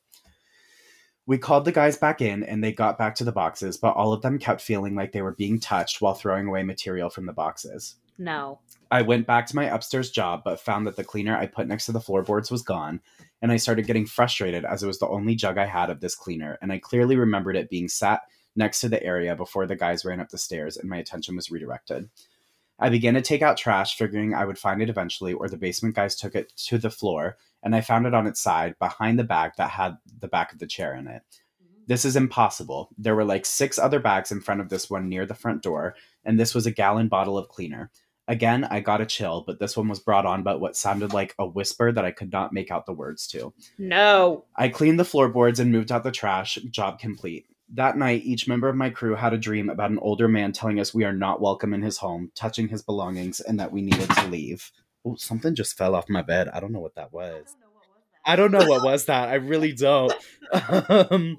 We 1.24 1.38
called 1.38 1.64
the 1.64 1.72
guys 1.72 1.96
back 1.96 2.20
in 2.20 2.44
and 2.44 2.62
they 2.62 2.72
got 2.72 2.98
back 2.98 3.14
to 3.14 3.24
the 3.24 3.32
boxes, 3.32 3.78
but 3.78 3.96
all 3.96 4.12
of 4.12 4.20
them 4.20 4.38
kept 4.38 4.60
feeling 4.60 4.94
like 4.94 5.12
they 5.12 5.22
were 5.22 5.34
being 5.34 5.58
touched 5.58 6.02
while 6.02 6.12
throwing 6.12 6.48
away 6.48 6.62
material 6.64 7.08
from 7.08 7.24
the 7.24 7.32
boxes. 7.32 7.96
No. 8.18 8.58
I 8.90 9.00
went 9.00 9.26
back 9.26 9.46
to 9.46 9.56
my 9.56 9.64
upstairs 9.64 10.10
job, 10.10 10.42
but 10.44 10.60
found 10.60 10.86
that 10.86 10.96
the 10.96 11.04
cleaner 11.04 11.34
I 11.34 11.46
put 11.46 11.66
next 11.66 11.86
to 11.86 11.92
the 11.92 12.00
floorboards 12.00 12.50
was 12.50 12.62
gone, 12.62 13.00
and 13.42 13.50
I 13.50 13.56
started 13.56 13.86
getting 13.86 14.06
frustrated 14.06 14.64
as 14.64 14.82
it 14.82 14.86
was 14.86 14.98
the 14.98 15.08
only 15.08 15.34
jug 15.34 15.58
I 15.58 15.66
had 15.66 15.90
of 15.90 16.00
this 16.00 16.14
cleaner, 16.14 16.58
and 16.60 16.72
I 16.72 16.78
clearly 16.78 17.16
remembered 17.16 17.56
it 17.56 17.70
being 17.70 17.88
sat 17.88 18.22
next 18.56 18.80
to 18.80 18.88
the 18.88 19.02
area 19.02 19.36
before 19.36 19.66
the 19.66 19.76
guys 19.76 20.04
ran 20.04 20.20
up 20.20 20.28
the 20.28 20.38
stairs 20.38 20.76
and 20.76 20.90
my 20.90 20.96
attention 20.96 21.36
was 21.36 21.50
redirected. 21.50 22.10
I 22.78 22.88
began 22.88 23.14
to 23.14 23.22
take 23.22 23.42
out 23.42 23.58
trash, 23.58 23.96
figuring 23.96 24.34
I 24.34 24.46
would 24.46 24.58
find 24.58 24.80
it 24.80 24.88
eventually, 24.88 25.34
or 25.34 25.48
the 25.48 25.58
basement 25.58 25.94
guys 25.94 26.16
took 26.16 26.34
it 26.34 26.52
to 26.68 26.78
the 26.78 26.90
floor, 26.90 27.36
and 27.62 27.76
I 27.76 27.82
found 27.82 28.06
it 28.06 28.14
on 28.14 28.26
its 28.26 28.40
side 28.40 28.78
behind 28.78 29.18
the 29.18 29.24
bag 29.24 29.52
that 29.58 29.70
had 29.70 29.98
the 30.18 30.28
back 30.28 30.52
of 30.52 30.58
the 30.60 30.66
chair 30.66 30.94
in 30.94 31.06
it. 31.06 31.22
Mm-hmm. 31.62 31.82
This 31.88 32.06
is 32.06 32.16
impossible. 32.16 32.88
There 32.96 33.14
were 33.14 33.24
like 33.24 33.44
six 33.44 33.78
other 33.78 34.00
bags 34.00 34.32
in 34.32 34.40
front 34.40 34.62
of 34.62 34.70
this 34.70 34.88
one 34.88 35.10
near 35.10 35.26
the 35.26 35.34
front 35.34 35.62
door, 35.62 35.94
and 36.24 36.40
this 36.40 36.54
was 36.54 36.64
a 36.64 36.70
gallon 36.70 37.08
bottle 37.08 37.36
of 37.36 37.48
cleaner. 37.48 37.90
Again, 38.30 38.62
I 38.62 38.78
got 38.78 39.00
a 39.00 39.06
chill, 39.06 39.42
but 39.44 39.58
this 39.58 39.76
one 39.76 39.88
was 39.88 39.98
brought 39.98 40.24
on 40.24 40.44
by 40.44 40.54
what 40.54 40.76
sounded 40.76 41.12
like 41.12 41.34
a 41.36 41.44
whisper 41.44 41.90
that 41.90 42.04
I 42.04 42.12
could 42.12 42.30
not 42.30 42.52
make 42.52 42.70
out 42.70 42.86
the 42.86 42.92
words 42.92 43.26
to. 43.28 43.52
No. 43.76 44.44
I 44.54 44.68
cleaned 44.68 45.00
the 45.00 45.04
floorboards 45.04 45.58
and 45.58 45.72
moved 45.72 45.90
out 45.90 46.04
the 46.04 46.12
trash, 46.12 46.54
job 46.70 47.00
complete. 47.00 47.46
That 47.74 47.96
night, 47.96 48.22
each 48.22 48.46
member 48.46 48.68
of 48.68 48.76
my 48.76 48.88
crew 48.88 49.16
had 49.16 49.32
a 49.32 49.38
dream 49.38 49.68
about 49.68 49.90
an 49.90 49.98
older 49.98 50.28
man 50.28 50.52
telling 50.52 50.78
us 50.78 50.94
we 50.94 51.02
are 51.02 51.12
not 51.12 51.40
welcome 51.40 51.74
in 51.74 51.82
his 51.82 51.98
home, 51.98 52.30
touching 52.36 52.68
his 52.68 52.82
belongings, 52.82 53.40
and 53.40 53.58
that 53.58 53.72
we 53.72 53.82
needed 53.82 54.08
to 54.08 54.28
leave. 54.28 54.70
Oh, 55.04 55.16
something 55.16 55.56
just 55.56 55.76
fell 55.76 55.96
off 55.96 56.08
my 56.08 56.22
bed. 56.22 56.48
I 56.54 56.60
don't 56.60 56.70
know 56.70 56.78
what 56.78 56.94
that 56.94 57.12
was. 57.12 57.56
I 58.24 58.36
don't 58.36 58.52
know 58.52 58.64
what 58.64 58.84
was 58.84 59.06
that. 59.06 59.28
I 59.28 59.34
really 59.34 59.72
don't. 59.72 60.12
um, 60.88 61.36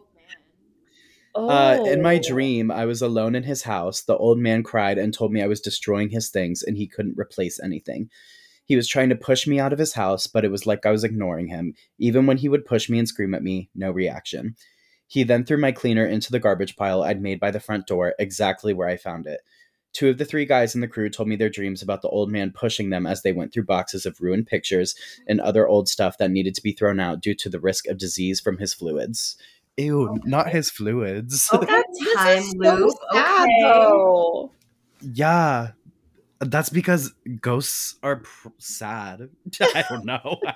Oh. 1.33 1.49
uh, 1.49 1.83
in 1.85 2.01
my 2.01 2.17
dream, 2.17 2.71
I 2.71 2.85
was 2.85 3.01
alone 3.01 3.35
in 3.35 3.43
his 3.43 3.63
house. 3.63 4.01
The 4.01 4.17
old 4.17 4.37
man 4.37 4.63
cried 4.63 4.97
and 4.97 5.13
told 5.13 5.31
me 5.31 5.41
I 5.41 5.47
was 5.47 5.61
destroying 5.61 6.09
his 6.09 6.29
things 6.29 6.61
and 6.61 6.77
he 6.77 6.87
couldn't 6.87 7.17
replace 7.17 7.59
anything. 7.59 8.09
He 8.65 8.75
was 8.75 8.87
trying 8.87 9.09
to 9.09 9.15
push 9.15 9.47
me 9.47 9.59
out 9.59 9.73
of 9.73 9.79
his 9.79 9.93
house, 9.93 10.27
but 10.27 10.45
it 10.45 10.51
was 10.51 10.65
like 10.65 10.85
I 10.85 10.91
was 10.91 11.03
ignoring 11.03 11.47
him. 11.47 11.73
Even 11.97 12.25
when 12.25 12.37
he 12.37 12.49
would 12.49 12.65
push 12.65 12.89
me 12.89 12.99
and 12.99 13.07
scream 13.07 13.33
at 13.33 13.43
me, 13.43 13.69
no 13.75 13.91
reaction. 13.91 14.55
He 15.07 15.23
then 15.23 15.43
threw 15.43 15.57
my 15.57 15.73
cleaner 15.73 16.05
into 16.05 16.31
the 16.31 16.39
garbage 16.39 16.77
pile 16.77 17.03
I'd 17.03 17.21
made 17.21 17.39
by 17.39 17.51
the 17.51 17.59
front 17.59 17.85
door, 17.85 18.13
exactly 18.17 18.73
where 18.73 18.87
I 18.87 18.95
found 18.95 19.25
it. 19.25 19.41
Two 19.93 20.09
of 20.09 20.17
the 20.17 20.25
three 20.25 20.45
guys 20.45 20.73
in 20.73 20.79
the 20.79 20.87
crew 20.87 21.09
told 21.09 21.27
me 21.27 21.35
their 21.35 21.49
dreams 21.49 21.81
about 21.81 22.01
the 22.01 22.07
old 22.07 22.31
man 22.31 22.51
pushing 22.51 22.91
them 22.91 23.05
as 23.05 23.21
they 23.21 23.33
went 23.33 23.51
through 23.51 23.65
boxes 23.65 24.05
of 24.05 24.21
ruined 24.21 24.47
pictures 24.47 24.95
and 25.27 25.41
other 25.41 25.67
old 25.67 25.89
stuff 25.89 26.17
that 26.17 26.31
needed 26.31 26.55
to 26.55 26.63
be 26.63 26.71
thrown 26.71 26.99
out 26.99 27.19
due 27.21 27.35
to 27.35 27.49
the 27.49 27.59
risk 27.59 27.87
of 27.87 27.97
disease 27.97 28.39
from 28.39 28.57
his 28.57 28.73
fluids. 28.73 29.35
Ew, 29.85 30.19
not 30.23 30.49
his 30.49 30.69
fluids. 30.69 31.49
Okay, 31.53 31.81
This 31.99 32.13
time 32.15 32.37
is 32.39 32.51
so 32.51 32.75
loop. 32.75 32.93
sad, 33.13 33.43
okay. 33.43 33.57
though. 33.61 34.51
Yeah. 35.13 35.71
That's 36.39 36.69
because 36.69 37.13
ghosts 37.39 37.95
are 38.01 38.17
pr- 38.17 38.47
sad. 38.57 39.29
I 39.61 39.83
don't 39.89 40.05
know. 40.05 40.37
I 40.47 40.53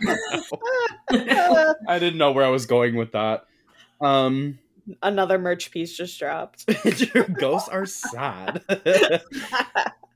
don't 1.12 1.28
know. 1.28 1.76
I 1.88 2.00
didn't 2.00 2.18
know 2.18 2.32
where 2.32 2.46
I 2.46 2.50
was 2.50 2.66
going 2.66 2.96
with 2.96 3.12
that. 3.12 3.46
Um 4.02 4.58
Another 5.02 5.38
merch 5.40 5.72
piece 5.72 5.96
just 5.98 6.18
dropped. 6.20 6.66
ghosts 7.40 7.70
are 7.70 7.86
sad. 7.86 8.64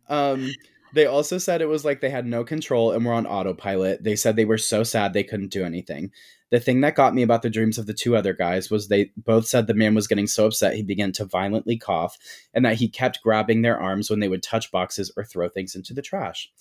um 0.07 0.49
they 0.93 1.05
also 1.05 1.37
said 1.37 1.61
it 1.61 1.67
was 1.67 1.85
like 1.85 2.01
they 2.01 2.09
had 2.09 2.25
no 2.25 2.43
control 2.43 2.91
and 2.91 3.05
were 3.05 3.13
on 3.13 3.27
autopilot. 3.27 4.03
They 4.03 4.15
said 4.15 4.35
they 4.35 4.45
were 4.45 4.57
so 4.57 4.83
sad 4.83 5.13
they 5.13 5.23
couldn't 5.23 5.51
do 5.51 5.63
anything. 5.63 6.11
The 6.51 6.59
thing 6.59 6.81
that 6.81 6.95
got 6.95 7.13
me 7.13 7.21
about 7.21 7.43
the 7.43 7.49
dreams 7.49 7.77
of 7.77 7.85
the 7.85 7.93
two 7.93 8.15
other 8.15 8.33
guys 8.33 8.71
was 8.71 8.87
they 8.87 9.11
both 9.15 9.45
said 9.45 9.67
the 9.67 9.73
man 9.75 9.93
was 9.93 10.07
getting 10.07 10.25
so 10.25 10.47
upset 10.47 10.75
he 10.75 10.83
began 10.83 11.11
to 11.13 11.25
violently 11.25 11.77
cough 11.77 12.17
and 12.53 12.65
that 12.65 12.77
he 12.77 12.87
kept 12.87 13.21
grabbing 13.21 13.61
their 13.61 13.79
arms 13.79 14.09
when 14.09 14.19
they 14.19 14.27
would 14.27 14.41
touch 14.41 14.71
boxes 14.71 15.11
or 15.15 15.23
throw 15.23 15.47
things 15.47 15.75
into 15.75 15.93
the 15.93 16.01
trash. 16.01 16.51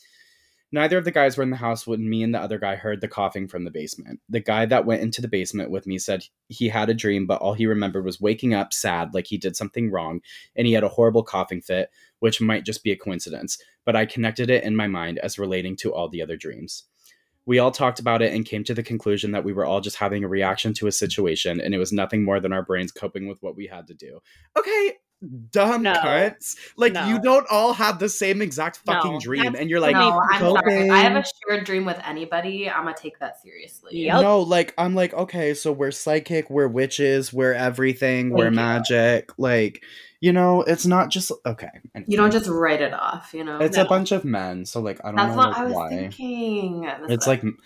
Neither 0.71 0.99
of 0.99 1.07
the 1.07 1.11
guys 1.11 1.37
were 1.37 1.43
in 1.43 1.49
the 1.49 1.57
house 1.57 1.87
when 1.87 2.11
me 2.11 2.23
and 2.23 2.35
the 2.35 2.41
other 2.41 2.59
guy 2.59 2.77
heard 2.77 3.01
the 3.01 3.09
coughing 3.09 3.49
from 3.49 3.65
the 3.65 3.71
basement. 3.71 4.21
The 4.29 4.41
guy 4.41 4.67
that 4.67 4.85
went 4.85 5.01
into 5.01 5.23
the 5.23 5.29
basement 5.29 5.71
with 5.71 5.87
me 5.87 5.97
said 5.97 6.27
he 6.49 6.69
had 6.69 6.91
a 6.91 6.95
dream, 6.95 7.27
but 7.27 7.41
all 7.41 7.55
he 7.55 7.65
remembered 7.65 8.05
was 8.05 8.21
waking 8.21 8.53
up 8.53 8.75
sad, 8.75 9.15
like 9.15 9.27
he 9.27 9.39
did 9.39 9.57
something 9.57 9.91
wrong, 9.91 10.21
and 10.55 10.67
he 10.67 10.75
had 10.75 10.85
a 10.85 10.89
horrible 10.89 11.23
coughing 11.23 11.63
fit, 11.63 11.89
which 12.19 12.43
might 12.43 12.67
just 12.67 12.85
be 12.85 12.93
a 12.93 12.97
coincidence, 12.97 13.57
but 13.87 13.97
I 13.97 14.05
connected 14.05 14.51
it 14.51 14.63
in 14.63 14.77
my 14.77 14.89
mind 14.89 15.19
as 15.21 15.39
relating 15.39 15.75
to 15.77 15.95
all 15.95 16.11
the 16.11 16.21
other 16.21 16.37
dreams. 16.37 16.85
We 17.49 17.59
all 17.59 17.71
talked 17.73 17.99
about 17.99 18.23
it 18.23 18.33
and 18.35 18.45
came 18.45 18.63
to 18.65 18.75
the 18.75 18.83
conclusion 18.83 19.33
that 19.33 19.43
we 19.43 19.53
were 19.53 19.65
all 19.65 19.81
just 19.81 19.97
having 19.97 20.23
a 20.23 20.29
reaction 20.29 20.75
to 20.75 20.87
a 20.87 20.93
situation, 20.93 21.61
and 21.61 21.75
it 21.75 21.79
was 21.79 21.93
nothing 21.93 22.23
more 22.23 22.39
than 22.41 22.53
our 22.53 22.63
brains 22.63 22.93
coping 22.93 23.27
with 23.27 23.43
what 23.43 23.57
we 23.57 23.67
had 23.67 23.87
to 23.89 23.95
do. 23.95 24.21
Okay, 24.57 24.93
dumb 25.51 25.83
No. 25.83 25.95
cunts. 25.95 26.57
Like, 26.77 26.93
No. 26.93 27.09
you 27.09 27.21
don't 27.21 27.47
all 27.51 27.73
have 27.73 27.99
the 27.99 28.09
same 28.09 28.41
exact 28.43 28.77
fucking 28.87 29.15
No, 29.15 29.19
dream, 29.19 29.45
that's- 29.45 29.61
and 29.63 29.71
you're 29.71 29.81
like, 29.81 29.95
no, 29.97 30.21
I'm 30.31 30.41
sorry. 30.41 30.75
If 30.85 30.91
I 30.93 30.99
have 30.99 31.17
a 31.17 31.25
shared 31.49 31.65
dream 31.65 31.85
with 31.87 31.99
anybody, 32.07 32.69
I'm 32.71 32.85
gonna 32.85 32.95
take 32.97 33.19
that 33.19 33.41
seriously. 33.43 33.97
Yep. 33.97 34.21
No, 34.23 34.41
like 34.43 34.75
I'm 34.79 34.95
like, 34.95 35.15
okay, 35.15 35.55
so 35.55 35.73
we're 35.73 35.91
psychic, 35.91 36.51
we're 36.51 36.69
witches, 36.69 37.33
we're 37.33 37.55
everything, 37.55 38.31
we're 38.31 38.45
Thank 38.45 38.53
you. 38.53 38.57
magic. 38.57 39.31
Like 39.39 39.83
You 40.21 40.33
know, 40.33 40.63
it's 40.63 40.85
not 40.87 41.11
just 41.11 41.31
okay. 41.47 41.71
You 42.07 42.17
don't 42.17 42.33
just 42.33 42.49
write 42.49 42.81
it 42.81 42.93
off, 42.93 43.33
you 43.33 43.45
know. 43.45 43.59
It's 43.59 43.77
No. 43.77 43.85
a 43.85 43.89
bunch 43.89 44.11
of 44.13 44.25
men, 44.25 44.65
so 44.67 44.81
like 44.81 45.01
I 45.05 45.09
don't 45.09 45.17
That's 45.17 45.31
know 45.31 45.37
what 45.37 45.49
like, 45.51 45.59
I 45.59 45.65
was 45.65 45.75
why. 45.75 45.89
thinking. 45.91 46.81
That's 46.83 47.03
It's 47.13 47.27
what- 47.27 47.33
like 47.35 47.45
m- 47.45 47.59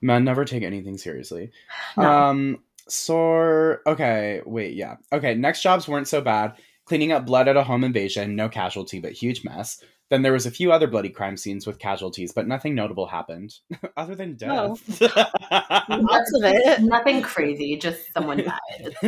men 0.00 0.24
never 0.24 0.44
take 0.44 0.62
anything 0.64 0.98
seriously. 0.98 1.50
No. 1.96 2.10
Um. 2.10 2.58
So 2.88 3.76
okay, 3.86 4.42
wait, 4.44 4.74
yeah, 4.74 4.96
okay. 5.12 5.34
Next 5.36 5.62
jobs 5.62 5.86
weren't 5.86 6.08
so 6.08 6.20
bad. 6.20 6.54
Cleaning 6.86 7.12
up 7.12 7.24
blood 7.26 7.46
at 7.46 7.56
a 7.56 7.62
home 7.62 7.84
invasion, 7.84 8.34
no 8.34 8.48
casualty, 8.48 8.98
but 8.98 9.12
huge 9.12 9.44
mess. 9.44 9.80
Then 10.10 10.22
there 10.22 10.32
was 10.32 10.44
a 10.44 10.50
few 10.50 10.72
other 10.72 10.88
bloody 10.88 11.08
crime 11.08 11.36
scenes 11.38 11.66
with 11.66 11.78
casualties, 11.78 12.32
but 12.32 12.46
nothing 12.48 12.74
notable 12.74 13.06
happened 13.06 13.54
other 13.96 14.14
than 14.16 14.34
death. 14.34 15.00
Lots 15.88 16.34
of 16.34 16.42
it. 16.44 16.80
nothing 16.82 17.22
crazy, 17.22 17.76
just 17.76 18.12
someone 18.12 18.38
died. 18.38 18.58
It's 18.80 18.98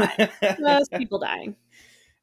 fine. 0.40 0.57
Most 0.61 0.92
people 0.92 1.18
dying. 1.18 1.57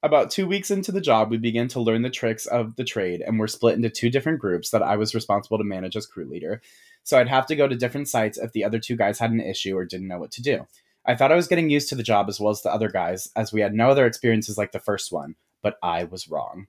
About 0.04 0.32
two 0.32 0.48
weeks 0.48 0.72
into 0.72 0.92
the 0.92 1.00
job, 1.00 1.30
we 1.30 1.38
began 1.38 1.68
to 1.70 1.82
learn 1.82 2.02
the 2.02 2.10
tricks 2.10 2.48
of 2.48 2.76
the 2.76 2.84
trade 2.84 3.22
and 3.22 3.40
were 3.40 3.48
split 3.48 3.76
into 3.76 3.90
two 3.90 4.10
different 4.10 4.40
groups 4.40 4.72
that 4.72 4.82
I 4.82 4.98
was 4.98 5.14
responsible 5.14 5.60
to 5.60 5.64
manage 5.64 5.96
as 5.96 6.08
crew 6.08 6.26
leader. 6.26 6.62
So 7.04 7.20
I'd 7.20 7.28
have 7.28 7.46
to 7.48 7.56
go 7.56 7.68
to 7.68 7.76
different 7.76 8.08
sites 8.08 8.38
if 8.38 8.52
the 8.52 8.64
other 8.64 8.80
two 8.80 8.96
guys 8.96 9.20
had 9.20 9.32
an 9.32 9.40
issue 9.40 9.78
or 9.78 9.86
didn't 9.86 10.08
know 10.08 10.18
what 10.18 10.32
to 10.32 10.42
do. 10.42 10.66
I 11.06 11.16
thought 11.16 11.32
I 11.32 11.36
was 11.36 11.48
getting 11.48 11.70
used 11.70 11.90
to 11.90 11.96
the 11.96 12.04
job 12.04 12.30
as 12.30 12.40
well 12.40 12.52
as 12.52 12.62
the 12.62 12.74
other 12.74 12.90
guys, 12.90 13.30
as 13.36 13.54
we 13.54 13.62
had 13.62 13.74
no 13.74 13.90
other 13.90 14.06
experiences 14.06 14.58
like 14.58 14.72
the 14.72 14.80
first 14.80 15.12
one, 15.12 15.36
but 15.62 15.78
I 15.84 16.04
was 16.04 16.30
wrong. 16.30 16.68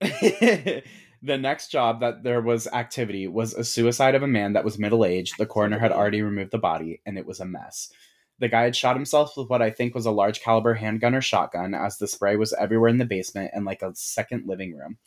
the 0.00 0.82
next 1.22 1.70
job 1.70 2.00
that 2.00 2.22
there 2.22 2.40
was 2.40 2.66
activity 2.68 3.26
was 3.26 3.54
a 3.54 3.64
suicide 3.64 4.14
of 4.14 4.22
a 4.22 4.28
man 4.28 4.52
that 4.52 4.64
was 4.64 4.78
middle 4.78 5.04
aged. 5.04 5.38
The 5.38 5.46
coroner 5.46 5.78
had 5.78 5.92
already 5.92 6.22
removed 6.22 6.50
the 6.50 6.58
body, 6.58 7.00
and 7.06 7.18
it 7.18 7.26
was 7.26 7.40
a 7.40 7.44
mess. 7.44 7.90
The 8.38 8.48
guy 8.48 8.62
had 8.62 8.76
shot 8.76 8.96
himself 8.96 9.36
with 9.36 9.48
what 9.48 9.62
I 9.62 9.70
think 9.70 9.94
was 9.94 10.06
a 10.06 10.10
large 10.10 10.40
caliber 10.40 10.74
handgun 10.74 11.14
or 11.14 11.22
shotgun, 11.22 11.74
as 11.74 11.96
the 11.98 12.06
spray 12.06 12.36
was 12.36 12.52
everywhere 12.52 12.90
in 12.90 12.98
the 12.98 13.04
basement 13.04 13.50
and 13.54 13.64
like 13.64 13.82
a 13.82 13.94
second 13.94 14.44
living 14.46 14.76
room. 14.76 14.98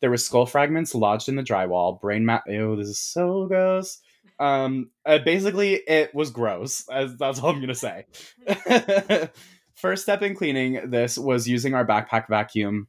There 0.00 0.10
were 0.10 0.16
skull 0.16 0.46
fragments 0.46 0.94
lodged 0.94 1.28
in 1.28 1.34
the 1.34 1.42
drywall, 1.42 2.00
brain 2.00 2.24
mat. 2.24 2.44
Oh, 2.48 2.76
this 2.76 2.88
is 2.88 3.00
so 3.00 3.46
gross. 3.46 3.98
Um, 4.38 4.90
uh, 5.04 5.18
basically, 5.18 5.74
it 5.74 6.14
was 6.14 6.30
gross. 6.30 6.88
As 6.88 7.16
that's 7.16 7.40
all 7.40 7.50
I'm 7.50 7.60
gonna 7.60 7.74
say. 7.74 8.04
First 9.74 10.02
step 10.04 10.22
in 10.22 10.34
cleaning 10.34 10.90
this 10.90 11.18
was 11.18 11.48
using 11.48 11.74
our 11.74 11.86
backpack 11.86 12.28
vacuum 12.28 12.88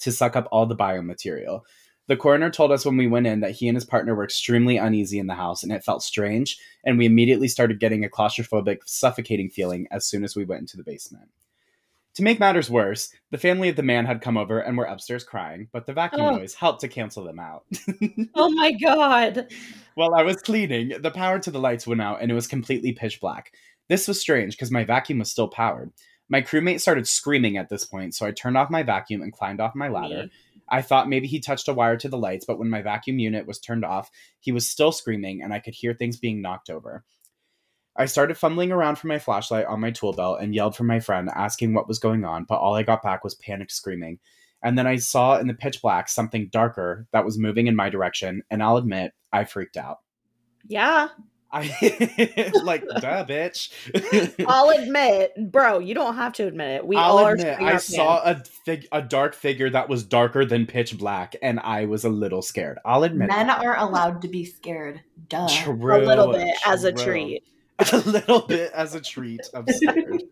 to 0.00 0.12
suck 0.12 0.36
up 0.36 0.48
all 0.50 0.66
the 0.66 0.76
biomaterial. 0.76 1.62
The 2.10 2.16
coroner 2.16 2.50
told 2.50 2.72
us 2.72 2.84
when 2.84 2.96
we 2.96 3.06
went 3.06 3.28
in 3.28 3.38
that 3.38 3.52
he 3.52 3.68
and 3.68 3.76
his 3.76 3.84
partner 3.84 4.16
were 4.16 4.24
extremely 4.24 4.76
uneasy 4.78 5.20
in 5.20 5.28
the 5.28 5.36
house 5.36 5.62
and 5.62 5.70
it 5.70 5.84
felt 5.84 6.02
strange, 6.02 6.58
and 6.84 6.98
we 6.98 7.06
immediately 7.06 7.46
started 7.46 7.78
getting 7.78 8.04
a 8.04 8.08
claustrophobic, 8.08 8.78
suffocating 8.84 9.48
feeling 9.48 9.86
as 9.92 10.08
soon 10.08 10.24
as 10.24 10.34
we 10.34 10.44
went 10.44 10.62
into 10.62 10.76
the 10.76 10.82
basement. 10.82 11.28
To 12.14 12.24
make 12.24 12.40
matters 12.40 12.68
worse, 12.68 13.12
the 13.30 13.38
family 13.38 13.68
of 13.68 13.76
the 13.76 13.84
man 13.84 14.06
had 14.06 14.22
come 14.22 14.36
over 14.36 14.58
and 14.58 14.76
were 14.76 14.86
upstairs 14.86 15.22
crying, 15.22 15.68
but 15.70 15.86
the 15.86 15.92
vacuum 15.92 16.22
Oh. 16.22 16.36
noise 16.38 16.54
helped 16.54 16.80
to 16.80 16.88
cancel 16.88 17.22
them 17.22 17.38
out. 17.38 17.62
Oh 18.34 18.50
my 18.50 18.72
god. 18.72 19.46
While 19.94 20.16
I 20.16 20.24
was 20.24 20.42
cleaning, 20.42 21.00
the 21.00 21.12
power 21.12 21.38
to 21.38 21.50
the 21.52 21.60
lights 21.60 21.86
went 21.86 22.02
out 22.02 22.22
and 22.22 22.28
it 22.28 22.34
was 22.34 22.48
completely 22.48 22.90
pitch 22.90 23.20
black. 23.20 23.52
This 23.88 24.08
was 24.08 24.20
strange 24.20 24.56
because 24.56 24.72
my 24.72 24.82
vacuum 24.82 25.20
was 25.20 25.30
still 25.30 25.46
powered. 25.46 25.92
My 26.28 26.42
crewmate 26.42 26.80
started 26.80 27.08
screaming 27.08 27.56
at 27.56 27.68
this 27.68 27.84
point, 27.84 28.14
so 28.14 28.24
I 28.24 28.30
turned 28.30 28.56
off 28.56 28.70
my 28.70 28.82
vacuum 28.84 29.20
and 29.22 29.32
climbed 29.32 29.60
off 29.60 29.74
my 29.74 29.88
ladder. 29.88 30.24
Me. 30.24 30.30
I 30.70 30.82
thought 30.82 31.08
maybe 31.08 31.26
he 31.26 31.40
touched 31.40 31.68
a 31.68 31.74
wire 31.74 31.96
to 31.96 32.08
the 32.08 32.18
lights, 32.18 32.44
but 32.44 32.58
when 32.58 32.70
my 32.70 32.82
vacuum 32.82 33.18
unit 33.18 33.46
was 33.46 33.58
turned 33.58 33.84
off, 33.84 34.10
he 34.38 34.52
was 34.52 34.68
still 34.68 34.92
screaming 34.92 35.42
and 35.42 35.52
I 35.52 35.58
could 35.58 35.74
hear 35.74 35.94
things 35.94 36.18
being 36.18 36.40
knocked 36.40 36.70
over. 36.70 37.04
I 37.96 38.06
started 38.06 38.38
fumbling 38.38 38.72
around 38.72 38.96
for 38.96 39.08
my 39.08 39.18
flashlight 39.18 39.66
on 39.66 39.80
my 39.80 39.90
tool 39.90 40.12
belt 40.12 40.38
and 40.40 40.54
yelled 40.54 40.76
for 40.76 40.84
my 40.84 41.00
friend, 41.00 41.28
asking 41.34 41.74
what 41.74 41.88
was 41.88 41.98
going 41.98 42.24
on, 42.24 42.44
but 42.44 42.58
all 42.58 42.74
I 42.74 42.82
got 42.82 43.02
back 43.02 43.24
was 43.24 43.34
panicked 43.34 43.72
screaming. 43.72 44.20
And 44.62 44.78
then 44.78 44.86
I 44.86 44.96
saw 44.96 45.38
in 45.38 45.48
the 45.48 45.54
pitch 45.54 45.82
black 45.82 46.08
something 46.08 46.48
darker 46.52 47.06
that 47.12 47.24
was 47.24 47.38
moving 47.38 47.66
in 47.66 47.74
my 47.74 47.88
direction, 47.88 48.42
and 48.50 48.62
I'll 48.62 48.76
admit, 48.76 49.12
I 49.32 49.44
freaked 49.44 49.76
out. 49.76 49.98
Yeah. 50.66 51.08
I 51.52 51.62
like, 52.62 52.84
duh, 52.86 53.24
bitch. 53.24 53.70
I'll 54.46 54.70
admit, 54.70 55.32
bro, 55.50 55.80
you 55.80 55.94
don't 55.94 56.14
have 56.14 56.32
to 56.34 56.46
admit 56.46 56.76
it. 56.76 56.86
We 56.86 56.96
all 56.96 57.18
I'll 57.18 57.26
are 57.26 57.32
admit, 57.32 57.58
shitting 57.58 57.62
I 57.68 57.72
our 57.72 57.78
saw 57.80 58.22
a 58.22 58.44
fig- 58.64 58.86
a 58.92 59.02
dark 59.02 59.34
figure 59.34 59.68
that 59.70 59.88
was 59.88 60.04
darker 60.04 60.44
than 60.44 60.66
pitch 60.66 60.96
black, 60.96 61.34
and 61.42 61.58
I 61.60 61.86
was 61.86 62.04
a 62.04 62.08
little 62.08 62.42
scared. 62.42 62.78
I'll 62.84 63.02
admit, 63.02 63.28
Men 63.28 63.48
that. 63.48 63.64
are 63.64 63.76
allowed 63.76 64.22
to 64.22 64.28
be 64.28 64.44
scared. 64.44 65.00
Duh. 65.28 65.48
True, 65.48 65.74
a 65.96 66.06
little 66.06 66.32
bit 66.32 66.54
as 66.64 66.84
a 66.84 66.92
treat. 66.92 67.42
a 67.92 67.96
little 67.98 68.40
bit 68.42 68.70
as 68.72 68.94
a 68.94 69.00
treat. 69.00 69.40
I'm 69.54 69.66
scared. 69.66 70.22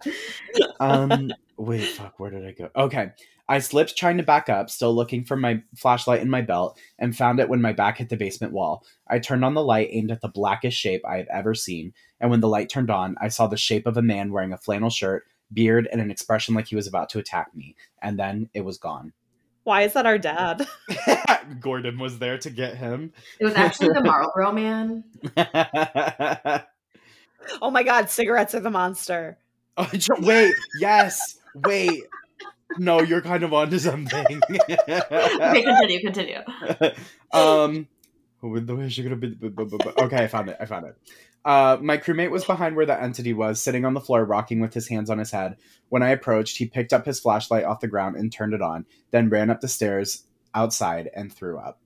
um, 0.80 1.32
wait, 1.56 1.84
fuck, 1.84 2.20
where 2.20 2.30
did 2.30 2.46
I 2.46 2.52
go? 2.52 2.70
Okay, 2.76 3.10
I 3.48 3.60
slipped 3.60 3.96
trying 3.96 4.18
to 4.18 4.22
back 4.22 4.48
up, 4.48 4.70
still 4.70 4.94
looking 4.94 5.24
for 5.24 5.36
my 5.36 5.62
flashlight 5.76 6.20
in 6.20 6.28
my 6.28 6.42
belt, 6.42 6.78
and 6.98 7.16
found 7.16 7.40
it 7.40 7.48
when 7.48 7.62
my 7.62 7.72
back 7.72 7.98
hit 7.98 8.08
the 8.08 8.16
basement 8.16 8.52
wall. 8.52 8.84
I 9.08 9.18
turned 9.18 9.44
on 9.44 9.54
the 9.54 9.64
light 9.64 9.88
aimed 9.90 10.10
at 10.10 10.20
the 10.20 10.28
blackest 10.28 10.76
shape 10.76 11.02
I 11.06 11.16
had 11.16 11.28
ever 11.28 11.54
seen, 11.54 11.94
and 12.20 12.30
when 12.30 12.40
the 12.40 12.48
light 12.48 12.68
turned 12.68 12.90
on, 12.90 13.16
I 13.20 13.28
saw 13.28 13.46
the 13.46 13.56
shape 13.56 13.86
of 13.86 13.96
a 13.96 14.02
man 14.02 14.32
wearing 14.32 14.52
a 14.52 14.58
flannel 14.58 14.90
shirt, 14.90 15.26
beard, 15.52 15.88
and 15.90 16.00
an 16.00 16.10
expression 16.10 16.54
like 16.54 16.68
he 16.68 16.76
was 16.76 16.86
about 16.86 17.08
to 17.10 17.18
attack 17.18 17.54
me. 17.54 17.74
And 18.02 18.18
then 18.18 18.50
it 18.54 18.64
was 18.64 18.78
gone. 18.78 19.12
Why 19.64 19.82
is 19.82 19.92
that 19.94 20.06
our 20.06 20.18
dad? 20.18 20.66
Gordon 21.60 21.98
was 21.98 22.18
there 22.18 22.38
to 22.38 22.50
get 22.50 22.76
him. 22.76 23.12
It 23.40 23.44
was 23.44 23.54
actually 23.54 23.94
the 23.94 24.02
Marlboro 24.02 24.52
man. 24.52 25.04
Oh 27.62 27.70
my 27.70 27.82
god, 27.82 28.10
cigarettes 28.10 28.54
are 28.54 28.60
the 28.60 28.70
monster. 28.70 29.38
Oh, 29.76 29.88
wait, 30.20 30.54
yes, 30.80 31.38
wait. 31.54 32.02
No, 32.76 33.00
you're 33.00 33.22
kind 33.22 33.42
of 33.44 33.54
onto 33.54 33.78
something. 33.78 34.40
Okay, 34.50 35.62
continue, 35.62 36.00
continue. 36.00 36.38
um, 37.32 37.88
with 38.42 38.66
the 38.66 38.76
way 38.76 38.88
she 38.88 39.02
could 39.02 39.12
have 39.12 39.20
been. 39.20 39.34
bu- 39.34 39.50
bu- 39.50 39.66
bu- 39.66 39.78
bu- 39.78 40.02
Okay, 40.04 40.18
I 40.24 40.26
found 40.26 40.48
it. 40.50 40.56
I 40.60 40.66
found 40.66 40.86
it. 40.86 40.96
Uh, 41.44 41.78
my 41.80 41.96
crewmate 41.96 42.30
was 42.30 42.44
behind 42.44 42.76
where 42.76 42.84
the 42.84 43.00
entity 43.00 43.32
was, 43.32 43.60
sitting 43.60 43.84
on 43.84 43.94
the 43.94 44.00
floor, 44.00 44.24
rocking 44.24 44.60
with 44.60 44.74
his 44.74 44.88
hands 44.88 45.08
on 45.08 45.18
his 45.18 45.30
head. 45.30 45.56
When 45.88 46.02
I 46.02 46.10
approached, 46.10 46.58
he 46.58 46.66
picked 46.66 46.92
up 46.92 47.06
his 47.06 47.20
flashlight 47.20 47.64
off 47.64 47.80
the 47.80 47.88
ground 47.88 48.16
and 48.16 48.30
turned 48.30 48.52
it 48.54 48.60
on, 48.60 48.84
then 49.12 49.30
ran 49.30 49.48
up 49.48 49.60
the 49.60 49.68
stairs 49.68 50.24
outside 50.54 51.08
and 51.14 51.32
threw 51.32 51.56
up. 51.58 51.80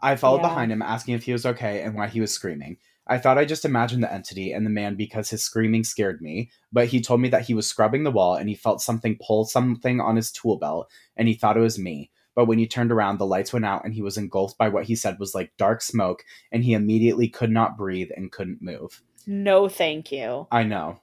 I 0.00 0.16
followed 0.16 0.38
Yeah. 0.42 0.48
behind 0.48 0.72
him, 0.72 0.80
asking 0.80 1.14
if 1.14 1.24
he 1.24 1.32
was 1.32 1.44
okay 1.44 1.82
and 1.82 1.94
why 1.94 2.06
he 2.06 2.20
was 2.20 2.32
screaming. 2.32 2.78
I 3.08 3.18
thought 3.18 3.38
I 3.38 3.44
just 3.44 3.64
imagined 3.64 4.02
the 4.02 4.12
entity 4.12 4.52
and 4.52 4.66
the 4.66 4.70
man 4.70 4.94
because 4.94 5.30
his 5.30 5.42
screaming 5.42 5.84
scared 5.84 6.20
me, 6.20 6.50
but 6.70 6.88
he 6.88 7.00
told 7.00 7.20
me 7.20 7.28
that 7.30 7.46
he 7.46 7.54
was 7.54 7.66
scrubbing 7.66 8.04
the 8.04 8.10
wall 8.10 8.34
and 8.34 8.48
he 8.48 8.54
felt 8.54 8.82
something 8.82 9.18
pull 9.24 9.44
something 9.46 10.00
on 10.00 10.16
his 10.16 10.30
tool 10.30 10.58
belt 10.58 10.90
and 11.16 11.26
he 11.26 11.34
thought 11.34 11.56
it 11.56 11.60
was 11.60 11.78
me. 11.78 12.10
But 12.34 12.44
when 12.46 12.58
he 12.58 12.68
turned 12.68 12.92
around, 12.92 13.18
the 13.18 13.26
lights 13.26 13.52
went 13.52 13.64
out 13.64 13.84
and 13.84 13.94
he 13.94 14.02
was 14.02 14.16
engulfed 14.16 14.58
by 14.58 14.68
what 14.68 14.84
he 14.84 14.94
said 14.94 15.18
was 15.18 15.34
like 15.34 15.56
dark 15.56 15.80
smoke 15.80 16.22
and 16.52 16.62
he 16.62 16.74
immediately 16.74 17.28
could 17.28 17.50
not 17.50 17.76
breathe 17.76 18.10
and 18.16 18.30
couldn't 18.30 18.62
move. 18.62 19.02
No, 19.26 19.68
thank 19.68 20.12
you. 20.12 20.46
I 20.52 20.62
know. 20.62 21.00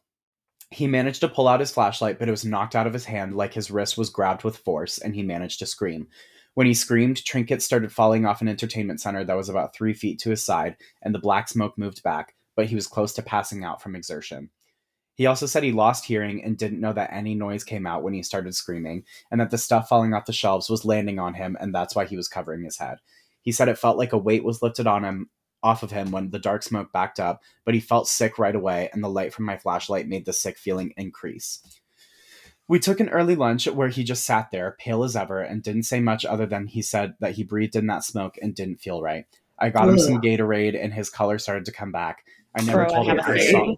He 0.71 0.87
managed 0.87 1.21
to 1.21 1.27
pull 1.27 1.47
out 1.47 1.59
his 1.59 1.71
flashlight, 1.71 2.19
but 2.19 2.27
it 2.27 2.31
was 2.31 2.45
knocked 2.45 2.75
out 2.75 2.87
of 2.87 2.93
his 2.93 3.05
hand 3.05 3.35
like 3.35 3.53
his 3.53 3.69
wrist 3.69 3.97
was 3.97 4.09
grabbed 4.09 4.43
with 4.43 4.57
force 4.57 4.97
and 4.97 5.15
he 5.15 5.23
managed 5.23 5.59
to 5.59 5.65
scream. 5.65 6.07
When 6.55 6.67
he 6.67 6.73
screamed, 6.73 7.23
trinkets 7.23 7.65
started 7.65 7.91
falling 7.91 8.25
off 8.25 8.41
an 8.41 8.47
entertainment 8.47 9.01
center 9.01 9.25
that 9.25 9.35
was 9.35 9.49
about 9.49 9.75
three 9.75 9.93
feet 9.93 10.19
to 10.19 10.29
his 10.29 10.43
side, 10.43 10.77
and 11.01 11.13
the 11.13 11.19
black 11.19 11.49
smoke 11.49 11.77
moved 11.77 12.01
back, 12.01 12.33
but 12.55 12.67
he 12.67 12.75
was 12.75 12.87
close 12.87 13.13
to 13.13 13.21
passing 13.21 13.65
out 13.65 13.81
from 13.81 13.93
exertion. 13.93 14.49
He 15.15 15.25
also 15.25 15.47
said 15.47 15.63
he 15.63 15.73
lost 15.73 16.05
hearing 16.05 16.41
and 16.43 16.57
didn't 16.57 16.79
know 16.79 16.93
that 16.93 17.11
any 17.11 17.35
noise 17.35 17.65
came 17.65 17.85
out 17.85 18.03
when 18.03 18.13
he 18.13 18.23
started 18.23 18.55
screaming, 18.55 19.03
and 19.29 19.41
that 19.41 19.51
the 19.51 19.57
stuff 19.57 19.89
falling 19.89 20.13
off 20.13 20.25
the 20.25 20.33
shelves 20.33 20.69
was 20.69 20.85
landing 20.85 21.19
on 21.19 21.33
him, 21.33 21.57
and 21.59 21.75
that's 21.75 21.93
why 21.93 22.05
he 22.05 22.15
was 22.15 22.29
covering 22.29 22.63
his 22.63 22.77
head. 22.77 22.99
He 23.41 23.51
said 23.51 23.67
it 23.67 23.77
felt 23.77 23.97
like 23.97 24.13
a 24.13 24.17
weight 24.17 24.45
was 24.45 24.61
lifted 24.61 24.87
on 24.87 25.03
him 25.03 25.29
off 25.61 25.83
of 25.83 25.91
him 25.91 26.11
when 26.11 26.31
the 26.31 26.39
dark 26.39 26.63
smoke 26.63 26.93
backed 26.93 27.19
up, 27.19 27.41
but 27.65 27.73
he 27.73 27.81
felt 27.81 28.07
sick 28.07 28.39
right 28.39 28.55
away, 28.55 28.89
and 28.93 29.03
the 29.03 29.09
light 29.09 29.33
from 29.33 29.43
my 29.43 29.57
flashlight 29.57 30.07
made 30.07 30.25
the 30.25 30.31
sick 30.31 30.57
feeling 30.57 30.93
increase. 30.95 31.59
We 32.67 32.79
took 32.79 32.99
an 32.99 33.09
early 33.09 33.35
lunch 33.35 33.67
where 33.67 33.89
he 33.89 34.03
just 34.03 34.25
sat 34.25 34.49
there, 34.51 34.75
pale 34.79 35.03
as 35.03 35.15
ever, 35.15 35.41
and 35.41 35.61
didn't 35.61 35.83
say 35.83 35.99
much 35.99 36.25
other 36.25 36.45
than 36.45 36.67
he 36.67 36.81
said 36.81 37.13
that 37.19 37.33
he 37.35 37.43
breathed 37.43 37.75
in 37.75 37.87
that 37.87 38.03
smoke 38.03 38.35
and 38.41 38.55
didn't 38.55 38.81
feel 38.81 39.01
right. 39.01 39.25
I 39.59 39.69
got 39.69 39.87
him 39.87 39.97
some 39.99 40.21
Gatorade, 40.21 40.81
and 40.81 40.93
his 40.93 41.09
color 41.09 41.37
started 41.37 41.65
to 41.65 41.71
come 41.71 41.91
back. 41.91 42.25
I 42.57 42.61
never 42.61 42.85
Bro, 42.85 42.87
I 42.87 42.93
told 42.95 43.07
him 43.07 43.17
have 43.17 43.29
a 43.29 43.31
I 43.31 43.37
theory. 43.37 43.51
saw. 43.51 43.75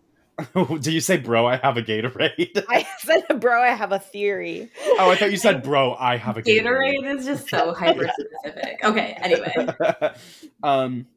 Do 0.79 0.91
you 0.91 1.01
say, 1.01 1.17
bro? 1.17 1.47
I 1.47 1.57
have 1.57 1.77
a 1.77 1.81
Gatorade. 1.81 2.63
I 2.69 2.87
said, 2.99 3.39
bro, 3.39 3.61
I 3.61 3.69
have 3.69 3.91
a 3.91 3.99
theory. 3.99 4.69
oh, 4.85 5.09
I 5.09 5.15
thought 5.15 5.31
you 5.31 5.37
said, 5.37 5.63
bro. 5.63 5.95
I 5.95 6.17
have 6.17 6.37
a 6.37 6.41
Gatorade. 6.43 6.63
Gatorade 6.63 7.17
is 7.17 7.25
just 7.25 7.49
so 7.49 7.73
hyper 7.73 8.07
specific. 8.43 8.79
Okay, 8.83 9.17
anyway. 9.19 10.13
um 10.63 11.07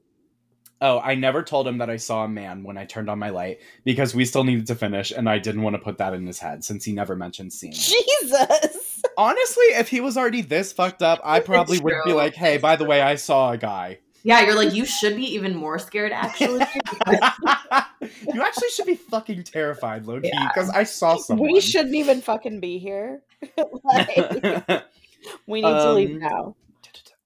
oh 0.80 0.98
i 1.00 1.14
never 1.14 1.42
told 1.42 1.66
him 1.66 1.78
that 1.78 1.90
i 1.90 1.96
saw 1.96 2.24
a 2.24 2.28
man 2.28 2.62
when 2.62 2.76
i 2.78 2.84
turned 2.84 3.08
on 3.10 3.18
my 3.18 3.30
light 3.30 3.60
because 3.84 4.14
we 4.14 4.24
still 4.24 4.44
needed 4.44 4.66
to 4.66 4.74
finish 4.74 5.10
and 5.10 5.28
i 5.28 5.38
didn't 5.38 5.62
want 5.62 5.74
to 5.74 5.80
put 5.82 5.98
that 5.98 6.14
in 6.14 6.26
his 6.26 6.38
head 6.38 6.64
since 6.64 6.84
he 6.84 6.92
never 6.92 7.14
mentioned 7.16 7.52
seeing 7.52 7.72
it. 7.72 7.76
Jesus. 8.20 9.02
honestly 9.18 9.64
if 9.74 9.88
he 9.88 10.00
was 10.00 10.16
already 10.16 10.42
this 10.42 10.72
fucked 10.72 11.02
up 11.02 11.20
i 11.24 11.40
probably 11.40 11.78
would 11.78 11.94
be 12.04 12.12
like 12.12 12.34
hey 12.34 12.56
by 12.58 12.76
the 12.76 12.84
way 12.84 13.00
i 13.02 13.14
saw 13.14 13.50
a 13.52 13.58
guy 13.58 13.98
Yeah, 14.22 14.42
you're 14.42 14.54
like, 14.54 14.74
you 14.74 14.84
should 14.84 15.16
be 15.16 15.24
even 15.34 15.56
more 15.56 15.78
scared, 15.78 16.12
actually. 16.12 16.60
you 18.34 18.42
actually 18.42 18.68
should 18.68 18.84
be 18.84 18.94
fucking 18.94 19.44
terrified, 19.44 20.04
lowkey, 20.04 20.28
Yeah. 20.30 20.46
because 20.48 20.68
I 20.68 20.84
saw 20.84 21.16
someone. 21.16 21.50
We 21.50 21.58
shouldn't 21.62 21.94
even 21.94 22.20
fucking 22.20 22.60
be 22.60 22.78
here. 22.78 23.22
like, 23.56 24.84
we 25.46 25.62
need 25.62 25.68
to 25.70 25.92
leave 25.94 26.10
Um, 26.10 26.18
now. 26.18 26.56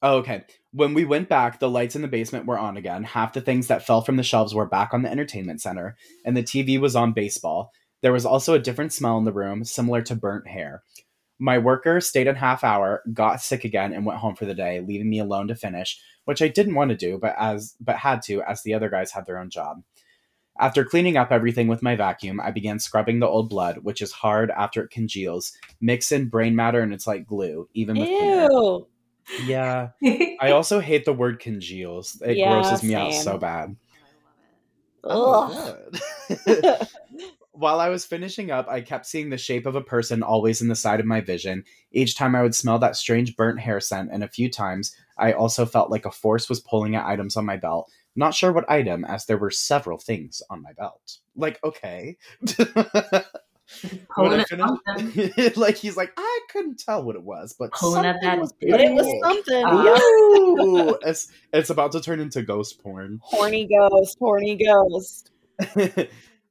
Oh, 0.03 0.19
okay. 0.19 0.45
When 0.75 0.93
we 0.93 1.05
went 1.05 1.29
back, 1.29 1.61
the 1.61 1.71
lights 1.71 1.95
in 1.95 2.03
the 2.03 2.09
basement 2.09 2.47
were 2.47 2.59
on 2.59 2.77
again. 2.77 3.05
Half 3.05 3.33
the 3.33 3.41
things 3.41 3.69
that 3.69 3.87
fell 3.87 4.03
from 4.03 4.17
the 4.17 4.25
shelves 4.25 4.57
were 4.57 4.67
back 4.67 4.93
on 4.93 5.03
the 5.03 5.11
entertainment 5.11 5.63
center, 5.63 5.97
and 6.25 6.37
the 6.37 6.43
TV 6.43 6.81
was 6.81 6.97
on 6.97 7.13
baseball. 7.13 7.71
There 8.03 8.13
was 8.13 8.27
also 8.27 8.55
a 8.55 8.59
different 8.59 8.93
smell 8.93 9.17
in 9.17 9.25
the 9.25 9.33
room, 9.33 9.65
similar 9.65 10.03
to 10.03 10.17
burnt 10.17 10.49
hair. 10.49 10.83
My 11.39 11.59
worker 11.59 12.01
stayed 12.01 12.27
a 12.27 12.35
half 12.35 12.65
hour, 12.65 13.05
got 13.13 13.41
sick 13.41 13.65
again, 13.65 13.93
and 13.93 14.05
went 14.05 14.19
home 14.19 14.35
for 14.35 14.47
the 14.47 14.55
day, 14.55 14.81
leaving 14.81 15.09
me 15.09 15.21
alone 15.21 15.47
to 15.47 15.55
finish, 15.55 16.01
which 16.25 16.43
I 16.43 16.49
didn't 16.49 16.75
want 16.75 16.91
to 16.91 16.97
do, 16.97 17.19
but 17.19 17.37
as 17.39 17.77
but 17.81 17.97
had 17.97 18.21
to, 18.23 18.43
as 18.43 18.65
the 18.65 18.75
other 18.75 18.89
guys 18.89 19.13
had 19.13 19.27
their 19.27 19.39
own 19.39 19.51
job. 19.51 19.81
After 20.59 20.85
cleaning 20.85 21.17
up 21.17 21.31
everything 21.31 21.69
with 21.69 21.83
my 21.83 21.95
vacuum, 21.95 22.41
I 22.41 22.51
began 22.51 22.81
scrubbing 22.81 23.21
the 23.21 23.29
old 23.29 23.49
blood, 23.49 23.79
which 23.85 24.03
is 24.03 24.11
hard 24.11 24.51
after 24.51 24.83
it 24.83 24.91
congeals. 24.91 25.53
Mix 25.81 26.11
in 26.11 26.29
brain 26.29 26.57
matter 26.57 26.81
and 26.81 26.93
it's 26.93 27.07
like 27.07 27.27
glue, 27.27 27.69
even 27.75 27.97
with 27.97 28.09
cleaner. 28.09 28.49
Ew. 29.39 29.45
Yeah. 29.47 29.91
I 30.41 30.51
also 30.53 30.81
hate 30.81 31.05
the 31.05 31.13
word 31.13 31.41
congeals. 31.41 32.21
It 32.25 32.39
Yeah, 32.39 32.51
grosses 32.51 32.83
me 32.83 32.95
out 32.95 33.13
so 33.13 33.39
bad. 33.39 33.77
Oh, 35.03 35.77
Ugh. 36.47 36.79
While 37.53 37.79
I 37.79 37.89
was 37.89 38.05
finishing 38.05 38.51
up, 38.51 38.67
I 38.69 38.81
kept 38.81 39.07
seeing 39.07 39.31
the 39.31 39.39
shape 39.39 39.65
of 39.65 39.77
a 39.77 39.81
person 39.81 40.25
always 40.25 40.61
in 40.61 40.67
the 40.69 40.75
side 40.75 40.99
of 40.99 41.07
my 41.07 41.21
vision. 41.21 41.63
Each 41.93 42.17
time 42.17 42.35
I 42.35 42.43
would 42.43 42.55
smell 42.55 42.81
that 42.81 42.97
strange 42.97 43.37
burnt 43.37 43.61
hair 43.61 43.81
scent, 43.81 44.11
and 44.13 44.25
a 44.25 44.29
few 44.29 44.51
times 44.51 44.97
I 45.19 45.33
also 45.33 45.65
felt 45.65 45.91
like 45.91 46.05
a 46.05 46.11
force 46.11 46.49
was 46.49 46.59
pulling 46.59 46.97
at 46.97 47.07
items 47.07 47.37
on 47.37 47.45
my 47.45 47.57
belt. 47.57 47.91
Not 48.17 48.35
sure 48.35 48.53
what 48.53 48.69
item, 48.69 49.05
as 49.05 49.27
there 49.27 49.39
were 49.39 49.53
several 49.53 49.99
things 49.99 50.43
on 50.51 50.63
my 50.63 50.73
belt. 50.73 51.19
Like, 51.37 51.61
okay. 51.63 52.17
When 53.83 54.07
Pulling 54.15 54.33
I 54.33 54.43
at 54.43 54.49
finished- 54.49 54.75
something. 54.87 55.53
like 55.57 55.77
he's 55.77 55.97
like, 55.97 56.13
I 56.17 56.41
couldn't 56.51 56.79
tell 56.79 57.03
what 57.03 57.17
it 57.17 57.23
was, 57.23 57.55
but 57.59 57.73
Pulling 57.73 58.05
at 58.05 58.15
something 58.23 58.29
that 58.29 58.41
was 58.41 58.53
but 58.61 58.81
it 58.81 58.93
was 58.93 59.07
something. 59.23 59.65
Uh, 59.65 59.85
yeah. 59.85 60.63
Ooh, 60.63 60.99
it's 61.03 61.29
it's 61.53 61.71
about 61.71 61.93
to 61.93 62.01
turn 62.01 62.21
into 62.21 62.43
ghost 62.43 62.83
porn. 62.83 63.21
Horny 63.23 63.67
ghost, 63.67 64.19
horny 64.19 64.57
ghost. 64.57 65.31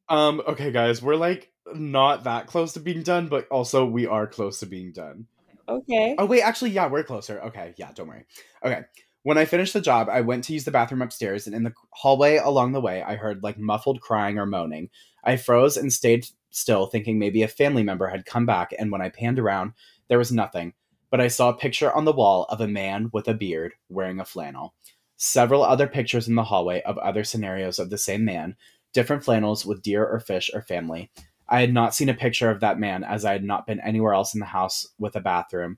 um, 0.09 0.41
okay, 0.47 0.71
guys, 0.71 1.01
we're 1.01 1.15
like 1.15 1.51
not 1.73 2.23
that 2.25 2.47
close 2.47 2.73
to 2.73 2.79
being 2.79 3.03
done, 3.03 3.27
but 3.27 3.47
also 3.49 3.85
we 3.85 4.07
are 4.07 4.27
close 4.27 4.59
to 4.59 4.65
being 4.65 4.91
done. 4.91 5.27
Okay. 5.69 6.15
Oh 6.17 6.25
wait, 6.25 6.41
actually, 6.41 6.71
yeah, 6.71 6.87
we're 6.87 7.03
closer. 7.03 7.39
Okay, 7.41 7.73
yeah, 7.77 7.91
don't 7.93 8.07
worry. 8.07 8.25
Okay. 8.65 8.81
When 9.21 9.37
I 9.37 9.45
finished 9.45 9.73
the 9.73 9.79
job, 9.79 10.09
I 10.09 10.19
went 10.21 10.43
to 10.45 10.53
use 10.53 10.65
the 10.65 10.71
bathroom 10.71 11.01
upstairs, 11.01 11.47
and 11.47 11.55
in 11.55 11.63
the 11.63 11.73
hallway 11.91 12.37
along 12.37 12.73
the 12.73 12.81
way, 12.81 13.01
I 13.01 13.15
heard 13.15 13.41
like 13.43 13.57
muffled 13.57 14.01
crying 14.01 14.37
or 14.37 14.45
moaning. 14.45 14.89
I 15.23 15.37
froze 15.37 15.77
and 15.77 15.93
stayed 15.93 16.25
still, 16.53 16.85
thinking 16.85 17.19
maybe 17.19 17.43
a 17.43 17.47
family 17.47 17.83
member 17.83 18.07
had 18.07 18.25
come 18.25 18.45
back, 18.45 18.73
and 18.77 18.91
when 18.91 19.01
I 19.01 19.09
panned 19.09 19.39
around, 19.39 19.73
there 20.07 20.17
was 20.17 20.31
nothing. 20.31 20.73
But 21.09 21.19
I 21.19 21.27
saw 21.27 21.49
a 21.49 21.57
picture 21.57 21.91
on 21.91 22.05
the 22.05 22.13
wall 22.13 22.45
of 22.45 22.61
a 22.61 22.67
man 22.67 23.09
with 23.11 23.27
a 23.27 23.33
beard 23.33 23.73
wearing 23.89 24.19
a 24.19 24.25
flannel. 24.25 24.73
Several 25.17 25.63
other 25.63 25.87
pictures 25.87 26.27
in 26.27 26.35
the 26.35 26.43
hallway 26.43 26.81
of 26.83 26.97
other 26.99 27.23
scenarios 27.23 27.79
of 27.79 27.89
the 27.89 27.97
same 27.97 28.23
man, 28.23 28.55
different 28.93 29.23
flannels 29.23 29.65
with 29.65 29.81
deer 29.81 30.05
or 30.05 30.19
fish 30.19 30.49
or 30.53 30.61
family. 30.61 31.11
I 31.49 31.61
had 31.61 31.73
not 31.73 31.93
seen 31.93 32.09
a 32.09 32.13
picture 32.13 32.49
of 32.49 32.61
that 32.61 32.79
man 32.79 33.03
as 33.03 33.25
I 33.25 33.33
had 33.33 33.43
not 33.43 33.67
been 33.67 33.79
anywhere 33.81 34.13
else 34.13 34.33
in 34.33 34.39
the 34.39 34.45
house 34.45 34.87
with 34.97 35.15
a 35.15 35.21
bathroom. 35.21 35.77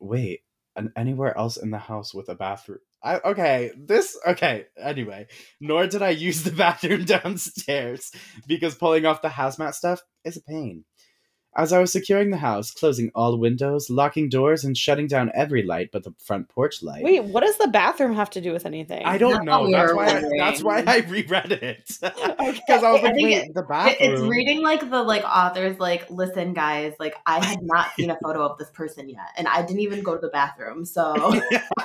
Wait, 0.00 0.42
anywhere 0.96 1.36
else 1.36 1.56
in 1.56 1.70
the 1.70 1.78
house 1.78 2.14
with 2.14 2.28
a 2.28 2.34
bathroom? 2.34 2.80
I, 3.04 3.20
okay, 3.22 3.70
this 3.76 4.16
okay. 4.26 4.64
Anyway, 4.78 5.26
nor 5.60 5.86
did 5.86 6.02
I 6.02 6.10
use 6.10 6.42
the 6.42 6.50
bathroom 6.50 7.04
downstairs 7.04 8.10
because 8.46 8.74
pulling 8.74 9.04
off 9.04 9.22
the 9.22 9.28
hazmat 9.28 9.74
stuff 9.74 10.00
is 10.24 10.38
a 10.38 10.42
pain. 10.42 10.84
As 11.56 11.72
I 11.72 11.78
was 11.78 11.92
securing 11.92 12.30
the 12.30 12.36
house, 12.36 12.72
closing 12.72 13.12
all 13.14 13.38
windows, 13.38 13.88
locking 13.88 14.28
doors, 14.28 14.64
and 14.64 14.76
shutting 14.76 15.06
down 15.06 15.30
every 15.34 15.62
light 15.62 15.90
but 15.92 16.02
the 16.02 16.12
front 16.18 16.48
porch 16.48 16.82
light. 16.82 17.04
Wait, 17.04 17.22
what 17.24 17.42
does 17.44 17.56
the 17.58 17.68
bathroom 17.68 18.14
have 18.14 18.28
to 18.30 18.40
do 18.40 18.52
with 18.52 18.66
anything? 18.66 19.04
I 19.04 19.18
don't 19.18 19.32
That's 19.34 19.44
know. 19.44 19.70
That's 19.70 19.92
why. 19.94 20.06
I, 20.06 20.22
that's 20.38 20.62
why. 20.64 20.84
I 20.86 20.98
reread 21.08 21.52
it 21.52 21.86
because 22.00 22.82
I 22.82 22.90
was 22.90 23.00
I 23.00 23.04
like, 23.04 23.14
think 23.14 23.24
wait, 23.28 23.34
it- 23.48 23.54
the 23.54 23.60
It- 23.60 23.68
bathroom. 23.68 23.96
It's 24.12 24.20
reading 24.22 24.62
like 24.62 24.90
the 24.90 25.02
like 25.02 25.22
authors 25.24 25.78
like 25.78 26.10
listen 26.10 26.54
guys 26.54 26.94
like 26.98 27.14
I 27.26 27.44
had 27.44 27.60
not 27.62 27.94
seen 27.94 28.10
a 28.10 28.18
photo 28.22 28.44
of 28.46 28.58
this 28.58 28.70
person 28.70 29.08
yet 29.08 29.28
and 29.36 29.46
I 29.46 29.62
didn't 29.62 29.80
even 29.80 30.02
go 30.02 30.14
to 30.14 30.20
the 30.20 30.28
bathroom 30.30 30.84
so 30.84 31.14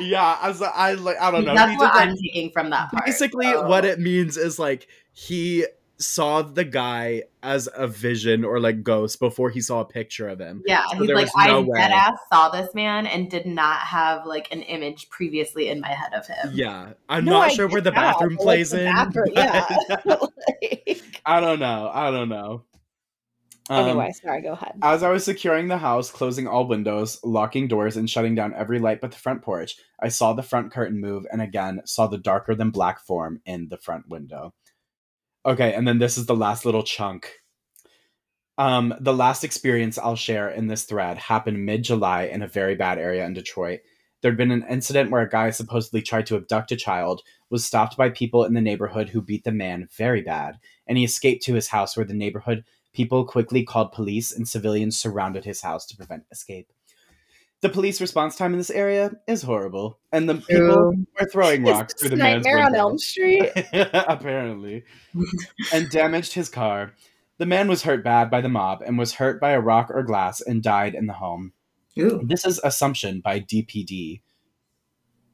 yeah, 0.00 0.38
as 0.42 0.62
I 0.62 0.94
like, 0.94 1.16
I 1.20 1.30
don't 1.30 1.44
know. 1.44 1.54
that's 1.54 1.70
He 1.72 1.76
what 1.76 1.92
did, 1.92 2.02
I'm 2.02 2.16
taking 2.16 2.50
from 2.50 2.70
that 2.70 2.90
part. 2.90 3.06
basically 3.06 3.46
so- 3.46 3.66
what 3.66 3.84
it 3.84 3.98
means 4.00 4.36
is 4.36 4.58
like 4.58 4.88
he 5.12 5.66
saw 6.02 6.42
the 6.42 6.64
guy 6.64 7.22
as 7.42 7.68
a 7.74 7.86
vision 7.86 8.44
or 8.44 8.58
like 8.60 8.82
ghost 8.82 9.18
before 9.20 9.50
he 9.50 9.60
saw 9.60 9.80
a 9.80 9.84
picture 9.84 10.28
of 10.28 10.38
him. 10.40 10.62
yeah 10.66 10.84
so 10.90 10.98
he's 10.98 11.10
like 11.10 11.28
no 11.46 11.58
I 11.58 11.60
way. 11.60 11.78
dead 11.78 11.92
ass 11.92 12.18
saw 12.32 12.48
this 12.50 12.74
man 12.74 13.06
and 13.06 13.30
did 13.30 13.46
not 13.46 13.78
have 13.78 14.26
like 14.26 14.48
an 14.52 14.62
image 14.62 15.08
previously 15.10 15.68
in 15.68 15.80
my 15.80 15.88
head 15.90 16.12
of 16.14 16.26
him. 16.26 16.50
Yeah, 16.52 16.92
I'm 17.08 17.24
No, 17.24 17.32
not 17.32 17.50
I 17.50 17.54
sure 17.54 17.68
where 17.68 17.80
the 17.80 17.92
bathroom 17.92 18.36
plays 18.36 18.70
the 18.70 18.86
in. 18.86 18.92
bathroom- 18.92 19.30
but- 19.34 19.44
yeah. 20.06 20.16
Like- 20.86 21.02
I 21.24 21.40
don't 21.40 21.60
know. 21.60 21.90
I 21.92 22.10
don't 22.10 22.28
know. 22.28 22.64
Um, 23.70 23.86
anyway, 23.86 24.10
sorry, 24.20 24.42
go 24.42 24.52
ahead. 24.52 24.72
As 24.82 25.04
I 25.04 25.10
was 25.10 25.24
securing 25.24 25.68
the 25.68 25.78
house, 25.78 26.10
closing 26.10 26.48
all 26.48 26.66
windows, 26.66 27.20
locking 27.22 27.68
doors, 27.68 27.96
and 27.96 28.10
shutting 28.10 28.34
down 28.34 28.52
every 28.54 28.80
light 28.80 29.00
but 29.00 29.12
the 29.12 29.16
front 29.18 29.40
porch, 29.42 29.76
I 30.00 30.08
saw 30.08 30.32
the 30.32 30.42
front 30.42 30.72
curtain 30.72 31.00
move 31.00 31.24
and 31.30 31.40
again 31.40 31.80
saw 31.84 32.08
the 32.08 32.18
darker 32.18 32.56
than 32.56 32.70
black 32.70 32.98
form 33.00 33.40
in 33.46 33.68
the 33.68 33.78
front 33.78 34.08
window. 34.08 34.52
Okay, 35.44 35.74
and 35.74 35.86
then 35.86 35.98
this 35.98 36.18
is 36.18 36.26
the 36.26 36.36
last 36.36 36.64
little 36.64 36.82
chunk. 36.82 37.40
Um, 38.58 38.94
the 39.00 39.14
last 39.14 39.44
experience 39.44 39.98
I'll 39.98 40.16
share 40.16 40.48
in 40.48 40.68
this 40.68 40.84
thread 40.84 41.18
happened 41.18 41.64
mid 41.64 41.82
July 41.82 42.24
in 42.24 42.42
a 42.42 42.48
very 42.48 42.74
bad 42.74 42.98
area 42.98 43.24
in 43.24 43.32
Detroit. 43.32 43.80
There'd 44.20 44.36
been 44.36 44.52
an 44.52 44.64
incident 44.70 45.10
where 45.10 45.22
a 45.22 45.28
guy 45.28 45.50
supposedly 45.50 46.00
tried 46.00 46.26
to 46.26 46.36
abduct 46.36 46.70
a 46.70 46.76
child, 46.76 47.22
was 47.50 47.64
stopped 47.64 47.96
by 47.96 48.10
people 48.10 48.44
in 48.44 48.54
the 48.54 48.60
neighborhood 48.60 49.08
who 49.08 49.20
beat 49.20 49.42
the 49.42 49.50
man 49.50 49.88
very 49.96 50.22
bad, 50.22 50.58
and 50.86 50.96
he 50.96 51.04
escaped 51.04 51.42
to 51.44 51.54
his 51.54 51.68
house 51.68 51.96
where 51.96 52.06
the 52.06 52.14
neighborhood 52.14 52.64
People 52.92 53.24
quickly 53.24 53.64
called 53.64 53.92
police 53.92 54.32
and 54.32 54.46
civilians 54.46 54.98
surrounded 54.98 55.44
his 55.44 55.62
house 55.62 55.86
to 55.86 55.96
prevent 55.96 56.24
escape. 56.30 56.70
The 57.62 57.68
police 57.68 58.00
response 58.00 58.34
time 58.34 58.52
in 58.52 58.58
this 58.58 58.70
area 58.70 59.12
is 59.28 59.42
horrible, 59.42 60.00
and 60.10 60.28
the 60.28 60.34
people 60.34 60.94
were 61.18 61.26
throwing 61.30 61.64
rocks 61.64 61.94
through 61.94 62.10
the 62.10 62.16
this 62.16 62.22
man's 62.22 62.44
Nightmare 62.44 62.66
on. 62.66 62.74
Elm 62.74 62.98
Street. 62.98 63.52
apparently, 63.72 64.82
and 65.72 65.88
damaged 65.88 66.34
his 66.34 66.48
car. 66.48 66.94
The 67.38 67.46
man 67.46 67.68
was 67.68 67.84
hurt 67.84 68.02
bad 68.02 68.30
by 68.30 68.40
the 68.40 68.48
mob 68.48 68.82
and 68.84 68.98
was 68.98 69.14
hurt 69.14 69.40
by 69.40 69.50
a 69.50 69.60
rock 69.60 69.90
or 69.90 70.02
glass 70.02 70.40
and 70.40 70.60
died 70.60 70.96
in 70.96 71.06
the 71.06 71.12
home. 71.12 71.52
Ooh. 71.98 72.20
This 72.24 72.44
is 72.44 72.60
assumption 72.64 73.20
by 73.20 73.38
DPD. 73.38 74.22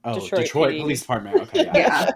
Oh, 0.05 0.21
Detroit 0.21 0.43
Detroit, 0.43 0.75
PD. 0.75 0.81
Police 0.81 1.01
Department. 1.01 1.41
Okay, 1.43 1.65
yeah. 1.65 1.77
Yeah. 1.77 2.11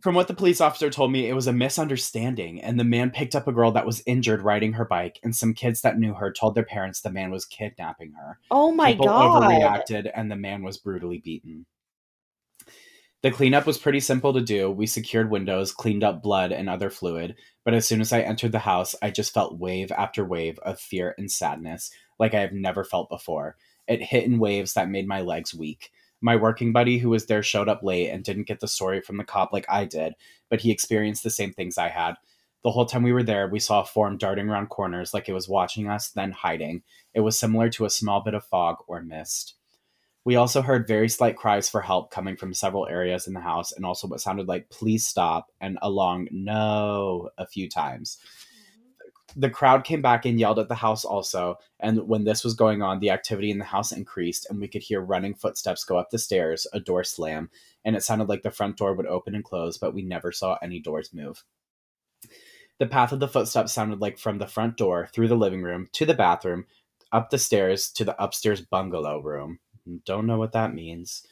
From 0.00 0.14
what 0.14 0.28
the 0.28 0.34
police 0.34 0.60
officer 0.60 0.88
told 0.88 1.10
me, 1.10 1.28
it 1.28 1.34
was 1.34 1.46
a 1.46 1.52
misunderstanding, 1.52 2.60
and 2.60 2.78
the 2.78 2.84
man 2.84 3.10
picked 3.10 3.34
up 3.34 3.48
a 3.48 3.52
girl 3.52 3.72
that 3.72 3.86
was 3.86 4.02
injured 4.06 4.42
riding 4.42 4.72
her 4.74 4.84
bike, 4.84 5.18
and 5.22 5.34
some 5.34 5.52
kids 5.52 5.80
that 5.82 5.98
knew 5.98 6.14
her 6.14 6.32
told 6.32 6.54
their 6.54 6.64
parents 6.64 7.00
the 7.00 7.10
man 7.10 7.30
was 7.30 7.44
kidnapping 7.44 8.12
her. 8.12 8.38
Oh 8.50 8.72
my 8.72 8.92
People 8.92 9.06
god. 9.06 9.42
overreacted, 9.42 10.10
and 10.14 10.30
the 10.30 10.36
man 10.36 10.62
was 10.62 10.78
brutally 10.78 11.18
beaten. 11.18 11.66
The 13.22 13.30
cleanup 13.30 13.66
was 13.66 13.78
pretty 13.78 14.00
simple 14.00 14.32
to 14.32 14.40
do. 14.40 14.68
We 14.68 14.86
secured 14.86 15.30
windows, 15.30 15.70
cleaned 15.72 16.02
up 16.02 16.22
blood 16.22 16.50
and 16.50 16.68
other 16.68 16.90
fluid, 16.90 17.36
but 17.64 17.72
as 17.74 17.86
soon 17.86 18.00
as 18.00 18.12
I 18.12 18.20
entered 18.22 18.50
the 18.50 18.58
house, 18.58 18.96
I 19.00 19.10
just 19.10 19.32
felt 19.32 19.58
wave 19.58 19.92
after 19.92 20.24
wave 20.24 20.58
of 20.60 20.80
fear 20.80 21.14
and 21.18 21.30
sadness 21.30 21.92
like 22.18 22.34
I 22.34 22.40
have 22.40 22.52
never 22.52 22.82
felt 22.82 23.08
before. 23.08 23.56
It 23.86 24.02
hit 24.02 24.24
in 24.24 24.40
waves 24.40 24.74
that 24.74 24.88
made 24.90 25.06
my 25.06 25.20
legs 25.20 25.54
weak. 25.54 25.92
My 26.22 26.36
working 26.36 26.72
buddy 26.72 26.98
who 26.98 27.10
was 27.10 27.26
there 27.26 27.42
showed 27.42 27.68
up 27.68 27.82
late 27.82 28.08
and 28.08 28.22
didn't 28.22 28.46
get 28.46 28.60
the 28.60 28.68
story 28.68 29.00
from 29.00 29.16
the 29.16 29.24
cop 29.24 29.52
like 29.52 29.66
I 29.68 29.84
did, 29.84 30.14
but 30.48 30.60
he 30.60 30.70
experienced 30.70 31.24
the 31.24 31.30
same 31.30 31.52
things 31.52 31.76
I 31.76 31.88
had. 31.88 32.14
The 32.62 32.70
whole 32.70 32.86
time 32.86 33.02
we 33.02 33.12
were 33.12 33.24
there, 33.24 33.48
we 33.48 33.58
saw 33.58 33.82
a 33.82 33.84
form 33.84 34.18
darting 34.18 34.48
around 34.48 34.68
corners 34.68 35.12
like 35.12 35.28
it 35.28 35.32
was 35.32 35.48
watching 35.48 35.88
us, 35.88 36.10
then 36.10 36.30
hiding. 36.30 36.84
It 37.12 37.20
was 37.20 37.36
similar 37.36 37.68
to 37.70 37.86
a 37.86 37.90
small 37.90 38.22
bit 38.22 38.34
of 38.34 38.44
fog 38.44 38.76
or 38.86 39.02
mist. 39.02 39.56
We 40.24 40.36
also 40.36 40.62
heard 40.62 40.86
very 40.86 41.08
slight 41.08 41.36
cries 41.36 41.68
for 41.68 41.80
help 41.80 42.12
coming 42.12 42.36
from 42.36 42.54
several 42.54 42.86
areas 42.86 43.26
in 43.26 43.34
the 43.34 43.40
house, 43.40 43.72
and 43.72 43.84
also 43.84 44.06
what 44.06 44.20
sounded 44.20 44.46
like 44.46 44.70
please 44.70 45.04
stop 45.04 45.48
and 45.60 45.76
a 45.82 45.90
long 45.90 46.28
no 46.30 47.30
a 47.36 47.46
few 47.48 47.68
times. 47.68 48.18
The 49.34 49.50
crowd 49.50 49.84
came 49.84 50.02
back 50.02 50.26
and 50.26 50.38
yelled 50.38 50.58
at 50.58 50.68
the 50.68 50.74
house 50.74 51.04
also, 51.04 51.56
and 51.80 52.06
when 52.06 52.24
this 52.24 52.44
was 52.44 52.54
going 52.54 52.82
on, 52.82 53.00
the 53.00 53.10
activity 53.10 53.50
in 53.50 53.58
the 53.58 53.64
house 53.64 53.90
increased, 53.90 54.46
and 54.50 54.60
we 54.60 54.68
could 54.68 54.82
hear 54.82 55.00
running 55.00 55.34
footsteps 55.34 55.84
go 55.84 55.96
up 55.96 56.10
the 56.10 56.18
stairs, 56.18 56.66
a 56.72 56.80
door 56.80 57.02
slam, 57.02 57.50
and 57.84 57.96
it 57.96 58.02
sounded 58.02 58.28
like 58.28 58.42
the 58.42 58.50
front 58.50 58.76
door 58.76 58.94
would 58.94 59.06
open 59.06 59.34
and 59.34 59.44
close, 59.44 59.78
but 59.78 59.94
we 59.94 60.02
never 60.02 60.32
saw 60.32 60.58
any 60.62 60.80
doors 60.80 61.14
move. 61.14 61.44
The 62.78 62.86
path 62.86 63.12
of 63.12 63.20
the 63.20 63.28
footsteps 63.28 63.72
sounded 63.72 64.00
like 64.00 64.18
from 64.18 64.38
the 64.38 64.46
front 64.46 64.76
door, 64.76 65.08
through 65.12 65.28
the 65.28 65.34
living 65.34 65.62
room, 65.62 65.88
to 65.92 66.04
the 66.04 66.14
bathroom, 66.14 66.66
up 67.10 67.30
the 67.30 67.38
stairs 67.38 67.90
to 67.92 68.04
the 68.04 68.22
upstairs 68.22 68.60
bungalow 68.60 69.20
room. 69.20 69.60
Don't 70.04 70.26
know 70.26 70.38
what 70.38 70.52
that 70.52 70.74
means. 70.74 71.26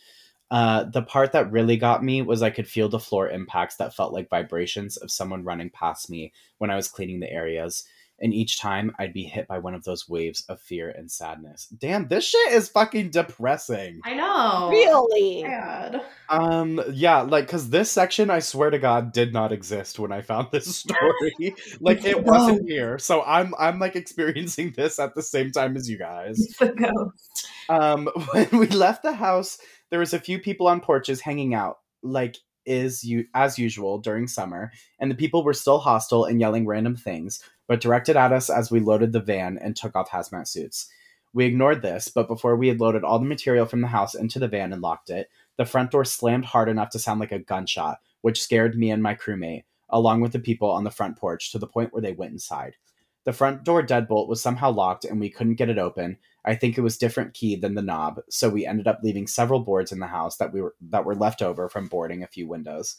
Uh, 0.51 0.85
the 0.85 1.03
part 1.03 1.33
that 1.33 1.53
really 1.53 1.77
got 1.77 2.03
me 2.03 2.23
was 2.23 2.43
I 2.43 2.51
could 2.51 2.67
feel 2.67 2.89
the 2.89 2.99
floor 2.99 3.29
impacts 3.29 3.77
that 3.77 3.95
felt 3.95 4.13
like 4.13 4.29
vibrations 4.29 4.97
of 4.97 5.11
someone 5.11 5.45
running 5.45 5.71
past 5.71 6.11
me 6.11 6.33
when 6.59 6.71
I 6.71 6.77
was 6.77 6.89
cleaning 6.89 7.21
the 7.21 7.31
areas. 7.31 7.85
And 8.23 8.35
each 8.35 8.61
time 8.61 8.95
I'd 8.99 9.15
be 9.15 9.23
hit 9.23 9.49
by 9.49 9.61
one 9.61 9.75
of 9.75 9.85
those 9.85 10.07
waves 10.07 10.45
of 10.51 10.61
fear 10.61 10.91
and 10.91 11.11
sadness. 11.11 11.69
Damn, 11.69 12.09
this 12.09 12.27
shit 12.29 12.53
is 12.53 12.69
fucking 12.69 13.11
depressing. 13.11 14.01
I 14.05 14.13
know. 14.15 14.69
Really? 14.71 15.43
Bad. 15.43 16.03
Um, 16.29 16.83
yeah, 16.93 17.23
like, 17.23 17.49
cause 17.49 17.71
this 17.71 17.91
section, 17.91 18.29
I 18.29 18.41
swear 18.41 18.69
to 18.69 18.79
God, 18.79 19.13
did 19.13 19.33
not 19.33 19.53
exist 19.53 19.99
when 19.99 20.13
I 20.13 20.21
found 20.21 20.49
this 20.51 20.77
story. 20.77 21.55
like, 21.81 22.05
it 22.05 22.23
wasn't 22.23 22.69
here. 22.69 22.99
So 22.99 23.23
I'm, 23.23 23.55
I'm 23.59 23.79
like 23.79 23.97
experiencing 23.97 24.75
this 24.77 24.99
at 24.99 25.15
the 25.15 25.23
same 25.23 25.51
time 25.51 25.77
as 25.79 25.89
you 25.89 25.97
guys. 25.97 26.39
It's 26.41 26.61
a 26.61 26.73
ghost. 26.73 27.49
Um, 27.71 28.07
when 28.33 28.49
we 28.53 28.67
left 28.67 29.03
the 29.03 29.15
house, 29.15 29.59
there 29.91 30.01
was 30.01 30.15
a 30.15 30.21
few 30.21 30.39
people 30.39 30.67
on 30.69 30.81
porches 30.81 31.21
hanging 31.21 31.55
out, 31.55 31.79
like 32.03 32.37
is 32.67 33.03
you 33.03 33.27
as 33.35 33.59
usual 33.59 33.99
during 33.99 34.27
summer, 34.27 34.71
and 34.99 35.11
the 35.11 35.17
people 35.17 35.43
were 35.43 35.55
still 35.55 35.79
hostile 35.79 36.25
and 36.25 36.41
yelling 36.41 36.67
random 36.67 36.97
things, 36.97 37.43
but 37.67 37.81
directed 37.81 38.17
at 38.17 38.33
us 38.33 38.51
as 38.51 38.71
we 38.71 38.81
loaded 38.81 39.13
the 39.13 39.21
van 39.21 39.59
and 39.59 39.77
took 39.77 39.97
off 39.97 40.11
hazmat 40.11 40.47
suits. 40.47 40.89
We 41.33 41.47
ignored 41.47 41.83
this, 41.83 42.09
but 42.09 42.29
before 42.29 42.57
we 42.57 42.69
had 42.69 42.81
loaded 42.81 43.05
all 43.05 43.19
the 43.19 43.25
material 43.25 43.67
from 43.67 43.81
the 43.81 43.89
house 43.89 44.15
into 44.15 44.39
the 44.39 44.49
van 44.49 44.73
and 44.73 44.83
locked 44.83 45.11
it, 45.11 45.29
the 45.57 45.65
front 45.65 45.91
door 45.91 46.05
slammed 46.05 46.45
hard 46.45 46.69
enough 46.69 46.91
to 46.91 46.99
sound 46.99 47.21
like 47.21 47.33
a 47.33 47.39
gunshot, 47.39 47.99
which 48.21 48.43
scared 48.43 48.77
me 48.77 48.91
and 48.91 49.03
my 49.03 49.15
crewmate, 49.15 49.65
along 49.89 50.21
with 50.21 50.33
the 50.33 50.39
people 50.39 50.71
on 50.71 50.85
the 50.85 50.91
front 50.91 51.17
porch, 51.17 51.53
to 51.53 51.59
the 51.59 51.67
point 51.67 51.93
where 51.93 52.03
they 52.03 52.13
went 52.13 52.33
inside. 52.33 52.77
The 53.25 53.33
front 53.33 53.65
door 53.65 53.83
deadbolt 53.83 54.29
was 54.29 54.41
somehow 54.41 54.71
locked 54.71 55.05
and 55.05 55.21
we 55.21 55.31
couldn't 55.31 55.55
get 55.55 55.69
it 55.69 55.79
open. 55.79 56.19
I 56.45 56.55
think 56.55 56.77
it 56.77 56.83
was 56.83 56.99
different 56.99 57.35
key 57.35 57.57
than 57.57 57.75
the 57.75 57.83
knob, 57.83 58.21
so 58.29 58.49
we 58.49 58.67
ended 58.67 58.87
up 58.87 59.01
leaving 59.03 59.27
several 59.27 59.61
boards 59.61 59.93
in 59.93 59.99
the 60.01 60.07
house 60.07 60.37
that 60.39 60.53
we 60.53 60.63
were 60.63 60.75
that 60.91 61.05
were 61.05 61.15
left 61.15 61.43
over 61.43 61.69
from 61.69 61.89
boarding 61.89 62.23
a 62.23 62.29
few 62.29 62.49
windows. 62.49 62.97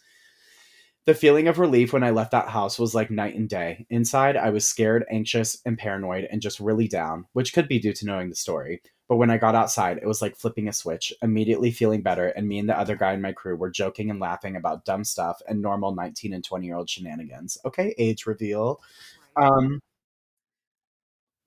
The 1.06 1.16
feeling 1.16 1.48
of 1.48 1.58
relief 1.58 1.94
when 1.94 2.04
I 2.04 2.12
left 2.12 2.32
that 2.32 2.50
house 2.50 2.78
was 2.78 2.94
like 2.94 3.10
night 3.10 3.36
and 3.36 3.50
day. 3.50 3.88
Inside, 3.90 4.38
I 4.38 4.52
was 4.52 4.68
scared, 4.68 5.04
anxious, 5.10 5.60
and 5.66 5.76
paranoid 5.76 6.28
and 6.32 6.44
just 6.44 6.60
really 6.60 6.88
down, 6.88 7.26
which 7.34 7.54
could 7.54 7.68
be 7.68 7.80
due 7.80 7.94
to 7.94 8.06
knowing 8.06 8.30
the 8.30 8.36
story. 8.36 8.84
But 9.10 9.16
when 9.16 9.32
I 9.32 9.38
got 9.38 9.56
outside, 9.56 9.98
it 9.98 10.06
was 10.06 10.22
like 10.22 10.38
flipping 10.38 10.68
a 10.68 10.74
switch, 10.74 11.12
immediately 11.24 11.72
feeling 11.72 12.04
better, 12.04 12.28
and 12.28 12.48
me 12.48 12.60
and 12.60 12.70
the 12.70 12.78
other 12.78 12.96
guy 12.96 13.14
in 13.14 13.22
my 13.22 13.32
crew 13.32 13.56
were 13.56 13.72
joking 13.72 14.12
and 14.12 14.20
laughing 14.20 14.56
about 14.56 14.86
dumb 14.86 15.04
stuff 15.04 15.42
and 15.50 15.60
normal 15.60 15.96
19 15.96 16.34
and 16.34 16.44
20 16.44 16.68
year 16.68 16.76
old 16.78 16.90
shenanigans. 16.90 17.58
Okay, 17.66 17.96
age 17.98 18.28
reveal. 18.28 18.80
Um, 19.36 19.82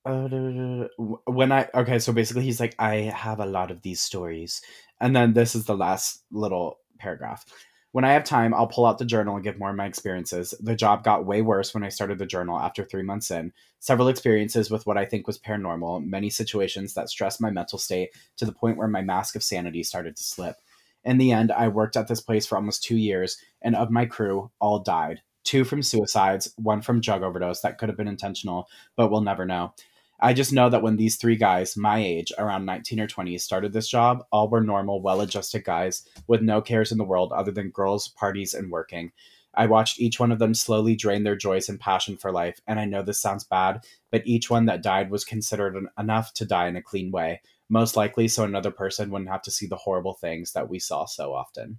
uh, 0.05 0.89
when 1.27 1.53
I 1.53 1.69
okay, 1.75 1.99
so 1.99 2.13
basically 2.13 2.45
he's 2.45 2.61
like, 2.61 2.75
I 2.79 2.95
have 2.95 3.41
a 3.41 3.47
lot 3.47 3.71
of 3.71 3.83
these 3.83 4.01
stories, 4.01 4.61
and 5.01 5.15
then 5.17 5.33
this 5.33 5.55
is 5.55 5.65
the 5.65 5.77
last 5.77 6.23
little 6.31 6.79
paragraph. 6.99 7.45
When 7.93 8.05
I 8.05 8.13
have 8.13 8.25
time, 8.25 8.53
I'll 8.53 8.67
pull 8.67 8.87
out 8.87 8.99
the 8.99 9.05
journal 9.05 9.37
and 9.37 9.45
give 9.45 9.57
more 9.57 9.71
of 9.71 9.77
my 9.77 9.87
experiences. 9.87 10.53
The 10.61 10.75
job 10.75 11.05
got 11.05 11.27
way 11.27 11.43
worse 11.43 11.73
when 11.73 11.85
I 11.85 11.91
started 11.91 12.19
the 12.19 12.27
journal 12.27 12.59
after 12.59 12.85
three 12.85 13.05
months 13.05 13.31
in. 13.31 13.53
Several 13.79 14.09
experiences 14.09 14.69
with 14.69 14.85
what 14.85 14.99
I 14.99 15.05
think 15.05 15.29
was 15.29 15.39
paranormal, 15.39 16.05
many 16.05 16.29
situations 16.29 16.95
that 16.95 17.09
stressed 17.09 17.41
my 17.41 17.51
mental 17.51 17.79
state 17.79 18.11
to 18.39 18.45
the 18.45 18.53
point 18.53 18.79
where 18.79 18.89
my 18.89 19.03
mask 19.03 19.37
of 19.37 19.45
sanity 19.45 19.85
started 19.85 20.17
to 20.17 20.25
slip. 20.25 20.57
In 21.05 21.19
the 21.19 21.31
end, 21.31 21.53
I 21.53 21.69
worked 21.69 21.97
at 21.97 22.09
this 22.09 22.21
place 22.21 22.47
for 22.47 22.57
almost 22.57 22.83
two 22.83 22.97
years, 22.97 23.37
and 23.63 23.77
of 23.77 23.91
my 23.93 24.07
crew, 24.07 24.51
all 24.59 24.81
died. 24.81 25.23
Two 25.45 25.63
from 25.63 25.83
suicides, 25.83 26.53
one 26.57 26.83
from 26.83 27.01
drug 27.01 27.23
overdose 27.23 27.61
that 27.61 27.79
could 27.79 27.89
have 27.89 27.99
been 27.99 28.09
intentional, 28.09 28.69
but 28.97 29.11
we'll 29.11 29.21
never 29.21 29.47
know. 29.47 29.73
I 30.21 30.33
just 30.33 30.53
know 30.53 30.71
that 30.71 30.83
when 30.83 30.97
these 30.97 31.17
three 31.17 31.37
guys, 31.37 31.77
my 31.77 31.99
age, 31.99 32.33
around 32.39 32.65
19 32.65 33.01
or 33.01 33.07
20, 33.07 33.37
started 33.39 33.73
this 33.73 33.89
job, 33.89 34.25
all 34.31 34.49
were 34.49 34.61
normal, 34.61 35.03
well 35.03 35.21
adjusted 35.21 35.65
guys 35.65 36.09
with 36.27 36.41
no 36.41 36.61
cares 36.61 36.93
in 36.93 36.99
the 36.99 37.05
world 37.05 37.33
other 37.33 37.51
than 37.51 37.71
girls, 37.71 38.09
parties, 38.09 38.55
and 38.55 38.71
working. 38.71 39.13
I 39.57 39.67
watched 39.67 40.01
each 40.01 40.19
one 40.19 40.33
of 40.33 40.39
them 40.39 40.55
slowly 40.55 40.97
drain 40.97 41.23
their 41.23 41.37
joys 41.37 41.69
and 41.69 41.79
passion 41.79 42.17
for 42.17 42.33
life, 42.33 42.61
and 42.67 42.81
I 42.81 42.85
know 42.85 43.03
this 43.03 43.21
sounds 43.21 43.45
bad, 43.45 43.85
but 44.11 44.27
each 44.27 44.51
one 44.51 44.67
that 44.67 44.83
died 44.83 45.11
was 45.11 45.25
considered 45.25 45.77
an- 45.77 45.89
enough 45.99 46.33
to 46.35 46.45
die 46.45 46.69
in 46.69 46.77
a 46.77 46.83
clean 46.83 47.11
way, 47.11 47.41
most 47.69 47.97
likely 47.97 48.29
so 48.29 48.45
another 48.45 48.71
person 48.71 49.11
wouldn't 49.11 49.31
have 49.31 49.43
to 49.43 49.51
see 49.51 49.67
the 49.67 49.77
horrible 49.77 50.15
things 50.15 50.53
that 50.53 50.69
we 50.69 50.79
saw 50.79 51.05
so 51.05 51.35
often. 51.35 51.79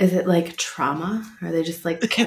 Ugh. 0.00 0.06
Is 0.06 0.12
it 0.14 0.26
like 0.26 0.56
trauma? 0.56 1.30
Are 1.42 1.50
they 1.50 1.62
just 1.62 1.84
like 1.84 2.02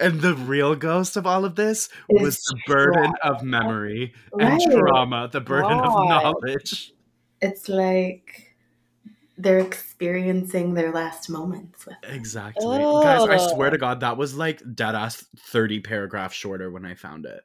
and 0.00 0.20
the 0.20 0.34
real 0.34 0.74
ghost 0.74 1.16
of 1.16 1.26
all 1.26 1.44
of 1.44 1.54
this 1.54 1.88
was 2.08 2.38
the 2.44 2.58
burden 2.66 3.14
trauma. 3.20 3.36
of 3.36 3.42
memory 3.42 4.14
and 4.38 4.60
trauma, 4.70 5.28
the 5.30 5.40
burden 5.40 5.78
of 5.78 6.08
knowledge. 6.08 6.92
it's 7.40 7.68
like 7.68 8.54
they're 9.38 9.58
experiencing 9.58 10.74
their 10.74 10.92
last 10.92 11.28
moments 11.28 11.86
with 11.86 11.96
it. 12.02 12.14
Exactly. 12.14 12.78
Guys, 12.78 13.28
I 13.28 13.36
swear 13.52 13.70
to 13.70 13.78
God, 13.78 14.00
that 14.00 14.16
was 14.16 14.34
like 14.36 14.62
dead 14.74 14.94
ass 14.94 15.24
30 15.38 15.80
paragraphs 15.80 16.34
shorter 16.34 16.70
when 16.70 16.84
I 16.84 16.94
found 16.94 17.26
it. 17.26 17.40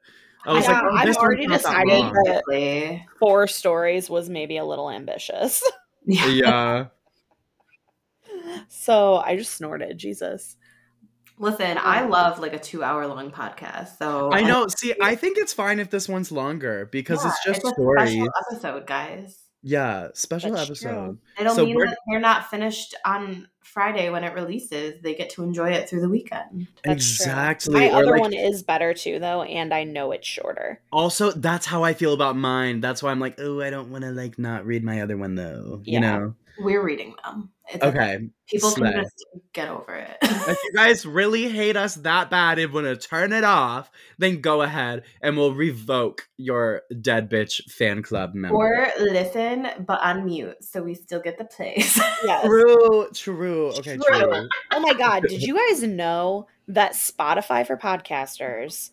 I 0.46 0.50
I 0.50 0.54
was 0.54 0.66
like, 0.66 0.82
know, 0.82 0.90
oh, 0.92 0.96
I've 0.96 1.16
already 1.16 1.46
not 1.46 1.62
that 1.62 1.84
decided 1.84 2.44
that- 2.46 3.00
Four 3.18 3.48
stories 3.48 4.08
was 4.08 4.28
maybe 4.30 4.56
a 4.56 4.64
little 4.64 4.90
ambitious. 4.90 5.62
Yeah. 6.10 6.26
Yeah. 6.26 6.86
So 8.68 9.16
I 9.16 9.36
just 9.36 9.54
snorted. 9.54 9.98
Jesus. 9.98 10.56
Listen, 11.40 11.78
I 11.78 12.02
um, 12.02 12.10
love 12.10 12.40
like 12.40 12.52
a 12.52 12.58
two 12.58 12.82
hour 12.82 13.06
long 13.06 13.30
podcast. 13.30 13.96
So 13.98 14.32
I 14.32 14.42
know. 14.42 14.66
See, 14.68 14.94
I 15.00 15.14
think 15.14 15.38
it's 15.38 15.52
fine 15.52 15.78
if 15.78 15.88
this 15.90 16.08
one's 16.08 16.32
longer 16.32 16.86
because 16.90 17.22
Yeah, 17.24 17.30
it's 17.30 17.44
just 17.44 17.64
a 17.64 17.68
stories. 17.68 18.10
special 18.10 18.28
episode, 18.50 18.86
guys. 18.86 19.38
Yeah, 19.62 20.08
special 20.14 20.52
That's 20.52 20.70
episode. 20.70 20.88
true. 20.92 21.18
It'll 21.38 21.54
So 21.54 21.64
mean 21.66 21.78
that 21.80 21.98
they're 22.08 22.20
not 22.20 22.48
finished 22.48 22.94
on 23.04 23.48
Friday 23.60 24.08
when 24.08 24.22
it 24.24 24.32
releases. 24.32 25.02
They 25.02 25.14
get 25.14 25.30
to 25.30 25.42
enjoy 25.42 25.70
it 25.70 25.88
through 25.88 26.00
the 26.00 26.08
weekend. 26.08 26.68
That's 26.84 27.16
true. 27.16 27.24
exactly. 27.26 27.74
My 27.74 27.90
Or 27.90 27.96
other 28.02 28.10
like, 28.12 28.20
one 28.20 28.32
is 28.32 28.62
better 28.62 28.94
too, 28.94 29.18
though, 29.18 29.42
and 29.42 29.74
I 29.74 29.82
know 29.84 30.12
it's 30.12 30.26
shorter. 30.28 30.80
also, 30.92 31.32
that's 31.32 31.66
how 31.66 31.82
I 31.84 31.92
feel 31.94 32.14
about 32.14 32.36
mine. 32.36 32.80
That's 32.80 33.02
why 33.02 33.10
I'm 33.10 33.20
like, 33.20 33.34
oh, 33.38 33.60
I 33.60 33.70
don't 33.70 33.90
want 33.90 34.04
to 34.04 34.10
like 34.12 34.38
not 34.38 34.64
read 34.64 34.84
my 34.84 35.00
other 35.02 35.16
one 35.16 35.34
though. 35.34 35.82
You 35.84 36.00
know? 36.00 36.34
We're 36.60 36.82
reading 36.82 37.14
them. 37.24 37.50
It's 37.70 37.84
Okay. 37.84 38.18
People 38.48 38.70
slay. 38.70 38.92
can 38.92 39.02
just 39.02 39.24
get 39.52 39.68
over 39.68 39.94
it. 39.94 40.16
if 40.22 40.58
you 40.64 40.72
guys 40.74 41.04
really 41.04 41.48
hate 41.48 41.76
us 41.76 41.96
that 41.96 42.30
bad 42.30 42.58
and 42.58 42.72
want 42.72 42.86
to 42.86 42.96
turn 42.96 43.32
it 43.32 43.44
off, 43.44 43.90
then 44.18 44.40
go 44.40 44.62
ahead 44.62 45.02
and 45.22 45.36
we'll 45.36 45.52
revoke 45.54 46.28
your 46.38 46.82
dead 47.00 47.30
bitch 47.30 47.62
fan 47.70 48.02
club 48.02 48.34
member. 48.34 48.56
or 48.56 48.88
listen, 48.98 49.68
but 49.86 50.00
on 50.02 50.24
mute, 50.24 50.56
so 50.64 50.82
we 50.82 50.94
still 50.94 51.20
get 51.20 51.36
the 51.38 51.44
plays. 51.44 51.98
Yes. 52.24 52.44
True, 52.44 53.08
true. 53.14 53.68
Okay, 53.78 53.96
True. 53.96 54.04
true. 54.18 54.48
Oh 54.72 54.80
my 54.80 54.94
God. 54.94 55.24
Did 55.28 55.42
you 55.42 55.54
guys 55.54 55.82
know 55.88 56.46
that 56.68 56.92
Spotify 56.92 57.66
for 57.66 57.76
podcasters 57.76 58.90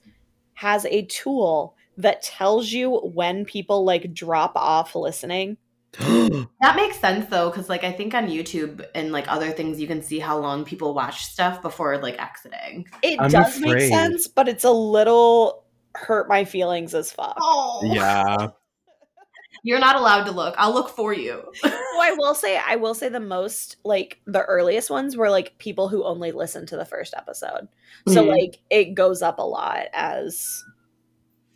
has 0.56 0.86
a 0.86 1.06
tool 1.06 1.76
that 1.98 2.22
tells 2.22 2.72
you 2.72 2.92
when 2.98 3.46
people 3.46 3.86
like 3.86 4.14
drop 4.14 4.54
off 4.56 4.96
listening? 4.96 5.58
that 6.62 6.76
makes 6.76 7.00
sense 7.00 7.30
though, 7.30 7.50
because 7.50 7.70
like 7.70 7.84
I 7.84 7.92
think 7.92 8.14
on 8.14 8.28
YouTube 8.28 8.86
and 8.96 9.12
like 9.12 9.32
other 9.32 9.52
things, 9.52 9.80
you 9.80 9.88
can 9.88 10.02
see 10.02 10.20
how 10.20 10.38
long 10.38 10.66
people 10.66 10.94
watch 10.94 11.26
stuff 11.26 11.62
before 11.62 11.98
like 11.98 12.22
exiting. 12.22 12.88
It 13.02 13.20
I'm 13.20 13.30
does 13.30 13.60
make 13.60 13.80
sense, 13.82 14.28
but 14.28 14.48
it's 14.48 14.64
a 14.64 14.72
little 14.72 15.64
hurt 15.96 16.28
my 16.28 16.44
feelings 16.46 16.94
as 16.94 17.12
fuck. 17.12 17.38
Oh, 17.40 17.82
yeah. 17.84 18.48
You're 19.64 19.80
not 19.80 19.96
allowed 19.96 20.26
to 20.26 20.32
look. 20.32 20.54
I'll 20.58 20.74
look 20.74 20.90
for 20.90 21.14
you. 21.14 21.52
So 21.96 22.02
I 22.02 22.12
will 22.18 22.36
say, 22.36 22.58
I 22.58 22.76
will 22.76 22.94
say 22.94 23.08
the 23.08 23.22
most 23.22 23.78
like 23.86 24.20
the 24.28 24.44
earliest 24.44 24.90
ones 24.90 25.16
were 25.16 25.30
like 25.30 25.58
people 25.60 25.88
who 25.88 26.04
only 26.04 26.34
listened 26.34 26.68
to 26.68 26.76
the 26.76 26.84
first 26.84 27.14
episode. 27.16 27.70
So 28.10 28.26
Mhm. 28.26 28.28
like 28.28 28.60
it 28.70 28.96
goes 28.96 29.22
up 29.22 29.40
a 29.40 29.44
lot 29.44 29.86
as 29.94 30.62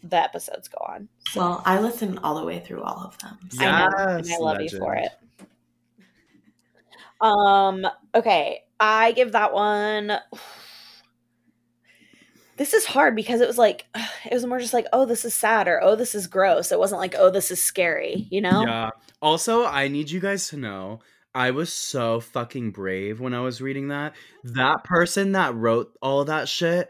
the 0.03 0.17
episodes 0.17 0.67
go 0.67 0.83
on. 0.87 1.09
So 1.29 1.39
well, 1.41 1.63
I 1.65 1.79
listen 1.79 2.17
all 2.19 2.39
the 2.39 2.45
way 2.45 2.59
through 2.59 2.81
all 2.81 3.03
of 3.05 3.17
them. 3.19 3.37
so- 3.49 3.65
I 3.65 3.79
know, 3.79 3.97
and 3.97 4.25
I 4.25 4.29
Yes, 4.29 4.39
love 4.39 4.61
you 4.61 4.69
for 4.69 4.95
it. 4.95 5.11
Um, 7.21 7.85
okay, 8.15 8.63
I 8.79 9.11
give 9.11 9.33
that 9.33 9.53
one. 9.53 10.13
This 12.57 12.73
is 12.73 12.85
hard 12.85 13.15
because 13.15 13.41
it 13.41 13.47
was 13.47 13.57
like 13.57 13.85
it 14.25 14.33
was 14.33 14.45
more 14.45 14.59
just 14.59 14.73
like, 14.73 14.87
oh, 14.93 15.05
this 15.05 15.25
is 15.25 15.33
sad 15.33 15.67
or 15.67 15.81
oh, 15.81 15.95
this 15.95 16.15
is 16.15 16.27
gross. 16.27 16.71
It 16.71 16.79
wasn't 16.79 17.01
like, 17.01 17.15
oh, 17.17 17.29
this 17.29 17.51
is 17.51 17.61
scary, 17.61 18.27
you 18.29 18.41
know? 18.41 18.63
Yeah. 18.65 18.89
Also, 19.21 19.65
I 19.65 19.87
need 19.87 20.09
you 20.11 20.19
guys 20.19 20.47
to 20.49 20.57
know 20.57 20.99
I 21.33 21.51
was 21.51 21.71
so 21.71 22.19
fucking 22.19 22.71
brave 22.71 23.19
when 23.19 23.33
I 23.33 23.41
was 23.41 23.61
reading 23.61 23.89
that. 23.89 24.13
That 24.43 24.83
person 24.83 25.33
that 25.33 25.55
wrote 25.55 25.93
all 26.01 26.25
that 26.25 26.49
shit 26.49 26.89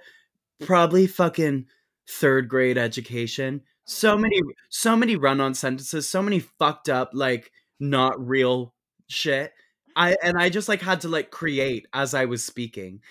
probably 0.61 1.07
fucking 1.07 1.65
third 2.09 2.49
grade 2.49 2.77
education. 2.77 3.61
So 3.85 4.13
mm-hmm. 4.13 4.21
many 4.23 4.41
so 4.69 4.95
many 4.95 5.15
run-on 5.15 5.53
sentences, 5.53 6.07
so 6.07 6.21
many 6.21 6.39
fucked 6.39 6.89
up 6.89 7.11
like 7.13 7.51
not 7.79 8.25
real 8.25 8.73
shit. 9.07 9.53
I 9.95 10.15
and 10.23 10.37
I 10.37 10.49
just 10.49 10.69
like 10.69 10.81
had 10.81 11.01
to 11.01 11.09
like 11.09 11.31
create 11.31 11.87
as 11.93 12.13
I 12.13 12.25
was 12.25 12.43
speaking. 12.43 13.01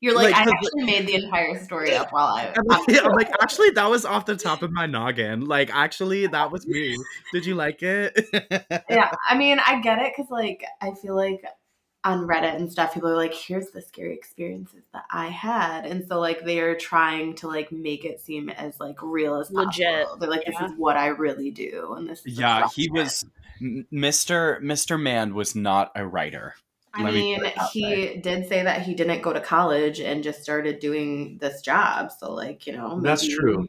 You're 0.00 0.14
like, 0.14 0.32
Like, 0.32 0.46
I 0.46 0.50
actually 0.50 0.84
made 0.84 1.06
the 1.06 1.14
entire 1.14 1.58
story 1.64 1.94
up 1.94 2.12
while 2.12 2.34
I. 2.34 2.52
I'm 2.56 2.64
like, 2.66 3.02
I'm 3.04 3.12
like, 3.12 3.30
actually, 3.40 3.70
that 3.70 3.88
was 3.88 4.04
off 4.04 4.26
the 4.26 4.36
top 4.36 4.62
of 4.62 4.70
my 4.72 4.86
noggin. 4.86 5.46
Like, 5.46 5.74
actually, 5.74 6.26
that 6.26 6.52
was 6.52 6.66
me. 6.66 6.96
Did 7.32 7.46
you 7.46 7.54
like 7.54 7.82
it? 7.82 8.28
yeah, 8.90 9.10
I 9.28 9.36
mean, 9.36 9.58
I 9.66 9.80
get 9.80 9.98
it 9.98 10.12
because, 10.14 10.30
like, 10.30 10.64
I 10.82 10.92
feel 10.92 11.16
like 11.16 11.42
on 12.06 12.26
Reddit 12.26 12.54
and 12.54 12.70
stuff, 12.70 12.94
people 12.94 13.08
are 13.08 13.16
like, 13.16 13.34
"Here's 13.34 13.70
the 13.70 13.82
scary 13.82 14.14
experiences 14.14 14.84
that 14.92 15.04
I 15.10 15.26
had," 15.26 15.84
and 15.84 16.06
so 16.06 16.20
like 16.20 16.44
they 16.44 16.60
are 16.60 16.76
trying 16.76 17.34
to 17.36 17.48
like 17.48 17.72
make 17.72 18.04
it 18.04 18.20
seem 18.20 18.48
as 18.48 18.78
like 18.78 19.02
real 19.02 19.40
as 19.40 19.50
Legit, 19.50 20.04
possible. 20.04 20.18
They're 20.18 20.30
like, 20.30 20.46
"This 20.46 20.60
is 20.60 20.72
what 20.76 20.96
I 20.96 21.08
really 21.08 21.50
do," 21.50 21.94
and 21.96 22.08
this. 22.08 22.24
Is 22.24 22.38
yeah, 22.38 22.68
he 22.74 22.88
process. 22.88 23.24
was. 23.24 23.30
Mr. 23.90 24.60
Mr. 24.60 25.00
Man 25.00 25.34
was 25.34 25.56
not 25.56 25.90
a 25.96 26.06
writer. 26.06 26.54
I 26.92 27.04
Let 27.04 27.14
mean, 27.14 27.38
put 27.38 27.46
it 27.46 27.58
out 27.58 27.70
he 27.70 28.16
did 28.16 28.48
say 28.48 28.62
that 28.62 28.82
he 28.82 28.94
didn't 28.94 29.22
go 29.22 29.32
to 29.32 29.40
college 29.40 29.98
and 30.00 30.22
just 30.22 30.42
started 30.42 30.78
doing 30.78 31.38
this 31.38 31.62
job. 31.62 32.10
So, 32.12 32.32
like, 32.32 32.66
you 32.66 32.74
know, 32.74 33.00
That's 33.00 33.26
true. 33.26 33.66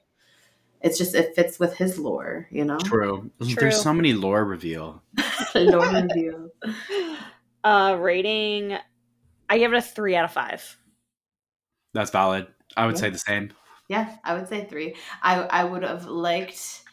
It's 0.81 0.97
just 0.97 1.15
it 1.15 1.35
fits 1.35 1.59
with 1.59 1.75
his 1.75 1.97
lore, 1.97 2.47
you 2.51 2.63
know. 2.63 2.77
True. 2.79 3.31
True. 3.41 3.55
There's 3.55 3.81
so 3.81 3.93
many 3.93 4.13
lore 4.13 4.45
reveal. 4.45 5.01
lore 5.55 5.87
reveal. 5.87 6.49
Uh, 7.67 7.95
rating, 7.99 8.77
I 9.49 9.57
give 9.57 9.73
it 9.73 9.77
a 9.77 9.81
three 9.81 10.15
out 10.15 10.23
of 10.23 10.31
five. 10.31 10.77
That's 11.93 12.11
valid. 12.11 12.47
I 12.77 12.85
would 12.85 12.95
Yeah. 12.95 13.01
say 13.01 13.09
the 13.09 13.17
same. 13.17 13.51
Yeah, 13.89 14.15
I 14.23 14.35
would 14.35 14.47
say 14.47 14.63
three. 14.63 14.95
I 15.21 15.41
I 15.41 15.63
would 15.65 15.83
have 15.83 16.05
liked 16.05 16.83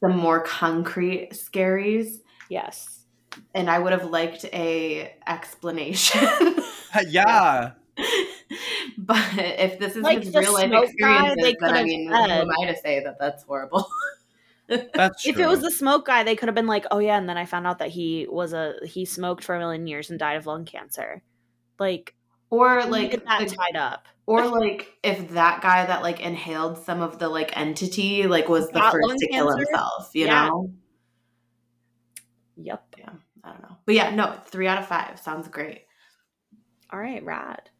some 0.00 0.16
more 0.16 0.40
concrete 0.44 1.30
scaries, 1.32 2.20
Yes. 2.48 3.06
and 3.54 3.68
I 3.68 3.80
would 3.80 3.92
have 3.92 4.04
liked 4.04 4.44
a 4.52 5.12
explanation. 5.26 6.28
yeah. 7.08 7.72
but 8.98 9.18
if 9.36 9.80
this 9.80 9.96
is 9.96 10.04
Like 10.04 10.22
his 10.22 10.34
real 10.34 10.52
life 10.52 10.68
smoke 10.68 10.84
guy, 11.00 11.32
experiences, 11.32 11.36
they 11.42 11.56
then 11.60 11.70
I 11.70 11.72
could've 11.72 11.86
mean, 11.86 12.08
who 12.08 12.14
am 12.14 12.48
I 12.62 12.66
to 12.66 12.76
say 12.76 13.00
that 13.02 13.16
that's 13.18 13.42
horrible? 13.42 13.84
That's 14.94 15.22
true. 15.22 15.32
If 15.32 15.38
it 15.38 15.46
was 15.46 15.60
the 15.62 15.70
smoke 15.70 16.06
guy, 16.06 16.22
they 16.24 16.36
could 16.36 16.48
have 16.48 16.54
been 16.54 16.66
like, 16.66 16.84
"Oh 16.90 16.98
yeah," 16.98 17.16
and 17.16 17.28
then 17.28 17.38
I 17.38 17.46
found 17.46 17.66
out 17.66 17.78
that 17.78 17.88
he 17.90 18.26
was 18.28 18.52
a 18.52 18.74
he 18.84 19.04
smoked 19.04 19.42
for 19.44 19.54
a 19.54 19.58
million 19.58 19.86
years 19.86 20.10
and 20.10 20.18
died 20.18 20.36
of 20.36 20.46
lung 20.46 20.64
cancer. 20.66 21.22
Like, 21.78 22.14
or 22.50 22.80
like 22.82 22.90
like 22.90 23.10
get 23.12 23.24
that 23.24 23.48
the- 23.48 23.56
tied 23.56 23.76
up. 23.76 24.06
Or 24.26 24.46
like 24.60 24.94
if 25.02 25.30
that 25.30 25.62
guy 25.62 25.86
that 25.86 26.02
like 26.02 26.20
inhaled 26.20 26.84
some 26.84 27.00
of 27.00 27.18
the 27.18 27.28
like 27.28 27.56
entity 27.56 28.26
like 28.26 28.48
was 28.48 28.66
the 28.68 28.74
Got 28.80 28.92
first 28.92 29.08
lung 29.08 29.16
to 29.18 29.28
kill 29.28 29.56
himself, 29.56 30.10
you 30.12 30.26
Yeah. 30.26 30.48
know? 30.48 30.70
Yep. 32.56 32.94
Yeah, 32.98 33.10
I 33.44 33.52
don't 33.52 33.62
know. 33.62 33.76
But 33.86 33.94
yeah, 33.94 34.14
no, 34.14 34.38
three 34.46 34.66
out 34.66 34.78
of 34.78 34.86
five 34.86 35.18
sounds 35.18 35.48
great. 35.48 35.82
All 36.92 36.98
right, 36.98 37.24
rad. 37.24 37.70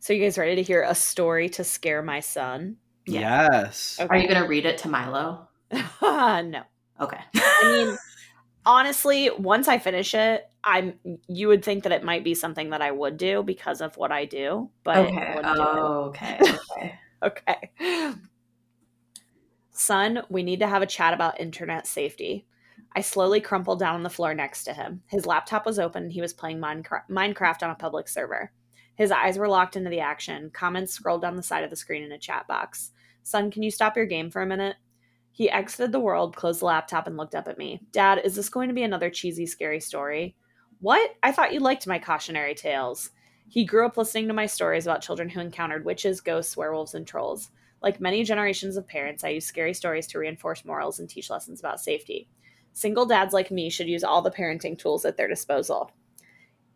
So 0.00 0.12
you 0.12 0.22
guys 0.22 0.36
ready 0.36 0.56
to 0.56 0.62
hear 0.62 0.82
a 0.82 0.94
story 0.94 1.48
to 1.50 1.64
scare 1.64 2.02
my 2.02 2.20
son? 2.20 2.76
Yes. 3.06 3.98
Okay. 4.00 4.08
Are 4.08 4.18
you 4.20 4.28
gonna 4.28 4.46
read 4.46 4.66
it 4.66 4.78
to 4.78 4.88
Milo? 4.88 5.48
no. 6.02 6.62
Okay. 7.00 7.20
I 7.34 7.62
mean, 7.64 7.98
honestly, 8.64 9.30
once 9.38 9.68
I 9.68 9.78
finish 9.78 10.14
it, 10.14 10.48
I'm 10.62 10.94
you 11.28 11.48
would 11.48 11.64
think 11.64 11.82
that 11.82 11.92
it 11.92 12.04
might 12.04 12.24
be 12.24 12.34
something 12.34 12.70
that 12.70 12.80
I 12.80 12.90
would 12.90 13.16
do 13.16 13.42
because 13.42 13.80
of 13.80 13.96
what 13.96 14.12
I 14.12 14.24
do, 14.24 14.70
but 14.82 14.98
okay. 14.98 15.34
wouldn't 15.34 15.56
do 15.56 15.62
it. 15.62 15.68
Oh, 15.68 16.04
okay. 16.08 16.40
Okay. 16.76 16.98
Okay. 17.22 17.70
Son, 19.70 20.22
we 20.28 20.42
need 20.42 20.60
to 20.60 20.66
have 20.66 20.82
a 20.82 20.86
chat 20.86 21.14
about 21.14 21.40
internet 21.40 21.86
safety. 21.86 22.46
I 22.94 23.00
slowly 23.00 23.40
crumpled 23.40 23.80
down 23.80 23.96
on 23.96 24.02
the 24.02 24.10
floor 24.10 24.34
next 24.34 24.64
to 24.64 24.72
him. 24.72 25.02
His 25.06 25.26
laptop 25.26 25.66
was 25.66 25.78
open 25.78 26.04
and 26.04 26.12
he 26.12 26.20
was 26.20 26.32
playing 26.32 26.58
Minecraft, 26.58 27.08
Minecraft 27.10 27.62
on 27.62 27.70
a 27.70 27.74
public 27.74 28.08
server. 28.08 28.52
His 28.94 29.10
eyes 29.10 29.36
were 29.36 29.48
locked 29.48 29.74
into 29.74 29.90
the 29.90 30.00
action. 30.00 30.50
Comments 30.50 30.92
scrolled 30.92 31.22
down 31.22 31.34
the 31.34 31.42
side 31.42 31.64
of 31.64 31.70
the 31.70 31.76
screen 31.76 32.04
in 32.04 32.12
a 32.12 32.18
chat 32.18 32.46
box. 32.46 32.92
Son, 33.24 33.50
can 33.50 33.62
you 33.62 33.70
stop 33.70 33.96
your 33.96 34.06
game 34.06 34.30
for 34.30 34.42
a 34.42 34.46
minute? 34.46 34.76
He 35.36 35.50
exited 35.50 35.90
the 35.90 35.98
world, 35.98 36.36
closed 36.36 36.60
the 36.60 36.66
laptop, 36.66 37.08
and 37.08 37.16
looked 37.16 37.34
up 37.34 37.48
at 37.48 37.58
me. 37.58 37.80
Dad, 37.90 38.20
is 38.22 38.36
this 38.36 38.48
going 38.48 38.68
to 38.68 38.74
be 38.74 38.84
another 38.84 39.10
cheesy, 39.10 39.46
scary 39.46 39.80
story? 39.80 40.36
What? 40.78 41.10
I 41.24 41.32
thought 41.32 41.52
you 41.52 41.58
liked 41.58 41.88
my 41.88 41.98
cautionary 41.98 42.54
tales. 42.54 43.10
He 43.48 43.64
grew 43.64 43.84
up 43.84 43.96
listening 43.96 44.28
to 44.28 44.32
my 44.32 44.46
stories 44.46 44.86
about 44.86 45.02
children 45.02 45.28
who 45.28 45.40
encountered 45.40 45.84
witches, 45.84 46.20
ghosts, 46.20 46.56
werewolves, 46.56 46.94
and 46.94 47.04
trolls. 47.04 47.50
Like 47.82 48.00
many 48.00 48.22
generations 48.22 48.76
of 48.76 48.86
parents, 48.86 49.24
I 49.24 49.30
use 49.30 49.44
scary 49.44 49.74
stories 49.74 50.06
to 50.08 50.20
reinforce 50.20 50.64
morals 50.64 51.00
and 51.00 51.10
teach 51.10 51.30
lessons 51.30 51.58
about 51.58 51.80
safety. 51.80 52.28
Single 52.72 53.04
dads 53.04 53.34
like 53.34 53.50
me 53.50 53.70
should 53.70 53.88
use 53.88 54.04
all 54.04 54.22
the 54.22 54.30
parenting 54.30 54.78
tools 54.78 55.04
at 55.04 55.16
their 55.16 55.26
disposal. 55.26 55.90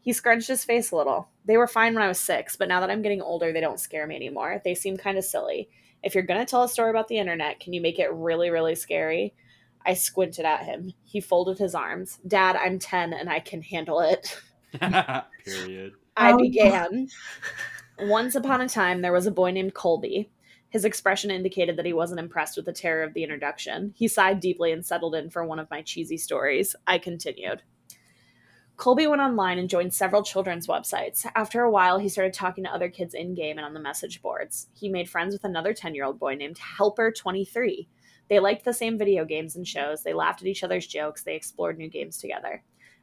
He 0.01 0.13
scrunched 0.13 0.49
his 0.49 0.65
face 0.65 0.91
a 0.91 0.97
little. 0.97 1.29
They 1.45 1.57
were 1.57 1.69
fine 1.69 1.95
when 1.95 2.03
I 2.03 2.09
was 2.09 2.19
six, 2.19 2.57
but 2.57 2.67
now 2.67 2.81
that 2.81 2.91
I'm 2.91 3.03
getting 3.03 3.23
older, 3.23 3.53
they 3.53 3.61
don't 3.61 3.79
scare 3.79 4.09
me 4.09 4.17
anymore. 4.17 4.61
They 4.65 4.75
seem 4.75 4.97
kind 4.97 5.17
of 5.17 5.25
silly. 5.25 5.71
If 6.03 6.15
you're 6.15 6.25
going 6.25 6.41
to 6.41 6.47
tell 6.47 6.63
a 6.63 6.69
story 6.69 6.91
about 6.91 7.09
the 7.09 7.19
internet, 7.19 7.61
can 7.61 7.73
you 7.73 7.81
make 7.81 7.99
it 7.99 8.13
really, 8.13 8.51
really 8.51 8.75
scary? 8.75 9.35
I 9.87 9.95
squinted 9.95 10.45
at 10.45 10.65
him. 10.65 10.93
He 11.05 11.21
folded 11.21 11.59
his 11.59 11.75
arms. 11.75 12.19
Dad, 12.27 12.57
I'm 12.57 12.79
10 12.79 13.13
and 13.13 13.29
I 13.31 13.41
can 13.41 13.63
handle 13.63 14.01
it. 14.01 14.39
Period. 15.45 15.93
I 16.17 16.33
Oh. 16.33 16.39
began. 16.39 17.09
Once 18.01 18.35
upon 18.35 18.61
a 18.61 18.69
time, 18.69 19.01
there 19.03 19.13
was 19.13 19.27
a 19.27 19.31
boy 19.31 19.51
named 19.51 19.75
Colby. 19.75 20.31
His 20.71 20.85
expression 20.85 21.31
indicated 21.31 21.77
that 21.77 21.87
he 21.87 21.95
wasn't 21.95 22.21
impressed 22.21 22.57
with 22.57 22.67
the 22.67 22.73
terror 22.73 23.03
of 23.03 23.15
the 23.15 23.23
introduction. 23.23 23.95
He 23.97 24.07
sighed 24.07 24.41
deeply 24.41 24.71
and 24.73 24.85
settled 24.85 25.15
in 25.15 25.31
for 25.31 25.45
one 25.45 25.59
of 25.59 25.71
my 25.71 25.81
cheesy 25.83 26.19
stories. 26.19 26.77
I 26.87 26.99
continued. 26.99 27.63
Colby 28.79 29.09
went 29.09 29.21
online 29.21 29.59
and 29.59 29.69
joined 29.69 29.93
several 29.93 30.23
children's 30.23 30.69
websites. 30.69 31.27
After 31.35 31.63
a 31.63 31.71
while, 31.71 31.99
he 31.99 32.09
started 32.09 32.33
talking 32.33 32.63
to 32.63 32.73
other 32.73 32.89
kids 32.89 33.13
in 33.13 33.35
game 33.35 33.59
and 33.59 33.67
on 33.67 33.75
the 33.75 33.81
message 33.81 34.23
boards. 34.23 34.69
He 34.73 34.89
made 34.89 35.11
friends 35.11 35.35
with 35.35 35.43
another 35.43 35.75
10 35.75 35.97
year 35.97 36.05
old 36.05 36.21
boy 36.21 36.37
named 36.37 36.61
Helper23. 36.79 37.89
They 38.29 38.39
liked 38.39 38.65
the 38.65 38.73
same 38.73 38.97
video 38.97 39.25
games 39.25 39.57
and 39.57 39.67
shows, 39.67 40.05
they 40.05 40.15
laughed 40.15 40.43
at 40.43 40.47
each 40.47 40.63
other's 40.63 40.87
jokes, 40.87 41.25
they 41.25 41.35
explored 41.35 41.77
new 41.77 41.89
games 41.91 42.19
together. 42.19 42.63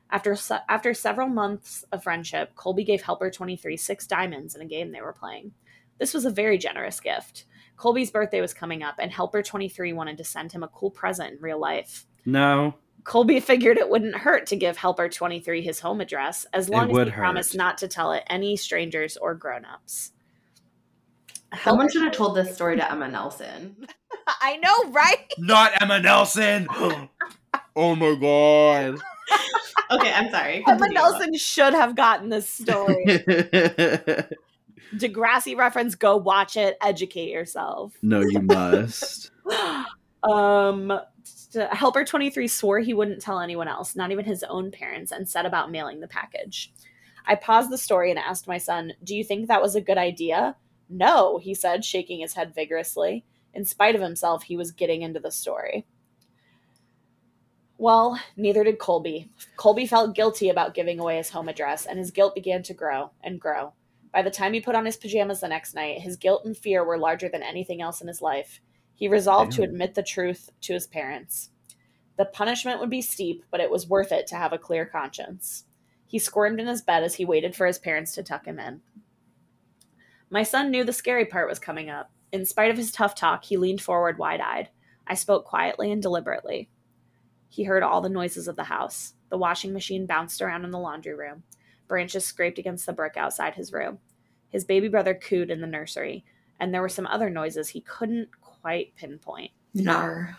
After, 0.09 0.35
se- 0.37 0.59
after 0.69 0.93
several 0.93 1.27
months 1.27 1.83
of 1.91 2.03
friendship, 2.03 2.55
Colby 2.55 2.85
gave 2.85 3.03
Helper23 3.03 3.77
six 3.77 4.07
diamonds 4.07 4.55
in 4.55 4.61
a 4.61 4.65
game 4.65 4.91
they 4.93 5.01
were 5.01 5.11
playing. 5.11 5.51
This 5.99 6.13
was 6.13 6.23
a 6.23 6.29
very 6.29 6.57
generous 6.57 7.01
gift. 7.01 7.45
Colby's 7.75 8.11
birthday 8.11 8.39
was 8.39 8.53
coming 8.53 8.81
up, 8.81 8.95
and 8.97 9.11
Helper23 9.11 9.93
wanted 9.93 10.17
to 10.17 10.23
send 10.23 10.53
him 10.53 10.63
a 10.63 10.69
cool 10.69 10.91
present 10.91 11.33
in 11.33 11.41
real 11.41 11.59
life. 11.59 12.05
No. 12.25 12.75
Colby 13.05 13.39
figured 13.39 13.77
it 13.77 13.87
wouldn't 13.89 14.15
hurt 14.15 14.47
to 14.47 14.55
give 14.55 14.77
Helper23 14.77 15.63
his 15.63 15.79
home 15.79 16.01
address 16.01 16.45
as 16.51 16.69
long 16.69 16.89
as 16.89 16.93
would 16.93 17.07
he 17.07 17.13
promised 17.13 17.53
hurt. 17.53 17.57
not 17.59 17.77
to 17.77 17.87
tell 17.87 18.11
it 18.11 18.23
any 18.27 18.57
strangers 18.57 19.15
or 19.15 19.35
grown-ups. 19.35 20.11
Someone 21.63 21.89
should 21.89 22.01
have 22.01 22.11
told 22.11 22.35
this 22.35 22.53
story 22.53 22.75
to 22.75 22.91
Emma 22.91 23.07
Nelson. 23.07 23.87
I 24.41 24.57
know, 24.57 24.91
right? 24.91 25.31
Not 25.37 25.71
Emma 25.79 25.99
Nelson. 25.99 26.67
oh 27.75 27.95
my 27.95 28.15
god. 28.19 28.99
Okay, 29.91 30.11
I'm 30.11 30.31
sorry. 30.31 30.63
Emma 30.67 30.79
Continue. 30.79 30.93
Nelson 30.95 31.37
should 31.37 31.73
have 31.73 31.95
gotten 31.95 32.29
this 32.29 32.49
story. 32.49 33.05
Degrassi 34.95 35.55
reference, 35.55 35.93
go 35.93 36.17
watch 36.17 36.57
it, 36.57 36.75
educate 36.81 37.29
yourself. 37.29 37.93
no, 38.01 38.21
you 38.21 38.41
must. 38.41 39.29
um 40.23 40.99
helper 41.55 42.03
23 42.03 42.47
swore 42.47 42.79
he 42.79 42.93
wouldn't 42.93 43.21
tell 43.21 43.39
anyone 43.39 43.67
else 43.67 43.95
not 43.95 44.11
even 44.11 44.25
his 44.25 44.43
own 44.43 44.71
parents 44.71 45.11
and 45.11 45.27
set 45.27 45.45
about 45.45 45.71
mailing 45.71 45.99
the 45.99 46.07
package. 46.07 46.73
I 47.25 47.35
paused 47.35 47.71
the 47.71 47.77
story 47.77 48.09
and 48.11 48.19
asked 48.19 48.47
my 48.47 48.57
son 48.57 48.93
do 49.03 49.15
you 49.15 49.23
think 49.23 49.47
that 49.47 49.61
was 49.61 49.75
a 49.75 49.81
good 49.81 49.97
idea? 49.97 50.55
No 50.89 51.37
he 51.37 51.53
said 51.53 51.83
shaking 51.83 52.19
his 52.19 52.33
head 52.33 52.53
vigorously. 52.53 53.25
In 53.53 53.65
spite 53.65 53.95
of 53.95 54.01
himself 54.01 54.43
he 54.43 54.57
was 54.57 54.71
getting 54.71 55.01
into 55.01 55.19
the 55.19 55.31
story. 55.31 55.85
Well 57.77 58.19
neither 58.37 58.63
did 58.63 58.79
colby. 58.79 59.29
Colby 59.57 59.87
felt 59.87 60.15
guilty 60.15 60.49
about 60.49 60.75
giving 60.75 60.99
away 60.99 61.17
his 61.17 61.29
home 61.29 61.49
address 61.49 61.85
and 61.85 61.97
his 61.97 62.11
guilt 62.11 62.35
began 62.35 62.63
to 62.63 62.73
grow 62.73 63.11
and 63.23 63.39
grow. 63.39 63.73
By 64.13 64.21
the 64.21 64.31
time 64.31 64.53
he 64.53 64.61
put 64.61 64.75
on 64.75 64.85
his 64.85 64.97
pajamas 64.97 65.41
the 65.41 65.47
next 65.47 65.73
night 65.73 66.01
his 66.01 66.17
guilt 66.17 66.45
and 66.45 66.55
fear 66.55 66.83
were 66.83 66.97
larger 66.97 67.29
than 67.29 67.43
anything 67.43 67.81
else 67.81 68.01
in 68.01 68.07
his 68.07 68.21
life 68.21 68.61
he 68.95 69.07
resolved 69.09 69.51
to 69.51 69.63
admit 69.63 69.93
the 69.93 70.01
truth 70.01 70.49
to 70.61 70.73
his 70.73 70.87
parents. 70.87 71.49
The 72.17 72.25
punishment 72.25 72.79
would 72.79 72.89
be 72.89 73.01
steep, 73.01 73.43
but 73.51 73.59
it 73.59 73.69
was 73.69 73.89
worth 73.89 74.13
it 74.13 74.25
to 74.27 74.35
have 74.35 74.53
a 74.53 74.57
clear 74.57 74.85
conscience. 74.85 75.65
He 76.07 76.17
squirmed 76.17 76.61
in 76.61 76.67
his 76.67 76.81
bed 76.81 77.03
as 77.03 77.15
he 77.15 77.25
waited 77.25 77.55
for 77.55 77.67
his 77.67 77.77
parents 77.77 78.13
to 78.13 78.23
tuck 78.23 78.45
him 78.45 78.57
in. 78.57 78.81
My 80.29 80.43
son 80.43 80.71
knew 80.71 80.85
the 80.85 80.93
scary 80.93 81.25
part 81.25 81.49
was 81.49 81.59
coming 81.59 81.89
up. 81.89 82.09
In 82.31 82.45
spite 82.45 82.71
of 82.71 82.77
his 82.77 82.91
tough 82.91 83.15
talk, 83.15 83.43
he 83.43 83.57
leaned 83.57 83.81
forward 83.81 84.17
wide 84.17 84.39
eyed. 84.39 84.69
I 85.05 85.13
spoke 85.13 85.45
quietly 85.45 85.91
and 85.91 86.01
deliberately. 86.01 86.69
He 87.49 87.65
heard 87.65 87.83
all 87.83 88.01
the 88.01 88.09
noises 88.09 88.47
of 88.47 88.55
the 88.55 88.63
house. 88.63 89.13
The 89.29 89.37
washing 89.37 89.73
machine 89.73 90.05
bounced 90.05 90.41
around 90.41 90.63
in 90.63 90.71
the 90.71 90.79
laundry 90.79 91.13
room. 91.13 91.43
Branches 91.87 92.25
scraped 92.25 92.59
against 92.59 92.85
the 92.85 92.93
brick 92.93 93.17
outside 93.17 93.55
his 93.55 93.73
room. 93.73 93.99
His 94.49 94.65
baby 94.65 94.87
brother 94.87 95.13
cooed 95.13 95.51
in 95.51 95.61
the 95.61 95.67
nursery, 95.67 96.23
and 96.59 96.73
there 96.73 96.81
were 96.81 96.89
some 96.89 97.07
other 97.07 97.29
noises 97.29 97.69
he 97.69 97.81
couldn't 97.81 98.29
quite 98.65 98.95
pinpoint. 98.95 99.51
Nar. 99.75 100.35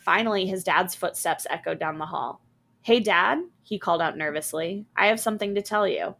Finally, 0.00 0.44
his 0.44 0.62
dad's 0.64 0.94
footsteps 0.94 1.46
echoed 1.48 1.78
down 1.78 1.96
the 1.96 2.04
hall. 2.04 2.42
Hey, 2.82 3.00
Dad, 3.00 3.38
he 3.62 3.78
called 3.78 4.02
out 4.02 4.18
nervously. 4.18 4.84
I 4.94 5.06
have 5.06 5.18
something 5.18 5.54
to 5.54 5.62
tell 5.62 5.88
you. 5.88 6.14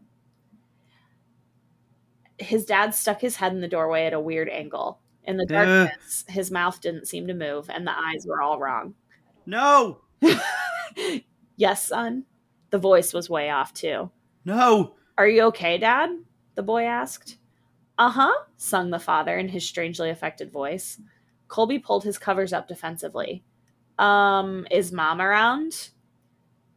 his 2.39 2.65
dad 2.65 2.95
stuck 2.95 3.21
his 3.21 3.35
head 3.35 3.51
in 3.53 3.61
the 3.61 3.67
doorway 3.67 4.07
at 4.07 4.13
a 4.13 4.19
weird 4.19 4.49
angle. 4.49 4.99
In 5.23 5.37
the 5.37 5.43
Ugh. 5.43 5.49
darkness, 5.49 6.25
his 6.27 6.49
mouth 6.49 6.81
didn't 6.81 7.07
seem 7.07 7.27
to 7.27 7.35
move, 7.35 7.69
and 7.69 7.85
the 7.85 7.91
eyes 7.95 8.25
were 8.25 8.41
all 8.41 8.57
wrong. 8.57 8.95
No, 9.45 9.99
yes, 11.57 11.85
son. 11.85 12.25
The 12.71 12.79
voice 12.79 13.13
was 13.13 13.29
way 13.29 13.51
off, 13.51 13.71
too. 13.71 14.09
no. 14.45 14.95
Are 15.15 15.27
you 15.27 15.43
okay, 15.43 15.77
Dad? 15.77 16.09
The 16.55 16.63
boy 16.63 16.85
asked. 16.85 17.37
Uh 17.99 18.09
huh, 18.09 18.33
sung 18.57 18.89
the 18.89 18.97
father 18.97 19.37
in 19.37 19.49
his 19.49 19.63
strangely 19.67 20.09
affected 20.09 20.51
voice. 20.51 20.99
Colby 21.51 21.79
pulled 21.79 22.05
his 22.05 22.17
covers 22.17 22.53
up 22.53 22.69
defensively. 22.69 23.43
Um, 23.99 24.65
is 24.71 24.93
Mom 24.93 25.21
around? 25.21 25.89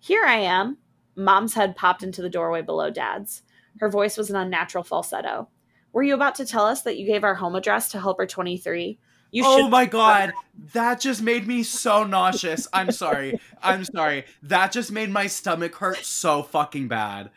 Here 0.01 0.25
I 0.25 0.39
am. 0.39 0.79
Mom's 1.15 1.55
head 1.55 1.77
popped 1.77 2.03
into 2.03 2.21
the 2.21 2.29
doorway 2.29 2.61
below 2.61 2.91
Dad's. 2.91 3.43
Her 3.79 3.89
voice 3.89 4.17
was 4.17 4.31
an 4.31 4.37
unnatural 4.37 4.83
falsetto. 4.83 5.49
Were 5.93 6.03
you 6.03 6.13
about 6.13 6.35
to 6.35 6.45
tell 6.45 6.67
us 6.67 6.83
that 6.83 6.99
you 6.99 7.07
gave 7.07 7.23
our 7.23 7.37
home 7.37 7.55
address 7.55 7.93
to 7.93 8.01
Helper 8.01 8.27
23? 8.27 8.99
You 9.31 9.45
oh 9.47 9.69
my 9.69 9.87
god, 9.87 10.33
that 10.73 11.01
just 11.01 11.23
made 11.23 11.47
me 11.47 11.63
so 11.63 12.03
nauseous. 12.03 12.67
I'm 12.73 12.91
sorry. 12.91 13.39
I'm 13.63 13.85
sorry. 13.85 14.25
That 14.43 14.73
just 14.73 14.91
made 14.91 15.11
my 15.11 15.29
stomach 15.29 15.77
hurt 15.77 16.05
so 16.05 16.43
fucking 16.43 16.89
bad. 16.89 17.31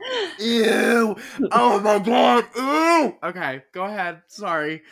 Ew. 0.38 1.16
Oh 1.50 1.80
my 1.80 1.98
god. 1.98 2.46
Ew. 2.54 3.16
Okay, 3.22 3.62
go 3.72 3.84
ahead. 3.84 4.22
Sorry. 4.28 4.82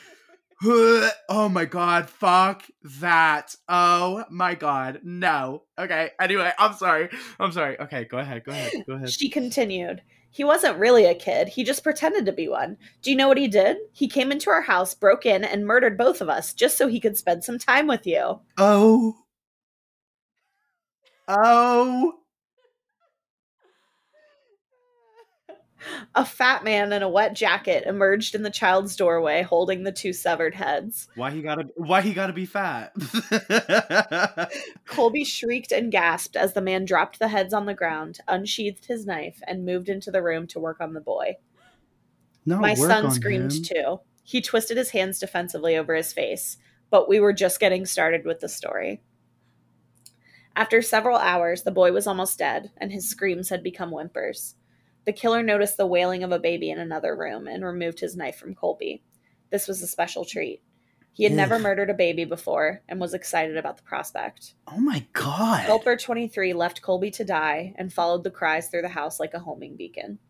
Oh 1.32 1.49
my 1.49 1.65
god. 1.65 2.11
Fuck 2.11 2.65
that. 3.01 3.55
Oh 3.69 4.24
my 4.31 4.55
god. 4.55 5.01
No. 5.03 5.62
Okay. 5.78 6.11
Anyway, 6.20 6.53
I'm 6.59 6.74
sorry. 6.74 7.09
I'm 7.39 7.53
sorry. 7.53 7.81
Okay, 7.81 8.05
go 8.05 8.19
ahead. 8.19 8.45
Go 8.45 8.53
ahead. 8.53 8.73
Go 8.87 8.95
ahead. 8.95 9.11
She 9.11 9.31
continued. 9.31 10.03
He 10.32 10.45
wasn't 10.45 10.78
really 10.78 11.07
a 11.07 11.15
kid. 11.15 11.49
He 11.49 11.65
just 11.65 11.82
pretended 11.82 12.27
to 12.27 12.32
be 12.32 12.49
one. 12.49 12.77
Do 13.03 13.11
you 13.11 13.16
know 13.16 13.27
what 13.27 13.39
he 13.39 13.49
did? 13.49 13.78
He 13.93 14.07
came 14.07 14.31
into 14.31 14.51
our 14.51 14.61
house, 14.62 14.95
broke 14.95 15.27
in, 15.27 15.45
and 15.45 15.66
murdered 15.66 15.99
both 15.99 16.20
of 16.20 16.28
us 16.28 16.53
just 16.53 16.77
so 16.77 16.89
he 16.89 17.01
could 17.01 17.16
spend 17.16 17.43
some 17.43 17.59
time 17.59 17.87
with 17.87 18.07
you. 18.07 18.41
Oh. 18.57 19.16
Oh. 21.27 22.19
A 26.15 26.24
fat 26.24 26.65
man 26.65 26.93
in 26.93 27.02
a 27.02 27.09
wet 27.09 27.35
jacket 27.35 27.85
emerged 27.86 28.35
in 28.35 28.43
the 28.43 28.51
child's 28.51 28.97
doorway 28.97 29.43
holding 29.43 29.82
the 29.85 29.93
two 29.93 30.12
severed 30.12 30.55
heads. 30.55 31.09
Why 31.15 31.31
he 31.31 31.43
gotta 31.43 31.69
why 31.77 32.02
he 32.02 32.12
gotta 32.12 32.32
be 32.32 32.47
fat? 32.47 32.93
Colby 34.86 35.24
shrieked 35.24 35.73
and 35.73 35.90
gasped 35.90 36.36
as 36.36 36.52
the 36.52 36.61
man 36.61 36.85
dropped 36.85 37.19
the 37.19 37.28
heads 37.28 37.55
on 37.55 37.66
the 37.66 37.74
ground, 37.74 38.19
unsheathed 38.28 38.86
his 38.86 39.07
knife, 39.07 39.40
and 39.47 39.65
moved 39.65 39.89
into 39.89 40.11
the 40.11 40.23
room 40.23 40.47
to 40.48 40.61
work 40.61 40.81
on 40.81 40.93
the 40.93 41.01
boy. 41.01 41.36
no, 42.44 42.59
My 42.59 42.74
son 42.74 43.11
screamed 43.11 43.52
him. 43.52 43.62
too. 43.62 44.01
He 44.23 44.40
twisted 44.40 44.77
his 44.77 44.90
hands 44.90 45.19
defensively 45.19 45.77
over 45.77 45.94
his 45.94 46.12
face, 46.12 46.57
but 46.90 47.09
we 47.09 47.20
were 47.20 47.32
just 47.32 47.59
getting 47.61 47.86
started 47.86 48.24
with 48.24 48.40
the 48.40 48.48
story. 48.48 49.02
After 50.55 50.82
several 50.82 51.16
hours, 51.16 51.62
the 51.62 51.70
boy 51.70 51.93
was 51.93 52.07
almost 52.07 52.39
dead, 52.39 52.70
and 52.77 52.93
his 52.93 53.09
screams 53.09 53.48
had 53.48 53.62
become 53.62 53.90
whimpers. 53.90 54.57
The 55.11 55.16
killer 55.16 55.43
noticed 55.43 55.77
the 55.77 55.89
wailing 55.89 56.23
of 56.23 56.31
a 56.31 56.39
baby 56.39 56.70
in 56.70 56.78
another 56.78 57.16
room 57.16 57.49
and 57.49 57.65
removed 57.65 57.99
his 57.99 58.16
knife 58.16 58.37
from 58.37 58.55
Colby. 58.55 59.03
This 59.51 59.66
was 59.66 59.82
a 59.82 59.89
special 59.89 60.24
treat. 60.24 60.62
He 61.12 61.24
had 61.24 61.32
never 61.32 61.59
murdered 61.59 61.91
a 61.91 61.95
baby 61.95 62.24
before 62.24 62.82
and 62.89 63.01
was 63.01 63.12
excited 63.12 63.57
about 63.57 63.77
the 63.77 63.82
prospect. 63.82 64.55
Oh 64.69 64.78
my 64.78 65.05
god. 65.12 65.62
Helper 65.65 65.97
23 65.97 66.53
left 66.53 66.81
Colby 66.81 67.11
to 67.11 67.24
die 67.24 67.74
and 67.77 67.93
followed 67.93 68.23
the 68.23 68.31
cries 68.31 68.69
through 68.69 68.82
the 68.82 68.89
house 68.91 69.19
like 69.19 69.35
a 69.35 69.41
homing 69.41 69.74
beacon. 69.74 70.20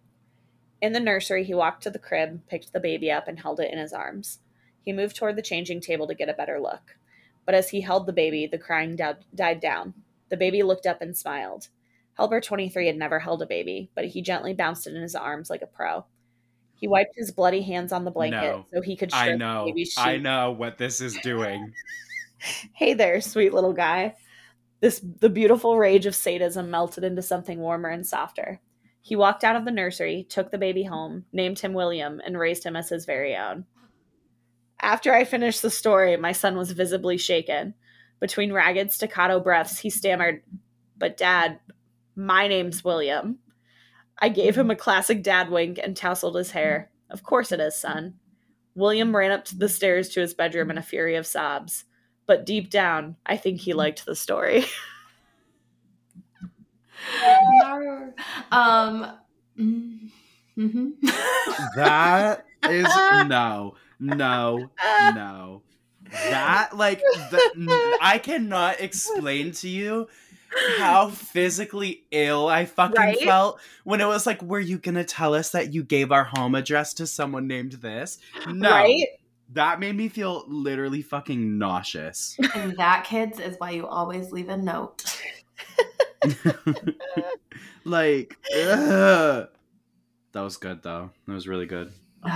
In 0.81 0.95
the 0.95 0.99
nursery, 0.99 1.45
he 1.45 1.53
walked 1.53 1.83
to 1.83 1.91
the 1.91 1.99
crib, 1.99 2.41
picked 2.49 2.73
the 2.73 2.81
baby 2.81 3.11
up, 3.11 3.29
and 3.29 3.39
held 3.39 3.61
it 3.61 3.71
in 3.71 3.79
his 3.79 3.93
arms. 3.93 4.39
He 4.81 4.95
moved 4.95 5.15
toward 5.15 5.37
the 5.37 5.43
changing 5.43 5.83
table 5.83 6.07
to 6.07 6.15
get 6.15 6.31
a 6.31 6.33
better 6.33 6.59
look. 6.59 6.97
But 7.45 7.55
as 7.55 7.69
he 7.69 7.83
held 7.83 8.07
the 8.07 8.15
baby, 8.15 8.47
the 8.47 8.57
crying 8.57 8.97
died 8.97 9.61
down. 9.61 9.93
The 10.31 10.39
baby 10.39 10.63
looked 10.63 10.87
up 10.87 11.03
and 11.03 11.15
smiled. 11.15 11.69
Helper 12.15 12.41
23 12.41 12.87
had 12.87 12.97
never 12.97 13.19
held 13.19 13.43
a 13.43 13.47
baby, 13.47 13.91
but 13.95 14.05
he 14.05 14.23
gently 14.23 14.53
bounced 14.53 14.87
it 14.87 14.95
in 14.95 15.03
his 15.03 15.15
arms 15.15 15.49
like 15.51 15.63
a 15.63 15.67
pro. 15.67 16.05
He 16.75 16.89
wiped 16.89 17.15
his 17.17 17.31
bloody 17.31 17.63
hands 17.63 17.93
on 17.93 18.05
the 18.05 18.11
blanket 18.11 18.41
No. 18.41 18.67
so 18.73 18.81
he 18.81 18.97
could 18.97 19.13
I 19.13 19.33
the 19.33 19.37
know. 19.37 19.73
I 19.99 20.17
know 20.17 20.51
what 20.51 20.79
this 20.79 21.01
is 21.01 21.17
doing. 21.23 21.73
Hey 22.73 22.95
there, 22.95 23.21
sweet 23.21 23.53
little 23.53 23.75
guy. 23.75 24.15
This 24.81 24.99
the 25.19 25.29
beautiful 25.29 25.77
rage 25.77 26.07
of 26.07 26.15
sadism 26.15 26.71
melted 26.71 27.05
into 27.05 27.21
something 27.21 27.59
warmer 27.59 27.91
and 27.91 28.07
softer. 28.07 28.63
He 29.03 29.15
walked 29.15 29.45
out 29.45 29.57
of 29.57 29.67
the 29.67 29.71
nursery, 29.71 30.27
took 30.27 30.51
the 30.51 30.57
baby 30.57 30.85
home, 30.85 31.27
named 31.35 31.59
him 31.59 31.75
William, 31.75 32.19
and 32.25 32.39
raised 32.39 32.65
him 32.65 32.77
as 32.77 32.89
his 32.89 33.05
very 33.05 33.37
own. 33.37 33.67
After 34.81 35.13
I 35.13 35.25
finished 35.25 35.61
the 35.61 35.69
story, 35.69 36.17
my 36.17 36.33
son 36.33 36.57
was 36.57 36.73
visibly 36.73 37.19
shaken. 37.19 37.75
Between 38.21 38.55
ragged 38.55 38.91
staccato 38.91 39.39
breaths, 39.39 39.79
he 39.81 39.91
stammered, 39.91 40.43
But 40.97 41.19
dad, 41.19 41.61
my 42.27 42.49
name's 42.49 42.85
William. 42.85 43.39
I 44.19 44.29
gave 44.29 44.57
him 44.57 44.71
a 44.71 44.77
classic 44.77 45.23
dad 45.23 45.51
wink 45.51 45.79
and 45.83 45.97
tousled 45.97 46.35
his 46.35 46.51
hair. 46.51 46.91
Of 47.09 47.23
course 47.23 47.53
it 47.53 47.61
is, 47.61 47.77
son. 47.77 48.15
William 48.75 49.17
ran 49.17 49.31
up 49.31 49.47
the 49.49 49.69
stairs 49.69 50.09
to 50.11 50.21
his 50.21 50.35
bedroom 50.35 50.71
in 50.71 50.79
a 50.79 50.83
fury 50.83 51.17
of 51.17 51.27
sobs 51.27 51.85
but 52.31 52.47
deep 52.47 52.71
down, 52.71 53.17
I 53.27 53.37
think 53.37 53.59
he 53.59 53.73
liked 53.75 54.07
the 54.07 54.15
story. 54.15 54.65
No. 57.61 58.13
Um. 58.53 59.19
Mm-hmm. 59.59 60.91
That 61.75 62.45
is 62.69 62.85
no, 63.27 63.75
no, 63.99 64.71
no. 64.79 65.63
That 66.13 66.77
like 66.77 67.01
the, 67.01 67.99
I 68.01 68.19
cannot 68.19 68.81
explain 68.81 69.51
to 69.53 69.69
you 69.69 70.07
how 70.79 71.09
physically 71.11 72.05
ill 72.11 72.49
I 72.49 72.65
fucking 72.65 72.97
Right? 72.97 73.21
felt 73.21 73.61
when 73.85 74.01
it 74.01 74.07
was 74.07 74.27
like, 74.27 74.43
"Were 74.43 74.59
you 74.61 74.79
gonna 74.79 75.05
tell 75.05 75.35
us 75.35 75.51
that 75.51 75.73
you 75.73 75.83
gave 75.85 76.11
our 76.13 76.25
home 76.25 76.55
address 76.55 76.95
to 76.95 77.07
someone 77.07 77.47
named 77.47 77.73
this?" 77.73 78.19
No, 78.49 78.71
Right? 78.71 79.07
that 79.53 79.81
made 79.81 79.97
me 79.97 80.09
feel 80.09 80.45
literally 80.49 81.03
fucking 81.03 81.59
nauseous. 81.59 82.37
and 82.55 82.77
that, 82.79 83.05
kids, 83.05 83.39
is 83.41 83.57
why 83.59 83.71
you 83.71 83.87
always 83.87 84.33
leave 84.33 84.49
a 84.49 84.57
note. 84.57 85.05
like, 87.85 88.37
ugh. 88.57 89.49
that 90.33 90.41
was 90.41 90.57
good 90.57 90.83
though. 90.83 91.11
That 91.27 91.33
was 91.33 91.49
really 91.49 91.67
good. 91.67 91.93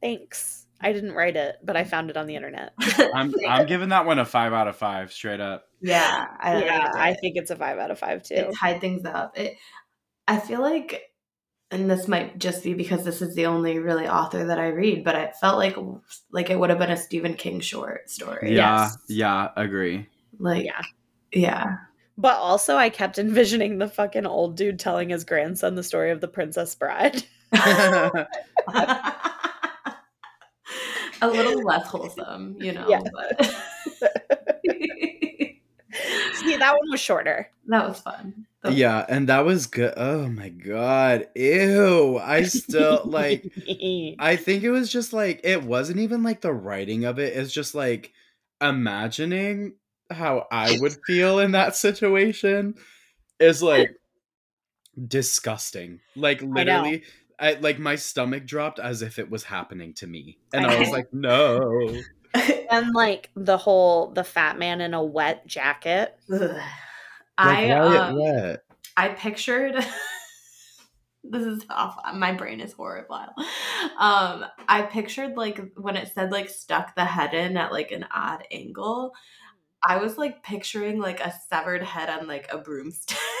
Thanks. 0.00 0.66
I 0.80 0.92
didn't 0.92 1.12
write 1.12 1.36
it, 1.36 1.56
but 1.64 1.76
I 1.76 1.82
found 1.84 2.08
it 2.10 2.16
on 2.16 2.26
the 2.28 2.36
internet. 2.36 2.72
I'm 3.12 3.34
I'm 3.48 3.66
giving 3.66 3.88
that 3.88 4.06
one 4.06 4.18
a 4.20 4.24
five 4.24 4.52
out 4.52 4.68
of 4.68 4.76
five, 4.76 5.12
straight 5.12 5.40
up. 5.40 5.67
Yeah, 5.80 6.26
I 6.40 6.64
yeah, 6.64 6.90
I 6.94 7.14
think 7.14 7.36
it's 7.36 7.50
a 7.50 7.56
five 7.56 7.78
out 7.78 7.90
of 7.90 7.98
five 7.98 8.22
too. 8.22 8.34
it 8.34 8.54
tied 8.56 8.80
things 8.80 9.04
up. 9.04 9.38
It, 9.38 9.56
I 10.26 10.38
feel 10.38 10.60
like, 10.60 11.02
and 11.70 11.90
this 11.90 12.08
might 12.08 12.38
just 12.38 12.64
be 12.64 12.74
because 12.74 13.04
this 13.04 13.22
is 13.22 13.34
the 13.34 13.46
only 13.46 13.78
really 13.78 14.08
author 14.08 14.44
that 14.46 14.58
I 14.58 14.68
read, 14.68 15.04
but 15.04 15.16
I 15.16 15.30
felt 15.32 15.58
like 15.58 15.76
like 16.32 16.50
it 16.50 16.58
would 16.58 16.70
have 16.70 16.78
been 16.78 16.90
a 16.90 16.96
Stephen 16.96 17.34
King 17.34 17.60
short 17.60 18.10
story. 18.10 18.54
Yeah, 18.54 18.82
Yes. 18.84 18.98
yeah, 19.08 19.48
agree. 19.56 20.06
Like, 20.38 20.64
Yeah. 20.64 20.80
yeah, 21.32 21.76
But 22.16 22.36
also, 22.36 22.76
I 22.76 22.90
kept 22.90 23.18
envisioning 23.18 23.78
the 23.78 23.88
fucking 23.88 24.26
old 24.26 24.56
dude 24.56 24.78
telling 24.78 25.08
his 25.10 25.24
grandson 25.24 25.74
the 25.74 25.82
story 25.82 26.10
of 26.10 26.20
the 26.20 26.28
Princess 26.28 26.74
Bride. 26.74 27.22
a 27.52 28.26
little 31.22 31.62
less 31.64 31.86
wholesome, 31.86 32.56
you 32.60 32.72
know. 32.72 32.86
Yeah. 32.88 33.00
But 36.52 36.58
that 36.60 36.72
one 36.72 36.90
was 36.90 37.00
shorter. 37.00 37.50
that 37.66 37.88
was 37.88 38.00
fun. 38.00 38.46
That 38.62 38.70
was- 38.70 38.78
yeah, 38.78 39.04
and 39.08 39.28
that 39.28 39.44
was 39.44 39.66
good. 39.66 39.94
Oh 39.96 40.28
my 40.28 40.48
god. 40.48 41.28
Ew. 41.34 42.18
I 42.18 42.42
still 42.44 43.02
like 43.06 43.52
I 44.18 44.36
think 44.36 44.64
it 44.64 44.70
was 44.70 44.90
just 44.90 45.12
like 45.12 45.40
it 45.44 45.62
wasn't 45.62 46.00
even 46.00 46.22
like 46.22 46.40
the 46.40 46.52
writing 46.52 47.04
of 47.04 47.18
it. 47.18 47.36
It's 47.36 47.52
just 47.52 47.74
like 47.74 48.12
imagining 48.60 49.74
how 50.10 50.46
I 50.50 50.76
would 50.80 50.96
feel 51.06 51.38
in 51.38 51.52
that 51.52 51.76
situation 51.76 52.74
is 53.38 53.62
like 53.62 53.90
disgusting. 55.06 56.00
Like 56.16 56.42
know. 56.42 56.54
literally 56.54 57.04
I, 57.38 57.52
like 57.54 57.78
my 57.78 57.94
stomach 57.94 58.46
dropped 58.46 58.80
as 58.80 59.02
if 59.02 59.18
it 59.18 59.30
was 59.30 59.44
happening 59.44 59.94
to 59.94 60.06
me. 60.06 60.38
And 60.52 60.66
I 60.66 60.78
was 60.80 60.90
like, 60.90 61.12
"No." 61.12 61.96
and 62.70 62.94
like 62.94 63.30
the 63.34 63.56
whole 63.56 64.08
the 64.10 64.24
fat 64.24 64.58
man 64.58 64.80
in 64.80 64.94
a 64.94 65.02
wet 65.02 65.46
jacket. 65.46 66.18
Ugh. 66.32 66.60
I 67.36 67.70
um, 67.70 68.18
wet? 68.18 68.64
I 68.96 69.08
pictured 69.10 69.74
this 71.24 71.42
is 71.42 71.64
awful. 71.70 72.02
My 72.14 72.32
brain 72.32 72.60
is 72.60 72.72
horrible. 72.72 73.16
Um, 73.16 74.44
I 74.68 74.88
pictured 74.90 75.36
like 75.36 75.60
when 75.76 75.96
it 75.96 76.12
said 76.14 76.32
like 76.32 76.48
stuck 76.48 76.94
the 76.94 77.04
head 77.04 77.34
in 77.34 77.56
at 77.56 77.72
like 77.72 77.90
an 77.90 78.06
odd 78.12 78.44
angle. 78.50 79.12
I 79.86 79.98
was 79.98 80.18
like 80.18 80.42
picturing 80.42 80.98
like 80.98 81.20
a 81.20 81.32
severed 81.48 81.82
head 81.82 82.08
on 82.08 82.26
like 82.26 82.48
a 82.52 82.58
broomstick, 82.58 83.16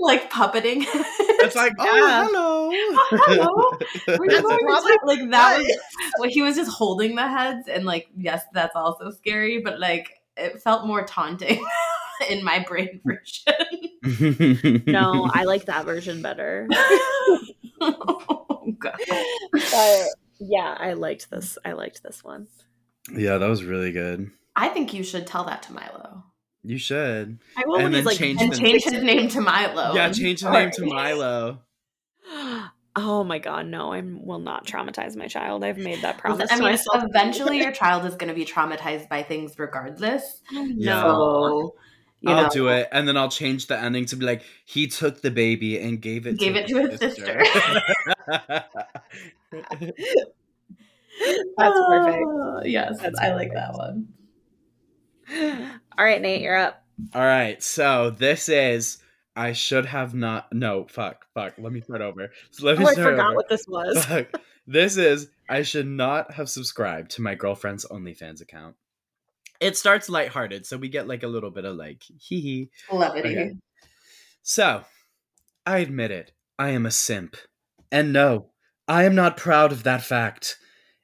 like 0.00 0.30
puppeting. 0.30 0.84
it's 0.84 1.54
like, 1.54 1.72
oh, 1.78 1.84
Yeah. 1.84 2.24
hello. 2.26 2.70
Oh, 2.72 3.08
hello. 3.26 4.18
We're 4.18 4.28
That's 4.28 4.42
going 4.46 4.58
probably 4.66 4.96
like 5.04 5.30
that 5.30 5.58
was 5.58 5.66
what- 5.68 5.78
well, 6.20 6.30
he 6.30 6.42
was 6.42 6.56
just 6.56 6.70
holding 6.70 7.14
the 7.14 7.28
heads, 7.28 7.68
and 7.68 7.84
like, 7.84 8.08
yes, 8.16 8.42
that's 8.52 8.74
also 8.74 9.10
scary, 9.10 9.60
but 9.62 9.78
like, 9.78 10.20
it 10.36 10.60
felt 10.60 10.86
more 10.86 11.04
taunting 11.04 11.64
in 12.28 12.42
my 12.44 12.58
brain 12.60 13.00
version. 13.04 14.82
No, 14.86 15.30
I 15.32 15.44
like 15.44 15.66
that 15.66 15.84
version 15.84 16.20
better. 16.22 16.66
oh, 17.80 18.74
God. 18.78 18.96
But 19.52 20.06
yeah, 20.40 20.76
I 20.78 20.94
liked 20.94 21.30
this. 21.30 21.58
I 21.64 21.72
liked 21.72 22.02
this 22.02 22.24
one. 22.24 22.46
yeah, 23.12 23.38
that 23.38 23.48
was 23.48 23.62
really 23.64 23.92
good. 23.92 24.30
I 24.60 24.68
think 24.68 24.92
you 24.92 25.02
should 25.04 25.26
tell 25.26 25.44
that 25.44 25.62
to 25.64 25.72
Milo 25.72 26.24
You 26.64 26.78
should. 26.78 27.38
I 27.56 27.62
will 27.66 27.76
And 27.78 27.94
then 27.94 28.04
like 28.04 28.18
change 28.18 28.42
and 28.42 28.52
the- 28.52 28.56
change 28.56 28.84
his 28.84 29.02
name 29.02 29.28
to 29.28 29.40
Milo. 29.40 29.94
yeah, 29.94 30.10
change 30.12 30.40
the 30.42 30.50
name 30.50 30.70
to 30.72 30.84
Milo. 30.86 31.60
Oh 33.00 33.22
my 33.22 33.38
god, 33.38 33.66
no! 33.66 33.92
I 33.92 34.02
will 34.02 34.40
not 34.40 34.66
traumatize 34.66 35.14
my 35.14 35.28
child. 35.28 35.62
I've 35.62 35.78
made 35.78 36.02
that 36.02 36.18
promise 36.18 36.50
I 36.50 36.56
to 36.56 36.62
mean, 36.62 36.72
myself. 36.72 37.04
eventually 37.08 37.58
your 37.58 37.70
child 37.82 38.04
is 38.06 38.16
going 38.16 38.26
to 38.28 38.34
be 38.34 38.44
traumatized 38.44 39.08
by 39.08 39.22
things 39.22 39.56
regardless. 39.56 40.40
Yeah. 40.50 41.02
So, 41.02 41.74
I'll 42.26 42.42
know, 42.44 42.48
do 42.50 42.66
it, 42.68 42.88
and 42.90 43.06
then 43.06 43.16
I'll 43.16 43.28
change 43.30 43.68
the 43.68 43.78
ending 43.78 44.06
to 44.06 44.16
be 44.16 44.26
like, 44.26 44.42
he 44.64 44.88
took 44.88 45.22
the 45.22 45.30
baby 45.30 45.78
and 45.78 46.00
gave 46.02 46.26
it 46.26 46.38
Gave 46.40 46.54
to 46.54 46.58
it 46.58 46.66
to 46.66 46.88
his 46.88 46.98
sister. 46.98 47.44
That's 51.56 51.80
perfect. 51.88 52.26
Uh, 52.26 52.60
yes, 52.64 52.98
That's 53.00 53.18
I 53.20 53.32
like 53.34 53.52
that 53.54 53.74
one. 53.74 54.08
All 55.32 56.04
right, 56.04 56.20
Nate, 56.20 56.42
you're 56.42 56.56
up. 56.56 56.82
All 57.14 57.22
right, 57.22 57.62
so 57.62 58.10
this 58.10 58.48
is 58.48 58.98
I 59.36 59.52
should 59.52 59.86
have 59.86 60.14
not. 60.14 60.52
No, 60.52 60.86
fuck, 60.88 61.26
fuck. 61.34 61.54
Let 61.58 61.72
me 61.72 61.80
start 61.80 62.00
over. 62.00 62.30
So 62.50 62.66
let 62.66 62.78
me 62.78 62.84
Oh, 62.84 62.88
I 62.88 62.94
forgot 62.94 63.26
over. 63.28 63.36
what 63.36 63.48
this 63.48 63.64
was. 63.68 64.04
Fuck. 64.06 64.32
This 64.66 64.96
is 64.96 65.28
I 65.48 65.62
should 65.62 65.86
not 65.86 66.34
have 66.34 66.48
subscribed 66.50 67.12
to 67.12 67.22
my 67.22 67.34
girlfriend's 67.34 67.86
OnlyFans 67.86 68.40
account. 68.42 68.74
It 69.60 69.76
starts 69.76 70.08
lighthearted, 70.08 70.66
so 70.66 70.76
we 70.76 70.88
get 70.88 71.08
like 71.08 71.22
a 71.22 71.28
little 71.28 71.50
bit 71.50 71.64
of 71.64 71.76
like 71.76 72.02
hee 72.20 72.40
hee. 72.40 72.70
Levity. 72.92 73.28
Okay. 73.30 73.52
So, 74.42 74.84
I 75.64 75.78
admit 75.78 76.10
it. 76.10 76.32
I 76.58 76.70
am 76.70 76.84
a 76.86 76.90
simp. 76.90 77.36
And 77.92 78.12
no, 78.12 78.46
I 78.86 79.04
am 79.04 79.14
not 79.14 79.36
proud 79.36 79.72
of 79.72 79.84
that 79.84 80.02
fact. 80.02 80.58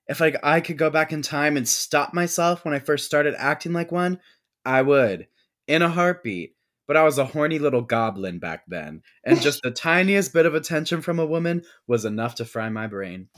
If 0.06 0.20
I, 0.20 0.34
I 0.42 0.60
could 0.60 0.78
go 0.78 0.90
back 0.90 1.12
in 1.12 1.22
time 1.22 1.56
and 1.56 1.66
stop 1.66 2.12
myself 2.12 2.64
when 2.64 2.74
I 2.74 2.78
first 2.78 3.06
started 3.06 3.34
acting 3.38 3.72
like 3.72 3.90
one, 3.90 4.20
I 4.64 4.82
would. 4.82 5.28
In 5.66 5.82
a 5.82 5.88
heartbeat. 5.88 6.54
But 6.86 6.98
I 6.98 7.04
was 7.04 7.16
a 7.16 7.24
horny 7.24 7.58
little 7.58 7.80
goblin 7.80 8.38
back 8.38 8.64
then, 8.68 9.00
and 9.24 9.40
just 9.40 9.62
the 9.62 9.70
tiniest 9.74 10.34
bit 10.34 10.44
of 10.44 10.54
attention 10.54 11.00
from 11.00 11.18
a 11.18 11.24
woman 11.24 11.62
was 11.86 12.04
enough 12.04 12.34
to 12.34 12.44
fry 12.44 12.68
my 12.68 12.86
brain. 12.86 13.28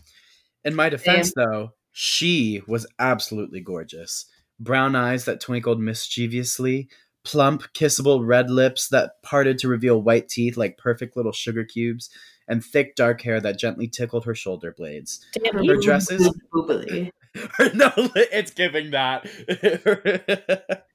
In 0.65 0.75
my 0.75 0.89
defense, 0.89 1.33
though, 1.37 1.71
she 1.93 2.61
was 2.67 2.89
absolutely 2.99 3.61
gorgeous. 3.61 4.27
Brown 4.59 4.97
eyes 4.97 5.27
that 5.27 5.41
twinkled 5.41 5.81
mischievously, 5.81 6.89
plump, 7.25 7.73
kissable 7.73 8.27
red 8.27 8.51
lips 8.51 8.89
that 8.89 9.23
parted 9.23 9.59
to 9.59 9.69
reveal 9.69 10.03
white 10.03 10.29
teeth 10.29 10.57
like 10.57 10.77
perfect 10.77 11.17
little 11.17 11.33
sugar 11.33 11.65
cubes, 11.65 12.11
and 12.49 12.65
thick 12.65 12.95
dark 12.97 13.21
hair 13.23 13.41
that 13.41 13.59
gently 13.59 13.89
tickled 13.89 14.25
her 14.25 14.35
shoulder 14.35 14.75
blades. 14.77 15.25
Damn, 15.33 15.67
Her 15.67 15.77
dresses, 15.77 16.29
Boobily. 16.53 17.11
no, 17.75 17.91
it's 18.15 18.51
giving 18.53 18.91
that. 18.93 19.27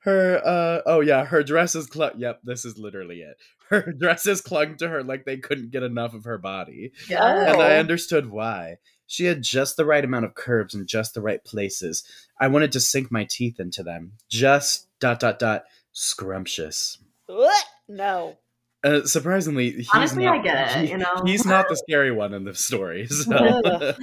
her, 0.00 0.40
uh, 0.44 0.80
oh 0.86 1.00
yeah, 1.00 1.24
her 1.24 1.42
dresses 1.42 1.86
clung. 1.86 2.12
Yep, 2.16 2.40
this 2.44 2.64
is 2.64 2.78
literally 2.78 3.20
it. 3.20 3.36
Her 3.70 3.92
dresses 3.98 4.40
clung 4.40 4.76
to 4.76 4.88
her 4.88 5.02
like 5.02 5.24
they 5.24 5.36
couldn't 5.36 5.70
get 5.70 5.82
enough 5.82 6.14
of 6.14 6.24
her 6.24 6.38
body, 6.38 6.92
Yeah. 7.08 7.52
and 7.52 7.60
I 7.62 7.76
understood 7.78 8.30
why. 8.30 8.76
She 9.06 9.24
had 9.24 9.42
just 9.42 9.76
the 9.78 9.86
right 9.86 10.04
amount 10.04 10.26
of 10.26 10.34
curves 10.34 10.74
in 10.74 10.86
just 10.86 11.14
the 11.14 11.22
right 11.22 11.42
places. 11.42 12.04
I 12.38 12.48
wanted 12.48 12.72
to 12.72 12.80
sink 12.80 13.10
my 13.10 13.24
teeth 13.28 13.58
into 13.58 13.82
them. 13.82 14.12
Just 14.28 14.86
dot 15.00 15.18
dot 15.20 15.38
dot 15.38 15.64
scrumptious. 15.92 16.98
What? 17.26 17.64
No. 17.88 18.36
Uh, 18.84 19.04
surprisingly, 19.04 19.70
he's 19.72 19.88
Honestly, 19.92 20.24
not, 20.24 20.38
I 20.38 20.42
get 20.42 20.76
it, 20.76 20.84
he- 20.86 20.90
you 20.92 20.98
know? 20.98 21.22
he's 21.24 21.44
not 21.44 21.68
the 21.68 21.76
scary 21.88 22.12
one 22.12 22.32
in 22.34 22.44
the 22.44 22.54
story. 22.54 23.06
So. 23.08 23.94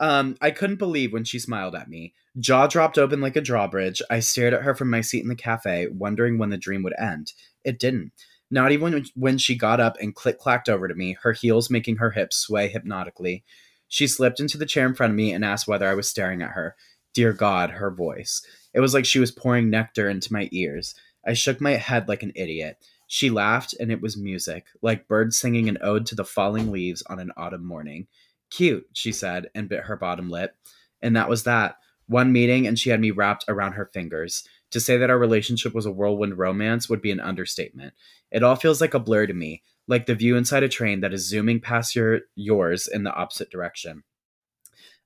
Um, 0.00 0.36
I 0.40 0.50
couldn't 0.50 0.76
believe 0.76 1.12
when 1.12 1.24
she 1.24 1.38
smiled 1.38 1.74
at 1.76 1.88
me. 1.88 2.14
Jaw 2.40 2.66
dropped 2.66 2.98
open 2.98 3.20
like 3.20 3.36
a 3.36 3.40
drawbridge. 3.40 4.02
I 4.10 4.18
stared 4.20 4.52
at 4.52 4.62
her 4.62 4.74
from 4.74 4.90
my 4.90 5.00
seat 5.00 5.22
in 5.22 5.28
the 5.28 5.36
cafe, 5.36 5.86
wondering 5.88 6.38
when 6.38 6.50
the 6.50 6.56
dream 6.58 6.82
would 6.82 6.98
end. 6.98 7.32
It 7.64 7.78
didn't. 7.78 8.10
Not 8.50 8.72
even 8.72 8.92
when, 8.92 9.04
when 9.14 9.38
she 9.38 9.56
got 9.56 9.80
up 9.80 9.96
and 10.00 10.14
click 10.14 10.38
clacked 10.38 10.68
over 10.68 10.88
to 10.88 10.94
me, 10.94 11.16
her 11.22 11.32
heels 11.32 11.70
making 11.70 11.96
her 11.96 12.10
hips 12.10 12.36
sway 12.36 12.68
hypnotically. 12.68 13.44
She 13.88 14.06
slipped 14.06 14.40
into 14.40 14.58
the 14.58 14.66
chair 14.66 14.86
in 14.86 14.94
front 14.94 15.10
of 15.12 15.16
me 15.16 15.32
and 15.32 15.44
asked 15.44 15.68
whether 15.68 15.86
I 15.88 15.94
was 15.94 16.08
staring 16.08 16.42
at 16.42 16.50
her. 16.50 16.74
Dear 17.14 17.32
God, 17.32 17.70
her 17.70 17.90
voice. 17.90 18.44
It 18.74 18.80
was 18.80 18.94
like 18.94 19.04
she 19.04 19.18
was 19.20 19.30
pouring 19.30 19.70
nectar 19.70 20.08
into 20.08 20.32
my 20.32 20.48
ears. 20.50 20.94
I 21.26 21.34
shook 21.34 21.60
my 21.60 21.72
head 21.72 22.08
like 22.08 22.22
an 22.22 22.32
idiot. 22.34 22.76
She 23.14 23.28
laughed, 23.28 23.74
and 23.78 23.92
it 23.92 24.00
was 24.00 24.16
music, 24.16 24.68
like 24.80 25.06
birds 25.06 25.38
singing 25.38 25.68
an 25.68 25.76
ode 25.82 26.06
to 26.06 26.14
the 26.14 26.24
falling 26.24 26.72
leaves 26.72 27.02
on 27.10 27.18
an 27.18 27.30
autumn 27.36 27.62
morning. 27.62 28.06
Cute, 28.48 28.88
she 28.94 29.12
said, 29.12 29.50
and 29.54 29.68
bit 29.68 29.84
her 29.84 29.96
bottom 29.96 30.30
lip. 30.30 30.56
And 31.02 31.14
that 31.14 31.28
was 31.28 31.44
that. 31.44 31.76
One 32.06 32.32
meeting, 32.32 32.66
and 32.66 32.78
she 32.78 32.88
had 32.88 33.00
me 33.00 33.10
wrapped 33.10 33.44
around 33.48 33.72
her 33.72 33.90
fingers. 33.92 34.48
To 34.70 34.80
say 34.80 34.96
that 34.96 35.10
our 35.10 35.18
relationship 35.18 35.74
was 35.74 35.84
a 35.84 35.92
whirlwind 35.92 36.38
romance 36.38 36.88
would 36.88 37.02
be 37.02 37.10
an 37.10 37.20
understatement. 37.20 37.92
It 38.30 38.42
all 38.42 38.56
feels 38.56 38.80
like 38.80 38.94
a 38.94 38.98
blur 38.98 39.26
to 39.26 39.34
me, 39.34 39.62
like 39.86 40.06
the 40.06 40.14
view 40.14 40.34
inside 40.34 40.62
a 40.62 40.68
train 40.70 41.00
that 41.00 41.12
is 41.12 41.28
zooming 41.28 41.60
past 41.60 41.94
your 41.94 42.20
yours 42.34 42.88
in 42.88 43.02
the 43.02 43.12
opposite 43.12 43.50
direction. 43.50 44.04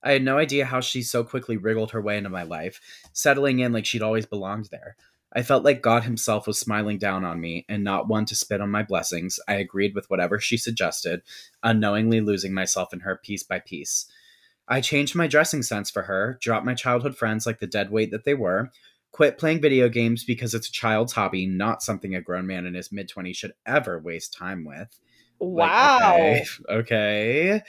I 0.00 0.12
had 0.12 0.22
no 0.22 0.38
idea 0.38 0.66
how 0.66 0.80
she 0.80 1.02
so 1.02 1.24
quickly 1.24 1.56
wriggled 1.56 1.90
her 1.90 2.00
way 2.00 2.18
into 2.18 2.30
my 2.30 2.44
life, 2.44 2.80
settling 3.12 3.58
in 3.58 3.72
like 3.72 3.84
she'd 3.84 4.00
always 4.00 4.26
belonged 4.26 4.68
there. 4.70 4.94
I 5.36 5.42
felt 5.42 5.64
like 5.64 5.82
God 5.82 6.04
Himself 6.04 6.46
was 6.46 6.58
smiling 6.58 6.96
down 6.96 7.22
on 7.22 7.40
me, 7.42 7.66
and 7.68 7.84
not 7.84 8.08
one 8.08 8.24
to 8.24 8.34
spit 8.34 8.62
on 8.62 8.70
my 8.70 8.82
blessings. 8.82 9.38
I 9.46 9.54
agreed 9.56 9.94
with 9.94 10.08
whatever 10.08 10.40
she 10.40 10.56
suggested, 10.56 11.20
unknowingly 11.62 12.22
losing 12.22 12.54
myself 12.54 12.94
in 12.94 13.00
her 13.00 13.20
piece 13.22 13.42
by 13.42 13.58
piece. 13.58 14.06
I 14.66 14.80
changed 14.80 15.14
my 15.14 15.26
dressing 15.26 15.62
sense 15.62 15.90
for 15.90 16.04
her, 16.04 16.38
dropped 16.40 16.64
my 16.64 16.72
childhood 16.72 17.18
friends 17.18 17.44
like 17.44 17.60
the 17.60 17.66
dead 17.66 17.90
weight 17.90 18.10
that 18.12 18.24
they 18.24 18.32
were, 18.32 18.70
quit 19.12 19.36
playing 19.36 19.60
video 19.60 19.90
games 19.90 20.24
because 20.24 20.54
it's 20.54 20.68
a 20.68 20.72
child's 20.72 21.12
hobby, 21.12 21.46
not 21.46 21.82
something 21.82 22.14
a 22.14 22.22
grown 22.22 22.46
man 22.46 22.64
in 22.64 22.72
his 22.74 22.90
mid 22.90 23.10
20s 23.10 23.36
should 23.36 23.52
ever 23.66 23.98
waste 23.98 24.32
time 24.32 24.64
with. 24.64 24.88
Like, 25.54 25.70
Wow. 25.70 25.98
okay, 26.00 26.44
okay. 26.70 27.62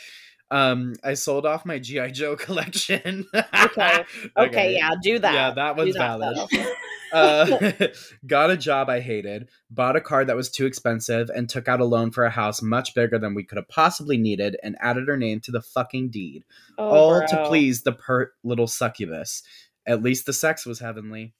Um, 0.50 0.96
I 1.04 1.14
sold 1.16 1.46
off 1.46 1.66
my 1.66 1.80
GI 1.80 2.12
Joe 2.12 2.36
collection. 2.38 3.26
Okay. 3.54 4.04
Okay, 4.38 4.74
yeah, 4.76 4.92
do 5.02 5.20
that. 5.20 5.34
Yeah, 5.34 5.52
that 5.52 5.76
one's 5.76 5.94
that, 5.96 6.20
valid. 6.20 6.50
uh, 7.14 7.88
got 8.26 8.50
a 8.50 8.58
job 8.58 8.90
I 8.90 9.02
hated, 9.02 9.50
bought 9.70 9.96
a 9.96 10.02
car 10.02 10.26
that 10.26 10.36
was 10.36 10.50
too 10.50 10.66
expensive, 10.66 11.30
and 11.30 11.48
took 11.48 11.68
out 11.68 11.80
a 11.80 11.86
loan 11.86 12.12
for 12.12 12.24
a 12.24 12.30
house 12.30 12.62
much 12.62 12.96
bigger 12.96 13.20
than 13.20 13.36
we 13.36 13.44
could 13.44 13.58
have 13.58 13.68
possibly 13.68 14.18
needed, 14.18 14.58
and 14.64 14.78
added 14.80 15.08
her 15.08 15.18
name 15.18 15.42
to 15.42 15.52
the 15.52 15.62
fucking 15.62 16.10
deed, 16.10 16.44
Oh, 16.78 16.90
all 16.90 17.28
to 17.28 17.46
please 17.48 17.84
the 17.84 17.92
pert 17.92 18.34
little 18.44 18.68
succubus. 18.68 19.44
At 19.86 20.02
least 20.02 20.26
the 20.26 20.34
sex 20.34 20.66
was 20.66 20.80
heavenly. 20.80 21.34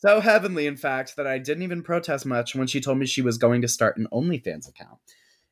So 0.00 0.20
heavenly, 0.20 0.66
in 0.66 0.76
fact, 0.76 1.16
that 1.16 1.26
I 1.26 1.38
didn't 1.38 1.62
even 1.62 1.82
protest 1.82 2.26
much 2.26 2.54
when 2.54 2.66
she 2.66 2.80
told 2.80 2.98
me 2.98 3.06
she 3.06 3.22
was 3.22 3.38
going 3.38 3.62
to 3.62 3.68
start 3.68 3.96
an 3.96 4.06
OnlyFans 4.12 4.68
account. 4.68 4.98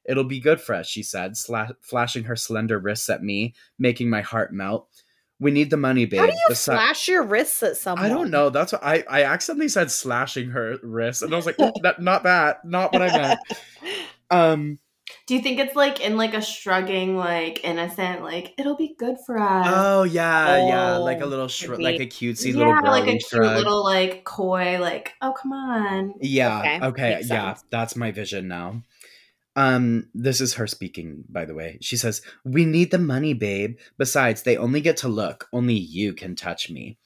It'll 0.05 0.25
be 0.25 0.41
good 0.41 0.61
for 0.61 0.75
us, 0.75 0.87
she 0.89 1.03
said, 1.03 1.33
sla- 1.33 1.77
flashing 1.81 2.25
her 2.25 2.37
slender 2.37 2.79
wrists 2.79 3.09
at 3.09 3.23
me, 3.23 3.55
making 3.79 4.11
my 4.11 4.21
heart 4.21 4.53
melt. 4.53 4.89
We 5.39 5.51
need 5.51 5.71
the 5.71 5.77
money, 5.77 6.07
babe. 6.07 6.21
How 6.21 6.27
do 6.27 6.33
you 6.33 6.45
The 6.49 6.55
si- 6.55 6.71
flash 6.71 7.09
your 7.09 7.23
wrists 7.25 7.63
at 7.63 7.77
someone? 7.77 8.05
I 8.07 8.09
don't 8.09 8.31
know. 8.31 8.51
That's 8.51 8.73
what 8.73 8.85
I 8.85 9.05
I 9.09 9.25
accidentally 9.25 9.69
said 9.69 9.91
slashing 9.91 10.51
her 10.51 10.77
wrists, 10.83 11.23
and 11.23 11.33
I 11.33 11.37
was 11.37 11.47
like, 11.47 11.57
"Oh, 11.59 11.73
that, 11.83 12.01
not 12.01 12.23
that, 12.23 12.65
not 12.65 12.93
what 12.93 13.03
I 13.03 13.09
meant. 13.17 13.41
Um. 14.31 14.79
Do 15.27 15.35
you 15.35 15.43
think 15.43 15.59
it's 15.59 15.77
like 15.77 16.01
in 16.01 16.17
like 16.17 16.33
a 16.33 16.41
shrugging, 16.41 17.17
like 17.17 17.65
innocent, 17.65 18.23
like 18.23 18.55
it'll 18.57 18.77
be 18.77 18.95
good 18.99 19.17
for 19.27 19.37
us? 19.39 19.67
Oh 19.69 20.05
yeah, 20.05 20.67
yeah, 20.67 20.97
like 20.97 21.21
a 21.21 21.25
Oh, 21.25 21.27
little 21.27 21.49
shr- 21.49 21.67
could 21.75 21.83
like 21.83 22.01
a 22.01 22.07
cutesy 22.07 22.53
yeah, 22.53 22.59
little 22.59 22.75
girl 22.81 22.93
like 22.93 23.09
a 23.09 23.19
cute 23.19 23.43
little 23.43 23.85
like 23.85 24.25
coy, 24.25 24.79
like 24.81 25.13
oh 25.21 25.33
come 25.33 25.53
on. 25.53 26.15
Yeah. 26.21 26.61
Okay, 26.61 26.87
Okay. 26.87 27.23
Yeah. 27.27 27.57
That's 27.71 27.95
my 27.95 28.11
vision 28.11 28.49
now. 28.49 28.83
Um, 29.55 30.09
this 30.15 30.41
is 30.41 30.55
her 30.55 30.67
speaking, 30.67 31.25
by 31.29 31.45
the 31.45 31.55
way. 31.55 31.79
She 31.81 31.97
says, 31.97 32.23
We 32.45 32.65
need 32.65 32.91
the 32.91 32.99
money, 32.99 33.35
babe. 33.35 33.79
Besides, 33.99 34.43
they 34.43 34.57
only 34.57 34.81
get 34.81 34.97
to 34.99 35.09
look. 35.09 35.49
Only 35.53 35.75
you 35.75 36.15
can 36.15 36.35
touch 36.35 36.71
me. 36.71 36.99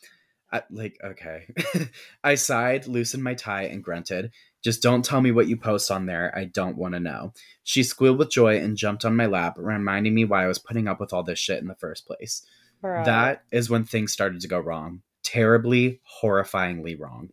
I, 0.52 0.62
like, 0.70 0.96
okay. 1.02 1.48
I 2.24 2.36
sighed, 2.36 2.86
loosened 2.86 3.24
my 3.24 3.34
tie, 3.34 3.64
and 3.64 3.82
grunted. 3.82 4.30
Just 4.62 4.82
don't 4.82 5.04
tell 5.04 5.20
me 5.20 5.32
what 5.32 5.48
you 5.48 5.56
post 5.56 5.90
on 5.90 6.06
there. 6.06 6.32
I 6.36 6.44
don't 6.44 6.76
want 6.76 6.94
to 6.94 7.00
know. 7.00 7.32
She 7.64 7.82
squealed 7.82 8.18
with 8.18 8.30
joy 8.30 8.58
and 8.58 8.76
jumped 8.76 9.04
on 9.04 9.16
my 9.16 9.26
lap, 9.26 9.54
reminding 9.58 10.14
me 10.14 10.24
why 10.24 10.44
I 10.44 10.48
was 10.48 10.58
putting 10.58 10.86
up 10.86 11.00
with 11.00 11.12
all 11.12 11.24
this 11.24 11.38
shit 11.38 11.60
in 11.60 11.68
the 11.68 11.74
first 11.74 12.06
place. 12.06 12.46
Bro. 12.80 13.04
That 13.04 13.42
is 13.50 13.70
when 13.70 13.84
things 13.84 14.12
started 14.12 14.40
to 14.40 14.48
go 14.48 14.58
wrong. 14.58 15.02
Terribly, 15.22 16.00
horrifyingly 16.22 16.98
wrong. 16.98 17.30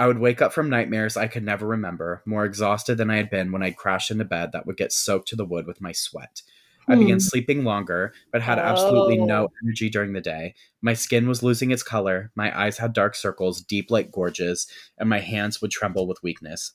I 0.00 0.06
would 0.08 0.18
wake 0.18 0.42
up 0.42 0.52
from 0.52 0.68
nightmares 0.70 1.16
I 1.16 1.28
could 1.28 1.44
never 1.44 1.66
remember, 1.66 2.22
more 2.26 2.44
exhausted 2.44 2.96
than 2.98 3.10
I 3.10 3.16
had 3.18 3.30
been 3.30 3.52
when 3.52 3.62
I'd 3.62 3.76
crashed 3.76 4.10
into 4.10 4.24
bed 4.24 4.50
that 4.52 4.66
would 4.66 4.76
get 4.76 4.92
soaked 4.92 5.28
to 5.28 5.36
the 5.36 5.44
wood 5.44 5.66
with 5.66 5.80
my 5.80 5.92
sweat. 5.92 6.42
I 6.88 6.96
began 6.96 7.18
Hmm. 7.18 7.20
sleeping 7.20 7.64
longer, 7.64 8.12
but 8.32 8.42
had 8.42 8.58
absolutely 8.58 9.16
no 9.18 9.46
Oh. 9.46 9.52
energy 9.62 9.88
during 9.90 10.12
the 10.12 10.20
day. 10.20 10.54
My 10.82 10.94
skin 10.94 11.28
was 11.28 11.42
losing 11.42 11.70
its 11.70 11.82
color, 11.84 12.32
my 12.34 12.58
eyes 12.58 12.78
had 12.78 12.92
dark 12.94 13.14
circles, 13.14 13.60
deep 13.62 13.90
like 13.90 14.10
gorges, 14.10 14.66
and 14.98 15.08
my 15.08 15.20
hands 15.20 15.60
would 15.62 15.70
tremble 15.70 16.06
with 16.08 16.22
weakness. 16.22 16.72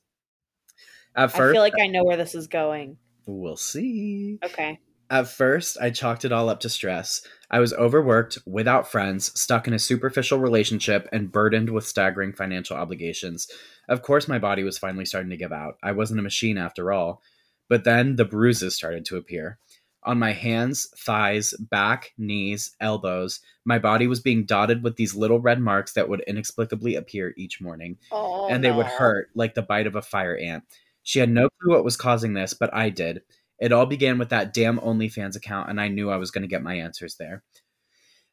At 1.16 1.32
first, 1.32 1.50
I 1.50 1.54
feel 1.56 1.62
like 1.62 1.74
I 1.80 1.88
know 1.88 2.04
where 2.06 2.18
this 2.18 2.36
is 2.36 2.48
going. 2.48 2.98
we'll 3.26 3.58
see. 3.58 4.40
Okay. 4.44 4.80
At 5.10 5.28
first, 5.28 5.78
I 5.80 5.92
chalked 5.92 6.26
it 6.26 6.32
all 6.32 6.50
up 6.50 6.60
to 6.62 6.70
stress. 6.70 7.22
I 7.52 7.60
was 7.60 7.74
overworked, 7.74 8.40
without 8.46 8.92
friends, 8.92 9.40
stuck 9.40 9.68
in 9.68 9.74
a 9.74 9.80
superficial 9.80 10.40
relationship, 10.40 11.08
and 11.12 11.32
burdened 11.32 11.70
with 11.70 11.86
staggering 11.86 12.34
financial 12.34 12.76
obligations. 12.76 13.48
Of 13.88 14.02
course, 14.02 14.28
my 14.28 14.40
body 14.40 14.64
was 14.64 14.80
finally 14.80 15.06
starting 15.06 15.30
to 15.30 15.38
give 15.38 15.52
out. 15.54 15.78
I 15.84 15.92
wasn't 15.92 16.20
a 16.20 16.24
machine 16.24 16.58
after 16.58 16.92
all. 16.92 17.22
But 17.70 17.84
then 17.84 18.16
the 18.16 18.26
bruises 18.26 18.76
started 18.76 19.06
to 19.06 19.18
appear. 19.18 19.60
On 20.04 20.20
my 20.20 20.34
hands, 20.34 20.88
thighs, 20.98 21.54
back, 21.60 22.14
knees, 22.18 22.76
elbows, 22.80 23.40
my 23.66 23.80
body 23.80 24.06
was 24.06 24.20
being 24.20 24.46
dotted 24.46 24.84
with 24.84 24.98
these 24.98 25.16
little 25.16 25.40
red 25.40 25.60
marks 25.60 25.94
that 25.94 26.08
would 26.08 26.22
inexplicably 26.28 26.96
appear 26.96 27.34
each 27.38 27.60
morning 27.60 27.98
Oh, 28.12 28.48
and 28.48 28.64
they 28.64 28.72
would 28.72 28.86
hurt 28.86 29.30
like 29.34 29.56
the 29.56 29.64
bite 29.64 29.88
of 29.88 29.96
a 29.96 30.04
fire 30.04 30.38
ant. 30.38 30.64
She 31.02 31.18
had 31.18 31.30
no 31.30 31.50
clue 31.60 31.74
what 31.74 31.84
was 31.84 31.98
causing 31.98 32.34
this, 32.34 32.54
but 32.54 32.72
I 32.72 32.90
did. 32.90 33.24
It 33.60 33.72
all 33.72 33.86
began 33.86 34.18
with 34.18 34.30
that 34.30 34.54
damn 34.54 34.80
OnlyFans 34.80 35.36
account, 35.36 35.70
and 35.70 35.80
I 35.80 35.88
knew 35.88 36.10
I 36.10 36.18
was 36.18 36.32
going 36.32 36.42
to 36.42 36.48
get 36.48 36.64
my 36.64 36.76
answers 36.76 37.16
there. 37.16 37.44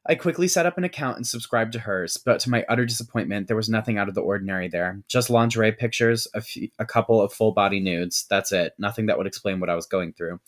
I 0.04 0.16
quickly 0.16 0.48
set 0.48 0.66
up 0.66 0.76
an 0.76 0.82
account 0.84 1.16
and 1.16 1.26
subscribed 1.26 1.74
to 1.74 1.78
hers, 1.78 2.16
but 2.16 2.40
to 2.40 2.50
my 2.50 2.64
utter 2.68 2.84
disappointment, 2.84 3.46
there 3.46 3.56
was 3.56 3.68
nothing 3.68 3.98
out 3.98 4.08
of 4.08 4.16
the 4.16 4.20
ordinary 4.20 4.66
there. 4.66 5.00
Just 5.06 5.30
lingerie 5.30 5.70
pictures, 5.70 6.26
a, 6.34 6.40
few, 6.40 6.68
a 6.80 6.84
couple 6.84 7.22
of 7.22 7.32
full 7.32 7.52
body 7.52 7.78
nudes. 7.78 8.26
That's 8.28 8.50
it. 8.50 8.72
Nothing 8.78 9.06
that 9.06 9.16
would 9.16 9.28
explain 9.28 9.60
what 9.60 9.70
I 9.70 9.76
was 9.76 9.86
going 9.86 10.12
through. 10.12 10.40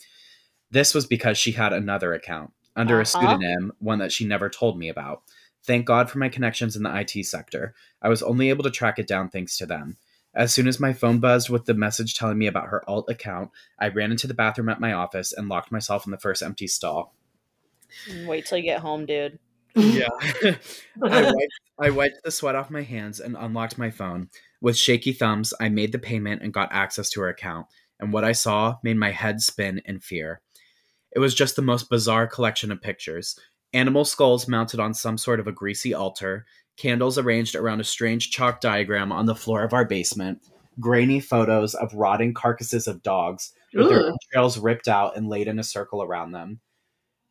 This 0.71 0.93
was 0.93 1.05
because 1.05 1.37
she 1.37 1.53
had 1.53 1.71
another 1.71 2.13
account 2.13 2.51
under 2.75 2.97
a 2.97 3.03
Uh-huh. 3.03 3.21
pseudonym, 3.21 3.71
one 3.79 3.99
that 3.99 4.11
she 4.11 4.25
never 4.25 4.49
told 4.49 4.77
me 4.77 4.89
about. 4.89 5.21
Thank 5.63 5.85
God 5.85 6.09
for 6.09 6.17
my 6.17 6.27
connections 6.27 6.75
in 6.75 6.83
the 6.83 6.93
IT 6.93 7.25
sector. 7.25 7.73
I 8.01 8.09
was 8.09 8.21
only 8.21 8.49
able 8.49 8.63
to 8.65 8.71
track 8.71 8.99
it 8.99 9.07
down 9.07 9.29
thanks 9.29 9.57
to 9.59 9.65
them. 9.65 9.95
As 10.35 10.53
soon 10.53 10.67
as 10.67 10.79
my 10.79 10.91
phone 10.91 11.19
buzzed 11.19 11.49
with 11.49 11.65
the 11.65 11.73
message 11.73 12.13
telling 12.13 12.37
me 12.37 12.47
about 12.47 12.67
her 12.67 12.87
alt 12.89 13.09
account, 13.09 13.51
I 13.79 13.87
ran 13.87 14.11
into 14.11 14.27
the 14.27 14.33
bathroom 14.33 14.69
at 14.69 14.81
my 14.81 14.91
office 14.91 15.31
and 15.31 15.47
locked 15.47 15.71
myself 15.71 16.05
in 16.05 16.11
the 16.11 16.17
first 16.17 16.43
empty 16.43 16.67
stall. 16.67 17.15
Wait 18.25 18.45
till 18.45 18.57
you 18.57 18.63
get 18.63 18.81
home, 18.81 19.05
dude. 19.05 19.39
Yeah. 19.75 20.09
I, 21.03 21.21
wiped, 21.21 21.59
I 21.79 21.89
wiped 21.89 22.23
the 22.23 22.31
sweat 22.31 22.55
off 22.55 22.69
my 22.69 22.81
hands 22.81 23.19
and 23.19 23.37
unlocked 23.37 23.77
my 23.77 23.89
phone. 23.89 24.29
With 24.59 24.77
shaky 24.77 25.13
thumbs, 25.13 25.53
I 25.59 25.69
made 25.69 25.93
the 25.93 25.99
payment 25.99 26.41
and 26.41 26.53
got 26.53 26.71
access 26.71 27.09
to 27.11 27.21
her 27.21 27.29
account. 27.29 27.67
And 27.99 28.11
what 28.11 28.25
I 28.25 28.33
saw 28.33 28.75
made 28.83 28.97
my 28.97 29.11
head 29.11 29.41
spin 29.41 29.81
in 29.85 29.99
fear. 29.99 30.41
It 31.13 31.19
was 31.19 31.33
just 31.33 31.55
the 31.55 31.61
most 31.61 31.89
bizarre 31.89 32.27
collection 32.27 32.71
of 32.71 32.81
pictures 32.81 33.39
animal 33.73 34.05
skulls 34.05 34.47
mounted 34.47 34.79
on 34.79 34.93
some 34.93 35.17
sort 35.17 35.39
of 35.39 35.47
a 35.47 35.51
greasy 35.51 35.93
altar, 35.93 36.45
candles 36.77 37.17
arranged 37.17 37.55
around 37.55 37.79
a 37.79 37.85
strange 37.85 38.31
chalk 38.31 38.61
diagram 38.61 39.11
on 39.11 39.25
the 39.25 39.35
floor 39.35 39.63
of 39.63 39.73
our 39.73 39.85
basement, 39.85 40.41
grainy 40.79 41.19
photos 41.19 41.73
of 41.73 41.93
rotting 41.93 42.33
carcasses 42.33 42.87
of 42.87 43.03
dogs 43.03 43.53
with 43.73 43.89
their 43.89 44.01
Ooh. 44.01 44.13
entrails 44.13 44.57
ripped 44.57 44.87
out 44.87 45.15
and 45.15 45.29
laid 45.29 45.47
in 45.47 45.59
a 45.59 45.63
circle 45.63 46.03
around 46.03 46.31
them. 46.31 46.59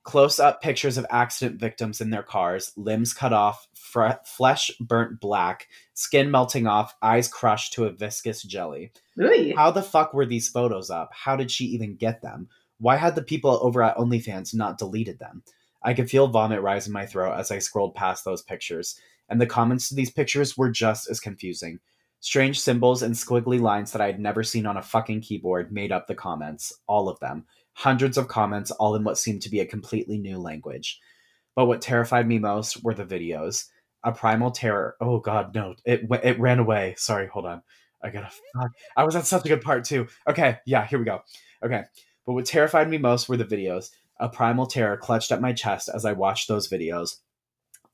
Close 0.03 0.39
up 0.39 0.61
pictures 0.61 0.99
of 0.99 1.07
accident 1.09 1.59
victims 1.59 2.03
in 2.03 2.11
their 2.11 2.23
cars, 2.23 2.73
limbs 2.77 3.15
cut 3.15 3.33
off, 3.33 3.67
fre- 3.75 4.21
flesh 4.27 4.71
burnt 4.79 5.19
black, 5.19 5.67
skin 5.95 6.31
melting 6.31 6.67
off, 6.67 6.95
eyes 7.01 7.27
crushed 7.27 7.73
to 7.73 7.87
a 7.87 7.93
viscous 7.93 8.43
jelly. 8.43 8.93
Ooh. 9.19 9.55
How 9.57 9.71
the 9.71 9.83
fuck 9.83 10.13
were 10.13 10.27
these 10.27 10.49
photos 10.49 10.91
up? 10.91 11.11
How 11.15 11.37
did 11.37 11.51
she 11.51 11.65
even 11.67 11.97
get 11.97 12.21
them? 12.21 12.49
Why 12.79 12.97
had 12.97 13.15
the 13.15 13.23
people 13.23 13.59
over 13.63 13.83
at 13.83 13.97
OnlyFans 13.97 14.55
not 14.55 14.77
deleted 14.77 15.19
them? 15.19 15.43
I 15.83 15.95
could 15.95 16.11
feel 16.11 16.29
vomit 16.29 16.61
rise 16.61 16.87
in 16.87 16.93
my 16.93 17.07
throat 17.07 17.39
as 17.39 17.51
I 17.51 17.59
scrolled 17.59 17.95
past 17.95 18.25
those 18.25 18.43
pictures, 18.43 18.99
and 19.29 19.41
the 19.41 19.47
comments 19.47 19.89
to 19.89 19.95
these 19.95 20.11
pictures 20.11 20.57
were 20.57 20.71
just 20.71 21.09
as 21.09 21.21
confusing. 21.21 21.79
Strange 22.21 22.59
symbols 22.59 23.03
and 23.03 23.15
squiggly 23.15 23.61
lines 23.61 23.93
that 23.93 24.01
I 24.01 24.07
had 24.07 24.19
never 24.19 24.43
seen 24.43 24.65
on 24.65 24.77
a 24.77 24.83
fucking 24.83 25.21
keyboard 25.21 25.71
made 25.73 25.93
up 25.93 26.07
the 26.07 26.15
comments, 26.15 26.73
all 26.87 27.09
of 27.09 27.21
them. 27.21 27.45
Hundreds 27.75 28.17
of 28.17 28.29
comments, 28.29 28.71
all 28.71 28.95
in 28.95 29.05
what 29.05 29.19
seemed 29.19 29.43
to 29.43 29.51
be 29.51 29.61
a 29.61 29.67
completely 29.67 30.17
new 30.17 30.39
language. 30.39 31.01
But 31.55 31.67
what 31.67 31.83
terrified 31.83 32.27
me 32.27 32.39
most 32.39 32.83
were 32.83 32.95
the 32.95 33.05
videos. 33.05 33.67
A 34.03 34.13
primal 34.13 34.51
terror. 34.51 34.97
Oh 35.01 35.19
god, 35.19 35.55
no. 35.55 35.75
It 35.85 36.07
it 36.23 36.39
ran 36.39 36.59
away. 36.59 36.95
Sorry, 36.97 37.27
hold 37.27 37.47
on. 37.47 37.63
I 38.03 38.11
gotta. 38.11 38.31
Fuck. 38.55 38.71
I 38.97 39.05
was 39.05 39.17
at 39.17 39.27
such 39.27 39.45
a 39.45 39.49
good 39.49 39.63
part 39.63 39.85
too. 39.85 40.09
Okay, 40.29 40.59
yeah, 40.67 40.87
here 40.87 40.99
we 40.99 41.05
go. 41.05 41.21
Okay. 41.65 41.85
But 42.27 42.33
what 42.35 42.47
terrified 42.47 42.89
me 42.89 42.99
most 42.99 43.29
were 43.29 43.37
the 43.37 43.45
videos. 43.45 43.91
A 44.21 44.29
primal 44.29 44.67
terror 44.67 44.97
clutched 44.97 45.33
at 45.33 45.41
my 45.41 45.53
chest 45.53 45.91
as 45.93 46.05
I 46.05 46.13
watched 46.13 46.49
those 46.49 46.69
videos. 46.69 47.17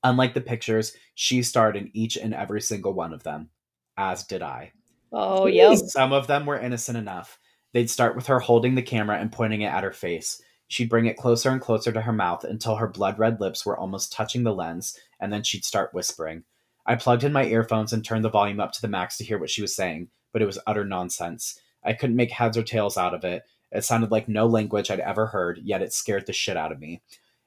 Unlike 0.03 0.33
the 0.33 0.41
pictures, 0.41 0.93
she 1.15 1.43
starred 1.43 1.77
in 1.77 1.91
each 1.93 2.17
and 2.17 2.33
every 2.33 2.61
single 2.61 2.93
one 2.93 3.13
of 3.13 3.23
them, 3.23 3.49
as 3.97 4.23
did 4.23 4.41
I. 4.41 4.71
Oh, 5.11 5.45
yep. 5.45 5.77
Some 5.77 6.13
of 6.13 6.27
them 6.27 6.45
were 6.45 6.59
innocent 6.59 6.97
enough. 6.97 7.39
They'd 7.73 7.89
start 7.89 8.15
with 8.15 8.27
her 8.27 8.39
holding 8.39 8.75
the 8.75 8.81
camera 8.81 9.17
and 9.17 9.31
pointing 9.31 9.61
it 9.61 9.67
at 9.71 9.83
her 9.83 9.93
face. 9.93 10.41
She'd 10.67 10.89
bring 10.89 11.05
it 11.05 11.17
closer 11.17 11.49
and 11.49 11.59
closer 11.59 11.91
to 11.91 12.01
her 12.01 12.13
mouth 12.13 12.43
until 12.43 12.77
her 12.77 12.87
blood 12.87 13.19
red 13.19 13.41
lips 13.41 13.65
were 13.65 13.77
almost 13.77 14.13
touching 14.13 14.43
the 14.43 14.53
lens, 14.53 14.97
and 15.19 15.31
then 15.31 15.43
she'd 15.43 15.65
start 15.65 15.93
whispering. 15.93 16.43
I 16.85 16.95
plugged 16.95 17.23
in 17.23 17.33
my 17.33 17.45
earphones 17.45 17.93
and 17.93 18.03
turned 18.03 18.23
the 18.23 18.29
volume 18.29 18.59
up 18.59 18.71
to 18.73 18.81
the 18.81 18.87
max 18.87 19.17
to 19.17 19.23
hear 19.23 19.37
what 19.37 19.49
she 19.49 19.61
was 19.61 19.75
saying, 19.75 20.09
but 20.31 20.41
it 20.41 20.45
was 20.45 20.59
utter 20.65 20.85
nonsense. 20.85 21.59
I 21.83 21.93
couldn't 21.93 22.15
make 22.15 22.31
heads 22.31 22.57
or 22.57 22.63
tails 22.63 22.97
out 22.97 23.13
of 23.13 23.23
it. 23.23 23.43
It 23.71 23.83
sounded 23.83 24.11
like 24.11 24.27
no 24.27 24.47
language 24.47 24.89
I'd 24.89 24.99
ever 24.99 25.27
heard, 25.27 25.59
yet 25.63 25.81
it 25.81 25.93
scared 25.93 26.25
the 26.25 26.33
shit 26.33 26.57
out 26.57 26.71
of 26.71 26.79
me. 26.79 27.01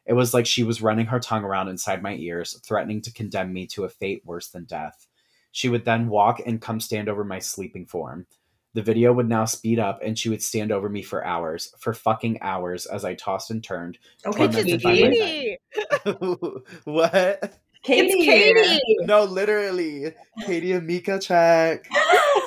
It 0.06 0.14
was 0.14 0.34
like 0.34 0.46
she 0.46 0.64
was 0.64 0.82
running 0.82 1.06
her 1.06 1.20
tongue 1.20 1.44
around 1.44 1.68
inside 1.68 2.02
my 2.02 2.14
ears, 2.14 2.58
threatening 2.64 3.00
to 3.02 3.12
condemn 3.12 3.52
me 3.52 3.66
to 3.68 3.84
a 3.84 3.88
fate 3.88 4.22
worse 4.24 4.48
than 4.48 4.64
death. 4.64 5.06
She 5.52 5.68
would 5.68 5.84
then 5.84 6.08
walk 6.08 6.40
and 6.44 6.60
come 6.60 6.80
stand 6.80 7.08
over 7.08 7.22
my 7.24 7.38
sleeping 7.38 7.86
form. 7.86 8.26
The 8.74 8.82
video 8.82 9.12
would 9.12 9.28
now 9.28 9.44
speed 9.44 9.78
up 9.78 10.00
and 10.02 10.18
she 10.18 10.28
would 10.28 10.42
stand 10.42 10.72
over 10.72 10.88
me 10.88 11.02
for 11.02 11.24
hours, 11.24 11.72
for 11.78 11.94
fucking 11.94 12.38
hours, 12.42 12.86
as 12.86 13.04
I 13.04 13.14
tossed 13.14 13.52
and 13.52 13.62
turned. 13.62 13.98
Okay, 14.26 14.48
tormented 14.48 14.82
Katie. 14.82 15.58
by 16.04 16.14
my 16.14 16.50
what? 16.84 17.54
Katie. 17.84 18.08
It's 18.08 18.24
Katie. 18.24 18.80
No, 19.06 19.22
literally. 19.24 20.12
Katie 20.44 20.72
and 20.72 20.86
Micah 20.86 21.18
check. 21.20 21.86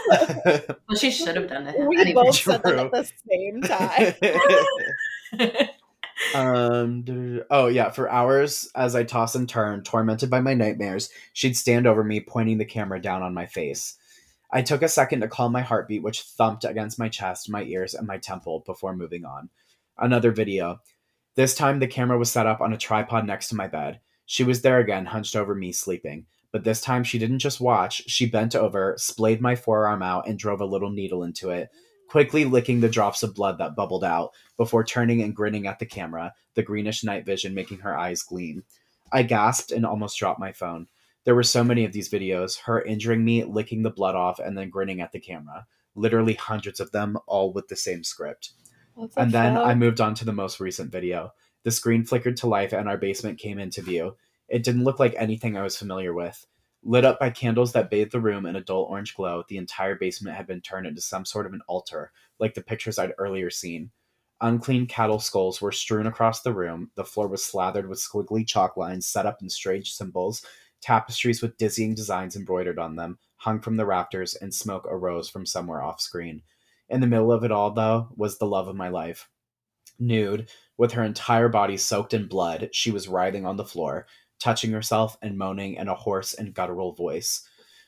Well, 0.10 0.98
she 0.98 1.12
should 1.12 1.36
have 1.36 1.50
done 1.50 1.68
it. 1.68 1.76
We 1.86 2.00
Anyway. 2.00 2.14
both 2.24 2.36
said 2.38 2.64
that 2.64 2.80
at 2.80 2.92
the 2.92 3.12
same 3.30 3.62
time. 3.62 4.14
um 6.34 7.42
oh 7.52 7.68
yeah 7.68 7.90
for 7.90 8.10
hours 8.10 8.70
as 8.76 8.96
i 8.96 9.04
tossed 9.04 9.36
and 9.36 9.48
turned 9.48 9.86
tormented 9.86 10.30
by 10.30 10.42
my 10.42 10.54
nightmares 10.54 11.10
she'd 11.34 11.56
stand 11.56 11.86
over 11.86 12.04
me 12.04 12.20
pointing 12.20 12.58
the 12.58 12.66
camera 12.66 13.02
down 13.02 13.22
on 13.22 13.34
my 13.34 13.46
face. 13.46 13.96
I 14.52 14.62
took 14.62 14.82
a 14.82 14.88
second 14.88 15.22
to 15.22 15.28
calm 15.28 15.52
my 15.52 15.62
heartbeat 15.62 16.04
which 16.04 16.22
thumped 16.22 16.64
against 16.64 17.00
my 17.00 17.10
chest 17.10 17.50
my 17.50 17.64
ears 17.64 17.94
and 17.94 18.08
my 18.08 18.18
temple 18.18 18.64
before 18.66 18.96
moving 18.96 19.26
on. 19.26 19.50
Another 19.98 20.32
video. 20.32 20.80
This 21.36 21.54
time 21.54 21.80
the 21.80 21.88
camera 21.88 22.18
was 22.18 22.32
set 22.32 22.48
up 22.48 22.62
on 22.62 22.74
a 22.74 22.78
tripod 22.78 23.28
next 23.28 23.50
to 23.50 23.56
my 23.56 23.68
bed. 23.68 24.00
She 24.26 24.44
was 24.44 24.62
there 24.62 24.80
again 24.80 25.06
hunched 25.06 25.36
over 25.36 25.54
me 25.54 25.72
sleeping. 25.72 26.26
But 26.52 26.64
this 26.64 26.82
time 26.82 27.04
she 27.04 27.20
didn't 27.20 27.40
just 27.40 27.60
watch. 27.60 28.04
She 28.08 28.26
bent 28.26 28.56
over 28.56 28.96
splayed 28.98 29.42
my 29.42 29.56
forearm 29.56 30.02
out 30.02 30.28
and 30.28 30.40
drove 30.40 30.62
a 30.62 30.66
little 30.66 30.90
needle 30.90 31.24
into 31.24 31.50
it 31.50 31.70
quickly 32.10 32.46
licking 32.46 32.80
the 32.80 32.90
drops 32.90 33.24
of 33.24 33.36
blood 33.36 33.58
that 33.58 33.76
bubbled 33.76 34.04
out 34.04 34.34
before 34.56 34.84
turning 34.84 35.22
and 35.22 35.36
grinning 35.36 35.68
at 35.68 35.80
the 35.80 35.86
camera, 35.86 36.34
the 36.56 36.64
greenish 36.64 37.04
night 37.04 37.26
vision 37.26 37.54
making 37.54 37.80
her 37.80 37.98
eyes 37.98 38.24
gleam. 38.24 38.64
I 39.12 39.24
gasped 39.24 39.72
and 39.72 39.86
almost 39.86 40.18
dropped 40.18 40.40
my 40.40 40.52
phone. 40.52 40.88
There 41.24 41.36
were 41.36 41.44
so 41.44 41.64
many 41.64 41.84
of 41.86 41.92
these 41.92 42.10
videos, 42.10 42.60
her 42.62 42.82
injuring 42.82 43.24
me, 43.24 43.44
licking 43.44 43.84
the 43.84 43.90
blood 43.90 44.16
off, 44.16 44.40
and 44.40 44.58
then 44.58 44.70
grinning 44.70 45.02
at 45.02 45.12
the 45.12 45.20
camera. 45.20 45.68
Literally 45.96 46.36
hundreds 46.36 46.80
of 46.80 46.92
them, 46.92 47.18
all 47.28 47.52
with 47.52 47.68
the 47.68 47.76
same 47.76 48.04
script. 48.04 48.52
What 48.96 49.14
the 49.14 49.22
And 49.22 49.32
then 49.32 49.56
fuck? 49.56 49.66
I 49.68 49.76
moved 49.76 50.00
on 50.00 50.16
to 50.16 50.26
the 50.26 50.34
most 50.34 50.60
recent 50.60 50.92
video. 50.92 51.34
The 51.64 51.72
screen 51.72 52.06
flickered 52.06 52.38
to 52.38 52.48
life 52.48 52.72
and 52.72 52.88
our 52.88 52.98
basement 52.98 53.40
came 53.40 53.60
into 53.60 53.82
view. 53.82 54.16
It 54.48 54.64
didn't 54.64 54.86
look 54.86 55.00
like 55.00 55.14
anything 55.18 55.58
I 55.58 55.64
was 55.64 55.76
familiar 55.76 56.14
with. 56.14 56.46
Lit 56.88 57.06
up 57.06 57.20
by 57.20 57.30
candles 57.30 57.74
that 57.74 57.92
bathed 57.92 58.14
the 58.14 58.20
room 58.20 58.46
in 58.46 58.56
a 58.56 58.62
dull 58.62 58.84
orange 58.84 59.14
glow, 59.14 59.44
the 59.48 59.58
entire 59.58 59.96
basement 59.96 60.36
had 60.36 60.48
been 60.48 60.62
turned 60.62 60.88
into 60.88 61.02
some 61.02 61.26
sort 61.26 61.46
of 61.46 61.54
an 61.54 61.62
altar, 61.68 62.12
like 62.40 62.54
the 62.54 62.62
pictures 62.62 62.98
I'd 62.98 63.14
earlier 63.18 63.50
seen. 63.50 63.92
Unclean 64.42 64.88
cattle 64.88 65.20
skulls 65.20 65.62
were 65.62 65.72
strewn 65.72 66.08
across 66.08 66.42
the 66.42 66.54
room. 66.54 66.90
The 66.96 67.04
floor 67.04 67.28
was 67.28 67.44
slathered 67.44 67.88
with 67.88 68.00
squiggly 68.00 68.48
chalk 68.48 68.78
lines 68.78 69.06
set 69.06 69.26
up 69.26 69.42
in 69.42 69.50
strange 69.50 69.94
symbols. 69.94 70.44
Tapestries 70.82 71.42
with 71.42 71.58
dizzying 71.58 71.94
designs 71.94 72.36
embroidered 72.36 72.80
on 72.80 72.96
them 72.96 73.20
hung 73.38 73.62
from 73.62 73.78
the 73.78 73.86
rafters, 73.86 74.36
and 74.36 74.54
smoke 74.54 74.86
arose 74.90 75.30
from 75.30 75.46
somewhere 75.46 75.82
off 75.82 76.02
screen. 76.02 76.42
In 76.90 77.02
the 77.02 77.08
middle 77.08 77.32
of 77.32 77.44
it 77.44 77.52
all, 77.52 77.72
though, 77.72 78.10
was 78.16 78.38
the 78.38 78.48
love 78.48 78.68
of 78.68 78.76
my 78.76 78.90
life. 78.90 79.30
Nude, 80.00 80.50
With 80.78 80.92
her 80.92 81.04
entire 81.04 81.50
body 81.50 81.78
soaked 81.78 82.14
in 82.14 82.28
blood, 82.28 82.70
she 82.72 82.92
was 82.92 83.08
writhing 83.08 83.46
on 83.46 83.58
the 83.58 83.66
floor, 83.66 84.06
touching 84.40 84.72
herself 84.72 85.18
and 85.22 85.38
moaning 85.38 85.76
in 85.76 85.88
a 85.88 85.96
hoarse 85.96 86.34
and 86.34 86.54
guttural 86.54 86.94
voice. 86.94 87.48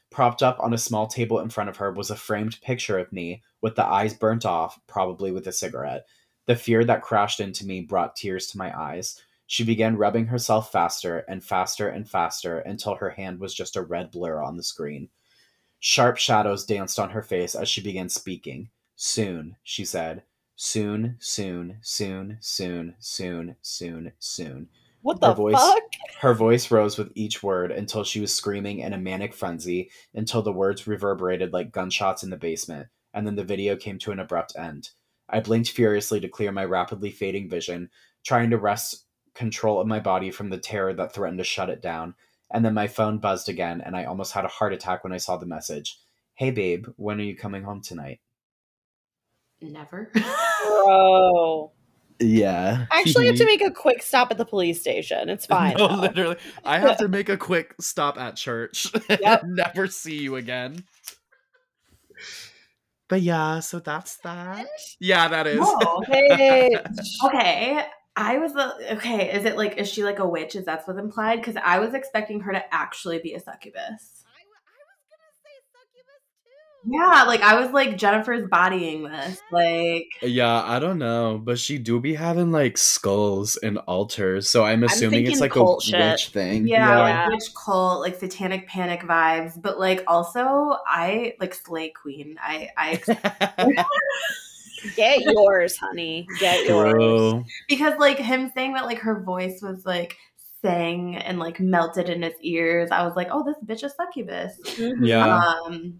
Propped 0.09 0.41
up 0.41 0.59
on 0.59 0.73
a 0.73 0.77
small 0.77 1.07
table 1.07 1.39
in 1.39 1.49
front 1.49 1.69
of 1.69 1.77
her 1.77 1.91
was 1.91 2.09
a 2.09 2.15
framed 2.15 2.59
picture 2.61 2.97
of 2.97 3.13
me, 3.13 3.43
with 3.61 3.75
the 3.75 3.85
eyes 3.85 4.13
burnt 4.13 4.45
off, 4.45 4.79
probably 4.87 5.31
with 5.31 5.45
a 5.47 5.51
cigarette. 5.51 6.07
The 6.47 6.55
fear 6.55 6.83
that 6.85 7.03
crashed 7.03 7.39
into 7.39 7.65
me 7.65 7.81
brought 7.81 8.15
tears 8.15 8.47
to 8.47 8.57
my 8.57 8.75
eyes. 8.75 9.21
She 9.45 9.63
began 9.63 9.97
rubbing 9.97 10.27
herself 10.27 10.71
faster 10.71 11.19
and 11.27 11.43
faster 11.43 11.89
and 11.89 12.09
faster 12.09 12.59
until 12.59 12.95
her 12.95 13.11
hand 13.11 13.39
was 13.39 13.53
just 13.53 13.75
a 13.75 13.81
red 13.81 14.11
blur 14.11 14.41
on 14.41 14.57
the 14.57 14.63
screen. 14.63 15.09
Sharp 15.79 16.17
shadows 16.17 16.65
danced 16.65 16.99
on 16.99 17.11
her 17.11 17.21
face 17.21 17.55
as 17.55 17.69
she 17.69 17.81
began 17.81 18.09
speaking. 18.09 18.69
Soon, 18.95 19.55
she 19.63 19.85
said. 19.85 20.23
Soon, 20.55 21.15
soon, 21.19 21.77
soon, 21.81 22.37
soon, 22.41 22.95
soon, 22.99 23.55
soon, 23.61 24.11
soon. 24.19 24.69
What 25.01 25.17
Her 25.23 25.29
the 25.29 25.33
voice- 25.33 25.55
fuck? 25.55 25.83
Her 26.21 26.33
voice 26.33 26.69
rose 26.71 26.97
with 26.97 27.11
each 27.15 27.41
word 27.41 27.71
until 27.71 28.03
she 28.03 28.19
was 28.19 28.33
screaming 28.35 28.79
in 28.79 28.91
a 28.93 28.97
manic 28.97 29.33
frenzy, 29.33 29.89
until 30.13 30.41
the 30.41 30.51
words 30.51 30.85
reverberated 30.87 31.53
like 31.53 31.71
gunshots 31.71 32.23
in 32.23 32.29
the 32.29 32.37
basement, 32.37 32.87
and 33.13 33.25
then 33.25 33.35
the 33.35 33.43
video 33.43 33.75
came 33.77 33.97
to 33.99 34.11
an 34.11 34.19
abrupt 34.19 34.57
end. 34.57 34.89
I 35.29 35.39
blinked 35.39 35.71
furiously 35.71 36.19
to 36.19 36.27
clear 36.27 36.51
my 36.51 36.65
rapidly 36.65 37.11
fading 37.11 37.49
vision, 37.49 37.89
trying 38.25 38.49
to 38.49 38.57
wrest 38.57 39.05
control 39.33 39.79
of 39.79 39.87
my 39.87 39.99
body 39.99 40.31
from 40.31 40.49
the 40.49 40.57
terror 40.57 40.93
that 40.95 41.13
threatened 41.13 41.37
to 41.37 41.43
shut 41.45 41.69
it 41.69 41.81
down, 41.81 42.15
and 42.51 42.65
then 42.65 42.73
my 42.73 42.87
phone 42.87 43.19
buzzed 43.19 43.47
again, 43.47 43.79
and 43.79 43.95
I 43.95 44.03
almost 44.03 44.33
had 44.33 44.43
a 44.43 44.49
heart 44.49 44.73
attack 44.73 45.03
when 45.05 45.13
I 45.13 45.17
saw 45.17 45.37
the 45.37 45.45
message. 45.45 45.97
Hey 46.33 46.51
babe, 46.51 46.87
when 46.97 47.19
are 47.21 47.23
you 47.23 47.35
coming 47.37 47.63
home 47.63 47.81
tonight? 47.81 48.19
Never. 49.61 50.11
Bro. 50.65 51.71
Yeah. 52.19 52.85
I 52.91 52.99
actually 52.99 53.27
have 53.27 53.35
to 53.35 53.43
mm-hmm. 53.43 53.47
make 53.47 53.61
a 53.61 53.71
quick 53.71 54.03
stop 54.03 54.31
at 54.31 54.37
the 54.37 54.45
police 54.45 54.81
station. 54.81 55.29
It's 55.29 55.45
fine. 55.45 55.77
No, 55.77 55.87
though. 55.87 55.95
literally. 56.01 56.35
I 56.65 56.79
have 56.79 56.97
to 56.97 57.07
make 57.07 57.29
a 57.29 57.37
quick 57.37 57.75
stop 57.79 58.19
at 58.19 58.35
church. 58.35 58.87
Yep. 59.09 59.43
Never 59.47 59.87
see 59.87 60.17
you 60.17 60.35
again. 60.35 60.83
But 63.09 63.21
yeah, 63.21 63.59
so 63.59 63.79
that's 63.79 64.17
that. 64.17 64.67
Yeah, 64.99 65.27
that 65.27 65.47
is. 65.47 65.59
Whoa. 65.59 66.01
Bitch. 66.01 67.25
Okay. 67.25 67.83
I 68.15 68.37
was 68.37 68.55
okay. 68.55 69.33
Is 69.33 69.45
it 69.45 69.57
like 69.57 69.77
is 69.77 69.89
she 69.89 70.03
like 70.03 70.19
a 70.19 70.27
witch? 70.27 70.55
Is 70.55 70.65
that 70.65 70.87
what's 70.87 70.99
implied? 70.99 71.37
Because 71.37 71.55
I 71.55 71.79
was 71.79 71.93
expecting 71.93 72.39
her 72.41 72.53
to 72.53 72.63
actually 72.73 73.19
be 73.19 73.33
a 73.33 73.39
succubus. 73.39 74.18
Yeah, 76.85 77.23
like 77.27 77.41
I 77.41 77.59
was 77.61 77.71
like 77.73 77.97
Jennifer's 77.97 78.47
bodying 78.49 79.03
this. 79.03 79.41
Like 79.51 80.07
Yeah, 80.21 80.63
I 80.63 80.79
don't 80.79 80.97
know, 80.97 81.39
but 81.43 81.59
she 81.59 81.77
do 81.77 81.99
be 81.99 82.13
having 82.15 82.51
like 82.51 82.77
skulls 82.77 83.57
and 83.57 83.77
altars, 83.79 84.49
so 84.49 84.63
I'm 84.63 84.83
assuming 84.83 85.27
it's 85.27 85.41
like 85.41 85.51
a 85.51 85.55
cult 85.55 85.83
shit. 85.83 85.99
witch 85.99 86.29
thing. 86.29 86.67
yeah, 86.67 86.87
Yeah. 86.89 87.23
like 87.25 87.29
witch 87.33 87.49
cult, 87.53 87.99
like 88.01 88.17
satanic 88.19 88.67
panic 88.67 89.01
vibes. 89.01 89.61
But 89.61 89.77
like 89.79 90.03
also 90.07 90.77
I 90.87 91.33
like 91.39 91.53
slay 91.53 91.89
queen. 91.89 92.37
I 92.41 92.69
I 92.77 93.83
Get 94.95 95.21
yours, 95.21 95.75
honey. 95.77 96.25
Get 96.39 96.65
yours. 96.67 96.93
Bro. 96.93 97.43
because 97.67 97.99
like 97.99 98.17
him 98.17 98.51
saying 98.55 98.73
that 98.73 98.85
like 98.85 98.99
her 98.99 99.21
voice 99.23 99.61
was 99.61 99.85
like 99.85 100.15
sang 100.61 101.17
and 101.17 101.39
like 101.39 101.59
melted 101.59 102.07
in 102.09 102.21
his 102.21 102.33
ears. 102.41 102.89
I 102.91 103.05
was 103.05 103.15
like, 103.17 103.27
oh, 103.31 103.43
this 103.43 103.57
bitch 103.65 103.83
is 103.85 103.93
succubus. 103.95 104.57
Mhm. 104.77 105.05
Yeah. 105.05 105.37
Um, 105.67 105.99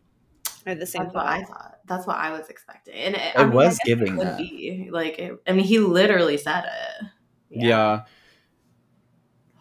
Or 0.70 0.76
the 0.76 0.86
same 0.86 1.04
That's 1.04 1.16
what 1.16 1.26
I 1.26 1.40
thought. 1.40 1.48
thought. 1.48 1.76
That's 1.88 2.08
what 2.08 2.18
I 2.18 2.32
was 2.38 2.50
expecting. 2.50 2.94
And 2.96 3.16
it, 3.16 3.22
It 3.22 3.40
I 3.40 3.44
mean, 3.46 3.54
was 3.54 3.66
guess 3.66 3.78
it 3.84 3.86
giving 3.88 4.18
could 4.18 4.28
that. 4.28 4.38
Be. 4.38 4.90
Like, 4.92 5.20
it, 5.20 5.42
I 5.48 5.52
mean, 5.54 5.66
he 5.66 5.80
literally 5.80 6.38
said 6.38 6.66
it. 6.66 7.06
yeah. 7.50 8.04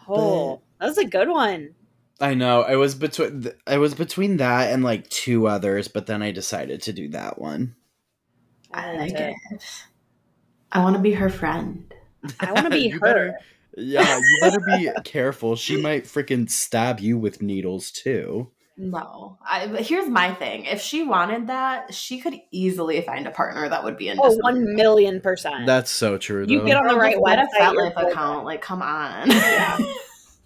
Oh, 0.09 0.63
that 0.81 0.87
was 0.87 0.99
a 0.99 1.05
good 1.05 1.29
one. 1.29 1.75
I 2.21 2.35
know. 2.35 2.63
It 2.65 2.77
was 2.77 2.95
between 2.95 3.43
th- 3.43 3.55
it 3.67 3.79
was 3.79 3.95
between 3.95 4.39
that 4.39 4.73
and 4.73 4.83
like 4.83 5.09
two 5.11 5.47
others, 5.47 5.87
but 5.89 6.07
then 6.07 6.23
I 6.23 6.33
decided 6.33 6.83
to 6.83 6.93
do 6.93 7.09
that 7.11 7.39
one. 7.41 7.77
I 8.73 8.97
like 8.97 9.13
it. 9.13 9.35
I 10.73 10.83
want 10.83 10.97
to 10.97 11.03
be 11.03 11.13
her 11.13 11.31
friend. 11.31 11.93
I 12.41 12.53
want 12.53 12.65
to 12.67 12.71
be 12.71 12.89
her. 12.91 12.99
better- 12.99 13.39
yeah, 13.77 14.19
you 14.19 14.39
better 14.41 14.61
be 14.61 14.91
careful. 15.05 15.55
She 15.55 15.81
might 15.81 16.05
freaking 16.05 16.51
stab 16.51 16.99
you 17.01 17.17
with 17.17 17.41
needles 17.43 17.91
too. 17.93 18.51
No, 18.81 19.39
I, 19.45 19.67
but 19.67 19.81
here's 19.81 20.09
my 20.09 20.33
thing. 20.35 20.65
If 20.65 20.81
she 20.81 21.03
wanted 21.03 21.49
that, 21.49 21.93
she 21.93 22.21
could 22.21 22.37
easily 22.53 23.01
find 23.03 23.27
a 23.27 23.31
partner 23.33 23.69
that 23.69 23.83
would 23.83 23.97
be 23.97 24.09
into 24.09 24.23
Oh, 24.23 24.29
something. 24.29 24.43
one 24.43 24.75
million 24.77 25.21
percent. 25.21 25.67
That's 25.67 25.91
so 25.91 26.17
true. 26.17 26.47
You 26.49 26.65
get 26.65 26.77
on 26.77 26.87
the 26.87 26.95
right 26.95 27.17
just 27.17 27.27
get 27.27 27.39
a 27.41 27.43
website, 27.43 27.73
you're 27.73 27.91
FetLife 27.91 27.95
good. 27.97 28.13
account. 28.13 28.45
Like, 28.45 28.63
come 28.63 28.81
on. 28.81 29.29
Yeah. 29.31 29.79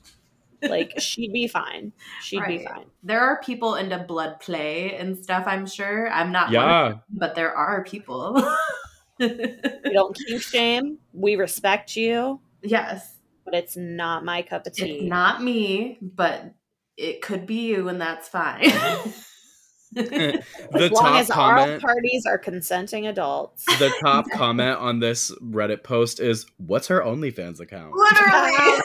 like 0.63 0.95
she'd 0.99 1.33
be 1.33 1.47
fine. 1.47 1.93
She'd 2.23 2.47
be 2.47 2.65
fine. 2.65 2.87
there 3.03 3.21
are 3.21 3.41
people 3.43 3.75
into 3.75 3.99
blood 3.99 4.41
play 4.41 4.97
and 4.97 5.19
stuff. 5.23 5.45
I'm 5.47 5.67
sure. 5.67 6.11
I'm 6.11 6.33
not. 6.33 6.51
yeah, 6.51 6.89
them, 6.89 7.01
but 7.11 7.35
there 7.35 7.55
are 7.55 7.85
people. 7.85 8.43
We 9.19 9.93
don't 9.93 10.17
kink 10.17 10.43
shame. 10.43 10.99
We 11.13 11.37
respect 11.37 11.97
you, 11.97 12.41
yes. 12.61 13.19
but 13.45 13.55
it's 13.55 13.77
not 13.77 14.25
my 14.25 14.43
cup 14.43 14.67
of 14.67 14.73
tea. 14.73 14.91
It's 15.01 15.05
not 15.05 15.41
me, 15.41 15.99
but 16.01 16.53
it 16.97 17.23
could 17.23 17.47
be 17.47 17.69
you, 17.69 17.89
and 17.89 18.01
that's 18.01 18.29
fine. 18.29 18.65
Mm-hmm. 18.65 19.11
Eh, 19.95 20.39
the 20.73 20.85
as 20.85 20.91
long 20.91 21.05
top 21.05 21.21
as 21.21 21.31
all 21.31 21.37
comment. 21.37 21.83
parties 21.83 22.25
are 22.25 22.39
consenting 22.39 23.09
adults. 23.09 23.67
The 23.79 23.93
top 24.01 24.25
comment 24.33 24.79
on 24.79 25.01
this 25.01 25.31
Reddit 25.43 25.83
post 25.83 26.19
is, 26.19 26.47
"What's 26.57 26.87
her 26.87 27.03
OnlyFans 27.03 27.61
account?" 27.61 27.93
Literally. 27.95 28.81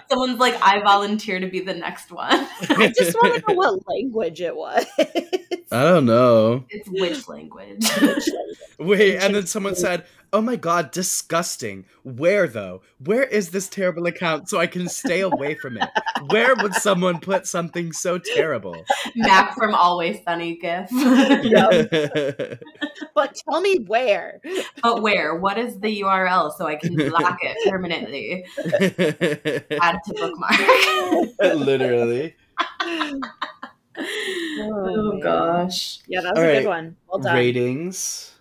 Someone's 0.10 0.38
like, 0.38 0.60
I 0.60 0.82
volunteer 0.82 1.40
to 1.40 1.46
be 1.46 1.60
the 1.60 1.72
next 1.72 2.12
one. 2.12 2.46
I 2.68 2.92
just 2.94 3.14
want 3.14 3.36
to 3.36 3.44
know 3.48 3.54
what 3.54 3.80
language 3.88 4.42
it 4.42 4.54
was. 4.54 4.84
I 5.72 5.84
don't 5.84 6.04
know. 6.04 6.66
it's 6.68 6.88
which 6.90 7.26
language? 7.26 7.88
Wait, 8.78 9.16
and 9.16 9.34
then 9.34 9.46
someone 9.46 9.74
said, 9.74 10.04
"Oh 10.32 10.40
my 10.40 10.56
god, 10.56 10.90
disgusting. 10.90 11.84
Where 12.02 12.46
though? 12.46 12.82
Where 12.98 13.22
is 13.24 13.50
this 13.50 13.68
terrible 13.68 14.06
account 14.06 14.48
so 14.48 14.58
I 14.58 14.66
can 14.66 14.88
stay 14.88 15.20
away 15.20 15.54
from 15.54 15.76
it? 15.76 15.88
Where 16.30 16.54
would 16.56 16.74
someone 16.74 17.20
put 17.20 17.46
something 17.46 17.92
so 17.92 18.18
terrible?" 18.18 18.76
Mac 19.16 19.54
from 19.54 19.74
Always 19.74 20.18
Sunny 20.24 20.56
GIF. 20.56 20.88
but 23.14 23.34
tell 23.48 23.60
me 23.60 23.78
where. 23.86 24.40
but 24.82 25.02
where? 25.02 25.36
What 25.36 25.58
is 25.58 25.78
the 25.80 26.00
URL 26.02 26.52
so 26.56 26.66
I 26.66 26.76
can 26.76 26.94
block 26.96 27.38
it 27.42 27.56
permanently? 27.70 28.44
Add 29.80 29.98
to 30.06 30.14
bookmark. 30.14 30.58
Literally. 31.66 32.34
Oh, 32.80 33.20
oh 34.70 35.12
man. 35.12 35.20
gosh. 35.20 36.00
Yeah, 36.06 36.20
that 36.20 36.34
was 36.34 36.38
All 36.38 36.44
a 36.44 36.48
right. 36.48 36.62
good 36.62 36.68
one. 36.68 36.96
Well 37.08 37.18
done. 37.20 37.34
Ratings. 37.34 38.32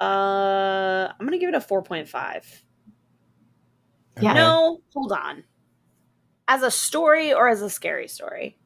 Uh, 0.00 1.08
I'm 1.18 1.26
gonna 1.26 1.38
give 1.38 1.48
it 1.48 1.54
a 1.54 1.60
4.5. 1.60 2.44
Yeah. 4.20 4.32
No, 4.32 4.80
hold 4.94 5.12
on. 5.12 5.44
As 6.48 6.62
a 6.62 6.70
story 6.70 7.32
or 7.32 7.48
as 7.48 7.62
a 7.62 7.70
scary 7.70 8.08
story? 8.08 8.58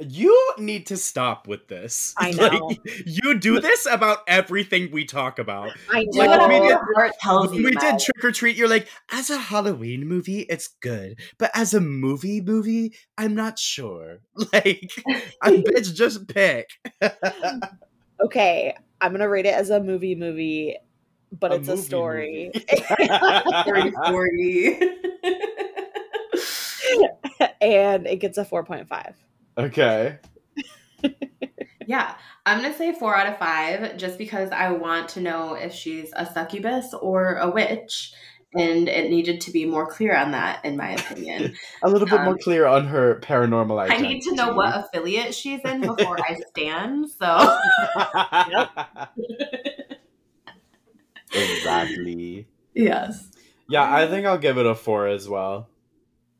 You 0.00 0.54
need 0.58 0.86
to 0.86 0.96
stop 0.96 1.48
with 1.48 1.66
this. 1.66 2.14
I 2.16 2.30
know. 2.32 2.46
Like, 2.68 2.78
you 3.04 3.36
do 3.38 3.60
this 3.60 3.86
about 3.86 4.18
everything 4.28 4.90
we 4.92 5.04
talk 5.04 5.40
about. 5.40 5.72
I 5.92 6.04
Do 6.04 6.18
Like, 6.20 6.30
know. 6.30 6.38
whatever 6.38 6.62
we 6.62 6.68
did- 6.68 6.78
heart 6.94 7.12
tells 7.20 7.50
When 7.50 7.58
you. 7.60 7.64
we 7.66 7.70
did 7.72 7.98
trick 7.98 8.24
or 8.24 8.30
treat, 8.30 8.56
you're 8.56 8.68
like, 8.68 8.86
as 9.10 9.28
a 9.30 9.36
Halloween 9.38 10.06
movie, 10.06 10.40
it's 10.42 10.68
good, 10.80 11.18
but 11.38 11.50
as 11.54 11.74
a 11.74 11.80
movie 11.80 12.40
movie, 12.40 12.94
I'm 13.16 13.34
not 13.34 13.58
sure. 13.58 14.18
Like, 14.52 14.92
I 15.42 15.50
bitch, 15.56 15.92
just 15.94 16.28
pick. 16.28 16.70
okay, 18.20 18.76
I'm 19.00 19.12
gonna 19.12 19.28
rate 19.28 19.46
it 19.46 19.54
as 19.54 19.70
a 19.70 19.80
movie 19.80 20.14
movie, 20.14 20.76
but 21.32 21.52
A 21.52 21.56
it's 21.56 21.68
a 21.68 21.76
story. 21.76 22.50
Story, 23.62 23.90
story. 23.92 24.80
and 27.60 28.06
it 28.06 28.16
gets 28.20 28.38
a 28.38 28.44
4.5. 28.44 29.14
okay. 29.58 30.18
Yeah, 31.86 32.16
I'm 32.44 32.60
gonna 32.60 32.76
say 32.76 32.92
four 32.92 33.16
out 33.16 33.28
of 33.32 33.38
five 33.38 33.96
just 33.96 34.18
because 34.18 34.50
I 34.50 34.72
want 34.72 35.08
to 35.10 35.22
know 35.22 35.54
if 35.54 35.72
she's 35.72 36.12
a 36.14 36.26
succubus 36.26 36.92
or 36.92 37.36
a 37.36 37.50
witch, 37.50 38.12
and 38.54 38.88
it 38.88 39.10
needed 39.10 39.40
to 39.42 39.50
be 39.50 39.64
more 39.66 39.86
clear 39.86 40.16
on 40.16 40.32
that, 40.32 40.64
in 40.64 40.76
my 40.76 40.90
opinion. 40.92 41.54
A 41.82 41.88
little 41.88 42.06
bit 42.08 42.18
Um, 42.18 42.24
more 42.24 42.38
clear 42.38 42.66
on 42.66 42.86
her 42.86 43.20
paranormal 43.20 43.90
I 43.90 43.98
need 43.98 44.22
to 44.22 44.34
know 44.34 44.52
what 44.54 44.74
affiliate 44.76 45.34
she's 45.34 45.60
in 45.64 45.80
before 45.82 46.18
I 46.18 46.34
stand. 46.50 47.10
So 47.10 47.58
exactly. 51.34 52.46
yes, 52.74 53.30
Yeah, 53.68 53.92
I 53.92 54.06
think 54.06 54.26
I'll 54.26 54.38
give 54.38 54.58
it 54.58 54.66
a 54.66 54.74
four 54.74 55.06
as 55.08 55.28
well. 55.28 55.68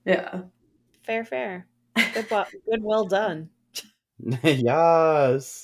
yeah. 0.05 0.43
Fair, 1.03 1.25
fair. 1.25 1.67
Good, 2.15 2.31
wo- 2.31 2.45
good, 2.71 2.83
well 2.83 3.07
done. 3.07 3.51
yes. 4.43 5.63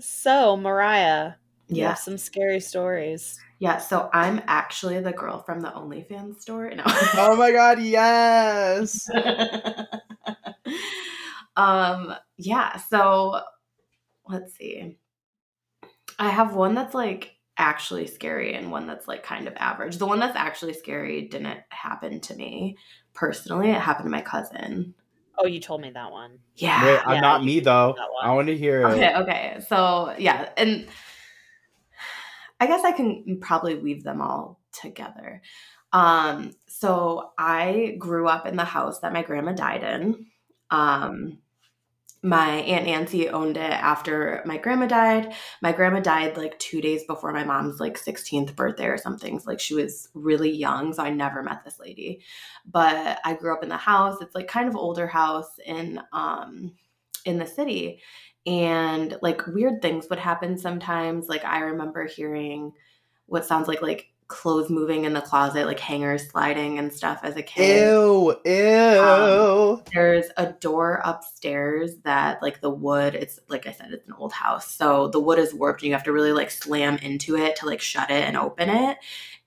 So, 0.00 0.56
Mariah, 0.56 1.34
You 1.70 1.82
Yeah. 1.82 1.88
have 1.90 1.98
some 1.98 2.18
scary 2.18 2.58
stories. 2.58 3.38
Yeah, 3.60 3.78
so 3.78 4.10
I'm 4.12 4.42
actually 4.48 4.98
the 5.00 5.12
girl 5.12 5.38
from 5.38 5.60
the 5.60 5.68
OnlyFans 5.68 6.40
store. 6.40 6.68
No. 6.74 6.82
Oh 6.86 7.36
my 7.36 7.52
god, 7.52 7.80
yes. 7.80 9.08
um 11.56 12.12
yeah, 12.36 12.76
so 12.76 13.40
let's 14.28 14.54
see. 14.54 14.98
I 16.18 16.30
have 16.30 16.56
one 16.56 16.74
that's 16.74 16.94
like 16.94 17.36
actually 17.56 18.08
scary 18.08 18.54
and 18.54 18.72
one 18.72 18.88
that's 18.88 19.06
like 19.06 19.22
kind 19.22 19.46
of 19.46 19.54
average. 19.56 19.98
The 19.98 20.06
one 20.06 20.18
that's 20.18 20.36
actually 20.36 20.72
scary 20.72 21.28
didn't 21.28 21.60
happen 21.68 22.20
to 22.22 22.34
me 22.34 22.76
personally. 23.14 23.70
It 23.70 23.80
happened 23.80 24.06
to 24.06 24.10
my 24.10 24.22
cousin. 24.22 24.94
Oh, 25.38 25.46
you 25.46 25.60
told 25.60 25.82
me 25.82 25.90
that 25.90 26.10
one. 26.10 26.38
Yeah. 26.56 26.84
Wait, 26.84 26.98
uh, 27.06 27.12
Yeah, 27.14 27.20
not 27.20 27.44
me 27.44 27.60
though. 27.60 27.94
I 28.22 28.32
want 28.32 28.48
to 28.48 28.56
hear 28.56 28.82
it. 28.82 28.86
Okay, 28.86 29.14
okay. 29.14 29.60
So 29.68 30.14
yeah, 30.18 30.48
and 30.56 30.88
I 32.60 32.66
guess 32.66 32.84
I 32.84 32.92
can 32.92 33.38
probably 33.40 33.74
weave 33.74 34.04
them 34.04 34.20
all 34.20 34.60
together. 34.72 35.42
Um, 35.92 36.52
so 36.68 37.32
I 37.38 37.96
grew 37.98 38.28
up 38.28 38.46
in 38.46 38.56
the 38.56 38.64
house 38.64 39.00
that 39.00 39.12
my 39.12 39.22
grandma 39.22 39.52
died 39.52 39.82
in. 39.82 40.26
Um, 40.70 41.38
my 42.22 42.48
aunt 42.48 42.84
Nancy 42.84 43.30
owned 43.30 43.56
it 43.56 43.72
after 43.72 44.42
my 44.44 44.58
grandma 44.58 44.86
died. 44.86 45.32
My 45.62 45.72
grandma 45.72 46.00
died 46.00 46.36
like 46.36 46.58
two 46.58 46.82
days 46.82 47.02
before 47.04 47.32
my 47.32 47.44
mom's 47.44 47.80
like 47.80 47.98
16th 47.98 48.54
birthday 48.54 48.86
or 48.86 48.98
something. 48.98 49.38
So 49.38 49.50
like 49.50 49.58
she 49.60 49.74
was 49.74 50.08
really 50.12 50.50
young, 50.50 50.92
so 50.92 51.02
I 51.02 51.10
never 51.10 51.42
met 51.42 51.64
this 51.64 51.80
lady. 51.80 52.20
But 52.66 53.20
I 53.24 53.34
grew 53.34 53.54
up 53.54 53.62
in 53.62 53.70
the 53.70 53.78
house. 53.78 54.18
It's 54.20 54.34
like 54.34 54.48
kind 54.48 54.68
of 54.68 54.76
older 54.76 55.06
house 55.06 55.50
in 55.64 56.00
um 56.12 56.74
in 57.24 57.38
the 57.38 57.46
city 57.46 58.00
and 58.46 59.16
like 59.22 59.46
weird 59.48 59.82
things 59.82 60.06
would 60.08 60.18
happen 60.18 60.56
sometimes 60.56 61.28
like 61.28 61.44
i 61.44 61.60
remember 61.60 62.06
hearing 62.06 62.72
what 63.26 63.44
sounds 63.44 63.68
like 63.68 63.82
like 63.82 64.06
clothes 64.28 64.70
moving 64.70 65.04
in 65.04 65.12
the 65.12 65.20
closet 65.20 65.66
like 65.66 65.80
hangers 65.80 66.28
sliding 66.30 66.78
and 66.78 66.92
stuff 66.92 67.18
as 67.24 67.36
a 67.36 67.42
kid 67.42 67.82
Ew, 67.82 68.36
ew. 68.44 69.00
Um, 69.00 69.82
there's 69.92 70.26
a 70.36 70.52
door 70.52 71.02
upstairs 71.04 71.96
that 72.04 72.40
like 72.40 72.60
the 72.60 72.70
wood 72.70 73.16
it's 73.16 73.40
like 73.48 73.66
i 73.66 73.72
said 73.72 73.90
it's 73.90 74.06
an 74.06 74.14
old 74.16 74.32
house 74.32 74.72
so 74.72 75.08
the 75.08 75.18
wood 75.18 75.38
is 75.40 75.52
warped 75.52 75.82
and 75.82 75.88
you 75.88 75.94
have 75.94 76.04
to 76.04 76.12
really 76.12 76.32
like 76.32 76.50
slam 76.52 76.96
into 76.98 77.36
it 77.36 77.56
to 77.56 77.66
like 77.66 77.80
shut 77.80 78.08
it 78.10 78.22
and 78.24 78.36
open 78.36 78.68
it 78.70 78.98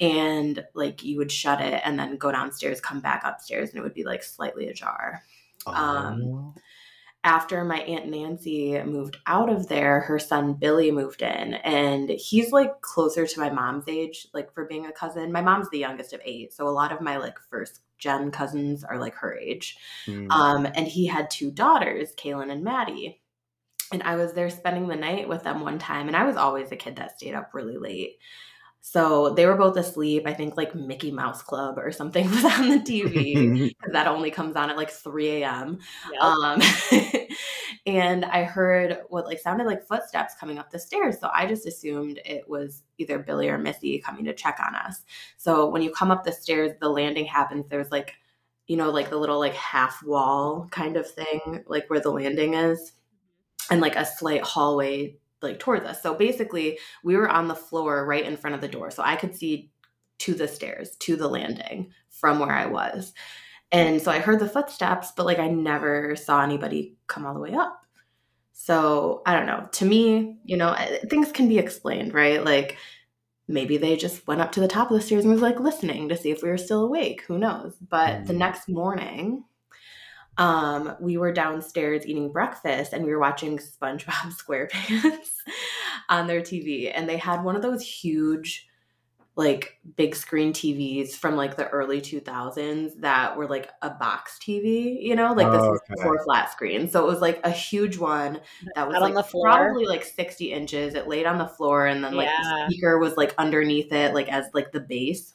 and 0.02 0.66
like 0.74 1.02
you 1.02 1.18
would 1.18 1.32
shut 1.32 1.62
it 1.62 1.82
and 1.86 1.98
then 1.98 2.18
go 2.18 2.32
downstairs 2.32 2.82
come 2.82 3.00
back 3.00 3.22
upstairs 3.24 3.70
and 3.70 3.80
it 3.80 3.84
would 3.84 3.94
be 3.94 4.04
like 4.04 4.22
slightly 4.22 4.68
ajar 4.68 5.24
um, 5.66 6.22
Oh. 6.24 6.54
After 7.24 7.64
my 7.64 7.80
aunt 7.80 8.08
Nancy 8.08 8.82
moved 8.84 9.18
out 9.26 9.50
of 9.50 9.68
there, 9.70 10.02
her 10.02 10.20
son 10.20 10.54
Billy 10.54 10.92
moved 10.92 11.22
in, 11.22 11.54
and 11.54 12.10
he's 12.10 12.52
like 12.52 12.82
closer 12.82 13.26
to 13.26 13.40
my 13.40 13.50
mom's 13.50 13.88
age, 13.88 14.28
like 14.34 14.54
for 14.54 14.66
being 14.66 14.86
a 14.86 14.92
cousin. 14.92 15.32
My 15.32 15.42
mom's 15.42 15.70
the 15.70 15.80
youngest 15.80 16.14
of 16.14 16.22
eight, 16.26 16.54
so 16.54 16.68
a 16.68 16.70
lot 16.70 16.92
of 16.92 17.02
my 17.02 17.18
like 17.18 17.38
first 17.50 17.82
gen 17.98 18.32
cousins 18.32 18.84
are 18.84 19.00
like 19.00 19.16
her 19.16 19.38
age. 19.38 19.78
Hmm. 20.06 20.30
Um, 20.30 20.66
and 20.66 20.86
he 20.86 21.08
had 21.08 21.32
two 21.32 21.50
daughters, 21.50 22.14
Kaylin 22.16 22.52
and 22.52 22.64
Maddie. 22.64 23.22
And 23.94 24.04
I 24.04 24.16
was 24.16 24.34
there 24.34 24.50
spending 24.50 24.88
the 24.88 24.96
night 24.96 25.30
with 25.30 25.44
them 25.44 25.62
one 25.62 25.80
time, 25.80 26.08
and 26.08 26.18
I 26.18 26.26
was 26.26 26.36
always 26.36 26.72
a 26.72 26.76
kid 26.76 26.98
that 26.98 27.18
stayed 27.18 27.36
up 27.36 27.52
really 27.54 27.78
late. 27.78 28.18
So 28.86 29.30
they 29.30 29.46
were 29.46 29.56
both 29.56 29.78
asleep. 29.78 30.24
I 30.26 30.34
think 30.34 30.58
like 30.58 30.76
Mickey 30.76 31.10
Mouse 31.10 31.42
Club 31.42 31.78
or 31.78 31.90
something 31.94 32.30
was 32.30 32.44
on 32.44 32.68
the 32.68 32.80
TV 32.80 33.74
that 33.94 34.08
only 34.08 34.30
comes 34.30 34.58
on 34.58 34.70
at 34.70 34.76
like 34.76 34.92
3 34.92 35.42
a.m. 35.42 35.80
Yep. 36.12 36.22
Um, 36.22 36.62
and 37.86 38.26
I 38.26 38.44
heard 38.44 38.98
what 39.08 39.26
like 39.26 39.40
sounded 39.40 39.68
like 39.68 39.88
footsteps 39.88 40.36
coming 40.38 40.58
up 40.58 40.70
the 40.70 40.80
stairs. 40.80 41.18
So 41.18 41.30
I 41.34 41.48
just 41.48 41.66
assumed 41.66 42.20
it 42.26 42.44
was 42.50 42.84
either 42.98 43.20
Billy 43.20 43.48
or 43.48 43.58
Missy 43.58 44.00
coming 44.00 44.26
to 44.26 44.34
check 44.34 44.60
on 44.60 44.76
us. 44.76 45.04
So 45.38 45.70
when 45.70 45.82
you 45.82 45.90
come 45.90 46.12
up 46.12 46.26
the 46.26 46.34
stairs, 46.34 46.74
the 46.82 46.90
landing 46.90 47.26
happens. 47.26 47.66
There's 47.70 47.90
like, 47.90 48.16
you 48.68 48.76
know, 48.76 48.92
like 48.92 49.10
the 49.10 49.18
little 49.18 49.40
like 49.40 49.56
half 49.56 50.04
wall 50.04 50.68
kind 50.72 50.98
of 50.98 51.10
thing, 51.10 51.64
like 51.68 51.90
where 51.90 52.02
the 52.02 52.12
landing 52.12 52.56
is, 52.56 52.92
and 53.72 53.80
like 53.80 53.96
a 53.96 54.06
slight 54.06 54.42
hallway 54.44 55.16
like 55.44 55.60
towards 55.60 55.86
us. 55.86 56.02
So 56.02 56.16
basically, 56.16 56.80
we 57.04 57.16
were 57.16 57.30
on 57.30 57.48
the 57.48 57.56
floor 57.56 58.06
right 58.06 58.26
in 58.26 58.38
front 58.38 58.56
of 58.56 58.62
the 58.62 58.68
door. 58.68 58.92
So 58.92 59.04
I 59.04 59.16
could 59.16 59.36
see 59.36 59.72
to 60.20 60.34
the 60.34 60.48
stairs, 60.48 60.96
to 60.98 61.16
the 61.16 61.28
landing 61.28 61.92
from 62.10 62.40
where 62.40 62.52
I 62.52 62.66
was. 62.68 63.14
And 63.72 64.02
so 64.02 64.12
I 64.12 64.20
heard 64.20 64.40
the 64.40 64.48
footsteps, 64.48 65.12
but 65.18 65.26
like 65.26 65.40
I 65.40 65.48
never 65.48 66.16
saw 66.16 66.42
anybody 66.44 66.96
come 67.08 67.26
all 67.26 67.34
the 67.34 67.40
way 67.40 67.54
up. 67.54 67.80
So 68.54 69.22
I 69.26 69.34
don't 69.36 69.48
know. 69.48 69.68
To 69.74 69.86
me, 69.86 70.38
you 70.46 70.58
know, 70.58 70.76
things 71.10 71.32
can 71.32 71.50
be 71.50 71.58
explained, 71.58 72.14
right? 72.14 72.44
Like 72.44 72.78
maybe 73.48 73.78
they 73.78 73.98
just 73.98 74.26
went 74.28 74.42
up 74.42 74.52
to 74.54 74.60
the 74.60 74.68
top 74.68 74.92
of 74.92 74.96
the 74.96 75.02
stairs 75.02 75.26
and 75.26 75.34
was 75.34 75.42
like 75.42 75.60
listening 75.60 76.08
to 76.10 76.16
see 76.18 76.32
if 76.32 76.44
we 76.44 76.50
were 76.50 76.58
still 76.58 76.84
awake. 76.86 77.24
Who 77.28 77.38
knows? 77.40 77.76
But 77.90 78.26
the 78.28 78.34
Mm. 78.34 78.38
next 78.38 78.70
morning, 78.70 79.44
um, 80.38 80.96
we 81.00 81.18
were 81.18 81.32
downstairs 81.32 82.06
eating 82.08 82.32
breakfast 82.32 82.94
and 82.94 83.06
we 83.06 83.12
were 83.12 83.20
watching 83.20 83.58
SpongeBob 83.82 84.34
SquarePants 84.34 85.30
on 86.10 86.28
their 86.28 86.42
TV. 86.42 86.92
And 86.94 87.08
they 87.08 87.18
had 87.18 87.44
one 87.44 87.56
of 87.56 87.62
those 87.62 87.82
huge, 87.84 88.68
like 89.36 89.80
big 89.96 90.16
screen 90.16 90.54
TVs 90.54 91.16
from 91.16 91.36
like 91.36 91.58
the 91.58 91.68
early 91.70 92.02
2000s 92.02 92.94
that 92.98 93.36
were 93.38 93.48
like 93.48 93.70
a 93.82 93.90
box 93.92 94.38
TV, 94.40 95.02
you 95.02 95.16
know, 95.16 95.34
like 95.34 95.52
this 95.52 95.64
Oh, 95.64 95.70
was 95.70 95.82
okay. 95.92 95.96
before 95.96 96.24
flat 96.24 96.52
screen. 96.52 96.88
So 96.90 97.04
it 97.04 97.08
was 97.10 97.22
like 97.22 97.40
a 97.44 97.50
huge 97.52 97.98
one 97.98 98.42
that 98.76 98.88
was 98.88 98.98
Out 98.98 99.04
on 99.04 99.14
like 99.14 99.16
the 99.16 99.24
floor? 99.24 99.50
probably 99.58 99.86
like 99.86 100.04
60 100.04 100.52
inches. 100.54 100.94
It 100.96 101.08
laid 101.08 101.26
on 101.26 101.40
the 101.40 101.48
floor 101.48 101.88
and 101.88 102.04
then 102.04 102.16
like 102.16 102.26
Yeah. 102.26 102.38
the 102.38 102.44
speaker 102.74 103.00
was 103.00 103.18
like 103.18 103.34
underneath 103.40 103.92
it, 103.92 104.14
like 104.14 104.30
as 104.30 104.46
like 104.54 104.72
the 104.72 104.80
base. 104.82 105.34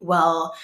Well, 0.00 0.54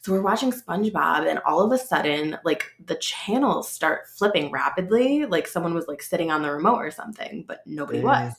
so 0.00 0.12
we're 0.12 0.22
watching 0.22 0.52
SpongeBob, 0.52 1.28
and 1.28 1.40
all 1.40 1.60
of 1.60 1.72
a 1.72 1.78
sudden, 1.78 2.38
like 2.44 2.66
the 2.84 2.96
channels 2.96 3.70
start 3.70 4.08
flipping 4.16 4.50
rapidly, 4.50 5.26
like 5.26 5.46
someone 5.46 5.74
was 5.74 5.88
like 5.88 6.02
sitting 6.02 6.30
on 6.30 6.42
the 6.42 6.50
remote 6.52 6.78
or 6.78 6.90
something, 6.90 7.44
but 7.46 7.60
nobody 7.66 8.00
Yeah. 8.00 8.02
was. 8.02 8.34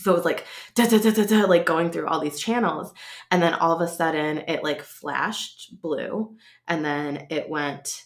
So 0.00 0.12
it 0.12 0.16
was 0.16 0.24
like 0.24 0.46
da, 0.74 0.86
da, 0.86 0.98
da, 0.98 1.10
da, 1.12 1.24
da, 1.24 1.46
like 1.46 1.66
going 1.66 1.90
through 1.90 2.08
all 2.08 2.20
these 2.20 2.40
channels, 2.40 2.92
and 3.30 3.42
then 3.42 3.54
all 3.54 3.72
of 3.72 3.80
a 3.80 3.88
sudden 3.92 4.38
it 4.48 4.64
like 4.64 4.82
flashed 4.82 5.80
blue, 5.80 6.36
and 6.68 6.84
then 6.84 7.26
it 7.30 7.48
went 7.48 8.04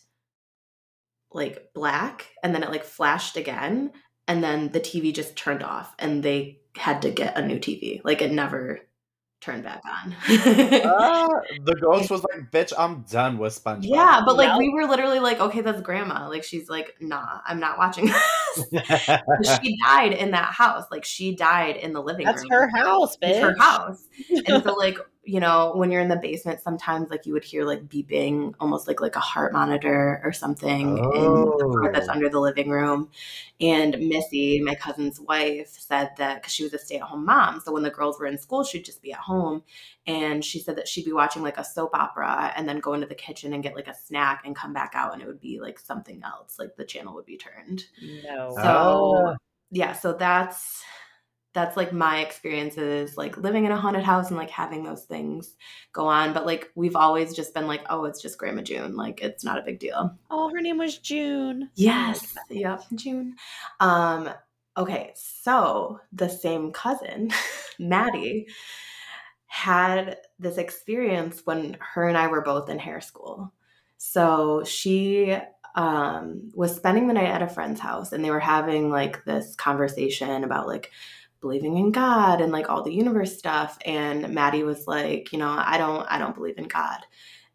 like 1.32 1.72
black, 1.74 2.26
and 2.42 2.54
then 2.54 2.62
it 2.62 2.70
like 2.70 2.84
flashed 2.84 3.36
again, 3.36 3.92
and 4.28 4.42
then 4.42 4.70
the 4.72 4.80
TV 4.80 5.12
just 5.14 5.36
turned 5.36 5.62
off, 5.62 5.94
and 5.98 6.22
they 6.22 6.60
had 6.76 7.02
to 7.02 7.10
get 7.10 7.38
a 7.38 7.46
new 7.46 7.58
TV. 7.58 8.00
Like 8.04 8.22
it 8.22 8.32
never 8.32 8.80
turned 9.46 9.62
back 9.62 9.80
on. 9.86 10.14
Ah, 10.84 11.28
the 11.64 11.74
ghost 11.80 12.10
was 12.10 12.24
like, 12.32 12.50
"Bitch, 12.50 12.72
I'm 12.76 13.02
done 13.10 13.38
with 13.38 13.54
SpongeBob." 13.62 13.84
Yeah, 13.84 14.22
but 14.26 14.36
like 14.36 14.48
Yep. 14.48 14.58
we 14.58 14.68
were 14.70 14.86
literally 14.86 15.20
like, 15.20 15.40
okay, 15.40 15.60
that's 15.60 15.80
grandma. 15.80 16.28
Like 16.28 16.42
she's 16.42 16.68
like, 16.68 16.96
nah, 17.00 17.38
I'm 17.46 17.60
not 17.60 17.78
watching 17.78 18.06
this. 18.06 18.66
she 19.62 19.78
died 19.84 20.12
in 20.12 20.32
that 20.32 20.52
house. 20.52 20.84
Like 20.90 21.04
she 21.04 21.34
died 21.36 21.76
in 21.76 21.92
the 21.92 22.02
living 22.02 22.26
That's 22.26 22.42
room. 22.42 22.48
That's 22.50 22.72
her 22.72 22.84
house, 22.84 23.16
bitch. 23.16 23.28
It's 23.30 23.38
her 23.38 23.56
house. 23.58 24.08
And 24.46 24.62
so 24.64 24.74
like, 24.74 24.98
you 25.28 25.40
know, 25.40 25.72
when 25.74 25.90
you're 25.90 26.00
in 26.00 26.08
the 26.08 26.16
basement, 26.16 26.60
sometimes 26.62 27.10
like 27.10 27.26
you 27.26 27.32
would 27.32 27.42
hear 27.44 27.64
like 27.64 27.88
beeping, 27.88 28.54
almost 28.60 28.86
like 28.86 29.00
like 29.00 29.16
a 29.16 29.20
heart 29.20 29.52
monitor 29.52 30.20
or 30.22 30.32
something 30.32 30.98
in 30.98 31.34
the 31.58 31.78
part 31.82 31.92
that's 31.94 32.08
Oh. 32.08 32.12
under 32.12 32.28
the 32.28 32.38
living 32.38 32.70
room. 32.70 33.10
And 33.60 33.98
Missy, 33.98 34.60
my 34.60 34.76
cousin's 34.76 35.18
wife, 35.20 35.68
said 35.68 36.10
that 36.18 36.36
because 36.36 36.52
she 36.52 36.62
was 36.62 36.72
a 36.74 36.78
stay-at-home 36.78 37.24
mom. 37.24 37.60
So 37.60 37.72
when 37.72 37.82
the 37.82 37.90
girls 37.90 38.20
were 38.20 38.26
in 38.26 38.38
school, 38.38 38.62
she'd 38.62 38.84
just 38.84 39.02
be 39.02 39.12
at 39.12 39.18
home. 39.18 39.64
And 40.06 40.44
she 40.44 40.60
said 40.60 40.76
that 40.76 40.86
she'd 40.86 41.04
be 41.04 41.12
watching 41.12 41.42
like 41.42 41.58
a 41.58 41.64
soap 41.64 41.90
opera 41.94 42.52
and 42.56 42.68
then 42.68 42.78
go 42.78 42.94
into 42.94 43.06
the 43.08 43.14
kitchen 43.16 43.52
and 43.52 43.62
get 43.64 43.74
like 43.74 43.88
a 43.88 43.94
snack 43.94 44.42
and 44.44 44.54
come 44.54 44.72
back 44.72 44.92
out 44.94 45.12
and 45.12 45.22
it 45.22 45.26
would 45.26 45.40
be 45.40 45.58
like 45.60 45.80
something 45.80 46.22
else. 46.24 46.58
Like 46.58 46.76
the 46.76 46.84
channel 46.84 47.14
would 47.14 47.26
be 47.26 47.36
turned. 47.36 47.84
No. 48.24 48.54
So 48.54 48.62
Oh. 48.64 49.36
yeah, 49.72 49.92
so 49.92 50.12
that's 50.12 50.84
that's 51.56 51.74
like 51.74 51.90
my 51.90 52.18
experiences 52.18 53.16
like 53.16 53.38
living 53.38 53.64
in 53.64 53.72
a 53.72 53.76
haunted 53.76 54.04
house 54.04 54.28
and 54.28 54.36
like 54.36 54.50
having 54.50 54.84
those 54.84 55.04
things 55.04 55.56
go 55.94 56.06
on. 56.06 56.34
But 56.34 56.44
like 56.44 56.70
we've 56.74 56.94
always 56.94 57.34
just 57.34 57.54
been 57.54 57.66
like, 57.66 57.80
oh, 57.88 58.04
it's 58.04 58.20
just 58.20 58.36
Grandma 58.36 58.60
June. 58.60 58.94
Like 58.94 59.22
it's 59.22 59.42
not 59.42 59.58
a 59.58 59.62
big 59.62 59.78
deal. 59.78 60.14
Oh, 60.30 60.50
her 60.50 60.60
name 60.60 60.76
was 60.76 60.98
June. 60.98 61.70
Yes. 61.74 62.36
Yep. 62.50 62.82
June. 62.94 63.36
Um, 63.80 64.28
okay, 64.76 65.14
so 65.16 65.98
the 66.12 66.28
same 66.28 66.72
cousin, 66.72 67.32
Maddie, 67.78 68.48
had 69.46 70.18
this 70.38 70.58
experience 70.58 71.40
when 71.46 71.78
her 71.80 72.06
and 72.06 72.18
I 72.18 72.26
were 72.26 72.42
both 72.42 72.68
in 72.68 72.78
hair 72.78 73.00
school. 73.00 73.50
So 73.96 74.62
she 74.64 75.38
um, 75.74 76.50
was 76.54 76.76
spending 76.76 77.06
the 77.06 77.14
night 77.14 77.30
at 77.30 77.40
a 77.40 77.48
friend's 77.48 77.80
house 77.80 78.12
and 78.12 78.22
they 78.22 78.30
were 78.30 78.40
having 78.40 78.90
like 78.90 79.24
this 79.24 79.56
conversation 79.56 80.44
about 80.44 80.66
like 80.66 80.90
believing 81.46 81.76
in 81.76 81.92
God 81.92 82.40
and 82.40 82.50
like 82.50 82.68
all 82.68 82.82
the 82.82 82.92
universe 82.92 83.38
stuff. 83.38 83.78
And 83.86 84.34
Maddie 84.34 84.64
was 84.64 84.88
like, 84.88 85.32
you 85.32 85.38
know, 85.38 85.48
I 85.48 85.78
don't, 85.78 86.04
I 86.10 86.18
don't 86.18 86.34
believe 86.34 86.58
in 86.58 86.66
God. 86.66 86.98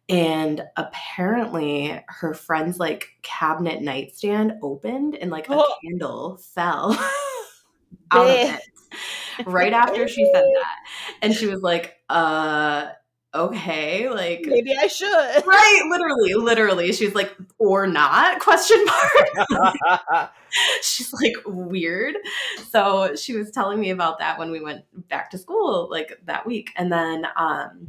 And 0.08 0.62
apparently 0.78 2.02
her 2.08 2.32
friend's 2.32 2.78
like 2.78 3.08
cabinet 3.22 3.82
nightstand 3.82 4.54
opened 4.62 5.16
and 5.16 5.30
like 5.30 5.48
a 5.50 5.54
Oh. 5.56 5.74
candle 5.84 6.38
fell 6.54 6.92
out 8.10 8.30
of 8.30 8.36
it. 8.38 8.60
right 9.46 9.74
after 9.74 10.08
she 10.08 10.24
said 10.32 10.44
that. 10.54 10.76
And 11.20 11.34
she 11.34 11.46
was 11.46 11.60
like, 11.60 11.94
uh, 12.08 12.88
okay, 13.34 14.08
like 14.08 14.42
Maybe 14.46 14.74
I 14.76 14.86
should. 14.86 15.08
right, 15.46 15.82
literally, 15.88 16.34
literally. 16.34 16.92
She's 16.92 17.14
like, 17.14 17.34
or 17.58 17.86
not? 17.86 18.40
Question 18.40 18.84
mark. 20.10 20.30
She's 20.82 21.12
like 21.12 21.34
weird. 21.46 22.16
So 22.70 23.14
she 23.16 23.34
was 23.34 23.50
telling 23.50 23.80
me 23.80 23.90
about 23.90 24.18
that 24.18 24.38
when 24.38 24.50
we 24.50 24.60
went 24.60 24.84
back 25.08 25.30
to 25.30 25.38
school 25.38 25.88
like 25.90 26.18
that 26.26 26.46
week. 26.46 26.70
And 26.76 26.92
then 26.92 27.26
um 27.36 27.88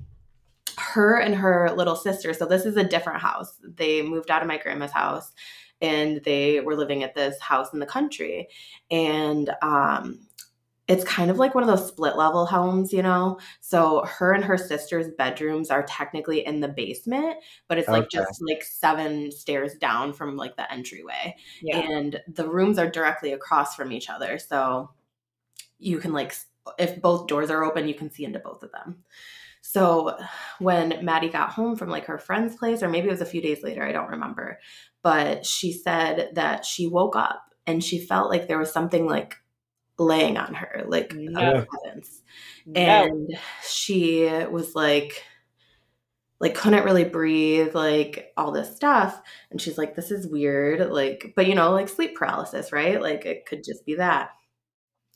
her 0.78 1.20
and 1.20 1.36
her 1.36 1.72
little 1.76 1.96
sister, 1.96 2.34
so 2.34 2.46
this 2.46 2.66
is 2.66 2.78
a 2.78 2.84
different 2.84 3.22
house. 3.22 3.60
They 3.64 4.02
moved 4.02 4.32
out 4.32 4.42
of 4.42 4.48
my 4.48 4.58
grandma's 4.58 4.92
house 4.92 5.32
and 5.82 6.24
they 6.24 6.62
were 6.62 6.76
living 6.76 7.04
at 7.04 7.16
this 7.16 7.40
house 7.42 7.74
in 7.74 7.80
the 7.80 7.86
country. 7.86 8.48
And 8.90 9.50
um 9.62 10.20
it's 10.88 11.04
kind 11.06 11.32
of 11.32 11.38
like 11.38 11.56
one 11.56 11.64
of 11.64 11.70
those 11.70 11.88
split 11.88 12.18
level 12.18 12.46
homes, 12.46 12.92
you 12.92 13.02
know? 13.02 13.40
So 13.62 14.04
her 14.06 14.34
and 14.34 14.44
her 14.44 14.58
sister's 14.58 15.08
bedrooms 15.18 15.72
are 15.72 15.84
technically 15.84 16.46
in 16.46 16.60
the 16.60 16.68
basement, 16.68 17.38
but 17.70 17.78
it's 17.78 17.92
like 17.92 18.06
Okay. 18.06 18.10
just 18.10 18.42
like 18.42 18.64
seven 18.64 19.32
stairs 19.32 19.76
down 19.76 20.12
from 20.14 20.36
like 20.36 20.58
the 20.58 20.72
entryway. 20.72 21.36
Yeah. 21.62 21.78
And 21.78 22.22
the 22.28 22.50
rooms 22.50 22.78
are 22.78 22.90
directly 22.90 23.32
across 23.32 23.76
from 23.76 23.92
each 23.94 24.10
other. 24.10 24.38
So 24.40 24.92
you 25.80 26.00
can 26.00 26.14
like 26.14 26.36
if 26.78 27.02
both 27.02 27.28
doors 27.28 27.50
are 27.50 27.64
open, 27.64 27.88
you 27.88 27.94
can 27.96 28.10
see 28.12 28.24
into 28.26 28.40
both 28.40 28.64
of 28.64 28.72
them. 28.72 29.04
So 29.62 30.18
when 30.60 31.04
Maddie 31.04 31.30
got 31.30 31.52
home 31.52 31.76
from 31.76 31.90
like 31.90 32.06
her 32.06 32.18
friend's 32.18 32.56
place, 32.56 32.84
or 32.84 32.90
maybe 32.90 33.08
it 33.08 33.12
was 33.12 33.22
a 33.22 33.26
few 33.26 33.42
days 33.42 33.64
later, 33.64 33.84
I 33.84 33.92
don't 33.92 34.10
remember, 34.12 34.60
but 35.02 35.46
she 35.46 35.72
said 35.72 36.32
that 36.36 36.66
she 36.66 36.88
woke 36.88 37.16
up 37.16 37.54
and 37.66 37.84
she 37.84 38.00
felt 38.00 38.30
like 38.30 38.48
there 38.48 38.60
was 38.60 38.72
something 38.72 39.06
like 39.06 39.38
laying 40.00 40.38
on 40.38 40.54
her, 40.56 40.84
like 40.88 41.14
No. 41.14 41.40
a 41.62 41.66
presence. 41.66 42.22
No. 42.66 42.82
And 42.82 43.38
she 43.64 44.26
was 44.50 44.76
like, 44.76 45.24
like 46.40 46.56
couldn't 46.56 46.84
really 46.84 47.06
breathe, 47.06 47.74
like 47.76 48.34
all 48.38 48.52
this 48.52 48.76
stuff. 48.76 49.22
And 49.52 49.62
she's 49.62 49.78
like, 49.78 49.96
this 49.96 50.12
is 50.12 50.28
weird. 50.28 50.92
Like, 50.92 51.34
but 51.36 51.48
you 51.48 51.56
know, 51.56 51.72
like 51.72 51.88
sleep 51.90 52.16
paralysis, 52.16 52.72
right? 52.72 53.02
Like 53.02 53.26
it 53.26 53.46
could 53.46 53.64
just 53.64 53.86
be 53.86 53.96
that. 53.96 54.32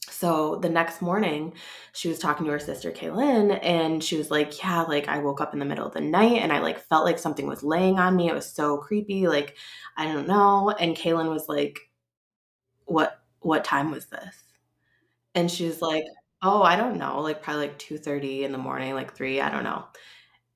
So 0.10 0.56
the 0.58 0.70
next 0.70 1.02
morning, 1.02 1.54
she 1.92 2.08
was 2.08 2.18
talking 2.18 2.46
to 2.46 2.52
her 2.54 2.60
sister 2.60 2.92
Kaylin, 2.92 3.60
and 3.62 4.02
she 4.04 4.16
was 4.18 4.32
like, 4.32 4.58
"Yeah, 4.64 4.84
like 4.84 5.08
I 5.10 5.20
woke 5.20 5.42
up 5.42 5.54
in 5.54 5.60
the 5.60 5.66
middle 5.66 5.86
of 5.86 5.94
the 5.94 6.02
night, 6.02 6.42
and 6.42 6.52
I 6.54 6.60
like 6.60 6.80
felt 6.80 7.04
like 7.04 7.20
something 7.20 7.46
was 7.46 7.62
laying 7.62 8.00
on 8.00 8.16
me. 8.16 8.30
It 8.30 8.34
was 8.34 8.50
so 8.52 8.78
creepy. 8.78 9.28
Like 9.28 9.58
I 9.98 10.06
don't 10.06 10.28
know." 10.28 10.70
And 10.80 10.96
Kaylin 10.96 11.30
was 11.30 11.50
like, 11.50 11.80
"What? 12.86 13.20
What 13.42 13.64
time 13.66 13.92
was 13.92 14.06
this?" 14.08 14.44
And 15.38 15.50
she 15.50 15.66
was 15.66 15.82
like, 15.82 16.04
"Oh, 16.42 16.64
I 16.64 16.76
don't 16.76 16.98
know. 16.98 17.22
Like 17.22 17.42
probably 17.42 17.68
like 17.68 17.78
two 17.80 17.98
thirty 17.98 18.44
in 18.44 18.52
the 18.52 18.58
morning, 18.58 18.94
like 18.94 19.16
three. 19.16 19.40
I 19.40 19.50
don't 19.50 19.64
know." 19.64 19.86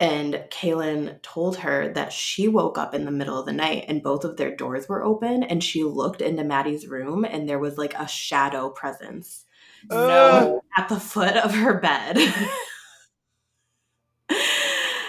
And 0.02 0.34
Kaylin 0.50 1.22
told 1.22 1.58
her 1.58 1.94
that 1.94 2.12
she 2.12 2.48
woke 2.48 2.80
up 2.80 2.96
in 2.96 3.06
the 3.06 3.12
middle 3.12 3.40
of 3.40 3.46
the 3.46 3.54
night 3.54 3.86
and 3.88 4.02
both 4.02 4.26
of 4.26 4.36
their 4.36 4.56
doors 4.56 4.90
were 4.90 5.04
open. 5.04 5.44
And 5.44 5.64
she 5.64 5.84
looked 5.84 6.22
into 6.22 6.44
Maddie's 6.44 6.88
room 6.88 7.24
and 7.24 7.48
there 7.48 7.60
was 7.60 7.78
like 7.78 7.94
a 7.94 8.08
shadow 8.08 8.72
presence 8.72 9.46
no. 9.92 10.62
at 10.76 10.90
the 10.90 11.00
foot 11.00 11.38
of 11.38 11.54
her 11.54 11.80
bed. 11.80 12.18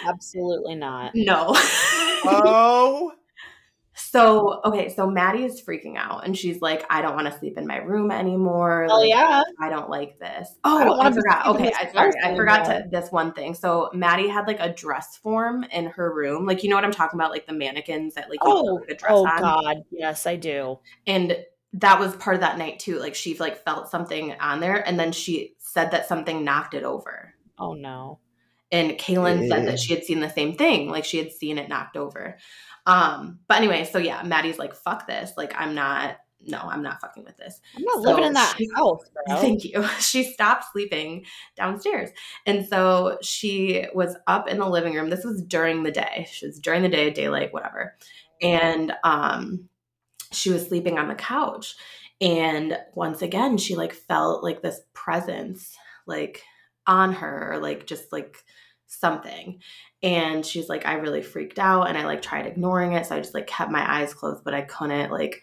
Absolutely 0.07 0.75
not. 0.75 1.13
no. 1.15 1.53
oh. 1.55 3.13
So, 4.13 4.61
okay, 4.67 4.91
so 4.95 5.09
Maddie 5.09 5.45
is 5.45 5.63
freaking 5.63 5.97
out 5.97 6.27
and 6.27 6.37
she's 6.37 6.61
like, 6.61 6.85
I 6.91 7.01
don't 7.01 7.15
want 7.15 7.33
to 7.33 7.39
sleep 7.39 7.57
in 7.57 7.67
my 7.67 7.79
room 7.79 8.11
anymore. 8.11 8.85
Hell 8.87 9.01
Like, 9.01 9.09
yeah. 9.09 9.43
I 9.59 9.71
don't 9.71 9.89
like 9.89 10.19
this. 10.19 10.51
I 10.65 10.71
Oh, 10.71 10.79
don't 10.85 10.89
I, 10.95 10.97
wanna 10.99 11.11
be 11.11 11.17
forgot. 11.17 11.45
sleeping 11.47 11.65
in 11.65 11.73
Okay, 11.73 11.77
I, 11.89 11.93
sorry, 11.93 12.13
I 12.23 12.37
forgot 12.37 12.65
to 12.67 12.85
this 12.91 13.11
one 13.11 13.33
thing. 13.33 13.55
So 13.55 13.91
Maddie 13.95 14.29
had 14.29 14.47
like 14.47 14.61
a 14.61 14.73
dress 14.73 15.17
form 15.17 15.65
in 15.65 15.87
her 15.87 16.13
room, 16.15 16.45
like 16.45 16.63
you 16.63 16.69
know 16.69 16.77
what 16.77 16.85
I'm 16.85 16.93
talking 16.93 17.19
about, 17.19 17.31
like 17.31 17.47
the 17.47 17.55
mannequins 17.55 18.15
that 18.15 18.29
like 18.29 18.41
Oh, 18.43 18.79
put 18.81 18.91
like, 18.91 18.99
dress 18.99 19.13
oh 19.15 19.27
on. 19.27 19.41
God. 19.41 19.77
Yes, 19.91 20.27
I 20.27 20.37
do. 20.37 20.79
and 21.07 21.37
that 21.75 21.99
was 21.99 22.15
part 22.17 22.35
of 22.35 22.43
that 22.43 22.59
night 22.59 22.79
too. 22.81 22.99
Like 22.99 23.15
she 23.15 23.39
like 23.39 23.65
felt 23.65 23.91
something 23.91 24.33
on 24.41 24.61
there, 24.61 24.87
and 24.87 25.01
then 25.01 25.11
she 25.13 25.55
said 25.59 25.93
that 25.93 26.07
something 26.07 26.45
knocked 26.45 26.75
it 26.75 26.83
over. 26.85 27.33
Oh 27.59 27.73
no. 27.73 28.19
And 28.71 28.93
Kaylin 28.93 29.49
said 29.49 29.61
Eh. 29.63 29.65
that 29.67 29.79
she 29.79 29.95
had 29.95 30.03
seen 30.05 30.21
the 30.21 30.31
same 30.31 30.55
thing, 30.55 30.89
like 30.91 31.05
she 31.07 31.19
had 31.19 31.31
seen 31.33 31.57
it 31.59 31.69
knocked 31.71 31.97
over. 31.97 32.37
Um, 32.87 33.39
but 33.49 33.59
anyway, 33.59 33.85
so 33.85 33.99
yeah, 33.99 34.23
Maddie's 34.23 34.59
like, 34.59 34.75
"Fuck 34.75 35.07
this! 35.07 35.33
Like 35.37 35.55
I'm 35.57 35.75
not." 35.75 36.17
No, 36.45 36.59
I'm 36.59 36.83
not 36.83 37.01
fucking 37.01 37.23
with 37.23 37.37
this. 37.37 37.61
I'm 37.77 37.85
not 37.85 37.95
So 37.95 38.01
living 38.01 38.25
in 38.25 38.33
that 38.33 38.57
she- 38.59 38.69
house, 38.75 39.09
bro. 39.29 39.37
Thank 39.41 39.63
you. 39.65 39.87
She 40.01 40.25
stopped 40.25 40.65
sleeping 40.73 41.25
downstairs. 41.57 42.11
And 42.47 42.67
so 42.67 43.19
she 43.23 43.87
was 43.95 44.17
up 44.27 44.49
in 44.49 44.59
the 44.59 44.69
living 44.69 44.95
room. 44.95 45.09
This 45.09 45.25
was 45.25 45.41
during 45.41 45.85
the 45.85 45.93
day. 45.93 46.27
She 46.33 46.47
was 46.47 46.59
during 46.59 46.83
the 46.83 46.89
day, 46.89 47.11
daylight, 47.11 47.53
whatever. 47.53 47.95
And 48.41 48.93
um 49.05 49.69
she 50.33 50.51
was 50.51 50.67
sleeping 50.67 50.99
on 50.99 51.07
the 51.07 51.15
couch. 51.15 51.77
And 52.21 52.77
once 52.95 53.23
again, 53.23 53.57
she 53.57 53.77
like 53.77 53.93
felt 53.93 54.43
like 54.43 54.63
this 54.63 54.81
presence 54.95 55.77
like 56.09 56.43
on 56.89 57.13
her, 57.13 57.59
like 57.63 57.87
just 57.87 58.11
like 58.13 58.39
something. 58.93 59.61
And 60.03 60.45
she's 60.45 60.69
like, 60.69 60.87
I 60.87 60.95
really 60.95 61.23
freaked 61.23 61.59
out 61.59 61.89
and 61.89 61.97
I 61.97 62.05
like 62.05 62.23
tried 62.23 62.47
ignoring 62.47 62.93
it. 62.93 63.07
So 63.07 63.17
I 63.17 63.21
just 63.21 63.35
like 63.35 63.47
kept 63.47 63.71
my 63.71 64.01
eyes 64.01 64.15
closed, 64.15 64.45
but 64.45 64.55
I 64.55 64.63
couldn't 64.63 65.11
like 65.11 65.43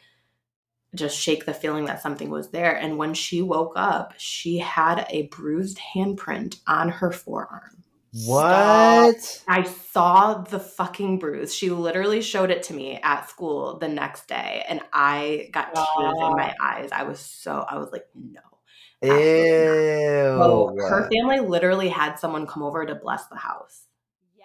just 0.95 1.19
shake 1.19 1.45
the 1.45 1.53
feeling 1.53 1.85
that 1.85 2.01
something 2.01 2.30
was 2.30 2.49
there. 2.49 2.76
And 2.76 2.97
when 2.97 3.13
she 3.13 3.41
woke 3.41 3.73
up, 3.76 4.13
she 4.17 4.57
had 4.57 5.05
a 5.09 5.27
bruised 5.27 5.80
handprint 5.95 6.59
on 6.67 6.89
her 6.89 7.11
forearm. 7.11 7.84
What? 8.26 9.43
I 9.47 9.63
saw 9.63 10.41
the 10.41 10.59
fucking 10.59 11.19
bruise. 11.19 11.53
She 11.53 11.69
literally 11.69 12.21
showed 12.23 12.49
it 12.49 12.63
to 12.63 12.73
me 12.73 12.99
at 13.03 13.30
school 13.30 13.77
the 13.77 13.88
next 13.88 14.27
day, 14.27 14.65
and 14.67 14.81
I 14.91 15.49
got 15.53 15.76
tears 15.76 16.13
in 16.19 16.31
my 16.35 16.55
eyes. 16.59 16.89
I 16.91 17.03
was 17.03 17.19
so, 17.19 17.63
I 17.69 17.77
was 17.77 17.91
like, 17.91 18.07
no. 18.15 18.41
Ew. 19.01 19.11
So 19.11 20.76
her 20.77 21.09
family 21.09 21.39
literally 21.39 21.89
had 21.89 22.15
someone 22.15 22.45
come 22.45 22.63
over 22.63 22.85
to 22.85 22.95
bless 22.95 23.27
the 23.27 23.38
house. 23.38 23.88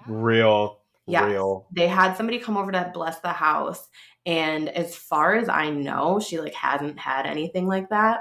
Real. 0.07 0.81
Yes. 1.07 1.25
Real. 1.25 1.67
They 1.73 1.89
had 1.89 2.17
somebody 2.17 2.39
come 2.39 2.57
over 2.57 2.73
to 2.73 2.91
bless 2.95 3.21
the 3.21 3.33
house. 3.33 3.89
And 4.27 4.69
as 4.71 4.97
far 4.97 5.35
as 5.35 5.49
I 5.49 5.71
know, 5.71 6.21
she 6.21 6.41
like 6.41 6.55
hasn't 6.55 6.99
had 6.99 7.27
anything 7.27 7.67
like 7.67 7.91
that 7.91 8.21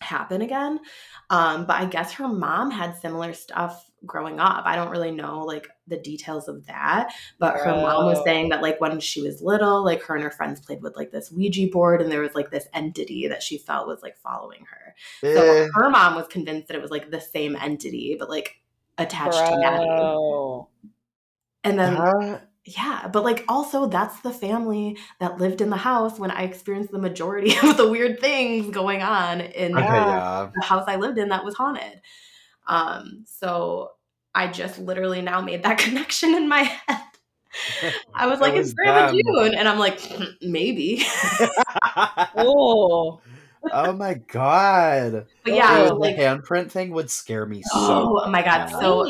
happen 0.00 0.42
again. 0.42 0.80
Um, 1.28 1.66
but 1.66 1.76
I 1.76 1.84
guess 1.84 2.12
her 2.14 2.28
mom 2.28 2.70
had 2.70 2.96
similar 2.96 3.34
stuff 3.34 3.89
growing 4.06 4.40
up. 4.40 4.62
I 4.66 4.76
don't 4.76 4.90
really 4.90 5.10
know 5.10 5.44
like 5.44 5.68
the 5.86 5.96
details 5.98 6.48
of 6.48 6.66
that. 6.66 7.12
But 7.38 7.56
her 7.56 7.66
mom 7.72 8.06
was 8.06 8.22
saying 8.24 8.48
that 8.50 8.62
like 8.62 8.80
when 8.80 8.98
she 9.00 9.22
was 9.22 9.42
little, 9.42 9.84
like 9.84 10.02
her 10.04 10.14
and 10.14 10.24
her 10.24 10.30
friends 10.30 10.60
played 10.60 10.82
with 10.82 10.96
like 10.96 11.10
this 11.10 11.30
Ouija 11.30 11.66
board 11.70 12.00
and 12.00 12.10
there 12.10 12.20
was 12.22 12.34
like 12.34 12.50
this 12.50 12.66
entity 12.72 13.28
that 13.28 13.42
she 13.42 13.58
felt 13.58 13.86
was 13.86 14.02
like 14.02 14.16
following 14.18 14.64
her. 14.70 14.94
So 15.22 15.42
Eh. 15.42 15.68
her 15.74 15.90
mom 15.90 16.14
was 16.14 16.26
convinced 16.28 16.68
that 16.68 16.76
it 16.76 16.82
was 16.82 16.90
like 16.90 17.10
the 17.10 17.20
same 17.20 17.56
entity, 17.56 18.16
but 18.18 18.30
like 18.30 18.60
attached 18.98 19.38
to 19.38 19.56
Maddie. 19.58 20.66
And 21.64 21.78
then 21.78 21.94
That- 21.94 22.46
yeah, 22.64 23.08
but 23.08 23.24
like 23.24 23.44
also 23.48 23.86
that's 23.86 24.20
the 24.20 24.32
family 24.32 24.96
that 25.18 25.38
lived 25.38 25.60
in 25.60 25.70
the 25.70 25.76
house 25.76 26.18
when 26.18 26.30
I 26.30 26.42
experienced 26.42 26.92
the 26.92 26.98
majority 26.98 27.54
of 27.62 27.76
the 27.76 27.88
weird 27.88 28.20
things 28.20 28.72
going 28.72 29.02
on 29.02 29.40
in 29.40 29.76
okay, 29.76 29.84
yeah. 29.86 30.50
the 30.54 30.62
house 30.62 30.84
I 30.86 30.96
lived 30.96 31.18
in 31.18 31.30
that 31.30 31.44
was 31.44 31.54
haunted. 31.54 32.00
Um, 32.66 33.24
so 33.26 33.90
I 34.34 34.48
just 34.48 34.78
literally 34.78 35.22
now 35.22 35.40
made 35.40 35.62
that 35.64 35.78
connection 35.86 36.34
in 36.34 36.48
my 36.48 36.62
head. 36.62 36.98
I 38.14 38.26
was 38.28 38.38
That 38.38 38.44
like, 38.46 38.54
was 38.54 38.68
it's 38.70 38.74
Grandma 38.74 39.06
them. 39.08 39.16
June. 39.26 39.54
And 39.58 39.68
I'm 39.68 39.78
like, 39.78 40.00
maybe. 40.42 41.02
Oh. 42.36 43.20
oh 43.72 43.92
my 43.92 44.14
god. 44.14 45.26
But 45.44 45.54
yeah, 45.54 45.84
the 45.84 45.94
like, 45.94 46.16
handprint 46.16 46.70
thing 46.70 46.90
would 46.92 47.10
scare 47.10 47.46
me 47.46 47.62
so. 47.62 47.70
oh 47.74 48.30
my 48.30 48.42
God. 48.42 48.68
bad. 48.70 48.78
So 48.80 49.06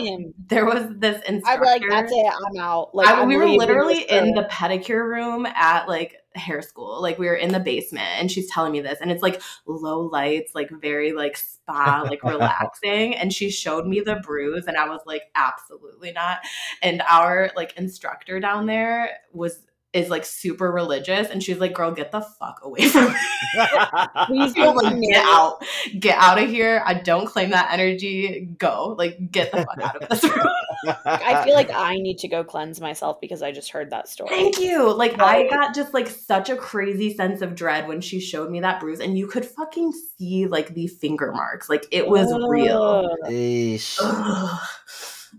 there 0.48 0.64
was 0.64 0.86
this 0.96 1.20
I'd 1.26 1.34
instructor. 1.34 1.60
be 1.60 1.66
like, 1.66 1.82
that's 1.90 2.12
it. 2.12 2.32
I'm 2.48 2.60
out. 2.60 2.94
Like 2.94 3.08
I- 3.08 3.20
I'm 3.22 3.28
we 3.28 3.36
were 3.36 3.46
literally 3.46 4.02
in 4.08 4.32
the 4.34 4.44
pedicure 4.44 5.04
room 5.04 5.44
at 5.46 5.86
like 5.88 6.16
hair 6.34 6.62
school. 6.62 7.00
Like 7.02 7.18
we 7.18 7.26
were 7.26 7.34
in 7.34 7.52
the 7.52 7.60
basement 7.60 8.08
and 8.18 8.30
she's 8.30 8.50
telling 8.50 8.72
me 8.72 8.80
this 8.80 9.00
and 9.00 9.10
it's 9.10 9.22
like 9.22 9.42
low 9.66 10.00
lights, 10.00 10.54
like 10.54 10.70
very 10.70 11.12
like 11.12 11.36
spa, 11.36 12.04
like 12.08 12.22
relaxing. 12.24 13.16
And 13.16 13.32
she 13.32 13.50
showed 13.50 13.86
me 13.86 14.00
the 14.00 14.16
bruise 14.16 14.66
and 14.66 14.76
I 14.76 14.88
was 14.88 15.00
like, 15.06 15.22
absolutely 15.34 16.12
not. 16.12 16.40
And 16.82 17.02
our 17.08 17.50
like 17.56 17.76
instructor 17.76 18.40
down 18.40 18.66
there 18.66 19.10
was 19.32 19.60
is 19.92 20.08
like 20.08 20.24
super 20.24 20.70
religious 20.70 21.28
and 21.30 21.42
she's 21.42 21.58
like 21.58 21.74
girl 21.74 21.90
get 21.90 22.12
the 22.12 22.20
fuck 22.20 22.60
away 22.62 22.88
from 22.88 23.06
me 23.06 23.18
Please 24.26 24.54
don't 24.54 24.76
like 24.76 25.00
get 25.00 25.24
out 25.24 25.64
get 25.98 26.16
out 26.18 26.38
of 26.40 26.48
here 26.48 26.80
i 26.86 26.94
don't 26.94 27.26
claim 27.26 27.50
that 27.50 27.70
energy 27.72 28.48
go 28.58 28.94
like 28.96 29.18
get 29.32 29.50
the 29.50 29.58
fuck 29.58 29.80
out 29.82 30.00
of 30.02 30.08
this 30.08 30.22
room 30.22 30.46
I 31.04 31.44
feel 31.44 31.54
like 31.54 31.70
I 31.70 31.96
need 31.96 32.18
to 32.20 32.28
go 32.28 32.42
cleanse 32.42 32.80
myself 32.80 33.20
because 33.20 33.42
I 33.42 33.52
just 33.52 33.70
heard 33.70 33.90
that 33.90 34.08
story. 34.08 34.30
thank 34.30 34.58
you 34.60 34.90
like 34.94 35.18
i 35.18 35.40
Right. 35.40 35.50
got 35.50 35.74
just 35.74 35.92
like 35.92 36.06
such 36.08 36.48
a 36.48 36.56
crazy 36.56 37.12
sense 37.14 37.42
of 37.42 37.54
dread 37.54 37.86
when 37.88 38.00
she 38.00 38.18
showed 38.20 38.50
me 38.50 38.60
that 38.60 38.80
bruise 38.80 39.00
and 39.00 39.18
you 39.18 39.26
could 39.26 39.44
fucking 39.44 39.92
see 40.16 40.46
like 40.46 40.72
the 40.74 40.86
finger 40.86 41.32
marks 41.32 41.68
like 41.68 41.84
it 41.90 42.06
was 42.08 42.32
real 42.48 43.10
Ugh. 43.24 43.30
Eesh. 43.30 43.98
Ugh. 44.00 44.60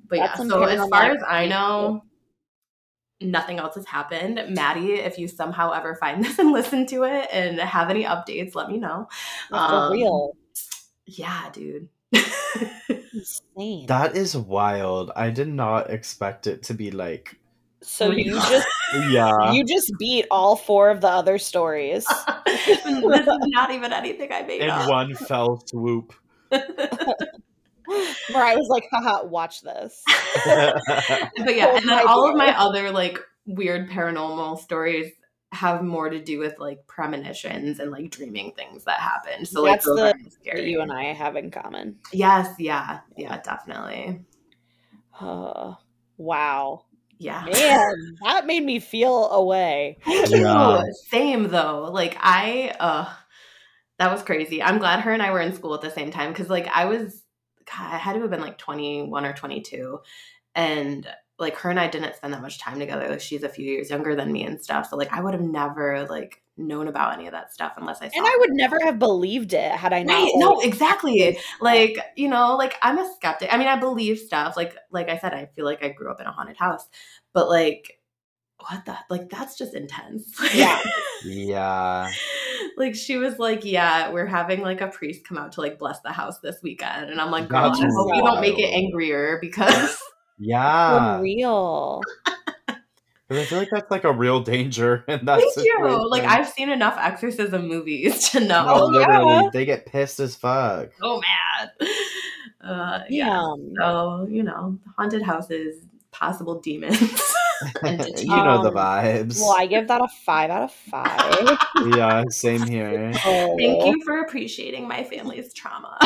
but 0.10 0.20
That's 0.20 0.40
yeah 0.42 0.48
so 0.48 0.64
as 0.64 0.90
far 0.90 1.04
as 1.12 1.24
i 1.24 1.44
activity. 1.46 1.50
know 1.50 2.04
nothing 3.22 3.60
else 3.60 3.76
has 3.76 3.86
happened 3.86 4.42
maddie 4.50 4.94
if 4.96 5.18
you 5.18 5.28
somehow 5.28 5.72
ever 5.72 5.96
find 5.96 6.24
this 6.26 6.40
and 6.40 6.52
listen 6.52 6.86
to 6.88 7.04
it 7.04 7.28
and 7.32 7.60
have 7.60 7.90
any 7.90 8.04
updates 8.04 8.56
let 8.56 8.70
me 8.70 8.78
know 8.78 9.08
For 9.50 9.56
Um, 9.58 9.92
real. 9.94 10.36
yeah 11.06 11.50
dude 11.54 11.88
Insane. 13.14 13.86
That 13.88 14.16
is 14.16 14.36
wild. 14.38 15.12
I 15.16 15.30
did 15.30 15.48
not 15.48 15.90
expect 15.90 16.48
it 16.48 16.64
to 16.64 16.74
be 16.74 16.92
like. 16.92 17.40
so 17.82 18.12
you 18.12 18.34
just 18.36 18.68
Yeah. 19.10 19.52
you 19.54 19.64
just 19.66 19.92
beat 20.00 20.26
all 20.32 20.56
four 20.56 20.90
of 20.90 21.02
the 21.02 21.08
other 21.10 21.38
stories. 21.38 22.06
this 22.46 22.86
is 22.88 23.38
not 23.52 23.72
even 23.72 23.92
anything 23.94 24.32
I 24.32 24.42
made 24.44 24.62
in 24.62 24.70
up. 24.70 24.90
one 24.90 25.14
fell 25.16 25.62
swoop. 25.68 26.14
Where 28.34 28.44
I 28.44 28.56
was 28.56 28.68
like, 28.70 28.88
haha, 28.92 29.26
watch 29.26 29.62
this. 29.62 30.02
but 30.46 31.56
yeah, 31.56 31.68
Oh 31.68 31.76
and 31.78 31.90
then 31.90 32.08
all 32.08 32.30
of 32.30 32.36
my 32.36 32.58
other 32.58 32.92
like 32.92 33.20
weird 33.46 33.90
paranormal 33.90 34.60
stories 34.60 35.12
have 35.52 35.84
more 35.84 36.10
to 36.10 36.24
do 36.24 36.40
with 36.40 36.58
like 36.60 36.86
premonitions 36.88 37.80
and 37.80 37.92
like 37.92 38.10
dreaming 38.10 38.54
things 38.56 38.86
that 38.86 39.00
happen. 39.00 39.46
So 39.46 39.62
like 39.64 39.74
That's 39.82 39.86
the- 39.86 40.06
aren't 40.06 40.44
That 40.46 40.64
you 40.64 40.82
and 40.82 40.92
I 40.92 41.14
have 41.14 41.36
in 41.36 41.52
common. 41.52 41.98
Yes, 42.14 42.56
yeah, 42.58 43.00
yeah, 43.18 43.38
definitely. 43.42 44.22
Uh, 45.20 45.74
wow. 46.18 46.86
Yeah. 47.18 47.46
Man, 47.54 48.16
that 48.24 48.48
made 48.48 48.64
me 48.64 48.80
feel 48.80 49.30
away. 49.30 49.98
Yeah. 50.08 50.82
Same 51.10 51.50
though. 51.50 51.90
Like 51.92 52.18
I 52.20 52.74
uh 52.80 53.14
that 54.00 54.12
was 54.12 54.24
crazy. 54.24 54.64
I'm 54.64 54.80
glad 54.80 55.02
her 55.02 55.12
and 55.12 55.22
I 55.22 55.32
were 55.32 55.40
in 55.42 55.54
school 55.54 55.76
at 55.76 55.82
the 55.82 55.92
same 55.92 56.10
time 56.10 56.32
because 56.32 56.50
like 56.50 56.68
I 56.68 56.86
was 56.86 57.22
God, 57.72 57.94
I 57.94 57.98
had 57.98 58.14
to 58.14 58.22
have 58.22 58.30
been 58.30 58.42
like 58.42 58.58
21 58.58 59.26
or 59.26 59.34
22. 59.34 60.00
And 60.56 61.08
like 61.40 61.56
her 61.58 61.70
and 61.70 61.80
I 61.80 61.88
didn't 61.88 62.16
spend 62.16 62.34
that 62.34 62.42
much 62.42 62.60
time 62.60 62.80
together. 62.80 63.10
Like 63.10 63.22
she's 63.22 63.44
a 63.44 63.50
few 63.50 63.66
years 63.66 63.90
younger 63.90 64.16
than 64.16 64.32
me 64.32 64.44
and 64.44 64.62
stuff. 64.62 64.90
So 64.90 64.96
like 64.98 65.12
I 65.12 65.22
would 65.22 65.34
have 65.34 65.42
never 65.42 66.06
like 66.08 66.44
known 66.58 66.88
about 66.88 67.14
any 67.14 67.26
of 67.26 67.32
that 67.32 67.52
stuff 67.52 67.74
unless 67.78 68.02
I 68.02 68.10
saw 68.10 68.18
And 68.18 68.28
I 68.28 68.32
her. 68.32 68.40
would 68.40 68.52
never 68.52 68.80
have 68.84 69.00
believed 69.00 69.54
it 69.54 69.72
had 69.72 69.94
I 69.94 70.04
not. 70.04 70.14
Right. 70.14 70.32
No, 70.36 70.60
exactly. 70.60 71.40
Like, 71.60 71.98
you 72.16 72.30
know, 72.30 72.56
like 72.58 72.76
I'm 72.82 73.00
a 73.00 73.12
skeptic. 73.16 73.52
I 73.52 73.58
mean, 73.58 73.68
I 73.68 73.78
believe 73.78 74.20
stuff. 74.20 74.56
Like, 74.56 74.76
like 74.92 75.10
I 75.10 75.18
said, 75.18 75.34
I 75.34 75.48
feel 75.56 75.66
like 75.66 75.84
I 75.84 75.90
grew 75.90 76.12
up 76.12 76.22
in 76.22 76.28
a 76.28 76.32
haunted 76.32 76.58
house. 76.58 76.88
But 77.34 77.50
like, 77.50 78.00
what 78.70 78.86
the 78.86 78.96
like 79.10 79.30
that's 79.30 79.58
just 79.58 79.74
intense. 79.74 80.36
Yeah. 80.54 80.80
yeah. 81.26 82.12
Like 82.82 82.96
she 82.96 83.16
was 83.18 83.40
like, 83.40 83.64
Yeah, 83.64 84.12
we're 84.12 84.26
having 84.26 84.60
like 84.62 84.82
a 84.82 84.88
priest 84.88 85.24
come 85.24 85.38
out 85.38 85.54
to 85.54 85.62
like 85.62 85.80
bless 85.80 86.02
the 86.02 86.12
house 86.12 86.40
this 86.40 86.58
weekend. 86.62 87.10
And 87.10 87.22
I'm 87.22 87.32
like, 87.32 87.48
girl, 87.48 87.70
That's 87.70 87.80
I 87.82 87.88
hope 87.96 88.14
you 88.16 88.22
don't 88.22 88.42
make 88.42 88.60
it 88.60 88.74
angrier 88.74 89.38
because 89.40 89.98
Yeah. 90.40 91.18
For 91.18 91.24
real. 91.24 92.02
'Cause 93.30 93.40
I 93.40 93.46
feel 93.46 93.60
like 93.60 93.70
that's 93.72 93.90
like 93.90 94.04
a 94.04 94.12
real 94.12 94.42
danger 94.42 95.06
and 95.08 95.26
that's 95.26 95.42
thank 95.56 95.66
you. 95.66 96.10
Like. 96.10 96.24
I've 96.24 96.50
seen 96.50 96.70
enough 96.70 96.98
exorcism 97.00 97.66
movies 97.70 98.30
to 98.32 98.42
know. 98.42 98.66
No, 98.66 98.74
Oh, 98.74 98.86
literally, 98.88 99.34
yeah. 99.36 99.50
they 99.54 99.64
get 99.64 99.86
pissed 99.86 100.20
as 100.20 100.36
fuck. 100.36 100.90
so 101.00 101.22
mad. 101.22 101.72
Uh, 102.62 103.00
yeah. 103.10 103.28
Damn. 103.56 103.74
So, 103.78 104.28
you 104.30 104.44
know, 104.44 104.78
haunted 104.98 105.22
houses, 105.22 105.86
possible 106.12 106.60
demons. 106.60 107.00
Entities. 107.84 108.24
you 108.24 108.30
know 108.36 108.62
the 108.64 108.70
Um, 108.70 108.76
vibes. 108.76 109.40
Well, 109.42 109.56
I 109.58 109.66
give 109.68 109.88
that 109.88 110.02
a 110.02 110.08
five 110.26 110.50
out 110.50 110.64
of 110.64 110.72
five. 110.72 111.58
yeah, 111.96 112.24
same 112.30 112.62
here. 112.64 113.12
Oh. 113.26 113.56
Thank 113.58 113.86
you 113.86 114.04
for 114.06 114.20
appreciating 114.22 114.88
my 114.88 115.04
family's 115.04 115.54
trauma. 115.54 115.98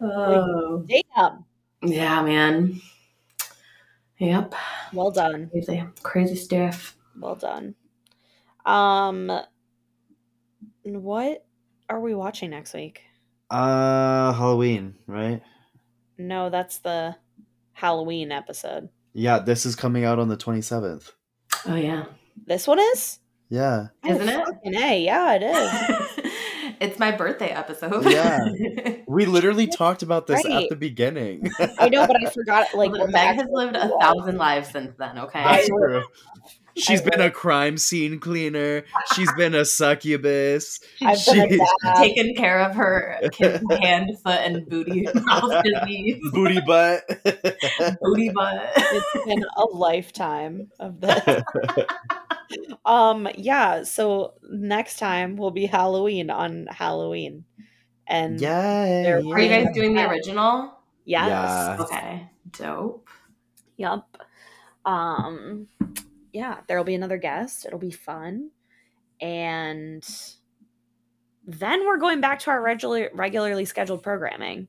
oh. 0.00 0.84
Damn. 0.88 1.44
Yeah, 1.82 2.22
man. 2.22 2.80
Yep. 4.18 4.54
Well 4.92 5.10
done. 5.10 5.48
Crazy, 5.50 5.82
crazy 6.02 6.36
stuff. 6.36 6.96
Well 7.18 7.34
done. 7.34 7.74
Um, 8.64 9.32
what 10.84 11.44
are 11.88 12.00
we 12.00 12.14
watching 12.14 12.50
next 12.50 12.74
week? 12.74 13.02
uh, 13.50 14.32
Halloween, 14.32 14.94
right? 15.06 15.42
No, 16.18 16.50
that's 16.50 16.78
the 16.78 17.16
Halloween 17.72 18.32
episode. 18.32 18.88
Yeah, 19.12 19.38
this 19.38 19.66
is 19.66 19.76
coming 19.76 20.04
out 20.04 20.18
on 20.18 20.28
the 20.28 20.36
27th. 20.36 21.12
Oh 21.66 21.74
yeah. 21.74 22.04
This 22.46 22.66
one 22.66 22.78
is? 22.78 23.18
Yeah. 23.48 23.88
Isn't 24.06 24.28
oh, 24.28 24.44
it? 24.64 24.74
A. 24.74 25.04
Yeah, 25.04 25.34
it 25.34 25.42
is. 25.42 26.08
it's 26.82 26.98
my 26.98 27.10
birthday 27.12 27.48
episode. 27.50 28.04
Yeah. 28.10 28.38
We 29.12 29.26
literally 29.26 29.66
talked 29.66 30.02
about 30.02 30.26
this 30.26 30.42
Right. 30.42 30.62
at 30.64 30.68
the 30.70 30.76
beginning. 30.76 31.50
I 31.78 31.90
know, 31.90 32.06
but 32.06 32.16
I 32.16 32.30
forgot. 32.30 32.68
Like, 32.74 32.90
Like 32.90 33.00
what 33.00 33.06
the 33.06 33.12
Meg 33.12 33.36
has 33.36 33.46
lived 33.50 33.76
a 33.76 33.90
thousand 34.00 34.38
lives 34.38 34.70
since 34.70 34.94
then. 34.98 35.18
Okay. 35.18 35.42
That's 35.42 35.64
I- 35.64 35.68
true. 35.68 36.02
She's 36.74 37.02
I 37.02 37.10
been 37.10 37.20
a 37.20 37.30
crime 37.30 37.76
scene 37.76 38.18
cleaner. 38.18 38.84
She's 39.14 39.30
been 39.34 39.54
a 39.54 39.66
succubus. 39.66 40.80
I've 41.02 41.22
been 41.26 41.60
a 41.60 41.94
taken 41.98 42.34
care 42.34 42.60
of 42.60 42.74
her 42.76 43.20
kid's 43.32 43.62
hand, 43.82 44.16
foot, 44.24 44.40
and 44.40 44.66
booty 44.66 45.06
mouth 45.14 45.62
disease. 45.62 46.18
Booty 46.32 46.62
butt. 46.66 47.02
Booty 48.00 48.30
butt. 48.30 48.72
It's 48.76 49.24
been 49.26 49.44
a 49.54 49.64
lifetime 49.66 50.70
of 50.80 50.98
this. 51.02 51.42
Um, 52.84 53.28
yeah. 53.36 53.82
So 53.84 54.34
next 54.50 54.98
time 54.98 55.36
will 55.36 55.50
be 55.50 55.66
Halloween 55.66 56.30
on 56.30 56.66
Halloween, 56.70 57.44
and 58.06 58.40
yeah. 58.40 59.02
They're- 59.02 59.20
you 59.20 59.48
guys 59.48 59.74
doing 59.74 59.94
the 59.94 60.08
original? 60.08 60.78
yes, 61.04 61.28
Yeah. 61.28 61.76
Okay. 61.80 62.30
Dope. 62.50 63.08
Yep. 63.76 64.04
Um 64.84 65.66
yeah, 66.32 66.60
there'll 66.66 66.84
be 66.84 66.94
another 66.94 67.18
guest. 67.18 67.66
It'll 67.66 67.78
be 67.78 67.90
fun. 67.90 68.50
And 69.20 70.04
then 71.46 71.86
we're 71.86 71.98
going 71.98 72.20
back 72.20 72.40
to 72.40 72.50
our 72.50 72.60
regular 72.62 73.10
regularly 73.14 73.64
scheduled 73.64 74.02
programming 74.02 74.68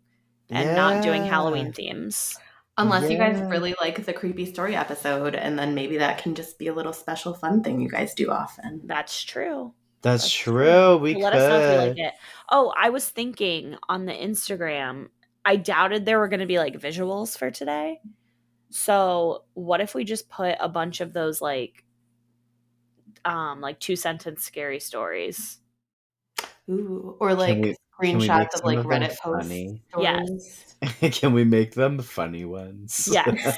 and 0.50 0.76
not 0.76 1.04
doing 1.04 1.24
Halloween 1.26 1.72
themes. 1.74 2.38
Unless 2.78 3.12
you 3.12 3.18
guys 3.18 3.40
really 3.52 3.76
like 3.80 4.04
the 4.04 4.14
creepy 4.14 4.46
story 4.52 4.76
episode, 4.76 5.36
and 5.36 5.60
then 5.60 5.76
maybe 5.76 5.98
that 5.98 6.18
can 6.18 6.34
just 6.34 6.58
be 6.58 6.68
a 6.68 6.74
little 6.74 6.94
special 6.94 7.34
fun 7.36 7.62
thing 7.62 7.80
you 7.80 7.88
guys 7.90 8.16
do 8.16 8.32
often. 8.32 8.82
That's 8.86 9.24
true. 9.24 9.74
That's 10.02 10.24
That's 10.24 10.34
true. 10.34 10.98
We 10.98 11.16
Let 11.16 11.34
could. 11.34 11.42
us 11.42 11.50
know 11.50 11.60
if 11.60 11.72
you 11.72 11.88
like 11.90 11.98
it. 12.00 12.14
Oh, 12.50 12.74
I 12.78 12.90
was 12.90 13.08
thinking 13.08 13.78
on 13.88 14.06
the 14.06 14.12
Instagram, 14.12 15.10
I 15.46 15.56
doubted 15.56 16.04
there 16.06 16.18
were 16.20 16.28
going 16.28 16.40
to 16.40 16.46
be 16.48 16.58
like 16.58 16.74
visuals 16.80 17.38
for 17.38 17.52
today. 17.52 18.00
So, 18.72 19.44
what 19.54 19.80
if 19.80 19.94
we 19.94 20.04
just 20.04 20.28
put 20.30 20.56
a 20.60 20.68
bunch 20.68 21.00
of 21.00 21.14
those 21.14 21.42
like 21.42 21.84
um 23.24 23.62
like 23.62 23.80
two 23.80 23.96
sentence 23.96 24.44
scary 24.44 24.80
stories? 24.80 25.60
Ooh, 26.70 27.16
or 27.20 27.36
like 27.36 27.50
we- 27.50 27.54
Can 27.54 27.62
we 27.62 27.68
make 27.70 27.78
screenshots 28.00 28.56
of 28.56 28.64
like 28.64 28.78
them 28.78 28.88
Reddit 28.88 29.18
posts. 29.18 29.48
funny? 29.48 29.82
Yes. 30.00 30.76
Can 31.12 31.34
we 31.34 31.44
make 31.44 31.74
them 31.76 32.00
funny 32.00 32.46
ones? 32.46 33.08
Yes. 33.12 33.58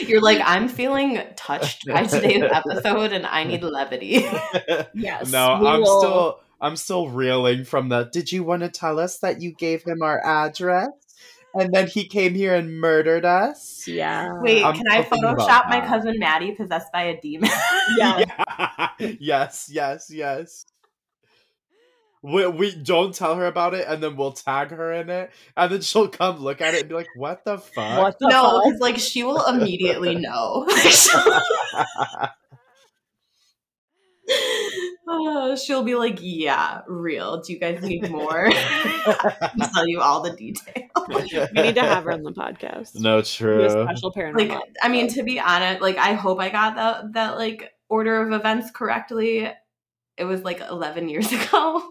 You're 0.08 0.22
like, 0.22 0.40
I'm 0.44 0.68
feeling 0.68 1.20
touched 1.36 1.86
by 1.86 2.04
today's 2.04 2.42
episode, 2.42 3.12
and 3.12 3.26
I 3.26 3.44
need 3.44 3.62
levity. 3.62 4.24
Yes. 4.94 5.30
no, 5.30 5.52
I'm 5.52 5.80
will- 5.80 6.00
still 6.00 6.40
I'm 6.60 6.76
still 6.76 7.08
reeling 7.08 7.64
from 7.64 7.88
the 7.88 8.04
did 8.04 8.30
you 8.30 8.44
want 8.44 8.62
to 8.62 8.68
tell 8.68 8.98
us 8.98 9.18
that 9.18 9.42
you 9.42 9.52
gave 9.52 9.82
him 9.82 10.02
our 10.02 10.24
address? 10.24 10.90
And 11.54 11.72
then 11.74 11.86
he 11.86 12.06
came 12.06 12.34
here 12.34 12.54
and 12.54 12.80
murdered 12.80 13.26
us? 13.26 13.86
Yeah. 13.86 14.32
Wait, 14.40 14.64
I'm 14.64 14.74
can 14.74 14.84
I 14.90 15.02
Photoshop 15.02 15.68
my 15.68 15.80
cousin 15.86 16.18
Maddie 16.18 16.52
possessed 16.52 16.90
by 16.92 17.02
a 17.02 17.20
demon? 17.20 17.50
Yeah. 17.98 18.24
Yeah. 18.98 19.16
yes, 19.20 19.68
yes, 19.70 20.08
yes. 20.10 20.64
We, 22.22 22.46
we 22.46 22.74
don't 22.74 23.12
tell 23.12 23.34
her 23.34 23.46
about 23.46 23.74
it 23.74 23.86
and 23.88 24.00
then 24.00 24.16
we'll 24.16 24.32
tag 24.32 24.70
her 24.70 24.92
in 24.92 25.10
it 25.10 25.32
and 25.56 25.72
then 25.72 25.80
she'll 25.80 26.08
come 26.08 26.38
look 26.38 26.60
at 26.60 26.74
it 26.74 26.80
and 26.80 26.88
be 26.88 26.94
like, 26.94 27.08
what 27.16 27.44
the 27.44 27.58
fuck? 27.58 27.98
What 27.98 28.18
the 28.20 28.28
no, 28.28 28.42
fuck? 28.42 28.64
because 28.64 28.80
like 28.80 28.98
she 28.98 29.24
will 29.24 29.44
immediately 29.46 30.14
know. 30.16 30.66
Oh, 35.08 35.56
she'll 35.56 35.82
be 35.82 35.94
like, 35.94 36.18
"Yeah, 36.20 36.82
real. 36.86 37.42
Do 37.42 37.52
you 37.52 37.58
guys 37.58 37.82
need 37.82 38.08
more?" 38.10 38.48
I'll 38.48 39.70
tell 39.74 39.86
you 39.86 40.00
all 40.00 40.22
the 40.22 40.30
details. 40.30 40.90
We 41.08 41.62
need 41.62 41.74
to 41.74 41.82
have 41.82 42.04
her 42.04 42.12
on 42.12 42.22
the 42.22 42.32
podcast. 42.32 42.94
no, 42.94 43.22
true. 43.22 43.68
special 43.68 44.12
paranormal. 44.12 44.48
Like, 44.48 44.62
I 44.82 44.88
mean, 44.88 45.08
to 45.08 45.22
be 45.22 45.40
honest, 45.40 45.82
like 45.82 45.98
I 45.98 46.14
hope 46.14 46.40
I 46.40 46.48
got 46.50 46.76
that 46.76 47.12
that 47.14 47.36
like 47.36 47.72
order 47.88 48.22
of 48.22 48.32
events 48.32 48.70
correctly. 48.70 49.50
It 50.16 50.24
was 50.24 50.42
like 50.42 50.60
11 50.60 51.08
years 51.08 51.32
ago. 51.32 51.82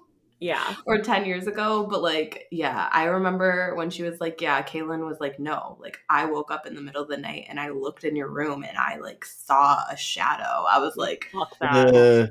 Yeah. 0.41 0.75
or 0.85 0.97
10 0.97 1.25
years 1.25 1.47
ago 1.47 1.87
but 1.89 2.01
like 2.01 2.47
yeah 2.51 2.89
i 2.91 3.05
remember 3.05 3.73
when 3.75 3.89
she 3.89 4.03
was 4.03 4.19
like 4.19 4.41
yeah 4.41 4.61
kaylin 4.63 5.05
was 5.05 5.19
like 5.19 5.39
no 5.39 5.77
like 5.79 5.99
i 6.09 6.25
woke 6.25 6.51
up 6.51 6.65
in 6.65 6.75
the 6.75 6.81
middle 6.81 7.03
of 7.03 7.09
the 7.09 7.17
night 7.17 7.45
and 7.47 7.59
i 7.59 7.69
looked 7.69 8.03
in 8.03 8.15
your 8.15 8.27
room 8.27 8.63
and 8.63 8.77
i 8.77 8.97
like 8.97 9.23
saw 9.23 9.83
a 9.89 9.95
shadow 9.95 10.65
i 10.69 10.79
was 10.79 10.97
like 10.97 11.29
Fuck 11.31 11.57
that. 11.59 11.95
Uh, 11.95 12.27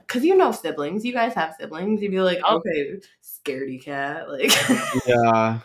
because 0.00 0.24
you 0.24 0.36
know 0.36 0.50
siblings 0.50 1.04
you 1.04 1.12
guys 1.12 1.34
have 1.34 1.54
siblings 1.60 2.02
you'd 2.02 2.10
be 2.10 2.20
like 2.20 2.40
Oh. 2.44 2.56
okay 2.56 3.00
scaredy 3.22 3.82
cat 3.82 4.28
like 4.30 4.50
yeah. 5.06 5.60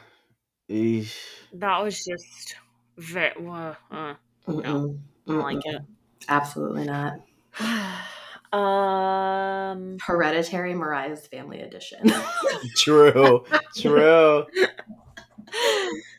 Eesh. 0.69 1.15
That 1.53 1.83
was 1.83 2.03
just 2.03 2.55
very. 2.97 3.31
Uh, 3.37 3.75
uh, 3.89 4.15
Mm-mm. 4.45 4.59
I 4.65 5.31
don't 5.31 5.39
like 5.39 5.59
Mm-mm. 5.59 5.85
absolutely 6.27 6.83
not 6.83 7.13
it. 7.59 8.24
Um. 8.57 9.97
hereditary 10.01 10.73
mariah's 10.73 11.27
family 11.27 11.61
edition 11.61 12.11
True. 12.77 13.43
True. 13.77 14.45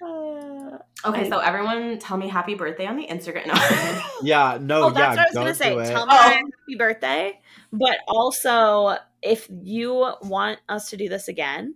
uh, 0.03 0.79
okay 1.05 1.29
so 1.29 1.39
everyone 1.39 1.99
tell 1.99 2.17
me 2.17 2.29
happy 2.29 2.55
birthday 2.55 2.87
on 2.87 2.97
the 2.97 3.07
instagram 3.07 3.47
no. 3.47 3.55
Yeah. 4.23 4.59
No. 4.61 4.85
oh, 4.85 4.91
that's 4.91 4.99
yeah. 4.99 5.09
what 5.11 5.19
I 5.19 5.23
was 5.25 5.33
don't 5.35 5.45
gonna 5.45 5.55
say. 5.55 5.77
it. 5.77 5.87
Tell 5.95 6.07
me 6.07 6.13
Oh. 6.15 6.23
happy 6.31 6.77
birthday. 6.79 7.41
But 7.73 7.99
also, 8.09 8.97
if 9.23 9.47
you 9.63 10.13
want 10.23 10.59
us 10.69 10.89
to 10.91 10.97
do 10.97 11.09
this 11.09 11.29
again, 11.29 11.75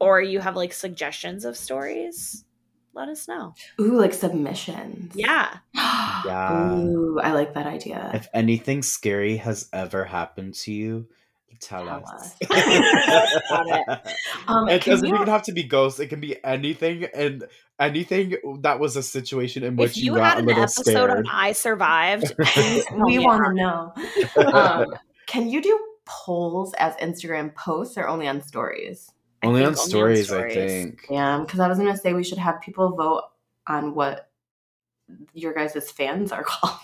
or 0.00 0.20
you 0.22 0.40
have 0.40 0.56
like 0.56 0.72
suggestions 0.72 1.44
of 1.44 1.56
stories, 1.56 2.44
let 2.94 3.08
us 3.08 3.28
know. 3.28 3.54
ooh 3.80 3.96
like 3.98 4.12
submissions 4.14 5.12
Yeah. 5.14 5.58
Yeah. 5.74 6.74
ooh 6.80 7.18
i 7.22 7.32
like 7.32 7.54
that 7.54 7.66
idea 7.66 8.10
If 8.14 8.28
anything 8.34 8.82
scary 8.82 9.36
has 9.38 9.68
ever 9.72 10.04
happened 10.04 10.54
to 10.64 10.72
you, 10.72 11.06
tell, 11.60 11.84
Tell 11.86 12.04
us. 12.06 12.34
Got 13.48 14.06
um 14.48 14.68
it 14.68 14.84
doesn't 14.84 15.08
you- 15.08 15.14
even 15.14 15.26
have 15.28 15.42
to 15.44 15.52
be 15.52 15.62
ghosts. 15.64 15.98
It 16.00 16.06
can 16.08 16.20
be 16.20 16.36
anything, 16.44 17.04
and 17.14 17.44
anything 17.80 18.36
that 18.60 18.78
was 18.80 18.96
a 18.96 19.02
situation 19.02 19.62
in 19.64 19.76
which 19.76 19.90
if 19.92 19.96
you, 19.96 20.04
you, 20.04 20.14
had 20.14 20.20
got 20.20 20.36
a 20.36 20.40
an 20.40 20.46
little 20.46 20.62
episode 20.62 20.82
scared. 20.84 21.10
on 21.10 21.24
I 21.30 21.52
survived, 21.52 22.32
we 22.56 23.18
me 23.18 23.18
want 23.18 23.44
to 23.44 23.54
know. 23.54 23.92
Um, 24.52 24.86
can 25.26 25.48
you 25.48 25.60
do 25.62 25.78
polls 26.04 26.74
as 26.78 26.94
Instagram 26.96 27.54
posts 27.54 27.96
or 27.98 28.06
only 28.08 28.28
on 28.28 28.40
stories? 28.42 29.10
I 29.42 29.46
only 29.46 29.60
think 29.60 29.70
on 29.70 29.76
stories, 29.76 30.32
I 30.32 30.48
think. 30.50 31.06
Yeah, 31.10 31.38
because 31.44 31.60
I 31.60 31.68
was 31.68 31.78
going 31.78 31.92
to 31.92 31.96
say 31.98 32.12
we 32.12 32.24
should 32.24 32.38
have 32.38 32.60
people 32.60 32.96
vote 32.96 33.22
on 33.66 33.94
what 33.94 34.30
your 35.32 35.54
guys' 35.54 35.90
fans 35.90 36.32
are 36.32 36.42
called. 36.46 36.76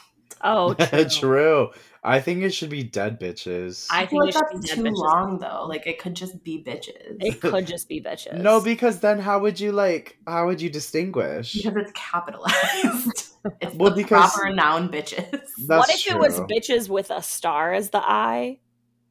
Oh, 0.42 0.74
true. 0.78 1.04
True. 1.08 1.70
I 2.02 2.20
think 2.20 2.42
it 2.42 2.50
should 2.50 2.68
be 2.68 2.82
dead 2.82 3.18
bitches. 3.18 3.86
I 3.90 4.02
I 4.02 4.06
think 4.06 4.20
like 4.24 4.28
it 4.28 4.32
should 4.34 4.42
that's 4.52 4.60
be 4.60 4.66
dead 4.68 4.76
too 4.76 4.82
bitches. 4.82 4.96
long 4.96 5.38
though. 5.38 5.64
Like 5.66 5.86
it 5.86 5.98
could 5.98 6.14
just 6.14 6.44
be 6.44 6.62
bitches 6.62 7.16
It 7.20 7.40
could 7.40 7.66
just 7.74 7.88
be 7.88 8.00
bitches. 8.02 8.38
no, 8.42 8.60
because 8.60 9.00
then 9.00 9.18
how 9.18 9.38
would 9.38 9.58
you 9.58 9.72
like? 9.72 10.18
How 10.26 10.44
would 10.46 10.60
you 10.60 10.68
distinguish? 10.68 11.54
because 11.54 11.74
it's 11.76 11.92
capitalized. 11.94 13.32
it's 13.62 13.74
Well, 13.74 13.90
the 13.90 14.02
because- 14.02 14.32
proper 14.34 14.52
noun 14.54 14.90
bitches. 14.90 15.30
what 15.66 15.86
That's 15.88 16.06
if 16.06 16.12
it 16.14 16.18
was 16.18 16.38
bitches 16.40 16.90
with 16.90 17.10
a 17.10 17.22
star 17.22 17.72
as 17.72 17.88
the 17.88 18.02
eye, 18.02 18.60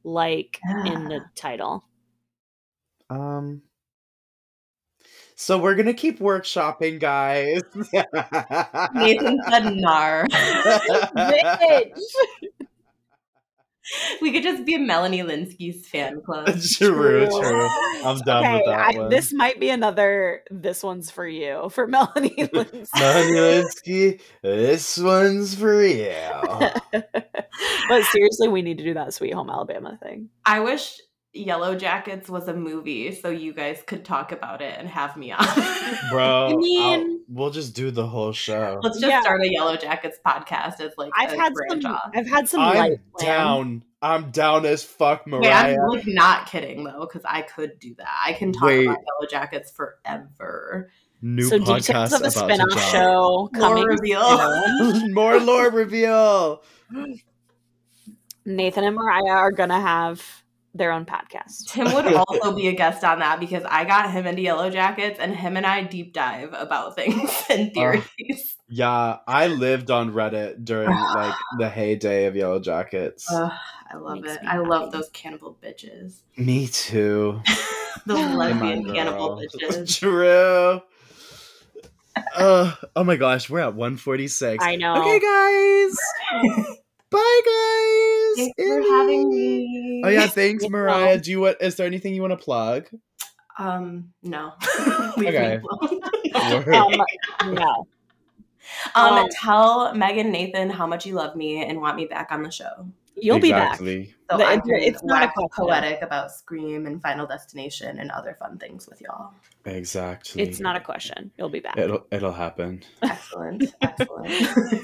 like 0.04 0.60
in 0.86 1.06
the 1.06 1.22
title? 1.36 1.84
Um. 3.10 3.62
So 5.36 5.58
we're 5.58 5.76
gonna 5.76 5.94
keep 5.94 6.20
workshopping, 6.20 7.00
guys. 7.00 7.62
Nathan 8.94 9.40
said 9.50 9.76
nar. 9.76 10.28
We 14.22 14.32
could 14.32 14.44
just 14.44 14.66
be 14.66 14.76
a 14.76 14.80
Melanie 14.80 15.24
Lynskey's 15.24 15.88
fan 15.88 16.22
club. 16.22 16.48
true, 16.78 17.28
true. 17.28 17.70
I'm 18.06 18.18
done 18.20 18.44
okay, 18.44 18.56
with 18.56 18.66
that 18.68 18.80
I, 18.80 18.98
one. 18.98 19.10
this 19.10 19.34
might 19.34 19.60
be 19.60 19.70
another. 19.70 20.44
This 20.50 20.84
one's 20.84 21.12
for 21.12 21.28
you, 21.28 21.70
for 21.70 21.88
Melanie 21.88 22.30
Lynskey. 22.30 22.88
Melanie 22.98 23.38
Lynskey, 23.38 24.22
this 24.42 24.98
one's 24.98 25.56
for 25.56 25.84
you. 25.84 26.14
but 26.92 28.04
seriously, 28.06 28.48
we 28.48 28.62
need 28.62 28.78
to 28.78 28.84
do 28.84 28.94
that 28.94 29.14
Sweet 29.14 29.34
Home 29.34 29.50
Alabama 29.50 29.98
thing. 30.02 30.30
I 30.46 30.62
wish 30.62 31.00
Yellowjackets 31.36 32.30
was 32.30 32.48
a 32.48 32.54
movie 32.54 33.14
so 33.14 33.30
you 33.30 33.54
guys 33.54 33.82
could 33.88 34.06
talk 34.06 34.32
about 34.32 34.62
it 34.62 34.76
and 34.78 34.88
have 34.88 35.18
me 35.18 35.32
on. 35.32 35.44
Bro, 36.12 36.50
I 36.52 36.56
mean- 36.56 36.82
I'll- 36.82 37.18
we'll 37.28 37.50
just 37.50 37.74
do 37.76 37.90
the 37.90 38.06
whole 38.06 38.32
show. 38.34 38.80
Let's 38.84 39.00
just 39.00 39.10
Yeah. 39.10 39.22
start 39.22 39.42
a 39.42 39.50
Yellowjackets 39.50 40.16
podcast 40.26 40.80
It's 40.80 40.98
like 40.98 41.12
I've 41.18 41.32
had 41.32 41.52
some. 41.70 41.86
off. 41.88 42.12
I've 42.14 42.28
had 42.30 42.48
some. 42.48 42.62
I'm 42.62 42.78
light 42.78 43.00
plans. 43.18 43.26
down. 43.28 43.84
I'm 44.02 44.32
down 44.32 44.66
as 44.66 44.84
fuck, 44.84 45.26
Wait, 45.26 45.34
I'm 45.34 45.76
Mariah. 45.76 45.78
like 45.90 46.04
not 46.06 46.46
kidding 46.48 46.84
though, 46.84 47.00
because 47.02 47.24
I 47.26 47.42
could 47.42 47.80
do 47.80 47.96
that. 47.98 48.10
I 48.26 48.34
can 48.34 48.52
talk 48.52 48.64
Wait. 48.64 48.86
about 48.86 48.98
Yellowjackets 49.22 49.74
forever. 49.74 50.92
New 51.22 51.44
so 51.44 51.58
podcast 51.58 51.88
details 51.88 52.14
of 52.14 52.22
a 52.22 52.26
about 52.26 52.34
to 52.34 52.54
spinoff 52.64 52.70
drop. 52.74 52.92
show 52.92 53.20
Lore 53.22 53.50
coming. 53.54 53.86
reveal. 53.86 54.38
soon. 55.00 55.14
More 55.16 55.40
lore 55.40 55.72
reveal. 55.72 56.62
Nathan 58.46 58.84
and 58.84 58.96
Mariah 58.96 59.30
are 59.38 59.52
gonna 59.52 59.80
have 59.80 60.43
their 60.74 60.92
own 60.92 61.06
podcast. 61.06 61.68
Tim 61.68 61.94
would 61.94 62.12
also 62.14 62.56
be 62.56 62.68
a 62.68 62.74
guest 62.74 63.04
on 63.04 63.20
that 63.20 63.40
because 63.40 63.64
I 63.66 63.86
got 63.86 64.12
him 64.12 64.26
into 64.26 64.42
Yellowjackets 64.42 65.18
and 65.20 65.36
him 65.36 65.56
and 65.58 65.66
I 65.66 65.84
deep 65.84 66.14
dive 66.14 66.50
about 66.54 66.96
things 66.96 67.32
and 67.50 67.74
theories. 67.74 68.56
Yeah, 68.70 69.18
I 69.28 69.48
lived 69.48 69.92
on 69.92 70.14
Reddit 70.14 70.66
during 70.66 70.90
like 71.16 71.36
the 71.60 71.70
heyday 71.70 72.26
of 72.26 72.34
Yellowjackets. 72.34 73.26
Ugh, 73.32 73.52
I 73.92 73.98
love 73.98 74.20
Makes 74.22 74.36
it. 74.36 74.42
me 74.42 74.48
I 74.48 74.58
love 74.58 74.92
those 74.92 75.10
cannibal 75.10 75.58
bitches. 75.64 76.22
Me 76.38 76.68
too. 76.68 77.42
Those 78.06 78.18
Come 78.18 78.36
lesbian 78.36 78.94
cannibal 78.94 79.40
bitches. 79.62 79.98
True. 80.00 80.82
Uh, 82.36 82.76
oh 82.96 83.04
my 83.04 83.16
gosh, 83.16 83.50
we're 83.50 83.60
at 83.62 83.76
146. 83.76 84.62
I 84.62 84.76
know. 84.76 84.96
Okay, 85.02 85.20
guys. 85.22 86.78
Bye, 87.14 87.42
guys. 88.36 88.48
Thanks 88.58 88.64
for 88.64 88.82
having 88.82 89.30
me. 89.30 90.02
Oh 90.06 90.10
yeah, 90.10 90.28
thanks, 90.40 90.68
Mariah. 90.68 91.18
Do 91.20 91.32
you 91.32 91.40
want? 91.42 91.58
Is 91.62 91.76
there 91.76 91.88
anything 91.88 92.14
you 92.16 92.22
want 92.22 92.32
to 92.38 92.44
plug? 92.44 92.88
Um, 93.60 94.14
no. 94.24 94.54
Okay. 95.18 95.60
me 95.62 96.32
alone. 96.34 96.66
Word. 96.66 96.74
Um, 97.40 97.54
no. 97.54 97.86
um, 98.96 99.14
Um, 99.14 99.28
tell 99.32 99.94
Meg 99.94 100.18
and 100.18 100.32
Nathan 100.32 100.70
how 100.72 100.88
much 100.88 101.06
you 101.06 101.14
love 101.14 101.36
me 101.36 101.64
and 101.64 101.80
want 101.80 101.96
me 101.96 102.06
back 102.06 102.32
on 102.32 102.42
the 102.42 102.50
show. 102.52 102.88
You'll 103.16 103.38
be 103.40 103.52
back. 103.52 103.78
So 103.78 103.84
The- 103.86 104.44
I 104.44 104.54
it's- 104.54 104.64
it's 104.66 105.04
not 105.04 105.32
a 105.38 105.48
poetic 105.56 106.02
about 106.02 106.32
Scream 106.32 106.88
and 106.88 107.00
Final 107.00 107.28
Destination 107.28 108.00
and 108.00 108.10
other 108.10 108.36
fun 108.40 108.58
things 108.58 108.88
with 108.90 109.02
y'all. 109.02 109.34
Exactly. 109.66 110.42
It's 110.42 110.60
not 110.60 110.76
a 110.76 110.80
question. 110.82 111.30
You'll 111.38 111.50
be 111.50 111.60
back. 111.60 111.78
It'll 111.78 112.08
it'll 112.12 112.34
happen. 112.34 112.82
Excellent. 113.04 113.66
Excellent. 113.84 114.32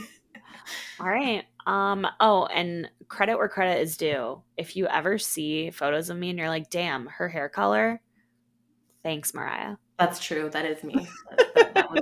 All 0.99 1.07
right. 1.09 1.43
Um. 1.65 2.07
Oh, 2.19 2.45
and 2.45 2.89
credit 3.07 3.37
where 3.37 3.49
credit 3.49 3.81
is 3.81 3.97
due. 3.97 4.41
If 4.57 4.75
you 4.75 4.87
ever 4.87 5.17
see 5.17 5.69
photos 5.71 6.09
of 6.09 6.17
me 6.17 6.29
and 6.29 6.39
you're 6.39 6.49
like, 6.49 6.69
"Damn, 6.69 7.07
her 7.07 7.27
hair 7.29 7.49
color," 7.49 8.01
thanks, 9.03 9.33
Mariah. 9.33 9.75
That's 9.97 10.19
true. 10.19 10.49
That 10.49 10.65
is 10.65 10.83
me. 10.83 11.07
That, 11.37 11.53
that- 11.55 11.73
that 11.73 11.91
was 11.91 12.01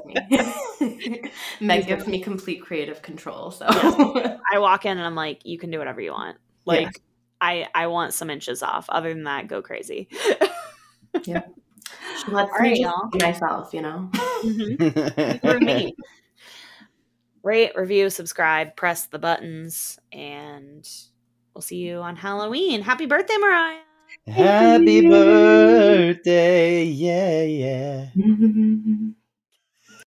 me. 0.81 1.31
Meg 1.61 1.87
gives 1.87 2.05
me 2.07 2.19
complete 2.21 2.61
creative 2.61 3.01
control. 3.01 3.51
So 3.51 3.65
I 3.69 4.59
walk 4.59 4.85
in 4.85 4.97
and 4.97 5.05
I'm 5.05 5.15
like, 5.15 5.45
"You 5.45 5.57
can 5.57 5.71
do 5.71 5.79
whatever 5.79 6.01
you 6.01 6.11
want." 6.11 6.37
Like, 6.65 6.81
Yeah. 6.83 6.91
I 7.41 7.67
I 7.73 7.87
want 7.87 8.13
some 8.13 8.29
inches 8.29 8.61
off. 8.63 8.85
Other 8.89 9.13
than 9.13 9.23
that, 9.23 9.47
go 9.47 9.61
crazy. 9.61 10.07
she 11.23 11.33
lets 11.33 11.49
All 12.29 12.59
me 12.59 12.83
right, 12.85 13.11
be 13.11 13.19
myself, 13.23 13.73
you 13.73 13.81
know. 13.81 14.09
Mhm. 14.43 15.41
Through 15.41 15.59
me. 15.59 15.95
Rate, 17.47 17.71
review, 17.77 18.09
subscribe, 18.09 18.75
press 18.75 19.05
the 19.05 19.19
buttons, 19.19 19.97
and 20.11 20.85
we'll 21.53 21.61
see 21.61 21.77
you 21.77 21.99
on 21.99 22.17
Halloween. 22.17 22.81
Happy 22.81 23.05
birthday, 23.05 23.37
Mariah! 23.39 23.79
Happy 24.27 25.07
birthday, 25.07 26.83
yeah, 26.83 27.43
yeah. 27.43 28.09